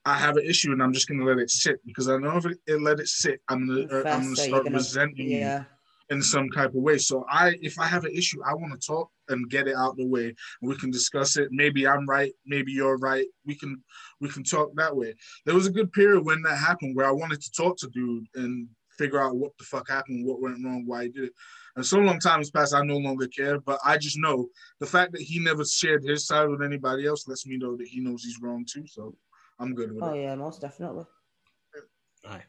I 0.04 0.16
have 0.16 0.36
an 0.36 0.44
issue 0.46 0.72
and 0.72 0.82
I'm 0.82 0.92
just 0.92 1.08
gonna 1.08 1.24
let 1.24 1.38
it 1.38 1.50
sit 1.50 1.78
because 1.86 2.08
I 2.08 2.16
know 2.16 2.36
if 2.36 2.46
it, 2.46 2.58
it 2.66 2.80
let 2.80 3.00
it 3.00 3.08
sit, 3.08 3.40
I'm 3.48 3.66
gonna 3.66 3.80
uh, 3.82 4.02
I'm 4.14 4.22
gonna 4.22 4.36
start 4.48 4.64
gonna- 4.64 4.76
resenting 4.76 5.28
you 5.30 5.38
in 6.08 6.22
some 6.22 6.48
type 6.50 6.70
of 6.70 6.74
way. 6.82 6.98
So 6.98 7.24
I, 7.30 7.54
if 7.60 7.78
I 7.78 7.84
have 7.86 8.04
an 8.04 8.12
issue, 8.12 8.40
I 8.44 8.54
want 8.54 8.72
to 8.78 8.84
talk 8.86 9.10
and 9.28 9.48
get 9.48 9.68
it 9.68 9.76
out 9.76 9.96
the 9.96 10.06
way. 10.06 10.34
We 10.62 10.74
can 10.76 10.90
discuss 10.90 11.36
it. 11.36 11.48
Maybe 11.52 11.86
I'm 11.86 12.04
right. 12.06 12.32
Maybe 12.46 12.72
you're 12.72 12.96
right. 12.96 13.26
We 13.46 13.54
can, 13.54 13.80
we 14.20 14.28
can 14.28 14.42
talk 14.42 14.70
that 14.74 14.96
way. 14.96 15.14
There 15.46 15.54
was 15.54 15.66
a 15.68 15.70
good 15.70 15.92
period 15.92 16.24
when 16.24 16.42
that 16.42 16.56
happened 16.56 16.96
where 16.96 17.06
I 17.06 17.12
wanted 17.12 17.40
to 17.42 17.52
talk 17.52 17.76
to 17.78 17.88
dude 17.90 18.26
and 18.34 18.68
figure 18.98 19.20
out 19.22 19.36
what 19.36 19.52
the 19.58 19.64
fuck 19.64 19.88
happened, 19.88 20.26
what 20.26 20.40
went 20.42 20.64
wrong, 20.64 20.82
why 20.84 21.04
he 21.04 21.08
did 21.10 21.24
it. 21.24 21.32
And 21.76 21.86
so 21.86 21.98
long 22.00 22.18
time 22.18 22.40
has 22.40 22.50
passed, 22.50 22.74
I 22.74 22.82
no 22.84 22.96
longer 22.96 23.28
care. 23.28 23.60
But 23.60 23.78
I 23.84 23.96
just 23.96 24.18
know 24.18 24.48
the 24.80 24.86
fact 24.86 25.12
that 25.12 25.20
he 25.22 25.38
never 25.38 25.64
shared 25.64 26.02
his 26.02 26.26
side 26.26 26.48
with 26.48 26.60
anybody 26.62 27.06
else 27.06 27.28
lets 27.28 27.46
me 27.46 27.56
know 27.56 27.76
that 27.76 27.86
he 27.86 28.00
knows 28.00 28.24
he's 28.24 28.40
wrong 28.42 28.66
too. 28.68 28.84
So 28.88 29.14
I'm 29.60 29.74
good 29.74 29.92
with 29.94 30.04
oh 30.04 30.14
it. 30.14 30.22
yeah 30.24 30.34
most 30.34 30.60
definitely 30.60 31.04
Aye. 32.26 32.44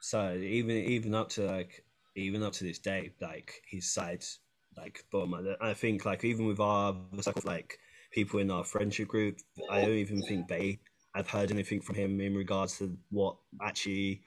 So 0.00 0.34
even 0.34 0.76
even 0.76 1.14
up 1.14 1.28
to 1.30 1.42
like 1.44 1.84
even 2.16 2.42
up 2.42 2.52
to 2.54 2.64
this 2.64 2.78
day, 2.78 3.12
like 3.20 3.62
his 3.66 3.92
side's 3.92 4.40
like 4.76 5.04
boom. 5.10 5.34
I, 5.34 5.70
I 5.70 5.74
think 5.74 6.04
like 6.04 6.24
even 6.24 6.46
with 6.46 6.60
our 6.60 6.96
like 7.44 7.78
people 8.12 8.40
in 8.40 8.50
our 8.50 8.64
friendship 8.64 9.08
group, 9.08 9.38
I 9.70 9.82
don't 9.82 9.90
even 9.94 10.22
think 10.22 10.48
they 10.48 10.80
I've 11.14 11.28
heard 11.28 11.50
anything 11.50 11.80
from 11.80 11.94
him 11.94 12.20
in 12.20 12.34
regards 12.34 12.78
to 12.78 12.96
what 13.10 13.36
actually 13.62 14.22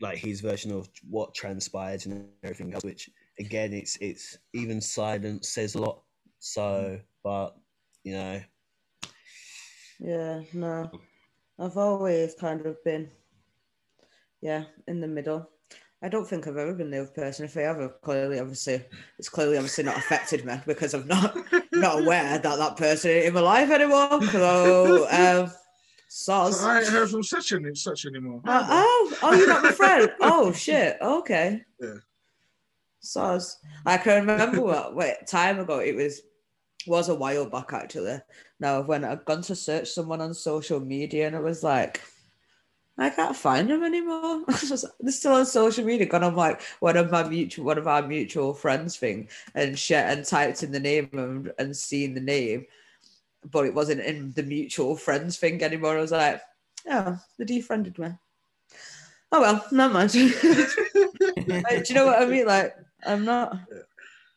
like 0.00 0.18
his 0.18 0.40
version 0.40 0.72
of 0.72 0.88
what 1.08 1.34
transpired 1.34 2.06
and 2.06 2.28
everything 2.42 2.72
else. 2.72 2.84
Which 2.84 3.10
again, 3.38 3.72
it's 3.72 3.96
it's 4.00 4.38
even 4.52 4.80
silence 4.80 5.50
says 5.50 5.74
a 5.74 5.80
lot. 5.82 6.02
So, 6.38 7.00
but 7.22 7.56
you 8.02 8.14
know, 8.14 8.40
Yeah, 10.00 10.42
no. 10.52 10.90
I've 11.62 11.76
always 11.76 12.34
kind 12.34 12.66
of 12.66 12.82
been, 12.82 13.08
yeah, 14.40 14.64
in 14.88 15.00
the 15.00 15.06
middle. 15.06 15.48
I 16.02 16.08
don't 16.08 16.26
think 16.26 16.48
I've 16.48 16.56
ever 16.56 16.74
been 16.74 16.90
the 16.90 17.02
other 17.02 17.12
person. 17.12 17.44
If 17.44 17.56
I 17.56 17.60
have, 17.60 17.80
I've 17.80 18.00
clearly, 18.00 18.40
obviously, 18.40 18.82
it's 19.16 19.28
clearly 19.28 19.56
obviously 19.56 19.84
not 19.84 19.96
affected 19.96 20.44
me 20.44 20.56
because 20.66 20.92
I'm 20.92 21.06
not 21.06 21.36
not 21.70 22.00
aware 22.00 22.36
that 22.36 22.58
that 22.58 22.76
person 22.76 23.12
in 23.12 23.32
my 23.32 23.40
life 23.40 23.70
anymore. 23.70 24.20
So, 24.24 25.06
um, 25.08 25.52
soz. 26.10 26.54
So 26.54 26.68
I 26.68 26.80
ain't 26.80 26.88
heard 26.88 27.10
from 27.10 27.22
such 27.22 27.52
any 27.52 27.76
such 27.76 28.06
anymore. 28.06 28.40
Uh, 28.44 28.66
oh, 28.68 29.18
oh, 29.22 29.32
you're 29.32 29.46
not 29.46 29.62
my 29.62 29.70
friend. 29.70 30.10
Oh 30.20 30.52
shit. 30.52 30.96
Okay. 31.00 31.62
Yeah. 31.80 31.94
Soz. 33.04 33.54
I 33.86 33.98
can 33.98 34.26
remember 34.26 34.62
what 34.62 34.96
wait, 34.96 35.28
time 35.28 35.60
ago 35.60 35.78
it 35.78 35.94
was 35.94 36.22
was 36.86 37.08
a 37.08 37.14
while 37.14 37.48
back 37.48 37.72
actually. 37.72 38.18
Now 38.60 38.82
when 38.82 39.04
I've 39.04 39.24
gone 39.24 39.42
to 39.42 39.56
search 39.56 39.90
someone 39.90 40.20
on 40.20 40.34
social 40.34 40.80
media 40.80 41.26
and 41.26 41.36
I 41.36 41.40
was 41.40 41.62
like, 41.62 42.00
I 42.98 43.10
can't 43.10 43.36
find 43.36 43.70
them 43.70 43.84
anymore. 43.84 44.44
They're 45.00 45.12
still 45.12 45.32
on 45.34 45.46
social 45.46 45.84
media. 45.84 46.06
Gone 46.06 46.24
on 46.24 46.36
like 46.36 46.60
one 46.80 46.96
of 46.96 47.10
my 47.10 47.26
mutual 47.26 47.64
one 47.64 47.78
of 47.78 47.88
our 47.88 48.06
mutual 48.06 48.52
friends 48.54 48.96
thing 48.96 49.28
and 49.54 49.78
shit 49.78 50.04
and 50.04 50.24
typed 50.24 50.62
in 50.62 50.72
the 50.72 50.80
name 50.80 51.08
and, 51.12 51.52
and 51.58 51.76
seen 51.76 52.14
the 52.14 52.20
name, 52.20 52.66
but 53.50 53.64
it 53.64 53.74
wasn't 53.74 54.02
in 54.02 54.32
the 54.32 54.42
mutual 54.42 54.96
friends 54.96 55.38
thing 55.38 55.62
anymore. 55.62 55.96
I 55.96 56.00
was 56.00 56.12
like, 56.12 56.42
oh, 56.90 57.18
they 57.38 57.44
defriended 57.44 57.98
me. 57.98 58.10
oh 59.32 59.40
well, 59.40 59.66
not 59.72 59.92
much. 59.92 60.16
Like, 61.46 61.84
do 61.84 61.92
you 61.92 61.94
know 61.94 62.06
what 62.06 62.22
I 62.22 62.26
mean? 62.26 62.46
Like, 62.46 62.76
I'm 63.04 63.24
not, 63.24 63.58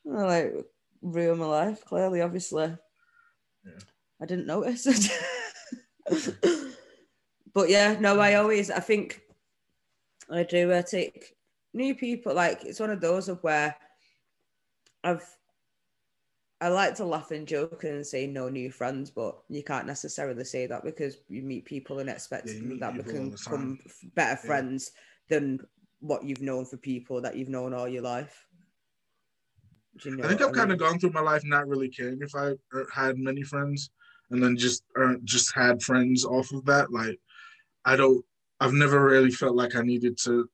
like 0.03 0.53
real 1.05 1.35
my 1.35 1.45
life. 1.45 1.85
Clearly, 1.85 2.21
obviously, 2.21 2.75
Yeah. 3.65 3.79
I 4.21 4.25
didn't 4.25 4.47
notice. 4.47 4.85
but 7.53 7.69
yeah, 7.69 7.97
no, 7.99 8.19
I 8.19 8.35
always 8.35 8.69
I 8.71 8.79
think 8.79 9.21
I 10.29 10.43
do. 10.43 10.73
I 10.73 10.81
take 10.81 11.35
new 11.73 11.95
people. 11.95 12.33
Like 12.33 12.63
it's 12.65 12.79
one 12.79 12.91
of 12.91 13.01
those 13.01 13.29
of 13.29 13.41
where 13.43 13.75
I've 15.03 15.23
I 16.61 16.69
like 16.69 16.95
to 16.95 17.05
laugh 17.05 17.31
and 17.31 17.47
joke 17.47 17.83
and 17.83 18.05
say 18.05 18.25
no 18.27 18.47
new 18.49 18.71
friends, 18.71 19.11
but 19.11 19.37
you 19.49 19.61
can't 19.61 19.85
necessarily 19.85 20.45
say 20.45 20.67
that 20.67 20.83
because 20.83 21.17
you 21.27 21.43
meet 21.43 21.65
people 21.65 21.99
and 21.99 22.09
expect 22.09 22.47
Yeah, 22.47 22.77
that 22.79 22.95
become 22.95 23.35
better 24.15 24.39
Yeah. 24.41 24.47
friends 24.47 24.91
than 25.29 25.59
what 25.99 26.23
you've 26.23 26.41
known 26.41 26.65
for 26.65 26.77
people 26.77 27.21
that 27.21 27.35
you've 27.35 27.49
known 27.49 27.73
all 27.73 27.87
your 27.87 28.03
life. 28.03 28.47
You 30.03 30.17
know 30.17 30.23
I 30.23 30.27
think 30.27 30.41
I've 30.41 30.51
kind 30.51 30.69
mean? 30.69 30.73
of 30.73 30.79
gone 30.79 30.99
through 30.99 31.11
my 31.11 31.21
life 31.21 31.43
not 31.45 31.67
really 31.67 31.89
caring 31.89 32.19
if 32.21 32.35
I 32.35 32.53
er, 32.73 32.87
had 32.93 33.17
many 33.17 33.43
friends, 33.43 33.91
and 34.29 34.43
then 34.43 34.57
just 34.57 34.83
er, 34.97 35.17
just 35.23 35.53
had 35.55 35.81
friends 35.81 36.25
off 36.25 36.51
of 36.51 36.65
that. 36.65 36.91
Like, 36.91 37.19
I 37.85 37.95
don't. 37.95 38.23
I've 38.59 38.73
never 38.73 39.03
really 39.03 39.31
felt 39.31 39.55
like 39.55 39.75
I 39.75 39.81
needed 39.81 40.17
to 40.23 40.49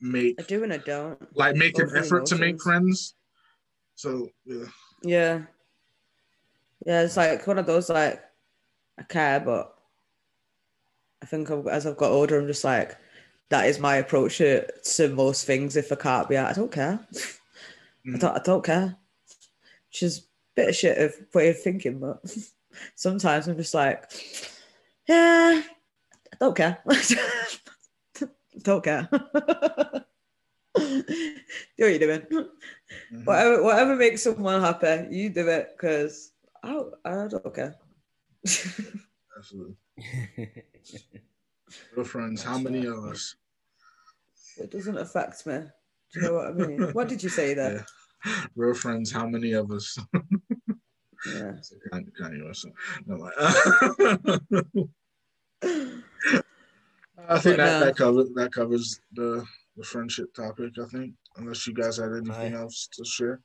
make 0.00 0.36
I 0.38 0.42
do 0.42 0.62
and 0.62 0.72
I 0.72 0.78
don't. 0.78 1.18
like 1.36 1.56
make 1.56 1.78
an 1.78 1.90
effort 1.96 2.26
to 2.26 2.36
make 2.36 2.60
friends. 2.60 3.14
So 3.94 4.28
yeah, 4.44 4.66
Yeah. 5.02 5.42
Yeah, 6.84 7.02
it's 7.02 7.16
like 7.16 7.46
one 7.46 7.58
of 7.58 7.66
those 7.66 7.88
like 7.88 8.22
I 8.98 9.02
care, 9.02 9.40
but 9.40 9.74
I 11.22 11.26
think 11.26 11.50
I've, 11.50 11.66
as 11.66 11.86
I've 11.86 11.96
got 11.96 12.12
older, 12.12 12.38
I'm 12.38 12.46
just 12.46 12.64
like 12.64 12.96
that 13.48 13.66
is 13.66 13.78
my 13.78 13.96
approach 13.96 14.38
to, 14.38 14.66
to 14.82 15.08
most 15.08 15.46
things. 15.46 15.76
If 15.76 15.90
I 15.90 15.96
can't 15.96 16.28
be 16.28 16.36
out, 16.36 16.50
I 16.50 16.52
don't 16.52 16.72
care. 16.72 17.00
I 18.06 18.10
Mm. 18.10 18.20
don't. 18.20 18.36
I 18.36 18.42
don't 18.42 18.64
care. 18.64 18.96
Which 19.88 20.02
is 20.02 20.18
a 20.18 20.22
bit 20.54 20.68
of 20.70 20.76
shit 20.76 20.98
of 20.98 21.14
way 21.34 21.48
of 21.50 21.60
thinking, 21.60 21.98
but 21.98 22.22
sometimes 22.94 23.48
I'm 23.48 23.56
just 23.56 23.74
like, 23.74 24.10
yeah, 25.08 25.62
I 25.62 26.36
don't 26.38 26.54
care. 26.56 26.78
don't 28.62 28.84
care. 28.84 29.08
do 30.76 31.04
what 31.78 31.88
you're 31.90 31.98
doing. 31.98 32.20
Mhm. 32.30 33.24
Whatever, 33.24 33.62
whatever 33.62 33.96
makes 33.96 34.22
someone 34.22 34.60
happy, 34.60 35.08
you 35.14 35.30
do 35.30 35.48
it 35.48 35.70
because 35.76 36.32
I, 36.62 36.80
I 37.04 37.26
don't 37.28 37.54
care. 37.54 37.74
absolutely. 39.36 39.76
Real 41.96 42.04
friends. 42.04 42.42
How 42.42 42.58
many 42.58 42.84
of 42.86 43.04
us? 43.04 43.34
it 44.58 44.70
doesn't 44.70 44.96
affect 44.98 45.44
me. 45.46 45.62
Do 46.16 46.20
you 46.22 46.26
know 46.28 46.34
what 46.34 46.46
I 46.48 46.52
mean? 46.52 46.80
what 46.94 47.08
did 47.08 47.22
you 47.22 47.28
say 47.28 47.54
there? 47.54 47.84
Yeah. 48.24 48.46
Real 48.56 48.74
friends. 48.74 49.12
How 49.12 49.26
many 49.28 49.52
of 49.52 49.70
us? 49.70 49.96
Yeah. 51.34 51.52
Kanye 51.92 52.10
Kanye 52.20 52.44
West. 52.46 52.66
No, 53.06 53.16
like, 53.16 53.32
I 57.28 57.38
think 57.40 57.56
that, 57.56 57.80
that 57.84 57.96
covers 57.96 58.28
that 58.34 58.52
covers 58.52 59.00
the 59.12 59.44
the 59.76 59.82
friendship 59.84 60.32
topic. 60.34 60.72
I 60.80 60.86
think, 60.86 61.14
unless 61.36 61.66
you 61.66 61.74
guys 61.74 61.96
had 61.96 62.12
anything 62.12 62.54
Aye. 62.54 62.58
else 62.58 62.88
to 62.92 63.04
share. 63.04 63.40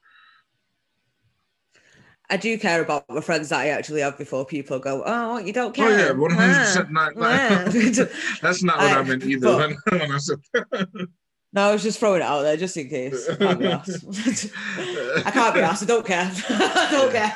I 2.29 2.37
do 2.37 2.57
care 2.57 2.81
about 2.81 3.07
the 3.07 3.21
friends 3.21 3.49
that 3.49 3.59
I 3.59 3.69
actually 3.69 4.01
have 4.01 4.17
before 4.17 4.45
people 4.45 4.79
go, 4.79 5.03
oh, 5.05 5.37
you 5.39 5.51
don't 5.51 5.73
care. 5.75 5.87
Oh 5.87 5.89
care. 5.97 6.05
yeah, 6.07 6.11
one 6.13 6.31
hundred 6.31 6.53
Ah, 6.55 6.59
percent. 6.59 6.91
Not. 6.91 7.13
ah." 7.17 7.63
That's 8.41 8.63
not 8.63 8.77
what 8.77 8.91
I, 8.91 8.99
I- 8.99 9.03
meant 9.03 9.23
either. 9.23 9.47
but- 9.47 9.75
When, 9.91 9.99
when 9.99 10.11
I 10.11 10.17
said, 10.17 10.39
no, 11.53 11.67
I 11.67 11.71
was 11.73 11.83
just 11.83 11.99
throwing 11.99 12.21
it 12.21 12.25
out 12.25 12.43
there 12.43 12.55
just 12.55 12.77
in 12.77 12.87
case. 12.87 13.27
I 13.29 13.35
can't 13.35 13.59
be 13.59 13.67
asked. 13.67 14.05
I 15.25 15.31
can't 15.31 15.53
be 15.53 15.59
asked. 15.59 15.83
I 15.83 15.85
don't 15.85 16.05
care. 16.05 16.31
I 16.49 16.87
don't 16.91 17.11
care. 17.11 17.33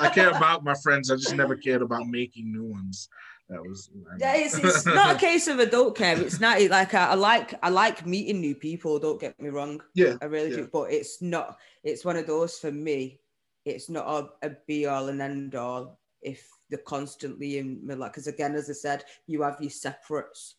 I 0.00 0.10
care 0.12 0.30
about 0.30 0.64
my 0.64 0.74
friends. 0.74 1.10
I 1.10 1.16
just 1.16 1.36
never 1.36 1.54
cared 1.56 1.82
about 1.82 2.08
making 2.08 2.52
new 2.52 2.64
ones. 2.64 3.08
That 3.48 3.62
was. 3.62 3.90
Yeah, 4.18 4.34
it's, 4.36 4.58
it's 4.58 4.84
not 4.86 5.16
a 5.16 5.18
case 5.18 5.46
of 5.46 5.60
I 5.60 5.66
don't 5.66 5.96
care. 5.96 6.20
It's 6.20 6.40
not 6.40 6.60
like 6.62 6.94
I, 6.94 7.10
I 7.10 7.14
like 7.14 7.54
I 7.62 7.68
like 7.68 8.04
meeting 8.04 8.40
new 8.40 8.56
people. 8.56 8.98
Don't 8.98 9.20
get 9.20 9.40
me 9.40 9.50
wrong. 9.50 9.80
Yeah. 9.94 10.16
I 10.20 10.24
really 10.24 10.50
Yeah. 10.50 10.56
do. 10.56 10.70
But 10.72 10.90
it's 10.90 11.22
not. 11.22 11.58
It's 11.84 12.04
one 12.04 12.16
of 12.16 12.26
those 12.26 12.58
for 12.58 12.72
me. 12.72 13.20
It's 13.64 13.88
not 13.88 14.08
a, 14.42 14.48
a 14.48 14.56
be 14.66 14.86
all 14.86 15.08
and 15.08 15.22
end 15.22 15.54
all. 15.54 16.00
If 16.20 16.48
they're 16.68 16.78
constantly 16.80 17.58
in 17.58 17.86
my 17.86 17.94
like, 17.94 18.12
because 18.12 18.26
again, 18.26 18.54
as 18.54 18.68
I 18.70 18.72
said, 18.72 19.04
you 19.28 19.42
have 19.42 19.58
your 19.60 19.70
separates. 19.70 20.56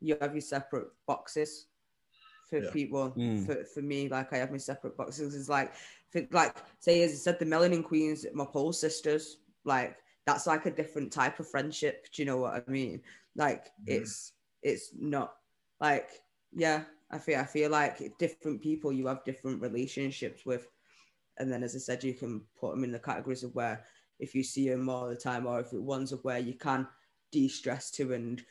You 0.00 0.16
have 0.20 0.34
your 0.34 0.42
separate 0.42 0.88
boxes 1.08 1.66
for 2.48 2.58
Yeah. 2.58 2.70
people. 2.70 3.10
Mm. 3.16 3.44
For 3.46 3.64
for 3.64 3.82
me, 3.82 4.08
like 4.08 4.32
I 4.32 4.38
have 4.38 4.50
my 4.50 4.58
separate 4.58 4.96
boxes. 4.96 5.34
It's 5.34 5.48
like, 5.48 5.72
think 6.12 6.32
like 6.32 6.56
say 6.80 7.02
as 7.02 7.12
I 7.12 7.14
said, 7.16 7.38
the 7.38 7.46
Melanin 7.46 7.84
Queens, 7.84 8.26
my 8.34 8.44
pole 8.44 8.72
sisters. 8.72 9.38
Like 9.64 9.96
that's 10.26 10.46
like 10.46 10.66
a 10.66 10.70
different 10.70 11.12
type 11.12 11.40
of 11.40 11.48
friendship. 11.48 12.06
Do 12.12 12.22
you 12.22 12.26
know 12.26 12.38
what 12.38 12.64
I 12.66 12.70
mean? 12.70 13.02
Like 13.36 13.66
it's 13.86 14.32
it's 14.62 14.90
not 14.98 15.34
like 15.80 16.08
yeah. 16.52 16.84
I 17.10 17.18
feel 17.18 17.38
I 17.40 17.44
feel 17.44 17.70
like 17.70 18.18
different 18.18 18.60
people 18.62 18.92
you 18.92 19.06
have 19.06 19.24
different 19.24 19.62
relationships 19.62 20.44
with, 20.44 20.68
and 21.38 21.50
then 21.50 21.62
as 21.62 21.74
I 21.74 21.78
said, 21.78 22.04
you 22.04 22.12
can 22.12 22.42
put 22.60 22.72
them 22.74 22.84
in 22.84 22.92
the 22.92 22.98
categories 22.98 23.44
of 23.44 23.54
where 23.54 23.84
if 24.18 24.34
you 24.34 24.42
see 24.42 24.68
them 24.68 24.88
all 24.90 25.08
the 25.08 25.16
time, 25.16 25.46
or 25.46 25.60
if 25.60 25.72
it 25.72 25.82
ones 25.82 26.12
of 26.12 26.22
where 26.24 26.38
you 26.38 26.54
can 26.54 26.86
de-stress 27.32 27.90
to 27.92 28.12
and 28.12 28.42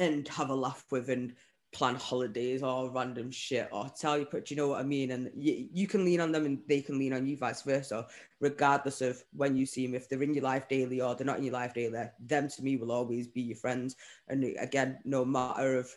and 0.00 0.26
have 0.28 0.50
a 0.50 0.54
laugh 0.54 0.84
with 0.90 1.10
and 1.10 1.34
plan 1.72 1.94
holidays 1.94 2.62
or 2.62 2.90
random 2.90 3.30
shit 3.30 3.68
or 3.70 3.88
tell 3.98 4.18
you, 4.18 4.26
but 4.30 4.50
you 4.50 4.56
know 4.56 4.68
what 4.68 4.80
I 4.80 4.82
mean? 4.82 5.12
And 5.12 5.30
you, 5.34 5.68
you 5.72 5.86
can 5.86 6.04
lean 6.04 6.20
on 6.20 6.32
them 6.32 6.44
and 6.46 6.58
they 6.68 6.80
can 6.80 6.98
lean 6.98 7.12
on 7.12 7.26
you, 7.26 7.36
vice 7.36 7.62
versa, 7.62 8.06
regardless 8.40 9.00
of 9.00 9.22
when 9.32 9.56
you 9.56 9.66
see 9.66 9.86
them. 9.86 9.94
If 9.94 10.08
they're 10.08 10.22
in 10.22 10.34
your 10.34 10.44
life 10.44 10.68
daily 10.68 11.00
or 11.00 11.14
they're 11.14 11.26
not 11.26 11.38
in 11.38 11.44
your 11.44 11.54
life 11.54 11.74
daily, 11.74 12.04
them 12.18 12.48
to 12.48 12.62
me 12.62 12.76
will 12.76 12.92
always 12.92 13.28
be 13.28 13.42
your 13.42 13.56
friends. 13.56 13.96
And 14.28 14.44
again, 14.58 14.98
no 15.04 15.24
matter 15.24 15.76
of 15.76 15.90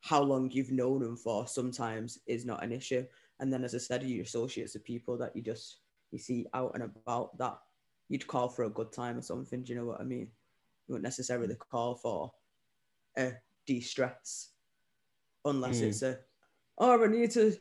how 0.00 0.22
long 0.22 0.50
you've 0.50 0.72
known 0.72 1.00
them 1.00 1.16
for, 1.16 1.46
sometimes 1.46 2.18
is 2.26 2.44
not 2.44 2.64
an 2.64 2.72
issue. 2.72 3.04
And 3.40 3.52
then, 3.52 3.64
as 3.64 3.74
I 3.74 3.78
said, 3.78 4.02
your 4.04 4.22
associates 4.22 4.76
are 4.76 4.80
people 4.80 5.18
that 5.18 5.34
you 5.34 5.42
just 5.42 5.78
you 6.12 6.18
see 6.18 6.46
out 6.54 6.72
and 6.74 6.84
about 6.84 7.36
that 7.38 7.58
you'd 8.08 8.26
call 8.26 8.48
for 8.48 8.64
a 8.64 8.70
good 8.70 8.92
time 8.92 9.18
or 9.18 9.22
something. 9.22 9.62
Do 9.62 9.72
you 9.72 9.78
know 9.78 9.86
what 9.86 10.00
I 10.00 10.04
mean? 10.04 10.28
You 10.86 10.92
wouldn't 10.92 11.04
necessarily 11.04 11.56
call 11.56 11.96
for 11.96 12.32
a 13.16 13.32
de-stress 13.66 14.50
unless 15.44 15.80
Mm. 15.80 15.88
it's 15.88 16.02
a 16.02 16.18
oh 16.78 17.02
I 17.02 17.06
need 17.06 17.30
to 17.32 17.56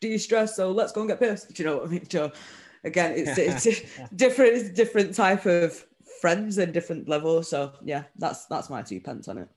de-stress, 0.00 0.56
so 0.56 0.70
let's 0.72 0.92
go 0.92 1.00
and 1.02 1.10
get 1.10 1.20
pissed. 1.20 1.54
Do 1.54 1.62
you 1.62 1.68
know 1.68 1.76
what 1.78 1.86
I 1.86 1.90
mean? 1.90 2.10
So 2.10 2.32
again, 2.84 3.14
it's 3.16 3.38
it's 3.66 3.66
different 4.14 4.54
it's 4.54 4.68
a 4.70 4.72
different 4.72 5.14
type 5.14 5.46
of 5.46 5.84
friends 6.20 6.58
and 6.58 6.72
different 6.72 7.08
levels. 7.08 7.48
So 7.48 7.72
yeah, 7.84 8.04
that's 8.16 8.46
that's 8.46 8.70
my 8.70 8.82
two 8.82 9.00
pence 9.00 9.28
on 9.28 9.38
it. 9.38 9.48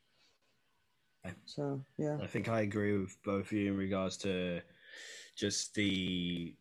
So 1.45 1.81
yeah. 1.97 2.17
I 2.21 2.27
think 2.27 2.49
I 2.49 2.61
agree 2.61 2.97
with 2.97 3.15
both 3.23 3.45
of 3.45 3.51
you 3.53 3.71
in 3.71 3.77
regards 3.77 4.17
to 4.17 4.61
just 5.35 5.73
the 5.73 6.55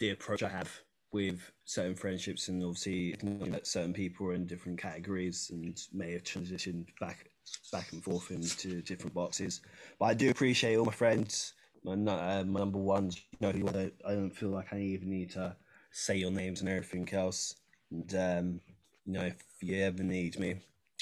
the 0.00 0.10
approach 0.10 0.42
I 0.42 0.48
have 0.48 0.70
with 1.12 1.50
certain 1.64 1.94
friendships, 1.94 2.48
and 2.48 2.62
obviously 2.62 3.14
that 3.50 3.66
certain 3.66 3.92
people 3.94 4.26
are 4.26 4.34
in 4.34 4.46
different 4.46 4.78
categories 4.78 5.50
and 5.52 5.80
may 5.92 6.12
have 6.12 6.22
transitioned 6.24 6.86
back 7.00 7.30
back 7.72 7.92
and 7.92 8.02
forth 8.02 8.30
into 8.30 8.82
different 8.82 9.14
boxes. 9.14 9.60
But 9.98 10.06
I 10.06 10.14
do 10.14 10.30
appreciate 10.30 10.76
all 10.76 10.84
my 10.86 10.92
friends. 10.92 11.54
My, 11.84 11.92
uh, 11.92 12.44
my 12.44 12.60
number 12.60 12.78
ones, 12.78 13.16
you 13.32 13.38
know 13.40 13.52
who. 13.52 13.68
I 14.06 14.14
don't 14.14 14.30
feel 14.30 14.50
like 14.50 14.72
I 14.72 14.80
even 14.80 15.10
need 15.10 15.30
to 15.30 15.56
say 15.90 16.16
your 16.16 16.30
names 16.30 16.60
and 16.60 16.68
everything 16.68 17.08
else. 17.12 17.56
And 17.90 18.14
um, 18.14 18.60
you 19.06 19.12
know, 19.14 19.22
if 19.22 19.36
you 19.60 19.82
ever 19.82 20.02
need 20.02 20.38
me, 20.38 20.56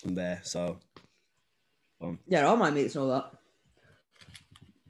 I'm 0.05 0.15
there. 0.15 0.41
So 0.43 0.79
um, 2.01 2.19
Yeah, 2.27 2.47
all 2.47 2.57
my 2.57 2.71
mates 2.71 2.95
know 2.95 3.09
that. 3.09 3.31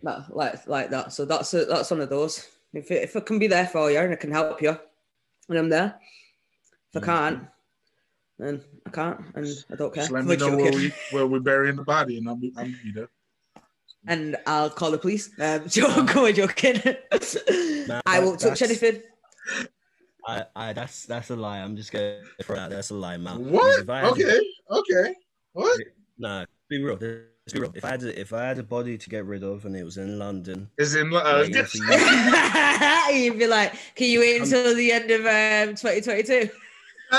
That 0.03 0.37
like 0.37 0.67
like 0.67 0.91
that. 0.91 1.13
So 1.13 1.25
that's 1.25 1.55
a, 1.55 1.65
that's 1.65 1.91
one 1.91 2.01
of 2.01 2.11
those. 2.11 2.47
If 2.75 2.91
it, 2.91 3.03
if 3.05 3.17
I 3.17 3.21
can 3.21 3.39
be 3.39 3.47
there 3.47 3.67
for 3.67 3.91
you 3.91 3.99
and 3.99 4.13
I 4.13 4.17
can 4.17 4.31
help 4.33 4.61
you, 4.61 4.77
and 5.49 5.59
I'm 5.59 5.69
there. 5.69 5.99
If 6.93 7.03
I 7.03 7.07
Mhm. 7.07 7.07
can't, 7.07 7.49
then 8.39 8.61
I 8.87 8.91
can't, 8.91 9.21
and 9.35 9.47
I 9.71 9.77
don't 9.77 9.95
care. 9.95 10.03
Just 10.03 10.13
let 10.13 10.25
me 10.25 10.37
know 10.37 10.57
where 10.57 10.73
we 10.73 10.93
where 11.11 11.27
we're 11.27 11.41
burying 11.41 11.77
the 11.77 11.85
body, 11.85 12.19
and 12.19 12.29
I'll 12.29 12.37
be 12.37 12.53
I'll 12.57 12.65
be 12.65 12.93
there. 12.95 13.09
and 14.07 14.37
I'll 14.47 14.71
call 14.71 14.91
the 14.91 14.99
police. 14.99 15.31
Um, 15.41 15.69
joke, 15.69 16.15
I'm 16.17 16.35
joking. 16.35 16.81
Nah, 17.89 18.03
I 18.05 18.21
won't 18.21 18.41
touch 18.41 18.61
that's- 18.61 18.83
anything. 18.83 19.03
I, 20.29 20.45
I 20.57 20.73
that's 20.73 21.07
that's 21.07 21.31
a 21.31 21.37
lie. 21.37 21.59
I'm 21.61 21.77
just 21.77 21.93
gonna 21.93 22.19
throw 22.43 22.57
it 22.57 22.59
out. 22.59 22.71
That's 22.71 22.91
a 22.91 22.95
lie, 22.95 23.17
man. 23.17 23.49
What? 23.49 23.81
If 23.81 23.89
Okay, 23.89 24.41
okay. 24.71 25.15
What 25.53 25.81
No, 26.19 26.45
be 26.69 26.83
real. 26.83 26.99
Let's 27.01 27.53
be 27.53 27.61
real. 27.61 27.73
If 27.75 27.85
I 27.85 27.91
had 27.91 28.03
a, 28.03 28.21
if 28.21 28.33
I 28.33 28.43
had 28.43 28.59
a 28.59 28.65
body 28.65 28.99
to 28.99 29.09
get 29.09 29.25
rid 29.25 29.45
of 29.45 29.65
and 29.67 29.77
it 29.77 29.85
was 29.85 29.99
in 29.99 30.19
London, 30.19 30.69
is 30.79 30.97
in? 30.97 31.15
Uh, 31.15 31.45
you- 31.49 31.65
You'd 33.25 33.39
be 33.39 33.47
like, 33.47 33.73
can 33.95 34.11
you 34.11 34.19
wait 34.19 34.43
until 34.43 34.75
the 34.75 34.91
end 34.91 35.11
of 35.13 35.21
um, 35.21 35.77
2022? 35.77 36.51
Do 37.13 37.19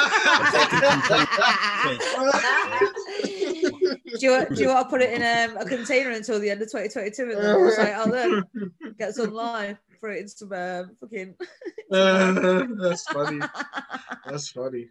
you, 4.25 4.31
want, 4.31 4.55
do 4.55 4.61
you 4.61 4.67
want 4.69 4.85
to 4.85 4.89
put 4.89 5.01
it 5.01 5.13
in 5.13 5.21
um, 5.51 5.57
a 5.57 5.65
container 5.65 6.11
until 6.11 6.39
the 6.39 6.49
end 6.49 6.61
of 6.61 6.69
2022 6.71 7.23
and 7.23 7.31
then 7.43 7.61
we'll 7.61 7.71
say 7.71 7.91
out 7.93 8.09
there? 8.11 8.41
Get 8.97 9.15
some 9.15 9.33
live, 9.33 9.77
throw 9.99 10.11
it 10.13 10.19
in 10.21 10.27
some 10.27 10.51
uh, 10.53 10.83
fucking. 10.99 11.35
Uh, 11.89 12.65
that's 12.81 13.03
funny. 13.03 13.39
That's 14.25 14.49
funny. 14.49 14.89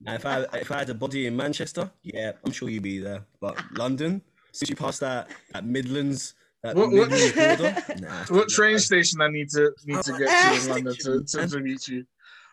Now, 0.00 0.14
if 0.14 0.24
I 0.24 0.44
if 0.52 0.70
I 0.70 0.78
had 0.78 0.90
a 0.90 0.94
body 0.94 1.26
in 1.26 1.34
Manchester, 1.36 1.90
yeah, 2.04 2.30
I'm 2.46 2.52
sure 2.52 2.68
you'd 2.68 2.84
be 2.84 3.00
there. 3.00 3.26
But 3.40 3.60
London, 3.72 4.22
since 4.52 4.70
you 4.70 4.76
passed 4.76 5.00
that 5.00 5.28
that 5.52 5.66
Midlands, 5.66 6.34
that 6.62 6.76
What- 6.76 6.92
what- 6.92 7.10
border, 7.10 7.74
nah, 7.98 8.24
What 8.28 8.48
train 8.48 8.78
station 8.78 9.20
I 9.22 9.28
need 9.28 9.50
to 9.50 9.72
need 9.86 10.02
to 10.02 10.12
get 10.16 10.28
to 10.28 10.54
in 10.62 10.68
London 10.70 10.94
to, 11.00 11.24
to, 11.24 11.48
to 11.48 11.58
meet 11.58 11.88
you? 11.88 12.06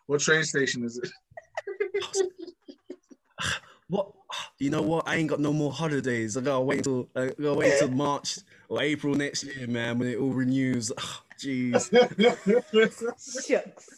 What 0.08 0.22
train 0.22 0.44
station 0.44 0.84
is 0.84 0.98
it? 0.98 1.12
What 3.88 4.12
you 4.58 4.70
know? 4.70 4.82
What 4.82 5.08
I 5.08 5.16
ain't 5.18 5.30
got 5.30 5.40
no 5.42 5.52
more 5.52 5.72
holidays. 5.72 6.38
I 6.38 6.42
gotta 6.42 6.62
wait 6.62 6.84
till 6.86 7.10
I 7.16 7.28
gotta 7.28 7.56
wait 7.56 7.78
till 7.80 7.90
March 7.90 8.40
or 8.70 8.82
April 8.82 9.14
next 9.16 9.44
year, 9.44 9.68
man, 9.68 10.00
when 10.00 10.08
it 10.08 10.18
all 10.18 10.32
renews. 10.32 10.92
Jeez, 11.38 11.90
Shucks. 13.48 13.90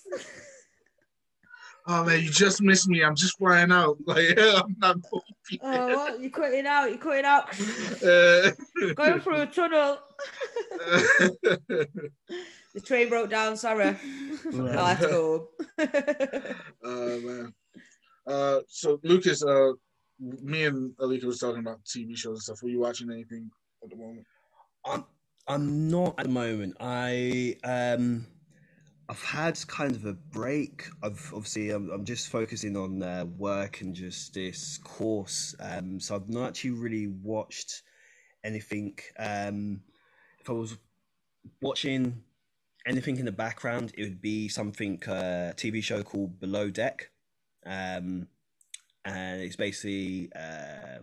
oh 1.86 2.03
man, 2.06 2.22
you 2.24 2.30
just 2.32 2.61
missed 2.61 2.88
me. 2.88 3.03
I'm 3.03 3.15
just 3.15 3.38
flying 3.38 3.72
out. 3.72 3.98
Like 4.07 4.30
I'm 4.40 4.76
not 4.80 4.95
going 5.02 5.22
to 5.28 5.34
be 5.49 5.60
Oh, 5.61 5.95
what? 5.95 6.20
You're 6.20 6.32
cutting 6.32 6.65
out. 6.65 6.90
You're 6.90 6.98
cutting 6.98 7.26
out. 7.26 7.52
there. 8.02 8.56
Going 8.95 9.20
through 9.20 9.41
a 9.41 9.45
tunnel. 9.45 9.99
The 12.74 12.82
train 12.82 13.07
broke 13.07 13.30
down. 13.30 13.56
Sorry. 13.56 13.95
I'll 14.52 14.86
have 14.86 14.99
to 15.02 15.07
go. 15.07 15.48
uh, 15.78 17.18
man. 17.22 17.53
Uh, 18.25 18.59
so 18.67 18.99
Lucas, 19.03 19.43
uh, 19.43 19.71
me 20.19 20.65
and 20.65 20.95
Alika 20.97 21.25
was 21.25 21.39
talking 21.39 21.59
about 21.59 21.83
TV 21.83 22.17
shows 22.17 22.35
and 22.37 22.41
stuff. 22.41 22.63
Were 22.63 22.69
you 22.69 22.79
watching 22.79 23.11
anything 23.11 23.49
at 23.83 23.89
the 23.89 23.95
moment? 23.95 24.25
I'm 24.85 25.05
I'm 25.47 25.89
not 25.89 26.15
at 26.19 26.25
the 26.25 26.31
moment. 26.31 26.77
I 26.79 27.57
um 27.63 28.27
I've 29.09 29.21
had 29.21 29.59
kind 29.67 29.95
of 29.95 30.05
a 30.05 30.13
break. 30.13 30.85
I've 31.01 31.31
obviously 31.33 31.71
I'm, 31.71 31.89
I'm 31.91 32.05
just 32.05 32.29
focusing 32.29 32.77
on 32.77 33.03
uh, 33.03 33.25
work 33.37 33.81
and 33.81 33.93
just 33.93 34.33
this 34.33 34.77
course. 34.77 35.55
Um, 35.59 35.99
so 35.99 36.15
I've 36.15 36.29
not 36.29 36.49
actually 36.49 36.71
really 36.71 37.07
watched 37.07 37.83
anything. 38.43 38.97
Um, 39.19 39.81
if 40.39 40.49
I 40.49 40.53
was 40.53 40.77
watching 41.61 42.23
anything 42.87 43.17
in 43.17 43.25
the 43.25 43.31
background, 43.31 43.93
it 43.97 44.03
would 44.03 44.21
be 44.21 44.47
something 44.47 45.03
uh, 45.03 45.53
TV 45.55 45.83
show 45.83 46.01
called 46.01 46.39
Below 46.39 46.69
Deck, 46.69 47.09
um, 47.65 48.27
and 49.06 49.41
it's 49.41 49.56
basically. 49.56 50.31
Uh, 50.35 50.99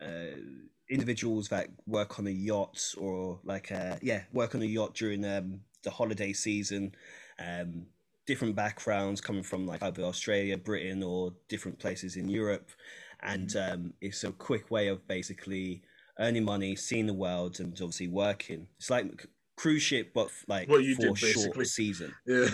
uh, 0.00 0.36
individuals 0.88 1.48
that 1.48 1.68
work 1.86 2.18
on 2.18 2.26
a 2.26 2.30
yacht 2.30 2.94
or 2.98 3.40
like 3.44 3.72
uh 3.72 3.96
yeah 4.02 4.22
work 4.32 4.54
on 4.54 4.60
a 4.62 4.66
yacht 4.66 4.94
during 4.94 5.24
um 5.24 5.60
the 5.84 5.90
holiday 5.90 6.32
season 6.32 6.94
um 7.38 7.86
different 8.26 8.54
backgrounds 8.54 9.20
coming 9.20 9.42
from 9.42 9.66
like 9.66 9.82
either 9.82 10.02
australia 10.02 10.56
britain 10.58 11.02
or 11.02 11.32
different 11.48 11.78
places 11.78 12.16
in 12.16 12.28
europe 12.28 12.70
and 13.20 13.56
um 13.56 13.94
it's 14.02 14.22
a 14.24 14.32
quick 14.32 14.70
way 14.70 14.88
of 14.88 15.06
basically 15.08 15.82
earning 16.18 16.44
money 16.44 16.76
seeing 16.76 17.06
the 17.06 17.14
world 17.14 17.58
and 17.58 17.72
obviously 17.74 18.08
working 18.08 18.66
it's 18.78 18.90
like 18.90 19.26
cruise 19.62 19.82
ship 19.82 20.10
but 20.12 20.28
like 20.48 20.68
What 20.68 20.82
you 20.82 20.96
for 20.96 21.02
did, 21.02 21.12
a 21.12 21.14
short 21.14 21.36
basically. 21.36 21.64
season 21.66 22.14
Yeah. 22.26 22.48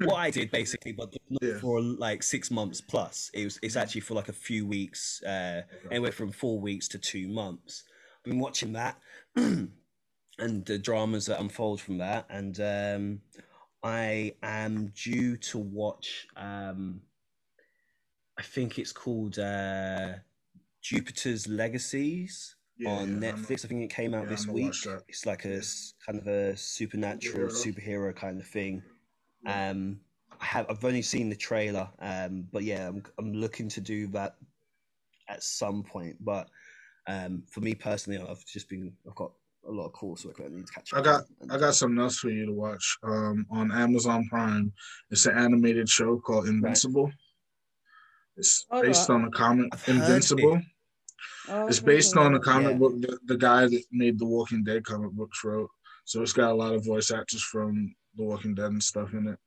what 0.00 0.16
I 0.26 0.30
did 0.30 0.50
basically, 0.50 0.92
but 0.92 1.10
not 1.30 1.42
Yeah. 1.42 1.58
for 1.58 1.80
like 1.80 2.22
six 2.22 2.50
months 2.50 2.82
plus. 2.82 3.30
It 3.32 3.44
was 3.44 3.58
it's 3.62 3.76
actually 3.76 4.02
for 4.02 4.12
like 4.12 4.28
a 4.28 4.34
few 4.34 4.66
weeks, 4.66 5.22
uh, 5.22 5.62
anywhere 5.90 6.12
from 6.12 6.30
four 6.32 6.60
weeks 6.60 6.86
to 6.88 6.98
two 6.98 7.28
months. 7.28 7.84
I've 8.18 8.30
been 8.30 8.38
watching 8.38 8.74
that 8.74 9.00
and 9.36 9.70
the 10.38 10.78
dramas 10.78 11.24
that 11.26 11.40
unfold 11.40 11.80
from 11.80 11.96
that, 11.96 12.26
and 12.28 12.60
um, 12.60 13.20
I 13.82 14.34
am 14.42 14.92
due 14.94 15.38
to 15.38 15.56
watch. 15.58 16.28
Um, 16.36 17.00
I 18.36 18.42
think 18.42 18.78
it's 18.78 18.92
called 18.92 19.38
uh, 19.38 20.16
Jupiter's 20.82 21.48
Legacies 21.48 22.56
Yeah, 22.80 22.90
on 22.90 23.22
yeah, 23.22 23.32
Netflix. 23.32 23.64
I 23.64 23.68
think 23.68 23.82
it 23.82 23.90
came 23.90 24.14
out 24.14 24.24
yeah, 24.24 24.30
this 24.30 24.46
I'm 24.46 24.54
week. 24.54 24.74
It's 25.08 25.26
like 25.26 25.44
a 25.44 25.60
kind 26.06 26.18
of 26.18 26.26
a 26.26 26.56
supernatural 26.56 27.48
Superhero. 27.48 27.74
superhero 27.74 28.16
kind 28.16 28.40
of 28.40 28.46
thing. 28.46 28.82
Um, 29.46 30.00
I 30.40 30.44
have 30.46 30.66
I've 30.70 30.84
only 30.84 31.02
seen 31.02 31.28
the 31.28 31.36
trailer, 31.36 31.88
um, 31.98 32.46
but 32.50 32.64
yeah, 32.64 32.88
I'm 32.88 33.02
I'm 33.18 33.34
looking 33.34 33.68
to 33.68 33.82
do 33.82 34.06
that 34.08 34.36
at 35.28 35.42
some 35.42 35.82
point. 35.82 36.16
But 36.20 36.48
um, 37.06 37.42
for 37.50 37.60
me 37.60 37.74
personally, 37.74 38.18
I've 38.18 38.44
just 38.46 38.68
been 38.70 38.94
I've 39.06 39.14
got 39.14 39.32
a 39.68 39.70
lot 39.70 39.86
of 39.86 39.92
coursework 39.92 40.36
that 40.38 40.46
I 40.46 40.48
need 40.48 40.66
to 40.66 40.72
catch 40.72 40.94
up. 40.94 41.00
I 41.00 41.02
got 41.02 41.24
on, 41.42 41.50
I 41.50 41.58
got 41.58 41.74
something 41.74 42.00
else 42.00 42.16
for 42.16 42.30
you 42.30 42.46
to 42.46 42.52
watch. 42.52 42.96
Um, 43.02 43.46
on 43.50 43.72
Amazon 43.72 44.26
Prime, 44.30 44.72
it's 45.10 45.26
an 45.26 45.36
animated 45.36 45.86
show 45.86 46.18
called 46.18 46.48
Invincible. 46.48 47.12
It's 48.38 48.64
All 48.70 48.80
based 48.80 49.10
right. 49.10 49.16
on 49.16 49.24
a 49.26 49.30
comic 49.30 49.68
I've 49.72 49.84
heard 49.84 49.96
Invincible. 49.96 50.62
Oh, 51.48 51.66
It's 51.66 51.80
based 51.80 52.16
on 52.16 52.34
a 52.34 52.40
comic 52.40 52.72
Yeah. 52.72 52.78
book 52.78 53.00
that 53.02 53.18
the 53.26 53.36
guy 53.36 53.66
that 53.66 53.82
made 53.90 54.18
the 54.18 54.26
Walking 54.26 54.62
Dead 54.64 54.84
comic 54.84 55.12
books 55.12 55.42
wrote. 55.44 55.70
So 56.04 56.22
it's 56.22 56.32
got 56.32 56.50
a 56.50 56.54
lot 56.54 56.74
of 56.74 56.84
voice 56.84 57.10
actors 57.10 57.42
from 57.42 57.94
The 58.16 58.24
Walking 58.24 58.54
Dead 58.54 58.70
and 58.72 58.82
stuff 58.82 59.12
in 59.12 59.28
it. 59.28 59.38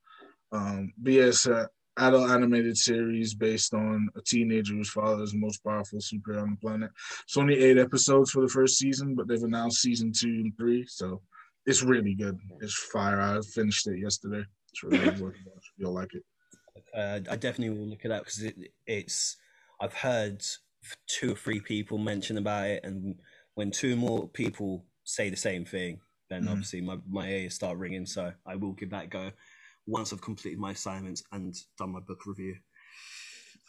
Um, 0.51 0.93
but 0.97 1.13
yeah, 1.13 1.23
it's 1.25 1.45
an 1.45 1.67
adult 1.97 2.29
animated 2.29 2.77
series 2.77 3.33
based 3.33 3.73
on 3.73 4.09
a 4.15 4.21
teenager 4.21 4.73
whose 4.75 4.89
father 4.89 5.23
is 5.23 5.31
the 5.31 5.37
most 5.39 5.63
powerful 5.63 5.99
superhero 5.99 6.43
on 6.43 6.51
the 6.51 6.57
planet. 6.57 6.91
It's 7.23 7.37
only 7.37 7.59
eight 7.59 7.77
episodes 7.77 8.31
for 8.31 8.41
the 8.41 8.47
first 8.49 8.77
season, 8.77 9.15
but 9.15 9.27
they've 9.27 9.41
announced 9.43 9.81
season 9.81 10.11
two 10.11 10.27
and 10.29 10.53
three. 10.57 10.85
So 10.87 11.21
it's 11.65 11.83
really 11.83 12.13
good. 12.13 12.37
It's 12.61 12.75
fire. 12.91 13.19
I 13.21 13.39
finished 13.41 13.87
it 13.87 13.99
yesterday. 13.99 14.43
It's 14.71 14.83
really 14.83 14.99
good. 14.99 15.19
worth 15.19 15.35
watching. 15.45 15.73
You'll 15.77 15.93
like 15.93 16.13
it. 16.13 16.23
uh, 16.95 17.19
I 17.31 17.35
definitely 17.35 17.77
will 17.77 17.87
look 17.87 18.05
it 18.05 18.11
up 18.11 18.23
because 18.25 18.43
it, 18.43 18.55
it's 18.85 19.37
I've 19.81 19.93
heard 19.93 20.43
two 21.07 21.31
or 21.33 21.35
three 21.35 21.59
people 21.59 21.97
mention 21.97 22.37
about 22.37 22.67
it, 22.67 22.83
and 22.83 23.19
when 23.55 23.71
two 23.71 23.95
more 23.95 24.27
people 24.29 24.85
say 25.03 25.29
the 25.29 25.35
same 25.35 25.65
thing, 25.65 26.01
then 26.29 26.43
Mhm. 26.43 26.51
obviously 26.51 26.81
my 26.81 26.97
my 27.07 27.29
ears 27.29 27.55
start 27.55 27.77
ringing. 27.77 28.05
So 28.05 28.33
I 28.45 28.55
will 28.55 28.73
give 28.73 28.89
that 28.91 29.05
a 29.05 29.07
go 29.07 29.31
once 29.85 30.13
I've 30.13 30.21
completed 30.21 30.59
my 30.59 30.71
assignments 30.71 31.23
and 31.31 31.55
done 31.77 31.91
my 31.91 31.99
book 31.99 32.25
review. 32.25 32.55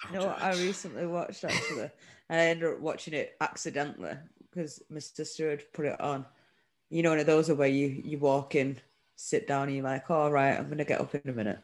You 0.08 0.18
know 0.18 0.26
what 0.26 0.42
I 0.42 0.52
recently 0.54 1.06
watched 1.06 1.44
actually? 1.44 1.90
I 2.30 2.36
ended 2.36 2.72
up 2.74 2.80
watching 2.80 3.14
it 3.14 3.36
accidentally 3.40 4.16
because 4.40 4.82
my 4.90 4.98
sister 4.98 5.50
had 5.50 5.72
put 5.72 5.86
it 5.86 6.00
on. 6.00 6.26
You 6.90 7.02
know, 7.02 7.10
one 7.10 7.18
of 7.18 7.26
those 7.26 7.50
are 7.50 7.54
where 7.54 7.68
you 7.68 7.88
you 7.88 8.18
walk 8.18 8.54
in, 8.54 8.80
sit 9.16 9.46
down, 9.46 9.68
and 9.68 9.76
you're 9.76 9.84
like, 9.84 10.10
"All 10.10 10.30
right, 10.30 10.56
I'm 10.56 10.68
gonna 10.68 10.84
get 10.84 11.00
up 11.00 11.14
in 11.14 11.28
a 11.28 11.32
minute," 11.32 11.60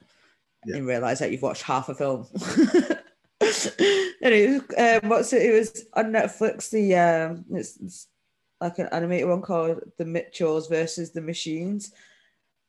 Yeah. 0.67 0.77
and 0.77 0.87
realize 0.87 1.19
that 1.21 1.31
you've 1.31 1.43
watched 1.43 1.63
half 1.63 1.89
a 1.89 1.95
film. 1.95 2.27
was, 4.21 4.63
um, 5.03 5.09
what's 5.09 5.33
it? 5.33 5.43
It 5.43 5.53
was 5.53 5.87
on 5.95 6.13
Netflix. 6.13 6.71
The 6.71 6.95
um, 6.97 7.45
it's, 7.51 7.79
it's 7.79 8.09
like 8.61 8.79
an 8.79 8.89
animated 8.93 9.29
one 9.29 9.43
called 9.43 9.81
The 9.99 10.05
Mitchells 10.05 10.69
versus 10.69 11.13
the 11.13 11.23
Machines, 11.23 11.93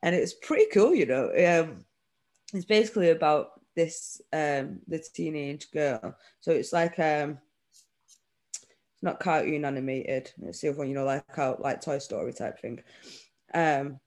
and 0.02 0.16
it's 0.16 0.34
pretty 0.34 0.68
cool. 0.74 0.96
You 0.96 1.06
know, 1.06 1.26
um, 1.30 1.86
it's 2.54 2.66
basically 2.66 3.10
about 3.10 3.62
this 3.76 4.22
um 4.34 4.80
the 4.88 5.00
teenage 5.14 5.72
girl. 5.72 6.16
So 6.42 6.52
it's 6.52 6.74
like 6.74 7.00
um 7.00 7.40
it's 8.94 9.04
not 9.04 9.20
cartoon 9.20 9.66
animated. 9.66 10.32
It's 10.44 10.60
the 10.62 10.70
other 10.70 10.80
one, 10.80 10.90
you 10.90 10.96
know, 10.96 11.06
like 11.06 11.24
out 11.38 11.62
like 11.62 11.82
Toy 11.82 12.00
Story 12.00 12.34
type 12.34 12.60
thing. 12.60 12.84
Um 13.54 14.00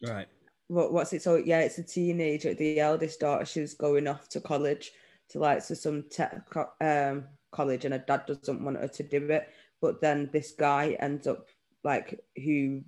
Right. 0.00 0.28
what 0.68 0.92
what's 0.92 1.12
it? 1.12 1.22
So 1.22 1.36
yeah, 1.36 1.60
it's 1.60 1.78
a 1.78 1.82
teenager. 1.82 2.54
The 2.54 2.78
eldest 2.80 3.20
daughter, 3.20 3.44
she's 3.44 3.74
going 3.74 4.06
off 4.06 4.28
to 4.30 4.40
college 4.40 4.92
to 5.30 5.38
like 5.38 5.66
to 5.66 5.76
some 5.76 6.04
tech 6.10 6.48
co- 6.50 6.72
um 6.80 7.24
college, 7.52 7.84
and 7.84 7.94
her 7.94 8.04
dad 8.06 8.26
doesn't 8.26 8.64
want 8.64 8.78
her 8.78 8.88
to 8.88 9.02
do 9.02 9.28
it. 9.30 9.48
But 9.80 10.00
then 10.00 10.28
this 10.32 10.52
guy 10.52 10.96
ends 11.00 11.26
up 11.26 11.48
like 11.84 12.20
who 12.36 12.82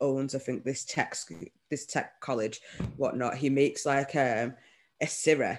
owns, 0.00 0.34
I 0.34 0.38
think, 0.38 0.64
this 0.64 0.84
tech 0.84 1.14
this 1.70 1.86
tech 1.86 2.20
college, 2.20 2.60
whatnot. 2.96 3.36
He 3.36 3.50
makes 3.50 3.86
like 3.86 4.14
um 4.16 4.54
a 5.00 5.06
Siri 5.06 5.58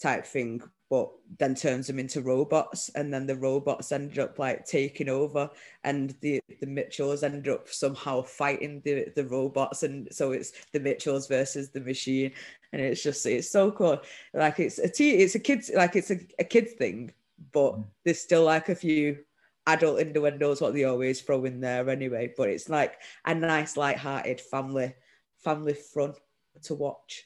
type 0.00 0.26
thing, 0.26 0.62
but 0.94 1.10
then 1.40 1.56
turns 1.56 1.88
them 1.88 1.98
into 1.98 2.22
robots, 2.22 2.88
and 2.90 3.12
then 3.12 3.26
the 3.26 3.34
robots 3.34 3.90
ended 3.90 4.20
up 4.20 4.38
like 4.38 4.64
taking 4.64 5.08
over, 5.08 5.50
and 5.82 6.14
the 6.20 6.40
the 6.60 6.68
Mitchells 6.68 7.24
ended 7.24 7.48
up 7.52 7.68
somehow 7.68 8.22
fighting 8.22 8.80
the 8.84 9.06
the 9.16 9.26
robots, 9.26 9.82
and 9.82 10.06
so 10.12 10.30
it's 10.30 10.52
the 10.72 10.78
Mitchells 10.78 11.26
versus 11.26 11.70
the 11.70 11.80
machine, 11.80 12.30
and 12.72 12.80
it's 12.80 13.02
just 13.02 13.26
it's 13.26 13.50
so 13.50 13.72
cool. 13.72 14.00
Like 14.34 14.60
it's 14.60 14.78
a 14.78 14.88
t 14.88 15.14
it's 15.14 15.34
a 15.34 15.40
kids 15.40 15.68
like 15.74 15.96
it's 15.96 16.12
a, 16.12 16.20
a 16.38 16.44
kids 16.44 16.74
thing, 16.74 17.12
but 17.50 17.72
mm. 17.72 17.84
there's 18.04 18.20
still 18.20 18.44
like 18.44 18.68
a 18.68 18.76
few 18.76 19.18
adult 19.66 19.98
innuendos 19.98 20.60
what 20.60 20.74
they 20.74 20.84
always 20.84 21.20
throw 21.22 21.44
in 21.44 21.58
there 21.58 21.90
anyway. 21.90 22.32
But 22.36 22.50
it's 22.50 22.68
like 22.68 23.00
a 23.24 23.34
nice 23.34 23.76
light-hearted 23.76 24.40
family 24.40 24.94
family 25.42 25.74
fun 25.74 26.14
to 26.62 26.74
watch. 26.76 27.24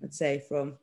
I'd 0.00 0.14
say 0.14 0.44
from 0.48 0.78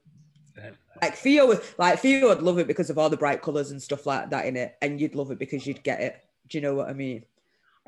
like 1.02 1.16
Theo, 1.16 1.48
would- 1.48 1.62
like 1.78 2.00
Theo 2.00 2.30
would 2.30 2.42
love 2.42 2.58
it 2.60 2.68
because 2.68 2.90
of 2.90 2.98
all 2.98 3.10
the 3.10 3.18
bright 3.18 3.42
colors 3.42 3.72
and 3.72 3.82
stuff 3.82 4.06
like 4.06 4.30
that 4.32 4.46
in 4.46 4.56
it, 4.58 4.76
and 4.82 5.00
you'd 5.00 5.16
love 5.16 5.32
it 5.32 5.40
because 5.40 5.66
you'd 5.68 5.84
get 5.84 6.02
it. 6.02 6.18
Do 6.50 6.58
you 6.58 6.62
know 6.62 6.76
what 6.76 6.90
I 6.90 6.94
mean? 6.94 7.24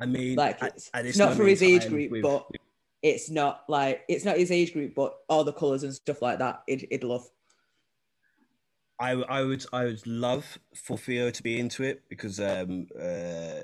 I 0.00 0.06
mean, 0.06 0.36
Like 0.36 0.58
it's, 0.62 0.90
at 0.94 1.04
it's 1.06 1.18
not 1.18 1.36
for 1.36 1.46
his 1.46 1.62
age 1.62 1.88
group, 1.88 2.10
with- 2.10 2.22
but 2.22 2.46
it's 3.02 3.30
not 3.30 3.64
like 3.68 4.02
it's 4.08 4.24
not 4.24 4.36
his 4.36 4.50
age 4.50 4.72
group, 4.72 4.94
but 4.94 5.16
all 5.28 5.44
the 5.44 5.52
colours 5.52 5.82
and 5.82 5.94
stuff 5.94 6.20
like 6.22 6.38
that. 6.38 6.62
it'd, 6.66 6.86
he'd 6.90 7.04
love. 7.04 7.28
I 8.98 9.12
I 9.12 9.42
would 9.42 9.64
I 9.72 9.84
would 9.84 10.06
love 10.06 10.58
for 10.74 10.98
Theo 10.98 11.30
to 11.30 11.42
be 11.42 11.58
into 11.58 11.82
it 11.82 12.02
because 12.08 12.38
um 12.38 12.86
uh 13.00 13.62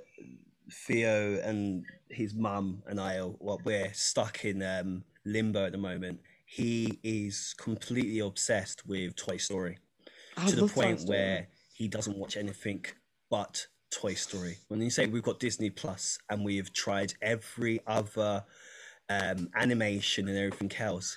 Theo 0.73 1.39
and 1.45 1.85
his 2.09 2.35
mum 2.35 2.83
and 2.87 2.99
I 3.01 3.19
are 3.19 3.35
well, 3.39 3.61
we're 3.65 3.93
stuck 3.93 4.45
in 4.45 4.63
um 4.63 5.05
limbo 5.25 5.67
at 5.67 5.73
the 5.73 5.79
moment. 5.79 6.21
He 6.47 6.99
is 7.03 7.55
completely 7.59 8.21
obsessed 8.21 8.87
with 8.87 9.17
Toy 9.17 9.37
Story 9.37 9.79
I 10.37 10.49
to 10.49 10.57
the 10.57 10.69
point 10.69 11.03
where 11.03 11.49
he 11.75 11.89
doesn't 11.89 12.17
watch 12.17 12.37
anything 12.37 12.85
but 13.29 13.67
Toy 13.91 14.15
Story. 14.15 14.59
When 14.69 14.81
you 14.81 14.91
say 14.91 15.07
we've 15.07 15.23
got 15.23 15.41
Disney 15.41 15.71
Plus 15.71 16.19
and 16.31 16.45
we've 16.45 16.73
tried 16.73 17.15
every 17.21 17.81
other 17.87 18.45
um, 19.09 19.49
animation 19.57 20.29
and 20.29 20.39
everything 20.39 20.73
else, 20.79 21.17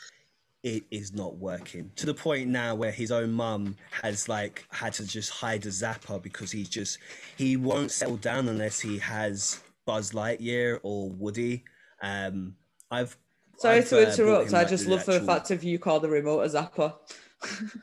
it 0.63 0.83
is 0.91 1.13
not 1.13 1.37
working. 1.37 1.91
To 1.97 2.05
the 2.05 2.13
point 2.13 2.49
now 2.49 2.75
where 2.75 2.91
his 2.91 3.11
own 3.11 3.31
mum 3.31 3.77
has 4.01 4.27
like 4.27 4.65
had 4.71 4.93
to 4.93 5.05
just 5.05 5.29
hide 5.29 5.65
a 5.65 5.69
zapper 5.69 6.21
because 6.21 6.51
he 6.51 6.63
just 6.63 6.97
he 7.37 7.55
won't 7.55 7.91
settle 7.91 8.17
down 8.17 8.49
unless 8.49 8.79
he 8.79 8.97
has 8.97 9.61
Buzz 9.85 10.11
Lightyear 10.11 10.79
or 10.83 11.09
Woody. 11.09 11.63
Um, 12.01 12.55
I've 12.91 13.17
Sorry 13.59 13.83
to 13.83 13.97
uh, 14.07 14.11
interrupt. 14.11 14.53
I 14.53 14.63
just 14.65 14.85
the 14.85 14.91
love 14.91 15.05
the 15.05 15.13
actual- 15.15 15.27
fact 15.27 15.51
of 15.51 15.63
you 15.63 15.79
call 15.79 15.99
the 15.99 16.09
remote 16.09 16.41
a 16.41 16.49
zapper. 16.49 16.93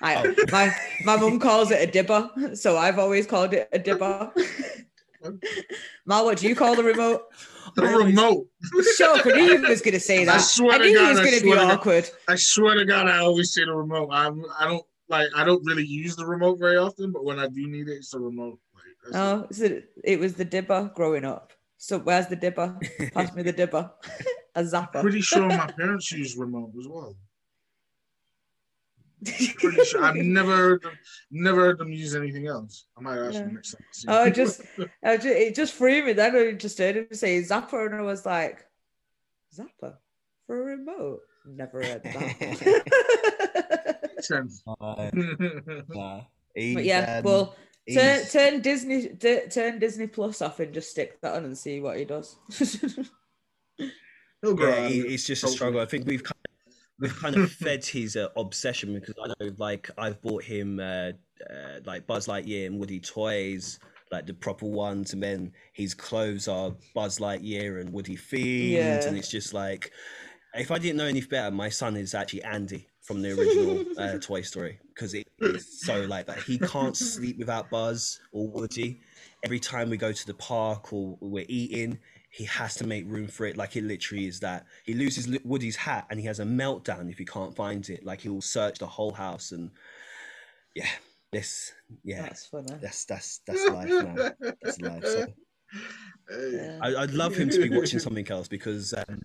I, 0.00 0.16
Oh. 0.16 0.34
my 0.50 0.74
my 1.04 1.16
mum 1.16 1.38
calls 1.38 1.70
it 1.70 1.86
a 1.86 1.90
dibber, 1.92 2.30
so 2.54 2.78
I've 2.78 2.98
always 2.98 3.26
called 3.26 3.52
it 3.52 3.68
a 3.72 3.78
dibber. 3.78 4.32
Mal, 6.06 6.24
what 6.24 6.38
do 6.38 6.48
you 6.48 6.54
call 6.56 6.74
the 6.74 6.82
remote? 6.82 7.22
The 7.76 7.82
remote. 7.82 8.46
Sure, 8.96 9.16
I 9.24 9.36
knew 9.36 9.52
you 9.58 9.68
was 9.68 9.80
going 9.82 9.94
to 9.94 10.00
say 10.00 10.24
that. 10.24 10.34
I 10.34 10.38
swear 10.38 10.72
I 10.72 10.78
to 10.78 10.84
knew 10.84 10.94
God, 10.96 11.02
he 11.04 11.08
was 11.10 11.18
I 11.20 11.22
going 11.24 11.36
to 11.38 11.42
be 11.44 11.48
swear 11.52 11.56
God. 11.66 11.70
awkward. 11.78 12.10
I 12.28 12.34
swear 12.36 12.74
to 12.76 12.84
God, 12.84 13.08
I 13.08 13.18
always 13.18 13.52
say 13.52 13.64
the 13.64 13.72
remote. 13.74 14.08
I'm, 14.10 14.42
I 14.58 14.64
don't 14.66 14.84
like. 15.08 15.28
I 15.36 15.44
don't 15.44 15.64
really 15.64 15.86
use 15.86 16.16
the 16.16 16.26
remote 16.26 16.58
very 16.58 16.76
often, 16.76 17.12
but 17.12 17.24
when 17.24 17.38
I 17.38 17.46
do 17.48 17.66
need 17.68 17.88
it, 17.88 17.92
it's 17.98 18.10
the 18.10 18.18
remote. 18.20 18.58
Like, 18.74 18.84
that's 19.04 19.14
No, 19.14 19.46
it's 19.50 19.86
it 20.02 20.18
was 20.18 20.34
the 20.34 20.44
dibber 20.44 20.90
growing 20.94 21.24
up. 21.24 21.52
So 21.82 21.98
where's 21.98 22.28
the 22.28 22.36
dipper? 22.36 22.78
Pass 23.12 23.34
me 23.34 23.42
the 23.42 23.50
dipper. 23.52 23.90
a 24.54 24.62
zapper. 24.62 25.00
Pretty 25.00 25.20
sure 25.20 25.48
my 25.48 25.66
parents 25.66 26.12
use 26.12 26.36
remote 26.36 26.70
as 26.78 26.86
well. 26.86 27.16
Pretty 29.24 29.84
sure. 29.84 30.04
I've 30.04 30.14
never 30.38 30.54
heard 30.56 30.82
them, 30.82 30.92
never 31.32 31.62
heard 31.62 31.78
them 31.78 31.92
use 31.92 32.14
anything 32.14 32.46
else. 32.46 32.86
I 32.96 33.00
might 33.00 33.18
ask 33.18 33.34
Yeah. 33.34 33.40
them 33.40 33.54
next 33.54 33.72
time. 33.72 33.82
Oh, 34.06 34.30
just- 34.30 34.60
I 35.02 35.16
ju- 35.16 35.28
it 35.30 35.56
just 35.56 35.74
threw 35.74 36.04
me. 36.06 36.12
Then 36.12 36.36
I 36.36 36.52
just 36.52 36.78
heard 36.78 36.98
him 36.98 37.08
say 37.10 37.42
zapper, 37.42 37.84
and 37.86 37.96
I 37.96 38.02
was 38.02 38.24
like, 38.24 38.64
zapper 39.52 39.94
for 40.46 40.62
a 40.62 40.76
remote. 40.76 41.18
Never 41.44 41.82
heard 41.82 42.04
that. 42.04 44.02
Makes 44.14 44.28
sense. 44.28 44.62
Uh, 44.68 45.10
nah, 45.88 46.20
but 46.20 46.26
he's, 46.54 46.76
yeah, 46.86 47.22
well, 47.22 47.56
turn, 47.94 48.24
turn 48.26 48.60
Disney 48.60 49.08
d- 49.08 49.42
turn 49.50 49.78
Disney 49.78 50.06
Plus 50.06 50.42
off 50.42 50.60
and 50.60 50.72
just 50.72 50.90
stick 50.90 51.20
that 51.20 51.34
on 51.34 51.44
and 51.44 51.56
see 51.56 51.80
what 51.80 51.98
he 51.98 52.04
does. 52.04 52.36
He'll 54.42 54.54
grow 54.54 54.68
yeah, 54.70 54.88
he, 54.88 55.00
it's 55.00 55.24
just 55.26 55.44
a 55.44 55.48
struggle. 55.48 55.80
I 55.80 55.86
think 55.86 56.06
we've 56.06 56.22
kind 56.24 56.34
of, 56.44 56.74
we've 56.98 57.16
kind 57.16 57.36
of 57.36 57.52
fed 57.52 57.84
his 57.84 58.16
uh, 58.16 58.28
obsession 58.36 58.94
because 58.94 59.14
I 59.22 59.28
know, 59.28 59.52
like, 59.56 59.88
I've 59.96 60.20
bought 60.20 60.42
him 60.42 60.80
uh, 60.80 61.12
uh, 61.48 61.80
like 61.84 62.06
Buzz 62.06 62.26
Lightyear 62.26 62.66
and 62.66 62.78
Woody 62.80 62.98
toys, 62.98 63.78
like 64.10 64.26
the 64.26 64.34
proper 64.34 64.66
ones, 64.66 65.12
and 65.12 65.22
then 65.22 65.52
his 65.72 65.94
clothes 65.94 66.48
are 66.48 66.74
Buzz 66.92 67.18
Lightyear 67.20 67.80
and 67.80 67.92
Woody 67.92 68.16
themed, 68.16 68.70
Yeah. 68.70 69.06
and 69.06 69.16
it's 69.16 69.30
just 69.30 69.54
like, 69.54 69.92
if 70.54 70.70
I 70.70 70.78
didn't 70.78 70.96
know 70.96 71.06
any 71.06 71.20
better, 71.20 71.54
my 71.54 71.68
son 71.68 71.96
is 71.96 72.12
actually 72.14 72.42
Andy 72.42 72.88
from 73.00 73.22
the 73.22 73.30
original 73.38 73.84
uh, 73.98 74.18
Toy 74.18 74.42
Story 74.42 74.78
because 74.94 75.14
it 75.14 75.18
is 75.18 75.31
so 75.58 76.02
like 76.02 76.26
that. 76.26 76.38
He 76.38 76.58
can't 76.58 76.96
sleep 76.96 77.38
without 77.38 77.70
Buzz 77.70 78.20
or 78.32 78.48
Woody. 78.48 79.00
Every 79.44 79.58
time 79.60 79.90
we 79.90 79.96
go 79.96 80.12
to 80.12 80.26
the 80.26 80.34
park 80.34 80.92
or 80.92 81.16
we're 81.20 81.46
eating, 81.48 81.98
he 82.30 82.44
has 82.44 82.74
to 82.76 82.86
make 82.86 83.04
room 83.06 83.26
for 83.28 83.46
it. 83.46 83.56
Like 83.56 83.76
it 83.76 83.84
literally 83.84 84.26
is 84.26 84.40
that 84.40 84.66
he 84.84 84.94
loses 84.94 85.28
Woody's 85.44 85.76
hat 85.76 86.06
and 86.10 86.18
he 86.18 86.26
has 86.26 86.40
a 86.40 86.44
meltdown 86.44 87.10
if 87.10 87.18
he 87.18 87.24
can't 87.24 87.54
find 87.54 87.88
it. 87.90 88.04
Like 88.04 88.20
he 88.20 88.28
will 88.28 88.40
search 88.40 88.78
the 88.78 88.86
whole 88.86 89.12
house 89.12 89.52
and 89.52 89.70
yeah, 90.74 90.88
this 91.32 91.72
yeah, 92.04 92.22
That's 92.22 92.46
funny. 92.46 92.66
that's 92.80 93.04
that's 93.04 93.40
that's 93.46 93.68
life 93.68 93.88
now. 93.88 94.30
That's 94.62 94.80
life. 94.80 95.04
So 95.04 95.26
Yeah. 96.50 96.78
I, 96.80 97.02
I'd 97.02 97.10
love 97.12 97.34
him 97.34 97.50
to 97.50 97.58
be 97.60 97.76
watching 97.76 97.98
something 97.98 98.28
else 98.30 98.48
because 98.48 98.94
um, 98.94 99.22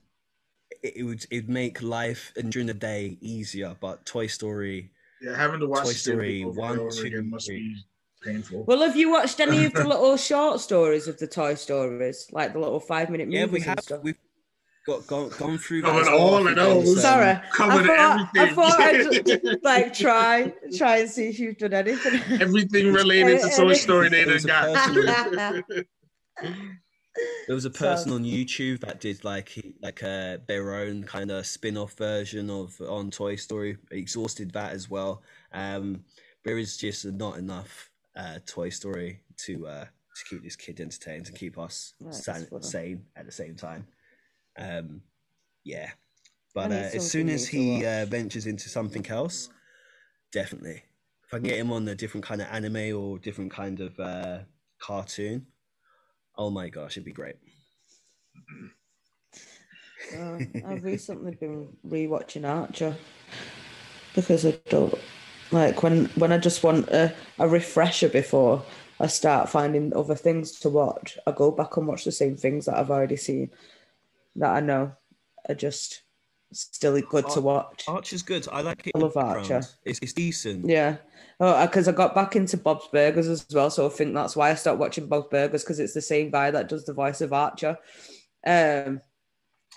it, 0.83 0.97
it 0.97 1.03
would 1.03 1.25
it'd 1.31 1.49
make 1.49 1.81
life 1.81 2.33
and 2.35 2.51
during 2.51 2.67
the 2.67 2.73
day 2.73 3.17
easier. 3.21 3.75
But 3.79 4.05
Toy 4.05 4.27
Story, 4.27 4.91
yeah, 5.21 5.35
having 5.35 5.59
to 5.59 5.67
watch 5.67 5.83
Toy 5.83 5.87
the 5.89 5.93
same 5.93 6.13
Story 6.15 6.43
over 6.43 6.59
one, 6.59 6.79
over 6.79 6.91
two, 6.91 7.05
again 7.07 7.29
must 7.29 7.47
three. 7.47 7.75
be 8.23 8.31
painful. 8.31 8.63
Well, 8.65 8.81
have 8.81 8.95
you 8.95 9.09
watched 9.11 9.39
any 9.39 9.65
of 9.65 9.73
the 9.73 9.87
little 9.87 10.17
short 10.17 10.59
stories 10.59 11.07
of 11.07 11.17
the 11.17 11.27
Toy 11.27 11.55
Stories, 11.55 12.27
like 12.31 12.53
the 12.53 12.59
little 12.59 12.79
five 12.79 13.09
minute 13.09 13.27
movies 13.27 13.39
yeah, 13.41 13.45
we 13.51 13.61
have. 13.61 13.79
stuff? 13.81 14.03
we've 14.03 14.17
got 14.85 15.05
gone 15.05 15.29
gone 15.37 15.57
through 15.57 15.81
Covered 15.81 16.05
that 16.05 16.13
as 16.13 16.19
well. 16.19 16.19
all 16.19 16.47
of 16.47 16.55
those. 16.55 16.87
on, 16.87 16.95
um, 16.95 17.01
Sorry, 17.01 17.29
I 17.29 17.41
Covered 17.51 17.87
thought, 17.87 18.29
I 18.35 18.53
thought 18.53 18.79
I'd 18.79 19.25
just, 19.25 19.63
like 19.63 19.93
try 19.93 20.53
try 20.77 20.97
and 20.99 21.09
see 21.09 21.27
if 21.29 21.39
you've 21.39 21.57
done 21.57 21.73
anything. 21.73 22.41
Everything 22.41 22.93
related 22.93 23.41
to 23.41 23.49
Toy 23.57 23.73
Story 23.73 24.09
they 24.09 24.21
It 24.21 24.27
was 24.27 24.45
done 24.45 24.69
a 24.69 24.73
got. 24.73 25.85
There 27.47 27.55
was 27.55 27.65
a 27.65 27.73
So- 27.73 27.79
person 27.79 28.11
on 28.11 28.23
YouTube 28.23 28.81
that 28.81 28.99
did 28.99 29.23
like 29.23 29.53
like 29.81 30.03
uh, 30.03 30.37
their 30.47 30.73
own 30.75 31.03
kind 31.03 31.31
of 31.31 31.45
spin-off 31.45 31.93
version 31.93 32.49
of 32.49 32.79
on 32.81 33.09
Toy 33.11 33.35
Story. 33.35 33.77
Exhausted 33.91 34.51
that 34.51 34.73
as 34.73 34.89
well. 34.89 35.21
Um, 35.53 36.03
there 36.43 36.57
is 36.57 36.77
just 36.77 37.05
not 37.05 37.37
enough 37.37 37.89
uh, 38.15 38.39
Toy 38.45 38.69
Story 38.69 39.21
to 39.45 39.67
uh, 39.67 39.85
to 39.85 40.25
keep 40.29 40.43
this 40.43 40.55
kid 40.55 40.79
entertained 40.79 41.27
and 41.27 41.37
keep 41.37 41.57
us 41.57 41.93
Right, 42.01 42.13
san- 42.13 42.61
sane 42.61 43.05
at 43.15 43.25
the 43.25 43.31
same 43.31 43.55
time. 43.55 43.87
Um, 44.57 45.01
yeah, 45.63 45.91
but 46.53 46.71
uh, 46.71 46.89
as 46.93 47.09
soon 47.09 47.29
as 47.29 47.47
he 47.47 47.85
uh, 47.85 48.05
ventures 48.07 48.47
into 48.47 48.67
something 48.69 49.05
else, 49.07 49.49
definitely. 50.31 50.83
If 51.25 51.33
I 51.33 51.37
can 51.37 51.47
get 51.47 51.59
him 51.59 51.71
on 51.71 51.87
a 51.87 51.95
different 51.95 52.25
kind 52.25 52.41
of 52.41 52.47
anime 52.47 52.95
or 52.97 53.19
different 53.19 53.51
kind 53.51 53.79
of 53.81 53.99
uh, 53.99 54.39
cartoon, 54.79 55.45
oh 56.37 56.49
my 56.49 56.69
gosh, 56.69 56.93
it'd 56.93 57.05
be 57.05 57.11
great. 57.11 57.35
Uh, 60.15 60.39
I've 60.65 60.83
recently 60.83 61.35
been 61.35 61.69
rewatching 61.85 62.47
Archer 62.47 62.95
because 64.13 64.45
I 64.45 64.57
don't 64.69 64.97
like 65.51 65.83
when 65.83 66.05
when 66.15 66.31
I 66.31 66.37
just 66.37 66.63
want 66.63 66.87
a, 66.89 67.13
a 67.39 67.47
refresher 67.47 68.09
before 68.09 68.63
I 68.99 69.07
start 69.07 69.49
finding 69.49 69.95
other 69.95 70.15
things 70.15 70.59
to 70.59 70.69
watch. 70.69 71.17
I 71.27 71.31
go 71.31 71.51
back 71.51 71.77
and 71.77 71.87
watch 71.87 72.05
the 72.05 72.11
same 72.11 72.37
things 72.37 72.65
that 72.65 72.77
I've 72.77 72.91
already 72.91 73.17
seen 73.17 73.51
that 74.35 74.55
I 74.55 74.59
know 74.59 74.93
are 75.49 75.55
just 75.55 76.03
still 76.53 76.99
good 77.01 77.27
to 77.29 77.41
watch. 77.41 77.85
Archer's 77.87 78.23
good. 78.23 78.47
I 78.51 78.61
like 78.61 78.87
it. 78.87 78.91
I 78.95 78.99
love. 78.99 79.17
Archer. 79.17 79.61
It's, 79.85 79.99
it's 80.01 80.13
decent. 80.13 80.67
Yeah. 80.67 80.97
Oh, 81.39 81.65
because 81.65 81.87
I 81.87 81.91
got 81.91 82.15
back 82.15 82.35
into 82.35 82.57
Bob's 82.57 82.87
Burgers 82.91 83.27
as 83.27 83.45
well, 83.53 83.69
so 83.69 83.85
I 83.85 83.89
think 83.89 84.13
that's 84.13 84.35
why 84.35 84.49
I 84.49 84.55
stopped 84.55 84.79
watching 84.79 85.07
Bob's 85.07 85.27
Burgers 85.29 85.63
because 85.63 85.79
it's 85.79 85.93
the 85.93 86.01
same 86.01 86.31
guy 86.31 86.49
that 86.51 86.69
does 86.69 86.85
the 86.85 86.93
voice 86.93 87.21
of 87.21 87.33
Archer. 87.33 87.77
Um, 88.45 89.01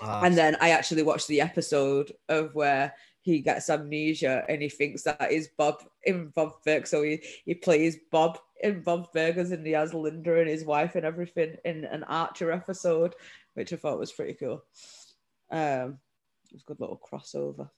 Ah, 0.01 0.23
and 0.25 0.37
then 0.37 0.57
I 0.61 0.71
actually 0.71 1.03
watched 1.03 1.29
the 1.29 1.41
episode 1.41 2.13
of 2.29 2.55
where 2.55 2.95
he 3.23 3.41
gets 3.41 3.69
amnesia 3.69 4.45
and 4.49 4.63
he 4.63 4.69
thinks 4.69 5.03
that 5.03 5.31
is 5.31 5.51
Bob 5.59 5.83
in 6.05 6.29
Bob 6.29 6.55
Burgers. 6.65 6.91
So 6.91 7.03
he, 7.03 7.23
he 7.45 7.55
plays 7.55 7.99
Bob 8.11 8.39
in 8.63 8.83
Bob's 8.83 9.09
Burgers 9.13 9.51
and 9.51 9.67
he 9.67 9.73
has 9.73 9.93
Linda 9.93 10.39
and 10.39 10.49
his 10.49 10.65
wife 10.65 10.95
and 10.95 11.05
everything 11.05 11.57
in 11.65 11.85
an 11.85 12.05
Archer 12.05 12.51
episode, 12.51 13.15
which 13.55 13.73
I 13.73 13.77
thought 13.77 13.99
was 13.99 14.13
pretty 14.13 14.35
cool. 14.35 14.65
Um, 15.51 15.99
it 16.51 16.55
was 16.55 16.63
a 16.63 16.67
good 16.67 16.81
little 16.81 17.01
crossover. 17.01 17.71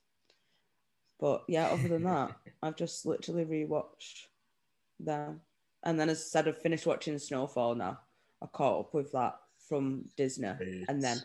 But 1.20 1.44
yeah, 1.48 1.68
other 1.68 1.88
than 1.88 2.04
that, 2.04 2.36
I've 2.62 2.76
just 2.76 3.06
literally 3.06 3.44
rewatched 3.44 4.26
them. 4.98 5.40
And 5.84 5.98
then 5.98 6.08
as 6.08 6.18
I 6.18 6.22
said, 6.22 6.48
I've 6.48 6.60
finished 6.60 6.86
watching 6.86 7.18
Snowfall 7.18 7.74
now. 7.74 8.00
I 8.42 8.46
caught 8.46 8.80
up 8.80 8.94
with 8.94 9.12
that 9.12 9.36
from 9.68 10.04
Disney 10.16 10.48
and 10.88 11.02
then 11.02 11.18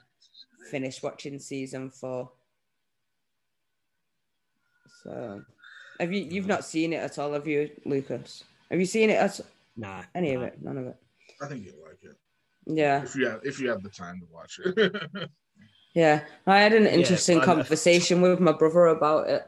finished 0.69 1.03
watching 1.03 1.39
season 1.39 1.89
four. 1.89 2.31
So, 5.03 5.41
have 5.99 6.11
you 6.11 6.21
you've 6.21 6.45
mm. 6.45 6.49
not 6.49 6.65
seen 6.65 6.93
it 6.93 6.97
at 6.97 7.17
all, 7.17 7.33
have 7.33 7.47
you, 7.47 7.69
Lucas? 7.85 8.43
Have 8.69 8.79
you 8.79 8.85
seen 8.85 9.09
it 9.09 9.15
at 9.15 9.39
nah, 9.75 10.03
any 10.13 10.33
of 10.33 10.41
it? 10.41 10.61
None 10.61 10.77
of 10.77 10.87
it. 10.87 10.97
I 11.41 11.47
think 11.47 11.65
you'll 11.65 11.83
like 11.83 12.03
it 12.03 12.17
Yeah, 12.65 13.03
if 13.03 13.15
you 13.15 13.27
have 13.27 13.41
if 13.43 13.59
you 13.59 13.69
have 13.69 13.83
the 13.83 13.89
time 13.89 14.19
to 14.19 14.27
watch 14.31 14.59
it. 14.63 14.95
yeah. 15.97 16.21
I 16.45 16.59
had 16.59 16.73
an 16.73 16.85
interesting 16.85 17.39
I- 17.41 17.45
conversation 17.45 18.21
with 18.21 18.39
my 18.39 18.51
brother 18.51 18.85
about 18.85 19.29
it. 19.29 19.43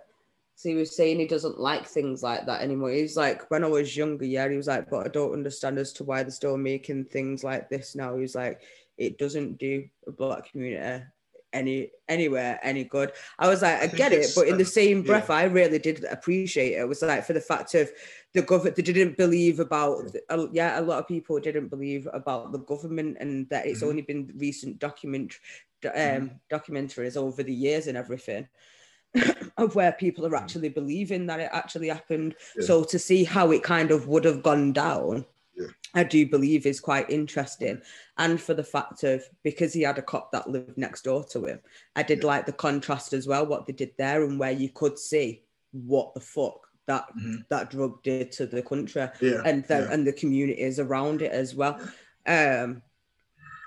So 0.55 0.67
he 0.67 0.75
was 0.75 0.93
saying 0.95 1.19
he 1.19 1.27
doesn't 1.27 1.59
like 1.59 1.85
things 1.85 2.21
like 2.21 2.45
that 2.47 2.61
anymore. 2.61 2.89
He's 2.89 3.15
like, 3.15 3.49
when 3.49 3.63
I 3.63 3.67
was 3.67 3.95
younger, 3.95 4.25
yeah, 4.25 4.49
he 4.49 4.57
was 4.57 4.67
like, 4.67 4.89
but 4.89 5.05
I 5.05 5.09
don't 5.09 5.31
understand 5.31 5.77
as 5.77 5.93
to 5.93 6.03
why 6.03 6.23
they're 6.23 6.31
still 6.31 6.57
making 6.57 7.05
things 7.05 7.45
like 7.45 7.69
this 7.69 7.95
now. 7.95 8.17
He's 8.17 8.35
like, 8.35 8.61
it 8.97 9.17
doesn't 9.17 9.57
do 9.59 9.87
a 10.07 10.11
black 10.11 10.51
community 10.51 11.05
any 11.53 11.91
anywhere 12.07 12.59
any 12.61 12.83
good. 12.83 13.11
I 13.37 13.47
was 13.47 13.61
like, 13.61 13.79
I, 13.79 13.83
I 13.83 13.87
get 13.87 14.11
it, 14.11 14.31
but 14.35 14.47
in 14.47 14.57
the 14.57 14.65
same 14.65 14.99
yeah. 14.99 15.03
breath, 15.03 15.29
I 15.29 15.43
really 15.43 15.79
did 15.79 16.03
appreciate 16.03 16.73
it. 16.73 16.81
It 16.81 16.87
was 16.87 17.01
like 17.01 17.25
for 17.25 17.33
the 17.33 17.41
fact 17.41 17.73
of 17.75 17.89
the 18.33 18.41
government, 18.41 18.75
they 18.75 18.83
didn't 18.83 19.17
believe 19.17 19.59
about, 19.59 20.15
uh, 20.29 20.47
yeah, 20.51 20.79
a 20.79 20.81
lot 20.81 20.99
of 20.99 21.07
people 21.07 21.39
didn't 21.39 21.69
believe 21.69 22.07
about 22.13 22.51
the 22.51 22.59
government 22.59 23.17
and 23.19 23.49
that 23.49 23.65
it's 23.65 23.81
Mhm. 23.81 23.87
only 23.87 24.01
been 24.03 24.31
recent 24.37 24.77
document 24.79 25.39
um, 25.85 25.91
Mhm. 25.91 26.39
documentaries 26.51 27.17
over 27.17 27.43
the 27.43 27.53
years 27.53 27.87
and 27.87 27.97
everything 27.97 28.47
of 29.57 29.75
where 29.75 29.91
people 29.93 30.25
are 30.25 30.35
actually 30.35 30.69
believing 30.69 31.25
that 31.27 31.39
it 31.39 31.49
actually 31.51 31.87
happened. 31.89 32.35
Yeah. 32.57 32.65
So 32.65 32.83
to 32.83 32.99
see 32.99 33.23
how 33.23 33.51
it 33.51 33.63
kind 33.63 33.91
of 33.91 34.07
would 34.07 34.25
have 34.25 34.43
gone 34.43 34.73
down, 34.73 35.25
Yeah. 35.55 35.67
I 35.93 36.03
do 36.03 36.25
believe 36.27 36.65
is 36.65 36.79
quite 36.79 37.09
interesting. 37.09 37.81
And 38.17 38.39
for 38.39 38.53
the 38.53 38.63
fact 38.63 39.03
of 39.03 39.23
because 39.43 39.73
he 39.73 39.81
had 39.81 39.97
a 39.97 40.03
cop 40.03 40.31
that 40.31 40.49
lived 40.49 40.77
next 40.77 41.03
door 41.03 41.23
to 41.31 41.45
him, 41.45 41.59
I 41.95 42.03
did 42.03 42.19
Yeah. 42.19 42.27
like 42.27 42.45
the 42.45 42.53
contrast 42.53 43.13
as 43.13 43.27
well, 43.27 43.45
what 43.45 43.65
they 43.65 43.73
did 43.73 43.93
there 43.97 44.23
and 44.23 44.39
where 44.39 44.51
you 44.51 44.69
could 44.69 44.97
see 44.99 45.43
what 45.71 46.13
the 46.13 46.21
fuck 46.21 46.67
that 46.85 47.05
Mhm. 47.15 47.47
that 47.49 47.69
drug 47.69 48.01
did 48.03 48.31
to 48.33 48.45
the 48.47 48.61
country 48.63 49.07
and 49.45 49.63
the 49.65 49.87
and 49.91 50.07
the 50.07 50.13
communities 50.13 50.79
around 50.79 51.21
it 51.21 51.31
as 51.31 51.53
well. 51.55 51.79
Um 52.25 52.81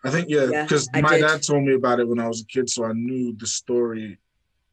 I 0.04 0.10
think 0.10 0.28
yeah, 0.28 0.46
Yeah, 0.50 0.62
because 0.62 0.88
I 0.94 1.00
my 1.00 1.14
did. 1.18 1.22
dad 1.22 1.42
told 1.42 1.62
me 1.64 1.74
about 1.74 2.00
it 2.00 2.08
when 2.08 2.18
I 2.18 2.26
was 2.28 2.42
a 2.42 2.46
kid, 2.46 2.68
so 2.68 2.84
I 2.84 2.92
knew 2.92 3.34
the 3.36 3.46
story 3.46 4.18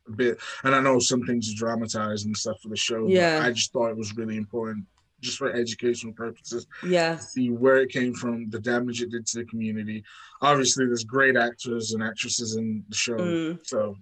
a 0.07 0.11
bit. 0.11 0.39
And 0.63 0.73
I 0.73 0.81
know 0.81 0.99
some 0.99 1.21
things 1.23 1.51
are 1.51 1.55
dramatized 1.57 2.25
and 2.25 2.35
stuff 2.35 2.59
for 2.61 2.69
the 2.69 2.75
show. 2.75 3.03
but 3.03 3.11
Yeah. 3.11 3.41
I 3.43 3.51
just 3.51 3.71
thought 3.71 3.89
it 3.91 3.97
was 3.97 4.15
really 4.17 4.37
important, 4.37 4.85
just 5.21 5.37
for 5.37 5.51
educational 5.51 6.13
purposes, 6.13 6.65
yeah, 6.83 7.17
see 7.17 7.51
where 7.51 7.77
it 7.77 7.89
came 7.89 8.13
from, 8.13 8.49
the 8.49 8.59
damage 8.59 9.01
it 9.01 9.11
did 9.11 9.27
to 9.27 9.39
the 9.39 9.45
community. 9.45 10.03
Obviously, 10.41 10.85
there's 10.87 11.03
great 11.03 11.35
actors 11.35 11.91
and 11.93 12.01
actresses 12.03 12.55
in 12.55 12.83
the 12.89 12.95
show, 12.95 13.17
mm, 13.17 13.67
so 13.67 13.95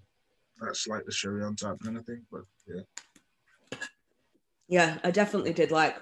that's 0.62 0.88
like 0.88 1.06
the 1.06 1.12
cherry 1.12 1.44
on 1.44 1.56
top 1.56 1.80
kind 1.84 1.98
of 1.98 2.06
thing. 2.06 2.22
But 2.32 2.44
yeah, 2.68 3.78
yeah, 4.68 4.98
I 5.04 5.12
definitely 5.12 5.54
did 5.54 5.72
like 5.72 5.98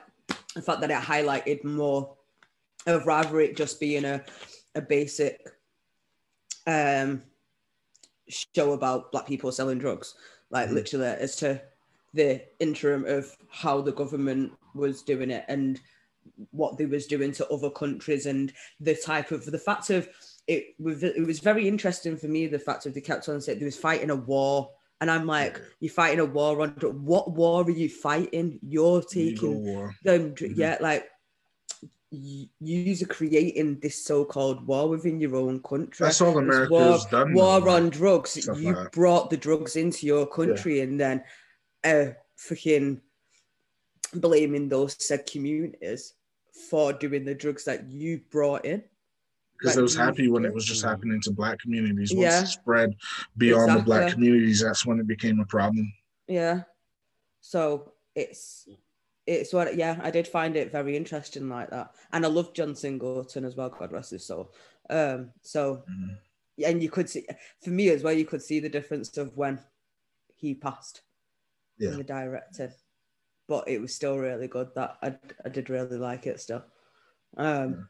the 0.53 0.61
fact 0.61 0.81
that 0.81 0.91
it 0.91 0.97
highlighted 1.02 1.64
more 1.64 2.15
of 2.85 3.06
rather 3.07 3.39
it 3.41 3.57
just 3.57 3.80
being 3.80 4.06
a 4.06 4.23
a 4.76 4.81
basic 4.81 5.47
um 6.68 7.22
show 8.56 8.73
about 8.73 9.11
black 9.11 9.27
people 9.27 9.52
selling 9.52 9.77
drugs 9.80 10.15
like 10.49 10.69
Mhm. 10.69 10.73
literally 10.73 11.06
as 11.07 11.35
to 11.38 11.61
the 12.14 12.41
interim 12.60 13.06
of 13.06 13.35
how 13.49 13.81
the 13.81 13.91
government 13.91 14.53
was 14.73 15.02
doing 15.03 15.30
it 15.31 15.45
and 15.47 15.80
what 16.52 16.77
they 16.77 16.85
was 16.85 17.06
doing 17.06 17.31
to 17.34 17.47
other 17.49 17.69
countries 17.69 18.26
and 18.26 18.52
the 18.80 18.95
type 18.95 19.31
of 19.31 19.45
the 19.45 19.60
fact 19.60 19.89
of 19.91 20.10
it 20.47 20.73
was 20.80 21.03
it 21.03 21.26
was 21.26 21.39
very 21.39 21.68
interesting 21.68 22.18
for 22.18 22.27
me 22.27 22.47
the 22.47 22.57
fact 22.60 22.85
of 22.85 22.93
they 22.93 23.02
kept 23.02 23.30
on 23.30 23.39
saying 23.41 23.60
they 23.60 23.65
was 23.65 23.77
fighting 23.77 24.10
a 24.10 24.15
war 24.15 24.72
and 25.02 25.11
I'm 25.11 25.27
like 25.27 25.61
you're 25.80 25.91
fighting 25.93 26.19
a 26.19 26.26
war 26.26 26.61
on 26.61 26.69
what 27.03 27.31
war 27.31 27.64
are 27.64 27.69
you 27.69 27.89
fighting 27.89 28.60
you're 28.64 29.03
taking 29.03 29.61
war. 29.64 29.93
them 30.03 30.34
Mhm. 30.34 30.57
yeah 30.57 30.77
like 30.81 31.07
you 32.11 32.95
are 33.03 33.07
creating 33.07 33.80
this 33.82 34.03
so-called 34.03 34.65
war 34.68 34.88
within 34.90 35.19
your 35.19 35.36
own 35.36 35.61
country 35.61 36.06
That's 36.06 36.22
all 36.22 36.34
This 36.34 36.38
America 36.44 36.72
war, 36.72 36.91
has 36.94 37.06
done. 37.06 37.34
war 37.34 37.68
on 37.69 37.90
drugs 37.90 38.41
stuff 38.41 38.60
you 38.60 38.73
like 38.73 38.91
brought 38.91 39.30
the 39.30 39.38
drugs 39.38 39.76
into 39.76 40.06
your 40.06 40.26
country 40.27 40.82
and 40.82 40.99
then 40.99 41.23
uh 41.84 42.06
freaking 42.40 43.02
blaming 44.14 44.69
those 44.69 44.95
said 44.99 45.26
communities 45.26 46.14
for 46.69 46.94
doing 46.94 47.26
the 47.26 47.36
drugs 47.36 47.65
that 47.65 47.90
you 47.90 48.22
brought 48.32 48.64
in 48.65 48.84
because 49.57 49.72
like 49.72 49.76
they 49.77 49.82
was 49.82 49.95
happy 49.95 50.27
when 50.30 50.45
it 50.45 50.53
was 50.53 50.65
just 50.65 50.84
happening 50.84 51.19
to 51.22 51.32
black 51.32 51.57
communities. 51.60 52.11
Once 52.14 52.22
Yeah. 52.22 52.44
it 52.44 52.48
spread 52.48 52.95
beyond 53.38 53.80
the 53.80 53.84
black 53.84 54.11
communities, 54.11 54.61
that's 54.61 54.86
when 54.86 54.99
it 54.99 55.07
became 55.07 55.40
a 55.40 55.45
problem. 55.45 55.91
yeah 56.27 56.64
so 57.41 57.94
it's 58.15 58.68
it's 59.27 59.53
what 59.53 59.76
yeah 59.76 59.99
i 60.03 60.11
did 60.11 60.27
find 60.27 60.56
it 60.56 60.72
very 60.72 60.95
interesting 60.95 61.49
like 61.49 61.69
that. 61.72 61.91
And 62.14 62.26
i 62.26 62.30
love 62.30 62.53
john 62.53 62.76
singleton 62.76 63.45
as 63.45 63.56
well 63.56 63.69
god 63.69 63.91
rest 63.91 64.11
his 64.11 64.26
soul. 64.26 64.53
Um 64.89 65.31
so 65.41 65.84
Mhm. 65.89 66.18
and 66.65 66.81
you 66.84 66.89
could 66.89 67.10
see 67.10 67.26
for 67.64 67.72
me 67.72 67.89
as 67.89 68.03
well 68.03 68.14
you 68.14 68.26
could 68.26 68.41
see 68.41 68.60
the 68.60 68.69
difference 68.69 69.18
of 69.18 69.35
when 69.38 69.60
he 70.35 70.53
passed 70.56 71.02
Yeah. 71.77 71.95
the 71.97 72.03
director. 72.03 72.72
But 73.47 73.68
it 73.68 73.80
was 73.81 73.93
still 73.93 74.18
really 74.18 74.47
good 74.47 74.69
that 74.76 74.97
i, 75.02 75.18
I 75.45 75.49
did 75.49 75.69
really 75.69 75.97
like 75.97 76.27
it 76.27 76.39
still. 76.39 76.64
Um 77.38 77.72
Yeah. 77.72 77.84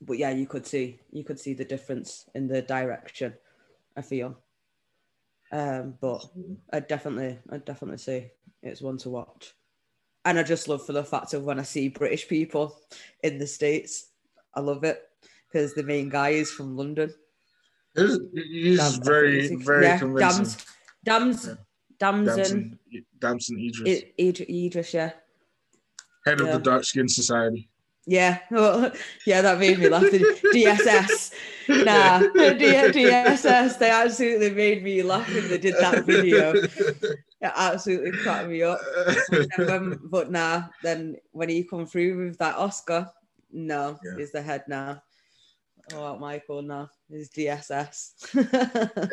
but 0.00 0.18
yeah 0.18 0.30
you 0.30 0.46
could 0.46 0.66
see 0.66 1.00
you 1.10 1.24
could 1.24 1.38
see 1.38 1.54
the 1.54 1.64
difference 1.64 2.28
in 2.34 2.48
the 2.48 2.62
direction 2.62 3.34
i 3.96 4.02
feel. 4.02 4.38
Um 5.52 5.98
but 6.00 6.24
i 6.72 6.80
definitely 6.80 7.38
i 7.50 7.58
definitely 7.58 7.98
say 7.98 8.32
it's 8.62 8.80
one 8.82 8.96
to 8.98 9.10
watch 9.10 9.54
and 10.24 10.38
i 10.38 10.42
just 10.42 10.68
love 10.68 10.84
for 10.84 10.92
the 10.92 11.04
fact 11.04 11.34
of 11.34 11.42
when 11.44 11.58
i 11.58 11.62
see 11.62 11.88
british 11.88 12.28
people 12.28 12.78
in 13.22 13.38
the 13.38 13.46
states 13.46 14.08
i 14.54 14.60
love 14.60 14.84
it 14.84 15.02
because 15.50 15.74
the 15.74 15.82
main 15.82 16.08
guy 16.08 16.30
is 16.30 16.50
from 16.50 16.76
london 16.76 17.12
He's, 17.94 18.96
very, 19.04 19.54
very 19.56 19.84
yeah, 19.84 19.98
convincing. 19.98 20.56
Dams, 21.04 21.44
Dams, 21.44 21.46
Yeah. 21.46 21.54
Damson, 22.00 22.78
Damson, 23.20 23.58
Idris, 23.60 24.02
I- 24.18 24.22
Idris, 24.50 24.94
yeah, 24.94 25.10
head 26.26 26.40
of 26.40 26.46
the 26.48 26.58
Dark 26.58 26.84
Skin 26.84 27.06
Society. 27.06 27.68
yeah, 28.06 28.38
well, 28.50 28.90
yeah. 29.26 29.42
That 29.42 29.58
made 29.58 29.78
me 29.78 29.90
laugh. 29.90 30.04
DSS, 30.04 31.32
nah, 31.84 32.20
D- 32.20 32.28
DSS. 32.96 33.78
They 33.78 33.90
absolutely 33.90 34.50
made 34.50 34.82
me 34.82 35.02
laugh 35.02 35.28
when 35.28 35.48
they 35.48 35.58
did 35.58 35.74
that 35.78 36.04
video. 36.06 36.54
It 37.42 37.50
absolutely 37.56 38.12
cracked 38.12 38.48
me 38.48 38.62
up. 38.62 38.78
When- 39.58 39.98
but 40.04 40.30
nah, 40.30 40.64
then 40.82 41.16
when 41.32 41.48
he 41.48 41.64
come 41.64 41.86
through 41.86 42.26
with 42.26 42.38
that 42.38 42.56
Oscar, 42.56 43.10
no, 43.52 43.98
Yeah. 44.04 44.16
he's 44.18 44.30
the 44.32 44.40
head 44.42 44.62
now. 44.68 45.02
Oh, 45.92 46.16
Michael, 46.16 46.62
no, 46.62 46.88
he's 47.10 47.28
DSS. 47.30 48.12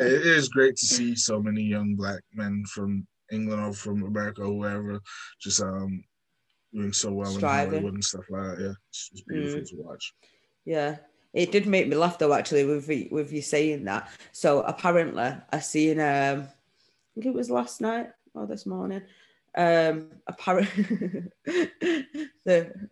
is 0.36 0.48
great 0.48 0.76
to 0.76 0.86
see 0.86 1.16
so 1.16 1.42
many 1.42 1.62
young 1.62 1.96
black 1.96 2.22
men 2.32 2.64
from 2.72 3.04
England 3.32 3.62
or 3.64 3.72
from 3.72 4.04
America 4.04 4.42
or 4.42 4.56
wherever 4.56 5.00
just 5.40 5.60
um 5.62 6.04
doing 6.72 6.92
so 6.92 7.10
well 7.12 7.32
Striving. 7.32 7.66
in 7.66 7.72
Hollywood 7.74 7.94
and 7.94 8.04
stuff 8.04 8.24
like 8.30 8.42
that. 8.56 8.62
Yeah, 8.62 8.72
it's, 8.88 9.10
it's 9.12 9.22
beautiful 9.22 9.60
Mm. 9.60 9.68
to 9.70 9.76
watch. 9.82 10.14
Yeah, 10.64 10.96
it 11.34 11.50
did 11.50 11.66
make 11.66 11.88
me 11.88 11.96
laugh 11.96 12.16
though. 12.18 12.32
Actually, 12.32 12.64
with 12.64 12.88
you, 12.88 13.08
with 13.10 13.32
you 13.32 13.42
saying 13.42 13.84
that. 13.86 14.08
So 14.30 14.62
apparently, 14.62 15.32
I 15.52 15.58
seen 15.58 15.98
um, 15.98 16.46
I 16.46 17.14
think 17.14 17.26
it 17.26 17.34
was 17.34 17.50
last 17.50 17.80
night 17.80 18.10
or 18.34 18.46
this 18.46 18.66
morning. 18.66 19.02
Um, 19.56 20.10
apparently, 20.26 20.84
the 22.44 22.88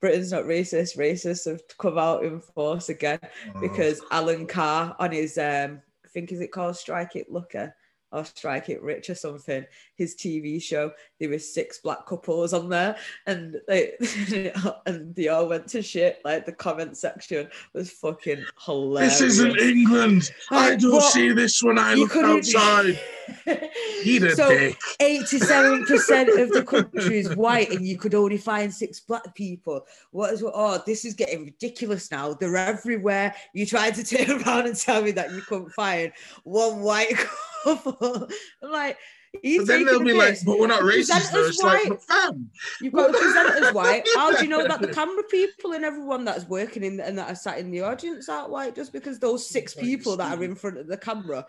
Britain's 0.00 0.32
not 0.32 0.44
racist. 0.44 0.96
Racists 0.96 1.48
have 1.48 1.62
come 1.78 1.98
out 1.98 2.24
in 2.24 2.40
force 2.40 2.88
again 2.88 3.20
Uh, 3.22 3.60
because 3.60 4.00
Alan 4.10 4.46
Carr 4.46 4.96
on 4.98 5.12
his 5.12 5.38
um, 5.38 5.80
I 6.04 6.08
think 6.08 6.32
is 6.32 6.40
it 6.40 6.52
called 6.52 6.76
Strike 6.76 7.16
It 7.16 7.30
Lucky 7.30 7.68
or 8.12 8.24
Strike 8.24 8.68
It 8.68 8.82
Rich 8.82 9.10
or 9.10 9.14
something. 9.14 9.64
His 9.96 10.14
TV 10.14 10.62
show. 10.62 10.92
There 11.18 11.30
were 11.30 11.38
six 11.38 11.78
black 11.78 12.06
couples 12.06 12.52
on 12.52 12.68
there, 12.68 12.96
and 13.26 13.56
they 13.68 13.92
and 14.86 15.14
they 15.14 15.28
all 15.28 15.48
went 15.48 15.68
to 15.68 15.82
shit. 15.82 16.20
Like 16.24 16.46
the 16.46 16.52
comment 16.52 16.96
section 16.96 17.48
was 17.72 17.90
fucking 17.90 18.44
hilarious. 18.64 19.18
this 19.18 19.38
isn't 19.38 19.58
England. 19.58 20.30
Uh, 20.50 20.56
I 20.56 20.76
don't 20.76 20.92
what? 20.92 21.12
see 21.12 21.32
this 21.32 21.62
when 21.62 21.78
I 21.78 21.94
You 21.94 22.06
look 22.06 22.16
outside. 22.16 22.98
Eat 24.04 24.22
a 24.22 24.34
so 24.34 24.48
dick. 24.48 24.78
87% 25.00 26.42
of 26.42 26.50
the 26.50 26.64
country 26.66 27.20
is 27.20 27.34
white 27.36 27.70
and 27.70 27.86
you 27.86 27.96
could 27.96 28.14
only 28.14 28.36
find 28.36 28.72
six 28.72 29.00
black 29.00 29.34
people. 29.34 29.86
What 30.10 30.32
is 30.32 30.42
oh, 30.44 30.82
this 30.84 31.04
is 31.04 31.14
getting 31.14 31.44
ridiculous 31.44 32.10
now. 32.10 32.34
They're 32.34 32.56
everywhere. 32.56 33.34
You 33.54 33.66
tried 33.66 33.94
to 33.94 34.04
turn 34.04 34.42
around 34.42 34.66
and 34.66 34.76
tell 34.76 35.02
me 35.02 35.12
that 35.12 35.32
you 35.32 35.42
couldn't 35.42 35.70
find 35.70 36.12
one 36.44 36.80
white 36.80 37.14
couple. 37.62 38.28
I'm 38.62 38.70
like, 38.70 38.98
you 39.42 39.60
But 39.60 39.66
then 39.68 39.84
they'll 39.84 39.98
taking 40.00 40.06
be 40.06 40.12
the 40.12 40.18
like, 40.18 40.38
but 40.44 40.58
we're 40.58 40.66
not 40.66 40.82
racist. 40.82 41.32
Though. 41.32 41.42
us 41.44 41.48
It's 41.50 41.62
like, 41.62 41.80
white. 41.80 41.88
but 41.88 42.02
fam, 42.02 42.50
You've 42.80 42.92
got 42.92 43.06
to 43.08 43.18
present 43.18 43.64
as 43.64 43.74
white. 43.74 44.06
How 44.14 44.36
do 44.36 44.42
you 44.44 44.50
know 44.50 44.66
that 44.66 44.80
the 44.80 44.88
camera 44.88 45.22
people 45.30 45.72
and 45.72 45.84
everyone 45.84 46.24
that's 46.24 46.46
working 46.48 46.82
in 46.84 47.00
and 47.00 47.16
that 47.18 47.30
are 47.30 47.34
sat 47.34 47.58
in 47.58 47.70
the 47.70 47.80
audience 47.80 48.28
aren't 48.28 48.50
white 48.50 48.74
just 48.74 48.92
because 48.92 49.18
those 49.18 49.48
six 49.48 49.74
Like, 49.74 49.84
people 49.84 50.16
that 50.18 50.36
are 50.38 50.44
in 50.44 50.54
front 50.54 50.76
of 50.78 50.86
the 50.86 50.98
camera, 50.98 51.46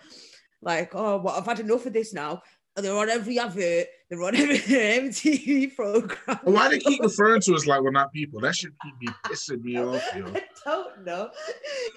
like, 0.61 0.95
oh, 0.95 1.17
well, 1.17 1.35
I've 1.35 1.45
had 1.45 1.59
enough 1.59 1.85
of 1.85 1.93
this 1.93 2.13
now. 2.13 2.41
And 2.75 2.83
they're 2.83 2.97
on 2.97 3.07
every 3.07 3.37
advert, 3.37 3.85
they're 4.09 4.23
on 4.23 4.35
every 4.35 4.57
MTV 4.59 5.75
program. 5.75 6.39
why 6.43 6.69
do 6.69 6.71
they 6.71 6.79
keep 6.79 7.03
referring 7.03 7.41
to 7.41 7.53
us 7.53 7.67
like 7.67 7.81
we're 7.81 7.91
not 7.91 8.11
people? 8.11 8.39
That 8.39 8.55
should 8.55 8.73
keep 8.81 8.93
me 8.99 9.13
pissing 9.25 9.61
me 9.61 9.77
off, 9.77 10.03
yo. 10.15 10.25
I 10.33 10.43
don't 10.65 11.05
know. 11.05 11.29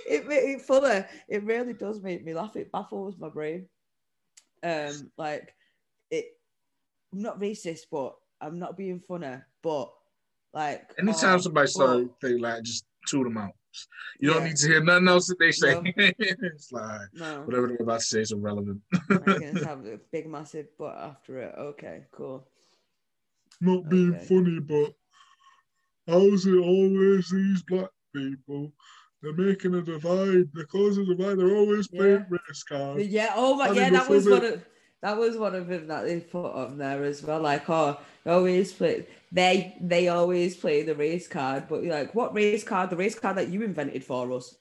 It 0.07 0.27
made 0.27 0.57
it 0.57 0.61
funny. 0.63 1.07
It 1.29 1.45
really 1.45 1.73
does 1.73 2.03
make 2.03 2.25
me 2.27 2.35
laugh. 2.35 2.57
It 2.57 2.71
baffles 2.73 3.17
my 3.19 3.31
brain. 3.31 3.69
Um, 4.63 5.11
like 5.17 5.55
it 6.11 6.27
I'm 7.13 7.23
not 7.23 7.41
racist, 7.41 7.83
but 7.91 8.15
I'm 8.41 8.59
not 8.59 8.77
being 8.77 9.01
funny, 9.01 9.37
but 9.63 9.93
like 10.53 10.95
Anytime 10.99 11.37
oh, 11.37 11.39
somebody 11.39 11.69
starts 11.69 12.09
they 12.23 12.39
like 12.39 12.63
just 12.63 12.85
tune 13.07 13.25
them 13.25 13.39
out. 13.39 13.53
You 14.21 14.31
don't 14.31 14.45
need 14.45 14.57
to 14.57 14.69
hear 14.69 14.83
nothing 14.83 15.09
else 15.09 15.27
that 15.29 15.39
they 15.39 15.53
say. 15.53 15.75
No. 15.75 15.83
it's 15.97 16.73
like 16.73 17.01
no, 17.13 17.43
whatever 17.43 17.69
they're 17.69 17.77
about 17.81 18.01
to 18.01 18.07
say 18.07 18.21
is 18.21 18.33
irrelevant. 18.33 18.81
I 19.11 19.39
can 19.39 19.63
have 19.63 19.85
a 19.87 19.99
big 20.11 20.27
massive 20.27 20.67
butt 20.79 20.97
after 20.97 21.41
it. 21.41 21.55
Okay, 21.59 22.05
cool. 22.13 22.47
Not 23.61 23.89
being 23.89 24.15
Okay. 24.15 24.25
funny, 24.27 24.59
but 24.61 24.95
how's 26.07 26.47
it 26.47 26.57
always 26.57 27.31
these 27.31 27.63
black 27.63 27.91
people? 28.15 28.73
They're 29.27 29.47
making 29.47 29.75
a 29.75 29.83
divide. 29.83 30.51
They're 30.55 30.67
causing 30.67 31.05
a 31.05 31.17
divide. 31.17 31.39
They're 31.39 31.57
always 31.57 31.89
playing 31.89 32.27
race 32.31 32.63
cards. 32.63 33.09
Yeah. 33.09 33.33
Oh 33.35 33.57
my. 33.57 33.67
How 33.67 33.73
Yeah, 33.73 33.91
that 33.91 34.09
was 34.09 34.29
one 34.29 34.45
of 34.45 34.65
that 35.03 35.17
was 35.19 35.37
one 35.37 35.57
of 35.57 35.67
them 35.67 35.89
that 35.89 36.05
they 36.05 36.21
put 36.21 36.53
on 36.53 36.79
there 36.79 37.03
as 37.03 37.25
well. 37.25 37.41
Like, 37.41 37.69
oh, 37.69 37.99
they 38.23 38.31
always 38.31 38.73
play. 38.73 39.05
They 39.33 39.77
they 39.81 40.07
always 40.07 40.57
play 40.57 40.85
the 40.85 40.95
race 40.95 41.27
card, 41.27 41.65
but 41.69 41.83
you're 41.83 41.93
like, 41.93 42.15
what 42.15 42.37
race 42.37 42.63
card? 42.63 42.91
The 42.91 42.97
race 42.97 43.19
card 43.19 43.37
that 43.39 43.49
you 43.49 43.63
invented 43.63 44.05
for 44.05 44.31
us. 44.31 44.55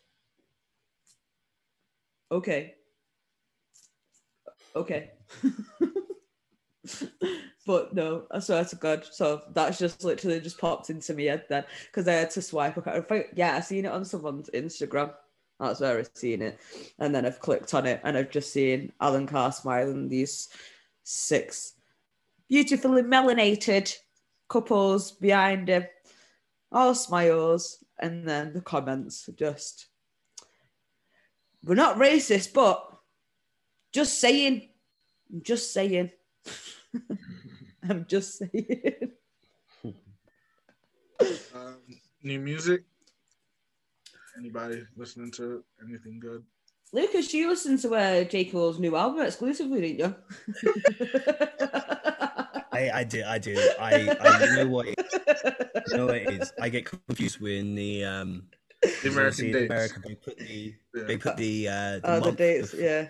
Okay. 2.32 2.74
Okay. 4.76 5.12
but 7.66 7.94
no, 7.94 8.26
I 8.32 8.40
swear 8.40 8.66
to 8.66 8.76
God. 8.76 9.06
So 9.10 9.44
that's 9.54 9.80
just 9.80 10.04
literally 10.04 10.40
just 10.40 10.60
popped 10.60 10.90
into 10.90 11.14
my 11.14 11.24
head 11.24 11.46
then 11.50 11.64
because 11.88 12.08
I 12.08 12.14
had 12.14 12.32
to 12.32 12.42
swipe. 12.42 12.78
I 12.88 13.26
yeah, 13.36 13.56
I 13.56 13.62
seen 13.62 13.86
it 13.86 13.92
on 13.92 14.06
someone's 14.06 14.50
Instagram. 14.54 15.14
That's 15.60 15.80
where 15.80 15.98
I've 15.98 16.10
seen 16.14 16.42
it. 16.42 16.60
And 17.00 17.16
then 17.16 17.26
I've 17.26 17.40
clicked 17.40 17.74
on 17.74 17.86
it 17.86 18.02
and 18.04 18.18
I've 18.18 18.30
just 18.30 18.52
seen 18.52 18.92
Alan 19.00 19.26
Carr 19.26 19.52
smiling, 19.52 20.10
these 20.10 20.50
six 21.04 21.74
beautifully 22.48 23.02
melanated 23.02 23.96
couples 24.48 25.12
behind 25.12 25.68
him, 25.68 25.86
all 26.72 26.96
smiles. 26.96 27.84
And 28.00 28.28
then 28.28 28.54
the 28.54 28.62
comments 28.62 29.30
just, 29.38 29.88
we're 31.64 31.76
not 31.76 31.98
racist, 31.98 32.54
but 32.54 32.86
just 33.94 34.20
saying, 34.20 34.70
just 35.42 35.74
saying. 35.74 36.12
I'm 37.90 38.06
just 38.08 38.38
saying. 38.38 39.12
Um, 41.54 41.78
new 42.24 42.40
music? 42.40 42.84
Anybody 44.38 44.84
listening 44.98 45.32
to? 45.32 45.64
Anything 45.88 46.20
good? 46.20 46.44
Lucas, 46.94 47.34
you 47.34 47.50
listened 47.50 47.80
to 47.82 47.96
uh, 47.96 48.24
J. 48.26 48.46
Cole's 48.46 48.80
new 48.80 48.96
album 48.96 49.22
exclusively, 49.26 49.82
didn't 49.94 50.00
you? 50.00 50.16
I, 52.72 52.92
I 52.94 53.04
did, 53.04 53.24
I 53.24 53.38
did. 53.38 53.58
I, 53.80 54.16
I 54.20 54.46
know 54.56 54.68
what 54.68 54.88
it, 54.88 54.96
you 55.90 55.98
know 55.98 56.06
what 56.08 56.16
it 56.18 56.30
is. 56.42 56.52
I 56.62 56.70
get 56.70 56.86
confused 56.86 57.40
when 57.40 57.74
the 57.76 58.04
um 58.04 58.48
The 59.04 59.10
American 59.10 59.52
dates. 59.52 59.72
America 59.72 60.00
they 60.06 60.16
put 60.16 60.38
the 60.38 60.76
Yeah. 60.94 61.04
they 61.04 61.18
put 61.18 61.38
the 61.38 61.68
uh 61.70 61.72
the, 61.72 62.02
oh, 62.06 62.20
the 62.20 62.32
dates, 62.34 62.74
of- 62.74 62.80
yeah. 62.80 63.08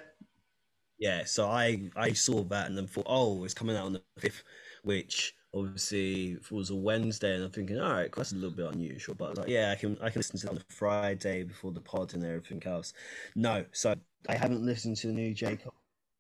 Yeah. 0.98 1.26
So 1.26 1.48
I 1.48 1.90
I 1.96 2.14
saw 2.14 2.44
that 2.44 2.68
and 2.68 2.78
then 2.78 2.88
thought, 2.88 3.06
oh, 3.08 3.44
it's 3.44 3.54
coming 3.54 3.76
out 3.76 3.86
on 3.86 3.94
the 3.94 4.02
fifth, 4.20 4.44
which 4.84 5.36
obviously 5.54 6.38
was 6.52 6.70
a 6.70 6.76
Wednesday, 6.76 7.36
and 7.36 7.44
I'm 7.44 7.52
thinking, 7.52 7.80
all 7.80 7.92
right, 7.92 8.12
that's 8.16 8.34
a 8.34 8.36
little 8.36 8.52
bit 8.52 8.74
unusual, 8.74 9.16
but 9.16 9.38
like, 9.38 9.48
yeah, 9.48 9.72
I 9.72 9.76
can 9.80 9.98
I 10.02 10.10
can 10.10 10.20
listen 10.20 10.40
to 10.40 10.48
it 10.48 10.52
on 10.52 10.64
Friday 10.70 11.44
before 11.44 11.72
the 11.72 11.82
pod 11.82 12.14
and 12.14 12.24
everything 12.24 12.62
else. 12.66 12.94
No, 13.36 13.66
so 13.72 13.96
I 14.28 14.36
haven't 14.36 14.66
listened 14.66 14.98
to 14.98 15.08
the 15.08 15.14
new 15.14 15.34
J. 15.34 15.58
Cole. 15.58 15.74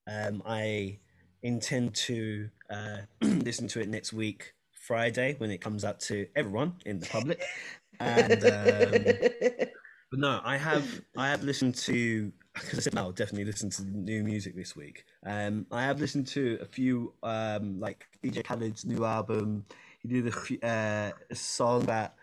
Um, 0.07 0.41
I 0.45 0.99
intend 1.43 1.95
to 1.95 2.49
uh, 2.69 2.97
listen 3.21 3.67
to 3.69 3.81
it 3.81 3.89
next 3.89 4.13
week, 4.13 4.53
Friday, 4.71 5.35
when 5.37 5.51
it 5.51 5.59
comes 5.61 5.83
out 5.83 5.99
to 6.01 6.27
everyone 6.35 6.75
in 6.85 6.99
the 6.99 7.07
public. 7.07 7.41
And 7.97 8.43
um, 8.43 9.69
but 10.11 10.19
no, 10.19 10.41
I 10.43 10.57
have 10.57 11.01
I 11.15 11.29
have 11.29 11.43
listened 11.43 11.75
to 11.75 12.31
because 12.55 12.79
I 12.79 12.81
said 12.81 12.97
I'll 12.97 13.11
definitely 13.11 13.45
listen 13.45 13.69
to 13.71 13.83
new 13.83 14.23
music 14.23 14.55
this 14.55 14.75
week. 14.75 15.05
Um, 15.25 15.65
I 15.71 15.83
have 15.83 15.99
listened 15.99 16.27
to 16.27 16.57
a 16.61 16.65
few 16.65 17.13
um 17.23 17.79
like 17.79 18.05
DJ 18.23 18.43
Khaled's 18.43 18.85
new 18.85 19.05
album. 19.05 19.65
He 19.99 20.07
did 20.07 20.33
a, 20.33 20.67
uh, 20.67 21.11
a 21.29 21.35
song 21.35 21.85
that 21.85 22.15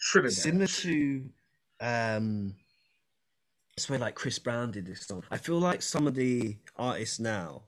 Trinidad. 0.00 0.32
similar 0.32 0.66
to 0.66 1.24
um 1.80 2.54
it's 3.76 3.88
where 3.88 3.98
like 3.98 4.14
Chris 4.14 4.38
Brown 4.38 4.72
did 4.72 4.86
this 4.86 5.06
song. 5.06 5.22
I 5.30 5.38
feel 5.38 5.58
like 5.58 5.80
some 5.82 6.06
of 6.06 6.14
the 6.14 6.56
artists 6.76 7.18
now, 7.18 7.62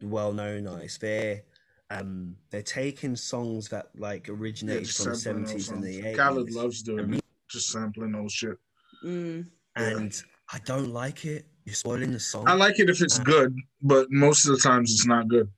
the 0.00 0.08
well 0.08 0.32
known 0.32 0.66
artists, 0.66 0.98
they're 0.98 1.42
um 1.90 2.36
they're 2.50 2.62
taking 2.62 3.14
songs 3.14 3.68
that 3.68 3.90
like 3.96 4.28
originated 4.28 4.86
just 4.86 5.02
from 5.02 5.12
the 5.12 5.18
seventies 5.18 5.68
and 5.68 5.82
the 5.82 5.94
songs. 5.94 6.04
eighties. 6.06 6.16
Khaled 6.16 6.50
loves 6.52 6.82
doing 6.82 7.14
it. 7.14 7.24
Just 7.48 7.70
sampling 7.70 8.14
old 8.14 8.30
shit. 8.30 8.56
Mm. 9.04 9.46
and 9.76 10.22
I 10.52 10.58
don't 10.64 10.92
like 10.92 11.24
it. 11.24 11.46
You're 11.64 11.74
spoiling 11.74 12.12
the 12.12 12.20
song. 12.20 12.44
I 12.48 12.54
like 12.54 12.78
it 12.78 12.88
if 12.88 13.02
it's 13.02 13.18
good, 13.18 13.56
but 13.82 14.06
most 14.10 14.46
of 14.46 14.54
the 14.54 14.60
times 14.60 14.92
it's 14.92 15.06
not 15.06 15.26
good. 15.28 15.50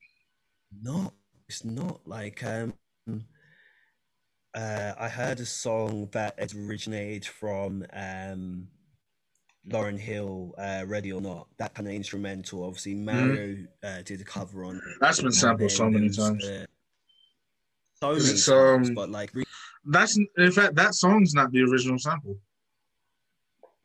No, 0.83 1.13
It's 1.49 1.65
not 1.65 2.01
like 2.07 2.43
um. 2.45 2.75
Uh, 4.55 4.93
I 4.99 5.09
heard 5.09 5.41
a 5.41 5.47
song 5.47 6.09
that 6.13 6.35
originated 6.55 7.27
from 7.27 7.85
um, 7.93 8.67
Lauryn 9.69 9.99
Hill, 9.99 10.55
uh, 10.59 10.85
"Ready 10.87 11.13
or 11.13 11.21
Not." 11.21 11.47
That 11.59 11.75
kind 11.75 11.87
of 11.87 11.95
instrumental. 11.95 12.65
Obviously, 12.65 12.95
Mario 12.95 13.67
uh, 13.85 14.03
did 14.03 14.21
a 14.23 14.25
cover 14.25 14.65
on 14.65 14.77
it. 14.77 14.83
That's 15.01 15.21
been 15.21 15.33
sampled 15.33 15.71
so 15.71 15.91
many 15.91 16.09
times. 16.09 16.45
uh, 16.45 16.67
so 18.01 18.13
many 18.13 18.25
times, 18.25 18.89
um, 18.89 18.95
but 18.95 19.11
like 19.11 19.35
re- 19.35 19.45
That's 19.85 20.19
in 20.39 20.51
fact 20.53 20.75
that 20.77 20.95
song's 20.95 21.35
not 21.35 21.53
the 21.53 21.63
original 21.63 21.99
sample. 21.99 22.39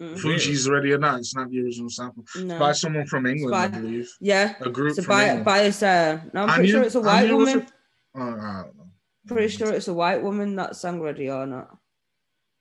Mm. 0.03 0.19
Fugees 0.19 0.69
ready 0.69 0.91
or 0.93 0.97
not, 0.97 1.19
it's 1.19 1.35
not 1.35 1.49
the 1.49 1.59
original 1.61 1.89
sample. 1.89 2.23
No. 2.35 2.59
By 2.59 2.71
someone 2.73 3.05
from 3.07 3.25
England, 3.25 3.55
I 3.55 3.67
believe. 3.67 4.09
Yeah. 4.19 4.55
A 4.61 4.69
group 4.69 4.95
So 4.95 5.01
from 5.03 5.09
by 5.15 5.23
England. 5.25 5.45
by 5.45 5.57
a 5.59 5.69
uh, 5.69 6.19
no, 6.33 6.41
I'm 6.43 6.49
pretty 6.49 6.69
Enya? 6.69 6.71
sure 6.71 6.83
it's 6.83 6.95
a 6.95 7.01
white 7.01 7.25
Enya 7.29 7.37
was 7.37 7.47
woman. 7.53 7.67
Oh, 8.15 8.21
I 8.21 8.25
don't 8.63 8.77
know. 8.77 8.87
Pretty 9.27 9.47
sure 9.57 9.71
it's 9.73 9.87
a 9.87 9.93
white 9.93 10.21
woman 10.21 10.55
that 10.57 10.75
sang 10.75 10.99
ready 11.01 11.29
or 11.29 11.45
not. 11.45 11.77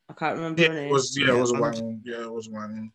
I 0.08 0.14
can't 0.14 0.36
remember 0.36 0.62
Yeah, 0.62 0.68
her 0.68 0.74
it 0.78 0.80
name. 0.82 0.90
was 0.90 1.18
yeah, 1.18 1.34
it 1.34 1.38
was 1.40 1.50
a 1.52 1.54
white 1.60 1.74
I'm- 1.76 1.84
one. 1.84 2.00
Yeah, 2.04 2.22
it 2.22 2.32
was 2.32 2.46
a 2.48 2.50
white 2.50 2.70
one. 2.70 2.92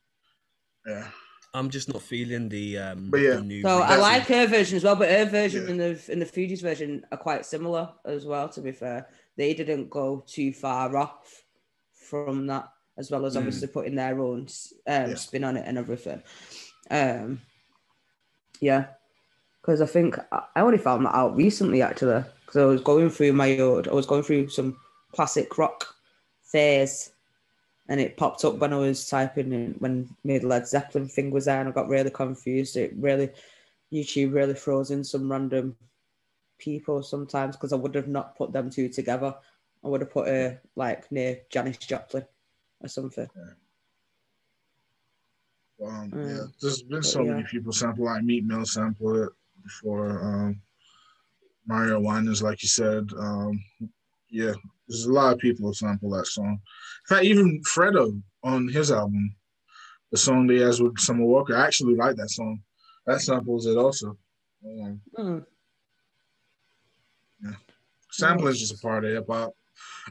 Yeah. 0.86 1.08
I'm 1.54 1.70
just 1.70 1.92
not 1.92 2.02
feeling 2.04 2.50
the 2.50 2.78
um. 2.78 3.10
But 3.10 3.22
yeah. 3.22 3.36
the 3.36 3.42
new 3.42 3.62
So 3.64 3.80
I 3.82 3.96
like 3.98 4.24
her 4.28 4.46
version 4.48 4.78
as 4.78 4.84
well, 4.84 4.96
but 4.96 5.10
her 5.10 5.26
version 5.26 5.64
Yeah. 5.66 5.72
and 5.72 5.80
the 5.80 6.12
and 6.12 6.22
the 6.22 6.26
Fugees 6.26 6.62
version 6.62 7.04
are 7.12 7.18
quite 7.18 7.46
similar 7.46 7.90
as 8.06 8.26
well. 8.26 8.48
To 8.50 8.62
be 8.62 8.72
fair, 8.72 9.08
they 9.38 9.54
didn't 9.54 9.90
go 9.90 10.24
too 10.28 10.54
far 10.54 10.96
off 10.96 11.44
from 11.94 12.48
that, 12.48 12.70
as 12.98 13.12
well 13.12 13.26
as 13.26 13.36
Mm. 13.36 13.38
obviously 13.40 13.68
putting 13.68 13.96
their 13.96 14.20
own 14.20 14.48
um, 14.88 15.10
Yeah. 15.10 15.16
spin 15.16 15.44
on 15.44 15.58
it 15.58 15.66
and 15.68 15.78
everything. 15.78 16.22
Um, 16.90 17.42
yeah, 18.60 18.88
because 19.62 19.82
I 19.82 19.86
think 19.86 20.18
I 20.32 20.62
only 20.62 20.78
found 20.78 21.06
that 21.06 21.16
out 21.16 21.36
recently 21.36 21.82
actually, 21.82 22.24
because 22.42 22.58
I 22.58 22.66
was 22.66 22.82
going 22.82 23.10
through 23.10 23.34
my 23.34 23.58
old, 23.60 23.88
I 23.88 23.94
was 23.94 24.06
going 24.08 24.24
through 24.24 24.50
some 24.50 24.78
classic 25.12 25.58
rock 25.58 25.96
phase. 26.44 27.12
And 27.90 28.02
it 28.02 28.18
popped 28.18 28.44
up 28.44 28.56
when 28.58 28.74
I 28.74 28.78
was 28.78 29.08
typing 29.08 29.54
in 29.54 29.76
when 29.80 30.10
my 30.26 30.40
Led 30.40 30.68
Zeppelin 30.68 31.08
thing 31.08 31.32
was 31.32 31.46
there, 31.46 31.62
and 31.62 31.70
I 31.70 31.72
got 31.72 31.88
really 31.88 32.10
confused. 32.10 32.76
It 32.76 32.92
really 32.98 33.30
YouTube 33.94 34.34
really 34.34 34.56
throws 34.56 34.92
in 34.92 35.06
some 35.06 35.32
random 35.32 35.78
people 36.58 37.02
sometimes 37.02 37.56
because 37.56 37.72
I 37.72 37.78
would 37.78 37.96
have 37.96 38.10
not 38.10 38.36
put 38.36 38.52
them 38.52 38.70
two 38.70 38.90
together. 38.90 39.34
I 39.86 39.88
would 39.88 40.02
have 40.02 40.12
put 40.12 40.28
her 40.28 40.60
like 40.76 41.10
near 41.14 41.40
Janis 41.50 41.78
Joplin 41.78 42.26
or 42.82 42.88
something. 42.88 43.28
Um, 45.84 46.12
Mm. 46.12 46.28
yeah, 46.28 46.46
there's 46.62 46.82
been 46.82 47.04
so 47.04 47.24
many 47.24 47.44
people 47.52 47.72
sample 47.72 48.06
like 48.06 48.24
Meek 48.24 48.44
Mill 48.46 48.66
sampled 48.66 49.18
it 49.18 49.30
before. 49.64 50.20
Um, 50.24 50.62
Mario 51.68 52.00
Winans, 52.00 52.42
like 52.42 52.64
you 52.64 52.70
said. 52.70 53.10
Um, 53.18 53.64
yeah, 54.30 54.54
there's 54.88 55.06
a 55.06 55.12
lot 55.12 55.34
of 55.34 55.40
people 55.40 55.68
who 55.68 55.74
sample 55.74 56.10
that 56.12 56.26
song. 56.26 56.60
In 57.10 57.16
fact, 57.16 57.26
even 57.26 57.62
Fredo 57.64 58.22
on 58.44 58.68
his 58.70 58.92
album, 58.92 59.36
the 60.12 60.18
song 60.18 60.48
that 60.48 60.54
he 60.54 60.60
has 60.62 60.82
with 60.82 60.98
Summer 60.98 61.26
Walker, 61.26 61.56
I 61.56 61.66
actually 61.68 61.96
like 61.96 62.16
that 62.16 62.30
song. 62.32 62.64
That 63.06 63.22
samples 63.22 63.66
it 63.68 63.78
also. 63.78 64.18
Um, 64.66 65.02
Mm, 65.18 65.46
sampling 68.12 68.54
is 68.54 68.60
just 68.60 68.74
a 68.74 68.78
part 68.80 69.06
of 69.06 69.12
hip 69.12 69.28
hop. 69.30 69.54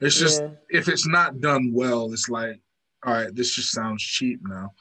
It's 0.00 0.18
just 0.18 0.42
yeah. 0.42 0.50
if 0.70 0.88
it's 0.88 1.06
not 1.06 1.40
done 1.40 1.72
well, 1.72 2.12
it's 2.12 2.28
like, 2.28 2.60
all 3.04 3.14
right, 3.14 3.34
this 3.34 3.54
just 3.54 3.72
sounds 3.72 4.02
cheap 4.02 4.40
now. 4.42 4.72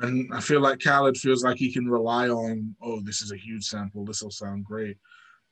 And 0.00 0.32
I 0.34 0.40
feel 0.40 0.60
like 0.60 0.80
Khaled 0.80 1.16
feels 1.16 1.44
like 1.44 1.56
he 1.56 1.72
can 1.72 1.88
rely 1.88 2.28
on, 2.28 2.74
oh, 2.82 3.00
this 3.00 3.22
is 3.22 3.30
a 3.32 3.36
huge 3.36 3.64
sample. 3.64 4.04
This 4.04 4.22
will 4.22 4.30
sound 4.30 4.64
great. 4.64 4.96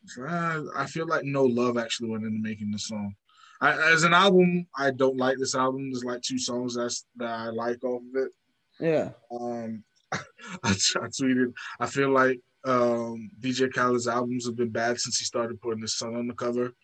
So, 0.07 0.25
uh, 0.25 0.63
I 0.77 0.87
feel 0.87 1.07
like 1.07 1.25
no 1.25 1.45
love 1.45 1.79
actually 1.79 2.09
went 2.09 2.25
into 2.25 2.41
making 2.41 2.71
the 2.71 2.79
song. 2.79 3.15
I, 3.61 3.93
as 3.93 4.03
an 4.05 4.15
album, 4.15 4.67
I 4.77 4.91
don't 4.91 5.19
like 5.19 5.37
this 5.39 5.55
album. 5.55 5.91
There's 5.91 6.05
like 6.05 6.23
two 6.23 6.39
songs 6.39 6.75
that's, 6.75 7.07
that 7.17 7.29
I 7.29 7.51
like 7.51 7.85
off 7.85 8.03
of 8.03 8.23
it. 8.23 8.33
yeah. 8.81 9.11
Um, 9.31 9.85
I, 10.13 10.21
I 10.65 10.73
tweeted, 10.73 11.53
I 11.79 11.87
feel 11.87 12.11
like 12.11 12.41
Um, 12.65 13.31
DJ 13.41 13.73
Khaled's 13.73 14.07
albums 14.09 14.47
have 14.47 14.57
been 14.57 14.71
bad 14.71 15.01
since 15.01 15.19
he 15.19 15.25
started 15.25 15.61
putting 15.61 15.81
his 15.81 15.97
son 15.97 16.15
on 16.15 16.27
the 16.27 16.35
cover. 16.35 16.75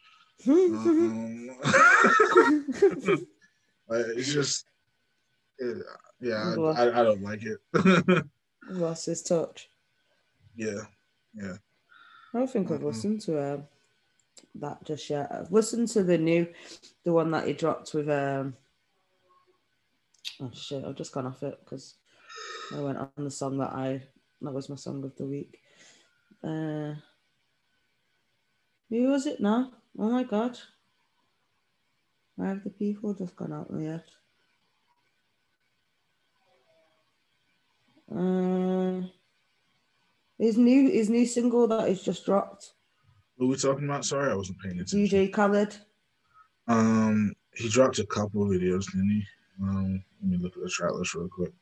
Hmm. 0.44 0.74
Um, 0.76 1.50
uh, 3.90 4.02
it's 4.16 4.32
just, 4.32 4.66
it- 5.58 5.84
yeah, 6.20 6.54
I, 6.56 6.82
I, 6.84 7.00
I 7.00 7.04
don't 7.04 7.22
like 7.22 7.42
it. 7.44 7.58
Lost 8.68 9.06
his 9.06 9.22
touch. 9.22 9.68
yeah, 10.56 10.82
yeah. 11.34 11.56
I 12.34 12.38
don't 12.38 12.50
think 12.50 12.70
I've 12.70 12.80
Mhm. 12.80 12.84
listened 12.86 13.20
to 13.22 13.54
um, 13.54 13.64
that 14.56 14.82
just 14.84 15.08
yet. 15.10 15.30
I've 15.30 15.52
listened 15.52 15.88
to 15.88 16.02
the 16.02 16.18
new, 16.18 16.46
the 17.04 17.12
one 17.12 17.30
that 17.32 17.46
he 17.46 17.52
dropped 17.52 17.92
with. 17.94 18.08
um 18.08 18.56
Oh 20.40 20.50
shit! 20.52 20.84
I've 20.84 20.96
just 20.96 21.12
gone 21.12 21.26
off 21.26 21.42
it 21.42 21.58
because 21.64 21.94
I 22.76 22.80
went 22.80 22.98
on 22.98 23.10
the 23.16 23.30
song 23.30 23.56
that 23.58 23.70
I 23.72 24.02
that 24.42 24.52
was 24.52 24.68
my 24.68 24.76
song 24.76 25.02
of 25.04 25.16
the 25.16 25.24
week. 25.24 25.60
Uh, 26.44 26.94
who 28.90 29.08
was 29.08 29.26
it 29.26 29.40
now? 29.40 29.72
Oh 29.98 30.10
my 30.10 30.24
god! 30.24 30.59
Where 32.36 32.48
have 32.48 32.64
the 32.64 32.70
people 32.70 33.14
just 33.14 33.35
gone 33.35 33.52
out 33.52 33.70
head? 33.70 34.05
Uh, 38.14 39.06
his 40.39 40.59
new 40.59 40.90
his 40.90 41.09
new 41.09 41.24
single 41.27 41.66
that 41.68 41.89
he's 41.89 42.02
just 42.02 42.27
dropped. 42.27 42.73
are 43.40 43.47
we 43.47 43.56
talking 43.56 43.85
about? 43.85 44.05
Sorry, 44.05 44.31
I 44.31 44.35
wasn't 44.35 44.60
paying 44.60 44.78
attention. 44.81 45.06
DJ 45.06 45.32
Khaled. 45.32 45.77
Um, 46.68 47.32
he 47.55 47.68
dropped 47.68 47.98
a 47.98 48.06
couple 48.06 48.43
of 48.43 48.51
videos, 48.51 48.85
didn't 48.93 49.10
he? 49.10 49.24
Um, 49.62 50.05
let 50.20 50.31
me 50.31 50.36
look 50.39 50.56
at 50.56 50.62
the 50.62 50.68
track 50.68 50.93
list 50.93 51.14
real 51.14 51.28
quick. 51.28 51.52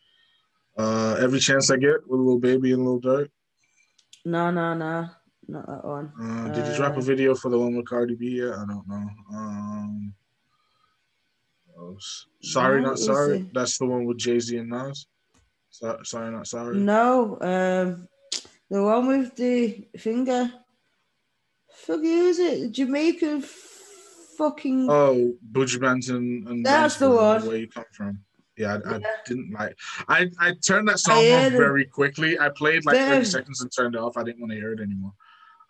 Uh, 0.76 1.16
every 1.20 1.38
chance 1.38 1.70
I 1.70 1.76
get 1.76 2.06
with 2.08 2.18
a 2.18 2.22
Lil 2.22 2.40
Baby 2.40 2.72
and 2.72 2.82
a 2.82 2.84
Lil 2.84 3.00
Durk. 3.00 3.28
No, 4.24 4.50
no, 4.50 4.74
no, 4.74 5.08
not 5.48 5.66
that 5.66 5.84
one. 5.84 6.12
Uh, 6.20 6.48
did 6.54 6.66
you 6.66 6.74
drop 6.76 6.94
a 6.94 6.98
Uh, 6.98 7.02
video 7.02 7.34
for 7.34 7.50
the 7.50 7.58
one 7.58 7.76
with 7.76 7.86
Cardi 7.86 8.14
B 8.14 8.36
yet? 8.38 8.52
I 8.54 8.64
don't 8.66 8.86
know. 8.88 9.08
Um, 9.32 10.14
oh, 11.78 11.96
sorry, 12.42 12.80
No, 12.82 12.88
not 12.90 12.98
sorry. 12.98 13.38
it- 13.38 13.54
That's 13.54 13.78
the 13.78 13.86
one 13.86 14.04
with 14.04 14.18
Jay 14.18 14.38
Z 14.40 14.56
and 14.56 14.70
Nas. 14.70 15.06
So, 15.70 15.98
sorry, 16.04 16.30
not 16.30 16.46
sorry. 16.46 16.76
No, 16.76 17.34
um, 17.40 18.08
the 18.70 18.82
one 18.82 19.06
with 19.08 19.34
the 19.36 19.86
finger. 19.98 20.52
Fuck, 21.72 22.00
who 22.00 22.26
is 22.26 22.38
it? 22.38 22.70
Jamaican 22.72 23.42
fucking. 23.42 24.88
Oh, 24.88 25.34
Buju 25.52 25.78
Banton 25.80 26.48
and 26.48 26.64
That's 26.64 26.96
the 26.96 27.10
one. 27.10 27.44
Where 27.46 27.56
you 27.56 27.68
come 27.68 27.84
from? 27.92 28.20
Yeah, 28.56 28.78
I, 28.86 28.94
I 28.96 29.00
didn't 29.26 29.50
like. 29.50 29.76
I 30.06 30.30
I 30.38 30.54
turned 30.64 30.86
that 30.88 31.00
song 31.00 31.16
off 31.18 31.50
very 31.50 31.86
quickly. 31.86 32.38
I 32.38 32.50
played 32.50 32.84
like 32.84 32.96
thirty 32.96 33.24
seconds 33.24 33.60
and 33.60 33.70
turned 33.76 33.96
it 33.96 34.00
off. 34.00 34.16
I 34.16 34.22
didn't 34.22 34.40
want 34.40 34.52
to 34.52 34.56
hear 34.58 34.72
it 34.72 34.78
anymore. 34.80 35.12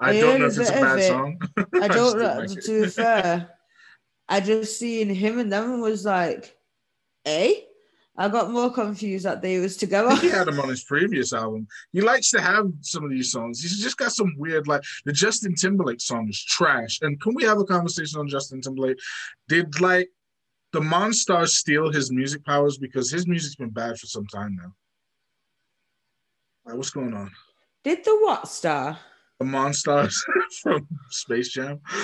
I, 0.00 0.20
don't 0.20 0.40
know 0.40 0.46
if 0.46 0.58
it's 0.58 0.70
a 0.70 0.72
bad 0.72 0.98
it. 0.98 1.08
song. 1.08 1.38
I 1.80 1.88
don't 1.88 2.18
know. 2.18 2.38
like 2.38 2.50
to 2.50 2.82
be 2.82 2.88
fair, 2.88 3.50
I 4.28 4.40
just 4.40 4.78
seen 4.78 5.08
him 5.08 5.38
and 5.38 5.52
them 5.52 5.72
and 5.72 5.82
was 5.82 6.04
like, 6.04 6.56
"Eh." 7.24 7.54
I 8.16 8.28
got 8.28 8.52
more 8.52 8.70
confused 8.72 9.24
that 9.24 9.42
they 9.42 9.58
was 9.58 9.76
I 9.76 9.80
together. 9.80 10.10
think 10.10 10.20
he 10.22 10.28
had 10.28 10.46
him 10.46 10.60
on 10.60 10.68
his 10.68 10.84
previous 10.84 11.32
album. 11.32 11.66
He 11.92 12.00
likes 12.00 12.30
to 12.30 12.40
have 12.40 12.70
some 12.80 13.02
of 13.02 13.10
these 13.10 13.32
songs. 13.32 13.60
He's 13.60 13.82
just 13.82 13.96
got 13.96 14.12
some 14.12 14.32
weird, 14.38 14.68
like 14.68 14.84
the 15.04 15.12
Justin 15.12 15.56
Timberlake 15.56 16.00
song 16.00 16.28
is 16.28 16.40
trash. 16.40 17.00
And 17.02 17.20
can 17.20 17.34
we 17.34 17.42
have 17.42 17.58
a 17.58 17.64
conversation 17.64 18.20
on 18.20 18.28
Justin 18.28 18.60
Timberlake? 18.60 18.98
Did 19.48 19.80
like 19.80 20.10
the 20.72 20.78
Monstars 20.78 21.48
steal 21.48 21.90
his 21.90 22.12
music 22.12 22.44
powers 22.44 22.78
because 22.78 23.10
his 23.10 23.26
music's 23.26 23.56
been 23.56 23.70
bad 23.70 23.98
for 23.98 24.06
some 24.06 24.26
time 24.26 24.56
now? 24.60 24.72
Like, 26.64 26.76
what's 26.76 26.90
going 26.90 27.14
on? 27.14 27.32
Did 27.82 28.04
the 28.04 28.16
what 28.22 28.46
star? 28.48 28.96
The 29.44 29.50
Monstars 29.50 30.16
from 30.62 30.86
Space 31.10 31.48
Jam. 31.50 31.80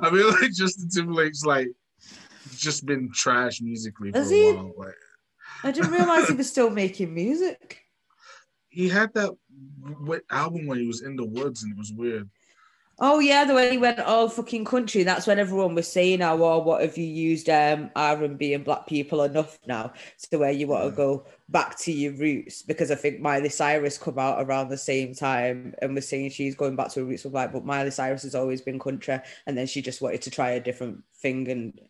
I 0.00 0.10
mean, 0.10 0.28
like 0.30 0.52
Justin 0.52 0.88
Timberlake's 0.88 1.44
like 1.44 1.68
just 2.56 2.86
been 2.86 3.10
trash 3.12 3.60
musically 3.60 4.12
for 4.12 4.18
a 4.18 4.24
he? 4.24 4.52
while. 4.52 4.72
Like 4.76 4.94
I 5.64 5.72
didn't 5.72 5.90
realize 5.92 6.28
he 6.28 6.34
was 6.36 6.48
still 6.48 6.70
making 6.70 7.14
music. 7.14 7.82
he 8.70 8.88
had 8.88 9.12
that 9.14 9.30
w- 10.00 10.20
album 10.30 10.66
when 10.66 10.78
he 10.78 10.86
was 10.86 11.02
in 11.02 11.16
the 11.16 11.26
woods 11.26 11.62
and 11.62 11.72
it 11.72 11.78
was 11.78 11.92
weird. 11.92 12.28
Oh 13.04 13.18
yeah, 13.18 13.44
the 13.44 13.52
way 13.54 13.68
he 13.72 13.78
went 13.78 13.98
all 13.98 14.28
fucking 14.28 14.64
country. 14.64 15.02
That's 15.02 15.26
when 15.26 15.40
everyone 15.40 15.74
was 15.74 15.90
saying, 15.90 16.22
"Oh, 16.22 16.36
well, 16.36 16.62
what 16.62 16.82
have 16.82 16.96
you 16.96 17.04
used 17.04 17.48
um, 17.50 17.90
R 17.96 18.22
and 18.22 18.38
B 18.38 18.54
and 18.54 18.64
black 18.64 18.86
people 18.86 19.24
enough 19.24 19.58
now 19.66 19.92
to 20.30 20.38
where 20.38 20.52
you 20.52 20.68
want 20.68 20.84
Yeah. 20.84 20.90
to 20.90 20.96
go 20.96 21.26
back 21.48 21.76
to 21.80 21.90
your 21.90 22.12
roots?" 22.12 22.62
Because 22.62 22.92
I 22.92 22.94
think 22.94 23.18
Miley 23.20 23.48
Cyrus 23.48 23.98
come 23.98 24.20
out 24.20 24.40
around 24.40 24.68
the 24.68 24.78
same 24.78 25.14
time 25.14 25.74
and 25.82 25.96
was 25.96 26.08
saying 26.08 26.30
she's 26.30 26.54
going 26.54 26.76
back 26.76 26.90
to 26.90 27.00
her 27.00 27.06
roots 27.06 27.24
of 27.24 27.32
like, 27.32 27.52
but 27.52 27.64
Miley 27.64 27.90
Cyrus 27.90 28.22
has 28.22 28.36
always 28.36 28.62
been 28.62 28.78
country, 28.78 29.18
and 29.48 29.58
then 29.58 29.66
she 29.66 29.82
just 29.82 30.00
wanted 30.00 30.22
to 30.22 30.30
try 30.30 30.50
a 30.50 30.60
different 30.60 31.02
thing 31.16 31.50
and 31.50 31.80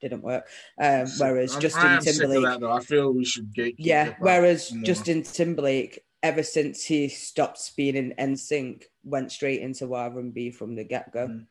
didn't 0.00 0.22
work. 0.22 0.46
Um, 0.78 1.06
whereas 1.18 1.52
I'm- 1.54 1.60
Justin 1.60 1.86
am 1.86 2.00
sick 2.02 2.22
of 2.22 2.30
Timberlake. 2.30 2.62
I 2.62 2.80
feel 2.80 3.12
we 3.12 3.24
should 3.24 3.52
gatekeep. 3.52 3.76
yeah. 3.78 4.14
Whereas. 4.20 4.70
Justin 4.84 5.22
Timberlake, 5.24 6.04
ever 6.22 6.42
since 6.42 6.84
he 6.84 7.08
stopped 7.08 7.76
being 7.76 7.96
in 7.96 8.14
NSYNC, 8.18 8.84
went 9.04 9.32
straight 9.32 9.60
into 9.60 9.94
R 9.94 10.18
and 10.18 10.34
B 10.34 10.50
from 10.50 10.74
the 10.74 10.84
get 10.84 11.12
go. 11.12 11.28
Mm. 11.28 11.46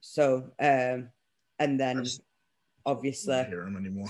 So, 0.00 0.50
um, 0.60 1.10
and 1.58 1.78
then 1.78 2.04
just 2.04 2.22
obviously 2.86 3.44
hear 3.44 3.62
him 3.62 3.76
anymore. 3.76 4.08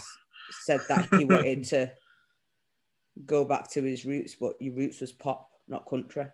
said 0.62 0.81
that 0.89 1.09
he 1.15 1.24
wanted 1.24 1.65
to 1.70 1.90
go 3.24 3.44
back 3.44 3.70
to 3.73 3.82
his 3.82 4.05
roots, 4.05 4.36
but 4.39 4.60
your 4.60 4.74
roots 4.74 5.01
was 5.01 5.12
pop, 5.12 5.51
not 5.66 5.89
country. 5.89 6.27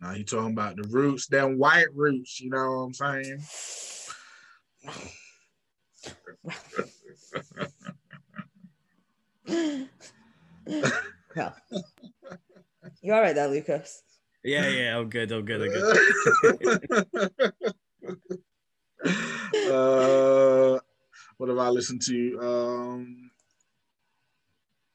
Now 0.00 0.12
you 0.12 0.24
talking 0.24 0.52
about 0.52 0.76
the 0.76 0.88
roots, 0.88 1.26
them 1.26 1.58
white 1.58 1.94
roots. 1.94 2.40
You 2.40 2.50
know 2.50 2.70
what 2.70 2.82
I'm 2.82 2.92
saying? 2.94 3.42
well, 11.34 11.56
you 13.02 13.12
all 13.12 13.20
right 13.20 13.34
there, 13.34 13.48
Lucas? 13.48 14.02
Yeah, 14.44 14.68
yeah, 14.68 14.96
I'm 14.96 15.08
good. 15.08 15.32
I'm 15.32 15.44
good. 15.44 15.62
I'm 15.62 15.72
good. 15.72 17.52
uh, 19.72 20.78
what 21.36 21.48
have 21.48 21.58
I 21.58 21.68
listened 21.68 22.02
to? 22.02 22.38
Um, 22.40 23.30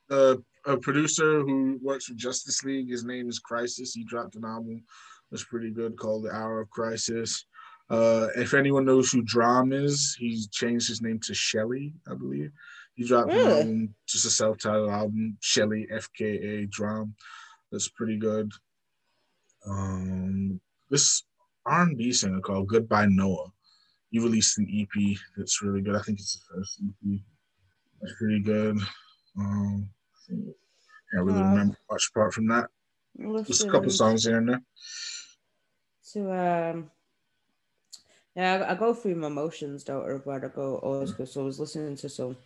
uh, 0.10 0.36
a 0.66 0.78
producer 0.78 1.42
who 1.42 1.80
works 1.82 2.06
for 2.06 2.14
Justice 2.14 2.64
League. 2.64 2.90
His 2.90 3.04
name 3.04 3.30
is 3.30 3.40
Crisis. 3.40 3.94
He 3.94 4.04
dropped 4.04 4.36
an 4.36 4.46
album 4.46 4.84
that's 5.30 5.44
pretty 5.44 5.72
good 5.72 5.98
called 5.98 6.26
The 6.26 6.32
Hour 6.32 6.62
of 6.62 6.70
Crisis. 6.70 7.46
Uh, 7.90 8.28
if 8.38 8.54
anyone 8.54 8.86
knows 8.86 9.12
who 9.12 9.22
DRAM 9.22 9.74
is, 9.74 10.16
he's 10.18 10.48
changed 10.48 10.88
his 10.88 11.02
name 11.02 11.20
to 11.20 11.34
Shelley, 11.34 11.94
I 12.10 12.16
believe. 12.16 12.52
He 12.96 13.06
dropped 13.06 13.32
an 13.32 13.40
album, 13.40 13.96
just 14.08 14.26
a 14.26 14.30
self-titled 14.30 14.90
album, 14.90 15.38
Shelley 15.42 15.88
FKA 15.92 16.70
DRAM. 16.70 17.16
That's 17.72 17.88
pretty 17.90 18.18
good. 18.18 18.52
Um, 19.68 20.60
this 20.90 21.24
R&B 21.66 22.12
singer 22.12 22.42
called 22.42 22.68
Goodbye 22.68 23.06
Noah. 23.08 23.52
He 24.10 24.20
released 24.20 24.58
an 24.58 24.68
EP 24.70 25.18
that's 25.38 25.62
really 25.62 25.82
good. 25.82 25.96
I 25.96 26.02
think 26.02 26.20
it's 26.20 26.36
the 26.36 26.56
first 26.56 26.82
EP. 26.86 27.20
That's 28.02 28.14
pretty 28.18 28.40
good. 28.42 28.78
Um, 29.38 29.90
I 30.14 30.18
think- 30.28 30.56
can't 31.14 31.26
really 31.26 31.42
Wow. 31.42 31.50
remember 31.52 31.78
much 31.90 32.10
apart 32.10 32.34
from 32.34 32.48
that. 32.48 32.70
Just 33.46 33.66
a 33.66 33.70
couple 33.70 33.90
songs 33.90 34.24
here 34.26 34.38
and 34.38 34.50
there. 34.50 34.62
To 36.14 36.32
um, 36.32 36.92
yeah, 38.36 38.66
I, 38.66 38.72
I 38.72 38.76
go 38.76 38.94
through 38.94 39.16
my 39.16 39.28
motions, 39.30 39.84
don't 39.84 40.10
I? 40.10 40.14
Where 40.16 40.44
I 40.46 40.48
go 40.48 40.80
old 40.80 41.10
school. 41.10 41.26
So 41.26 41.42
I 41.42 41.44
was 41.46 41.60
listening 41.60 41.96
to 41.98 42.10
some 42.10 42.38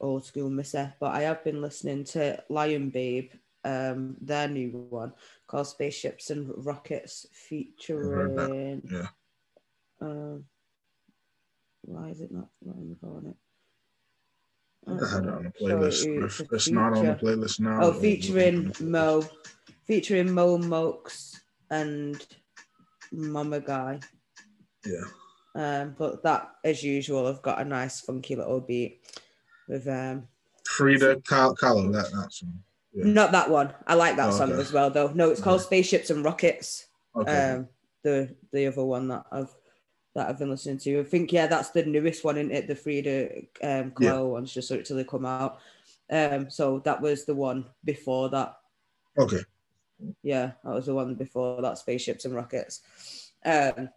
old 0.00 0.24
school 0.24 0.50
Missy, 0.50 0.88
but 1.00 1.14
I 1.14 1.22
have 1.22 1.42
been 1.44 1.60
listening 1.62 2.04
to 2.04 2.42
Lion 2.48 2.90
Babe, 2.90 3.30
um, 3.64 4.16
their 4.20 4.48
new 4.48 4.86
one 4.90 5.12
called 5.46 5.66
Spaceships 5.66 6.30
and 6.30 6.50
Rockets, 6.64 7.26
featuring. 7.32 8.82
Yeah. 8.90 9.06
Um, 10.00 10.44
why 11.82 12.08
is 12.10 12.20
it 12.20 12.30
not 12.30 12.48
letting 12.64 12.88
me 12.88 12.96
go 13.00 13.16
on 13.16 13.26
it? 13.26 13.36
I 14.86 14.92
had 14.92 15.24
it 15.24 15.30
on 15.30 15.44
the 15.44 15.52
Sorry, 15.58 15.72
playlist. 15.72 16.24
it's 16.24 16.40
it's 16.52 16.70
not 16.70 16.96
on 16.96 17.06
the 17.06 17.14
playlist 17.14 17.60
now. 17.60 17.78
Oh, 17.82 17.92
featuring 17.92 18.72
Mo, 18.80 19.24
featuring 19.86 20.32
Mo 20.32 20.58
Mokes 20.58 21.40
and 21.70 22.24
Mama 23.12 23.60
Guy. 23.60 24.00
Yeah. 24.86 25.04
Um, 25.54 25.96
but 25.98 26.22
that, 26.22 26.52
as 26.64 26.82
usual, 26.82 27.26
I've 27.26 27.42
got 27.42 27.60
a 27.60 27.64
nice 27.64 28.00
funky 28.00 28.36
little 28.36 28.60
beat 28.60 29.00
with 29.66 29.88
um, 29.88 30.28
Frida 30.66 31.16
Kahlo, 31.16 31.56
Kahlo 31.56 31.92
that, 31.92 32.10
that 32.12 32.32
song. 32.32 32.62
Yeah. 32.98 33.12
not 33.12 33.32
that 33.32 33.50
one. 33.50 33.72
I 33.86 33.94
like 33.94 34.16
that 34.16 34.28
Oh, 34.28 34.36
song 34.36 34.52
okay. 34.52 34.60
as 34.60 34.72
well, 34.72 34.90
though. 34.90 35.08
No, 35.14 35.30
it's 35.30 35.40
called 35.40 35.60
Okay. 35.60 35.66
Spaceships 35.66 36.10
and 36.10 36.24
Rockets. 36.24 36.86
Okay. 37.16 37.52
Um, 37.52 37.68
the 38.02 38.34
the 38.52 38.66
other 38.66 38.84
one 38.84 39.08
that 39.08 39.24
I've 39.30 39.54
that 40.14 40.28
I've 40.28 40.38
been 40.38 40.50
listening 40.50 40.78
to. 40.78 41.00
I 41.00 41.04
think 41.04 41.32
yeah, 41.32 41.46
that's 41.46 41.70
the 41.70 41.84
newest 41.84 42.24
one 42.24 42.38
in 42.38 42.50
it. 42.50 42.66
The 42.66 42.74
Frida 42.74 43.42
um, 43.62 43.92
Yeah. 44.00 44.18
Ones 44.20 44.52
just 44.52 44.68
till 44.68 44.96
they 44.96 45.04
come 45.04 45.26
out. 45.26 45.58
Um, 46.10 46.48
so 46.50 46.80
that 46.80 47.00
was 47.00 47.24
the 47.24 47.34
one 47.34 47.66
before 47.84 48.28
that. 48.30 48.56
okay. 49.18 49.40
Yeah, 50.22 50.52
that 50.64 50.74
was 50.74 50.86
the 50.86 50.94
one 50.94 51.14
before 51.16 51.60
that, 51.60 51.76
Spaceships 51.78 52.24
and 52.24 52.34
Rockets. 52.34 52.80
Um, 53.44 53.88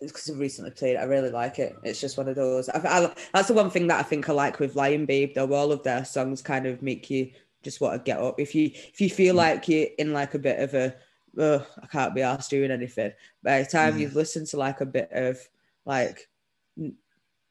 it's 0.00 0.12
because 0.12 0.30
I've 0.30 0.38
recently 0.38 0.70
played. 0.70 0.94
it. 0.94 0.98
I 1.00 1.04
really 1.04 1.30
like 1.30 1.58
it. 1.58 1.76
It's 1.82 2.00
just 2.00 2.16
one 2.16 2.28
of 2.28 2.34
those. 2.36 2.68
I, 2.68 2.78
I, 2.78 3.12
that's 3.34 3.48
the 3.48 3.54
one 3.54 3.68
thing 3.70 3.88
that 3.88 3.98
I 4.00 4.02
think 4.04 4.28
I 4.28 4.32
like 4.32 4.58
with 4.60 4.76
Lion 4.76 5.04
Babe. 5.06 5.32
Though 5.34 5.52
all 5.52 5.72
of 5.72 5.82
their 5.82 6.04
songs 6.04 6.40
kind 6.40 6.66
of 6.66 6.82
make 6.82 7.10
you 7.10 7.30
just 7.62 7.80
want 7.80 7.94
to 7.94 8.02
get 8.10 8.20
up. 8.20 8.38
If 8.40 8.54
you 8.54 8.70
if 8.74 9.00
you 9.00 9.10
feel 9.10 9.34
like 9.34 9.68
you're 9.68 9.88
in 9.98 10.12
like 10.12 10.34
a 10.34 10.38
bit 10.38 10.58
of 10.60 10.74
a, 10.74 10.94
oh, 11.38 11.66
I 11.82 11.86
can't 11.86 12.14
be 12.14 12.22
asked 12.22 12.50
doing 12.50 12.70
anything. 12.70 13.12
By 13.42 13.62
the 13.62 13.68
time 13.68 13.94
Mm. 13.96 14.00
you've 14.00 14.16
listened 14.16 14.46
to 14.48 14.56
like 14.56 14.80
a 14.80 14.86
bit 14.86 15.10
of 15.12 15.38
like, 15.84 16.28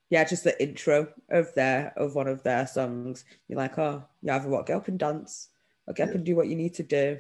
yeah, 0.10 0.24
just 0.24 0.44
the 0.44 0.62
intro 0.62 1.08
of 1.30 1.54
their 1.56 1.94
of 1.96 2.16
one 2.16 2.28
of 2.28 2.44
their 2.44 2.68
songs, 2.68 3.24
you're 3.48 3.58
like, 3.58 3.78
oh, 3.80 4.04
you 4.22 4.32
either 4.32 4.50
what 4.50 4.66
get 4.66 4.78
up 4.78 4.88
and 4.88 5.00
dance, 5.00 5.50
or 5.88 5.94
get 5.94 6.10
up 6.10 6.16
and 6.16 6.26
do 6.26 6.36
what 6.36 6.48
you 6.48 6.56
need 6.56 6.74
to 6.76 6.84
do. 6.84 7.18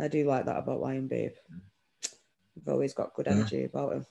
I 0.00 0.08
do 0.08 0.24
like 0.24 0.46
that 0.46 0.58
about 0.58 0.80
Lion 0.80 1.08
Babe. 1.08 1.32
They've 2.56 2.72
always 2.72 2.94
got 2.94 3.14
good 3.14 3.26
Yeah. 3.26 3.32
energy 3.32 3.64
about 3.64 3.92
him. 3.92 4.06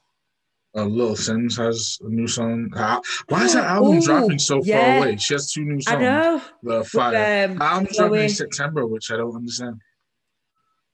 Uh, 0.76 0.84
Little 0.86 1.16
Simz 1.16 1.58
has 1.58 1.98
a 2.04 2.10
new 2.10 2.28
song. 2.28 2.72
Ah, 2.76 3.02
Why 3.28 3.46
is 3.46 3.54
that 3.54 3.66
album 3.76 3.98
Ooh, 3.98 4.02
dropping 4.02 4.38
so 4.40 4.62
yeah. 4.64 4.80
far 4.80 4.98
away? 5.08 5.18
She 5.18 5.34
has 5.34 5.52
two 5.52 5.64
new 5.66 5.82
songs. 5.82 5.98
I 5.98 6.02
know. 6.02 6.42
The 6.62 6.78
With, 6.80 6.88
fire. 6.90 7.46
um, 7.50 7.58
The 7.58 7.64
album's 7.64 7.98
dropping 7.98 8.20
in 8.22 8.30
September, 8.30 8.86
which 8.86 9.12
I 9.12 9.18
don't 9.18 9.36
understand. 9.36 9.82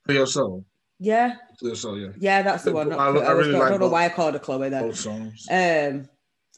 For 0.06 0.12
your 0.14 0.26
soul. 0.26 0.64
Yeah, 0.98 1.34
For 1.60 1.66
your 1.66 1.76
soul, 1.76 1.98
yeah. 1.98 2.08
yeah, 2.18 2.40
that's 2.42 2.64
the 2.64 2.72
one. 2.72 2.90
I- 2.90 2.96
I 2.96 3.08
I, 3.10 3.30
really 3.32 3.52
like 3.52 3.68
don't 3.68 3.80
know 3.80 3.88
why 3.88 4.06
I 4.06 4.08
called 4.08 4.32
her 4.32 4.40
Chloe 4.40 4.70
then. 4.70 4.82
Both 4.88 4.96
songs. 4.96 5.46
Um, 5.50 6.08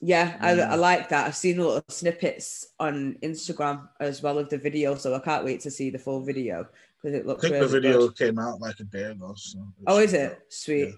yeah, 0.01 0.37
I, 0.41 0.53
Yeah. 0.53 0.73
I 0.73 0.77
like 0.77 1.09
that. 1.09 1.27
I've 1.27 1.35
seen 1.35 1.59
a 1.59 1.63
little 1.65 1.83
snippets 1.89 2.69
on 2.79 3.17
Instagram 3.25 3.89
as 3.99 4.23
well 4.23 4.39
of 4.39 4.49
the 4.49 4.59
video, 4.59 4.95
so 4.95 5.13
I 5.13 5.19
can't 5.19 5.45
wait 5.45 5.61
to 5.63 5.73
see 5.73 5.91
the 5.91 5.99
full 5.99 6.21
video 6.21 6.69
because 7.03 7.19
it 7.19 7.27
looks. 7.27 7.45
I 7.45 7.49
think 7.49 7.55
really 7.55 7.67
the 7.67 7.73
video 7.81 7.99
good. 8.07 8.17
came 8.17 8.39
out 8.39 8.61
like 8.61 8.79
a 8.79 8.85
day 8.85 9.05
ago. 9.11 9.33
So 9.37 9.59
Oh, 9.89 9.99
is 9.99 10.13
it 10.15 10.39
sweet? 10.51 10.95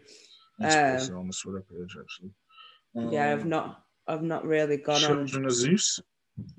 It's 0.61 0.75
Um, 0.77 0.93
posted 0.97 1.15
on 1.15 1.27
the 1.29 1.33
Twitter 1.33 1.63
page 1.63 1.97
actually. 2.01 2.31
Yeah, 2.95 3.33
I've 3.33 3.43
Um, 3.43 3.49
not, 3.49 3.87
I've 4.07 4.23
not 4.23 4.45
really 4.45 4.77
gone 4.77 4.97
on 4.97 5.27
Children 5.27 5.47
of 5.47 5.53
Zeus. 5.53 6.01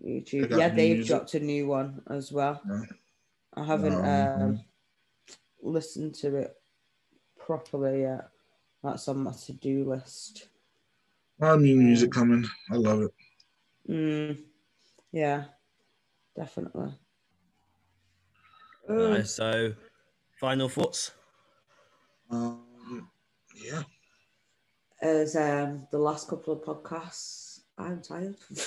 YouTube. 0.03 0.49
Yeah, 0.57 0.69
they've 0.69 0.97
music. 0.97 1.07
dropped 1.07 1.33
a 1.35 1.39
new 1.39 1.67
one 1.67 2.01
as 2.09 2.31
well. 2.31 2.61
Yeah. 2.67 2.83
I 3.53 3.63
haven't 3.65 3.93
Um, 3.93 4.41
um, 4.41 4.65
listened 5.61 6.15
to 6.15 6.35
it 6.35 6.61
properly 7.37 8.01
yet. 8.01 8.29
That's 8.83 9.07
on 9.07 9.19
my 9.23 9.33
to-do 9.33 9.89
list. 9.89 10.47
A 11.39 11.45
lot 11.45 11.55
of 11.55 11.61
new 11.61 11.75
music 11.75 12.11
coming. 12.11 12.45
I 12.71 12.75
love 12.75 13.01
it. 13.01 13.13
Mm, 13.89 14.43
yeah, 15.11 15.45
definitely. 16.35 16.93
Alright, 18.89 19.27
so, 19.27 19.73
final 20.39 20.69
thoughts. 20.69 21.11
Um, 22.29 22.65
yeah. 23.63 23.83
As 25.01 25.35
um, 25.35 25.87
the 25.91 25.97
last 25.97 26.27
couple 26.27 26.53
of 26.53 26.61
podcasts, 26.61 27.59
I'm 27.77 28.01
tired. 28.01 28.35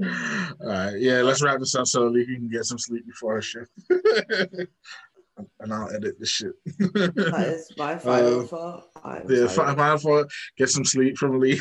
All 0.00 0.68
right. 0.68 0.94
Yeah, 0.98 1.22
let's 1.22 1.42
wrap 1.42 1.58
this 1.60 1.74
up 1.74 1.86
so 1.86 2.08
we 2.10 2.24
can 2.24 2.48
get 2.48 2.64
some 2.64 2.78
sleep 2.78 3.06
before 3.06 3.34
our 3.34 3.42
shift. 3.42 3.70
and 3.90 5.72
I'll 5.72 5.90
edit 5.94 6.18
the 6.18 6.26
shit. 6.26 6.52
that 6.78 7.46
is 7.48 7.72
my 7.78 7.96
final 7.98 8.40
Uh, 8.40 8.44
thought. 8.44 8.88
I'm 9.04 9.30
yeah, 9.30 9.46
tired. 9.46 9.76
final 9.76 9.98
thought, 9.98 10.30
get 10.56 10.68
some 10.70 10.84
sleep 10.84 11.16
from 11.18 11.38
Lee. 11.40 11.60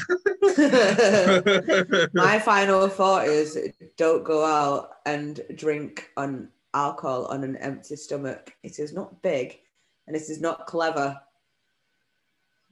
my 2.13 2.39
final 2.43 2.87
thought 2.89 3.27
is 3.27 3.57
don't 3.97 4.23
go 4.23 4.43
out 4.45 4.89
and 5.05 5.41
drink 5.55 6.09
on 6.17 6.49
alcohol 6.73 7.25
on 7.25 7.43
an 7.43 7.55
empty 7.57 7.95
stomach. 7.95 8.53
It 8.63 8.79
is 8.79 8.93
not 8.93 9.21
big 9.21 9.59
and 10.07 10.15
this 10.15 10.29
is 10.29 10.39
not 10.41 10.65
clever. 10.65 11.19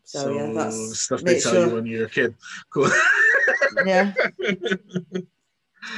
So, 0.04 0.34
yeah, 0.36 0.52
that's 0.54 1.00
stuff 1.00 1.22
they 1.22 1.34
make 1.34 1.44
tell 1.44 1.52
sure- 1.54 1.68
you 1.68 1.76
when 1.76 1.86
you're 1.86 2.06
a 2.06 2.10
kid. 2.10 2.36
Cool. 2.72 2.90
yeah. 3.86 4.14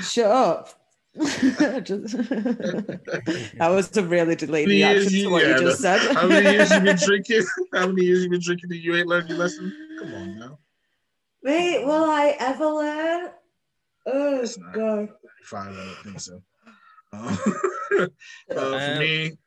Shut 0.02 0.32
up. 0.32 0.70
That 3.58 3.70
was 3.70 3.96
a 3.98 4.04
really 4.04 4.36
delayed 4.36 4.68
Many 4.68 4.78
years 4.80 5.12
reaction 5.12 5.18
you- 5.18 5.24
to 5.26 5.30
what 5.32 5.44
yeah, 5.44 5.56
you 5.58 5.60
just 5.62 5.82
said. 5.82 6.00
How 6.16 6.28
many 6.28 6.52
years 6.52 6.72
you 6.72 6.80
been 6.82 6.96
drinking? 6.98 7.44
How 7.74 7.88
many 7.88 8.04
years 8.06 8.24
you 8.24 8.30
been 8.30 8.42
drinking 8.42 8.72
and 8.72 8.82
you 8.82 8.96
ain't 8.96 9.08
learned 9.08 9.30
your 9.30 9.38
lesson? 9.40 9.74
Come 10.00 10.14
on 10.14 10.40
now. 10.40 10.60
Wait, 11.44 11.84
will 11.86 12.04
I 12.06 12.36
ever 12.40 12.66
learn? 12.66 13.30
Oh 14.06 14.40
It's 14.42 14.58
not. 14.58 14.74
god. 14.74 15.10
Five, 15.44 15.74
I 15.74 15.76
don't 15.76 15.98
think 16.04 16.20
so. 16.20 16.42
Uh, 17.14 17.38
uh, 18.00 18.08
for 18.54 18.94
Um, 18.94 19.00
me, 19.00 19.38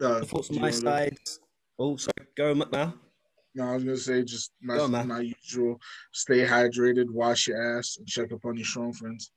uh, 0.00 0.20
Thoughts 0.24 0.50
on 0.50 0.56
my 0.56 0.62
wanna 0.62 0.72
go? 0.72 0.78
side. 0.80 1.18
Oh, 1.78 1.96
sorry, 1.96 2.26
go 2.36 2.50
on 2.52 2.62
now. 2.72 2.94
No, 3.54 3.64
I 3.70 3.74
was 3.74 3.84
gonna 3.84 3.96
say 3.96 4.22
just 4.22 4.52
my, 4.62 4.76
Go 4.76 4.84
on, 4.84 5.08
my 5.08 5.20
usual: 5.20 5.80
stay 6.12 6.46
hydrated, 6.46 7.10
wash 7.10 7.48
your 7.48 7.78
ass, 7.78 7.96
and 7.98 8.06
check 8.06 8.32
up 8.32 8.44
on 8.44 8.56
your 8.56 8.64
strong 8.66 8.92
friends. 8.92 9.32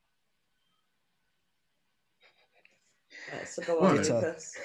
Let's 3.31 3.57
go 3.59 3.79
What? 3.79 3.91
on, 3.91 3.95
Lucas. 3.97 4.57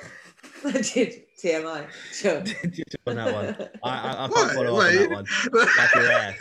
Did 0.95 1.25
TMI. 1.43 1.87
Sure. 2.13 2.39
on 3.07 3.17
that 3.17 3.33
one. 3.35 3.69
I, 3.83 3.89
I, 3.91 4.25
I 4.25 4.29
can't 4.29 4.51
follow 4.53 4.77
up 4.77 4.85
on 4.87 4.95
that 4.95 5.11
one. 5.11 5.27
Wipe 5.55 5.95
your 5.95 6.13
ass. 6.13 6.39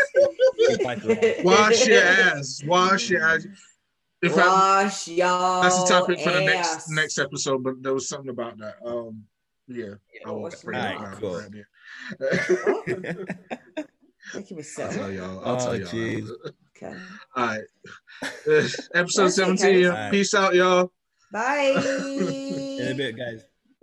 Wipe 0.84 1.03
your 1.03 1.13
ass. 1.23 1.43
Wash 1.43 1.88
your 1.88 2.01
ass. 2.03 2.63
Wash 2.65 3.09
your 3.09 3.23
ass. 3.23 3.45
In 4.23 4.29
fact, 4.29 4.47
Wash 4.47 5.07
your 5.09 5.61
that's 5.61 5.84
the 5.84 5.89
topic 5.89 6.19
for 6.19 6.31
the 6.31 6.41
next 6.41 6.75
ass. 6.75 6.89
next 6.89 7.17
episode. 7.19 7.63
But 7.63 7.81
there 7.81 7.93
was 7.93 8.09
something 8.09 8.29
about 8.29 8.57
that. 8.57 8.75
Um, 8.85 9.23
yeah, 9.68 9.94
I 10.26 10.31
will 10.31 10.41
Wash 10.44 10.61
bring 10.61 10.77
your 10.80 10.88
it 10.91 10.98
Alright, 10.98 11.19
cool. 11.19 11.39
right 11.39 11.52
there. 11.52 13.26
Making 14.35 14.57
me 14.57 14.64
I'll 14.80 14.91
tell 14.91 15.11
y'all. 15.11 15.45
I'll 15.45 15.57
tell 15.57 15.69
Oh, 15.69 15.73
y'all. 15.73 15.88
jeez. 15.88 16.30
Okay. 16.77 16.95
All 17.35 17.45
right. 17.48 17.61
Episode 18.22 19.23
That's 19.23 19.39
okay. 19.39 19.56
17. 19.57 19.85
Alright. 19.88 20.11
Peace 20.11 20.34
out, 20.35 20.53
y'all. 20.53 20.91
Bye. 21.31 21.73
In 22.80 22.91
a 22.91 22.94
bit, 22.95 23.18
guys. 23.18 23.41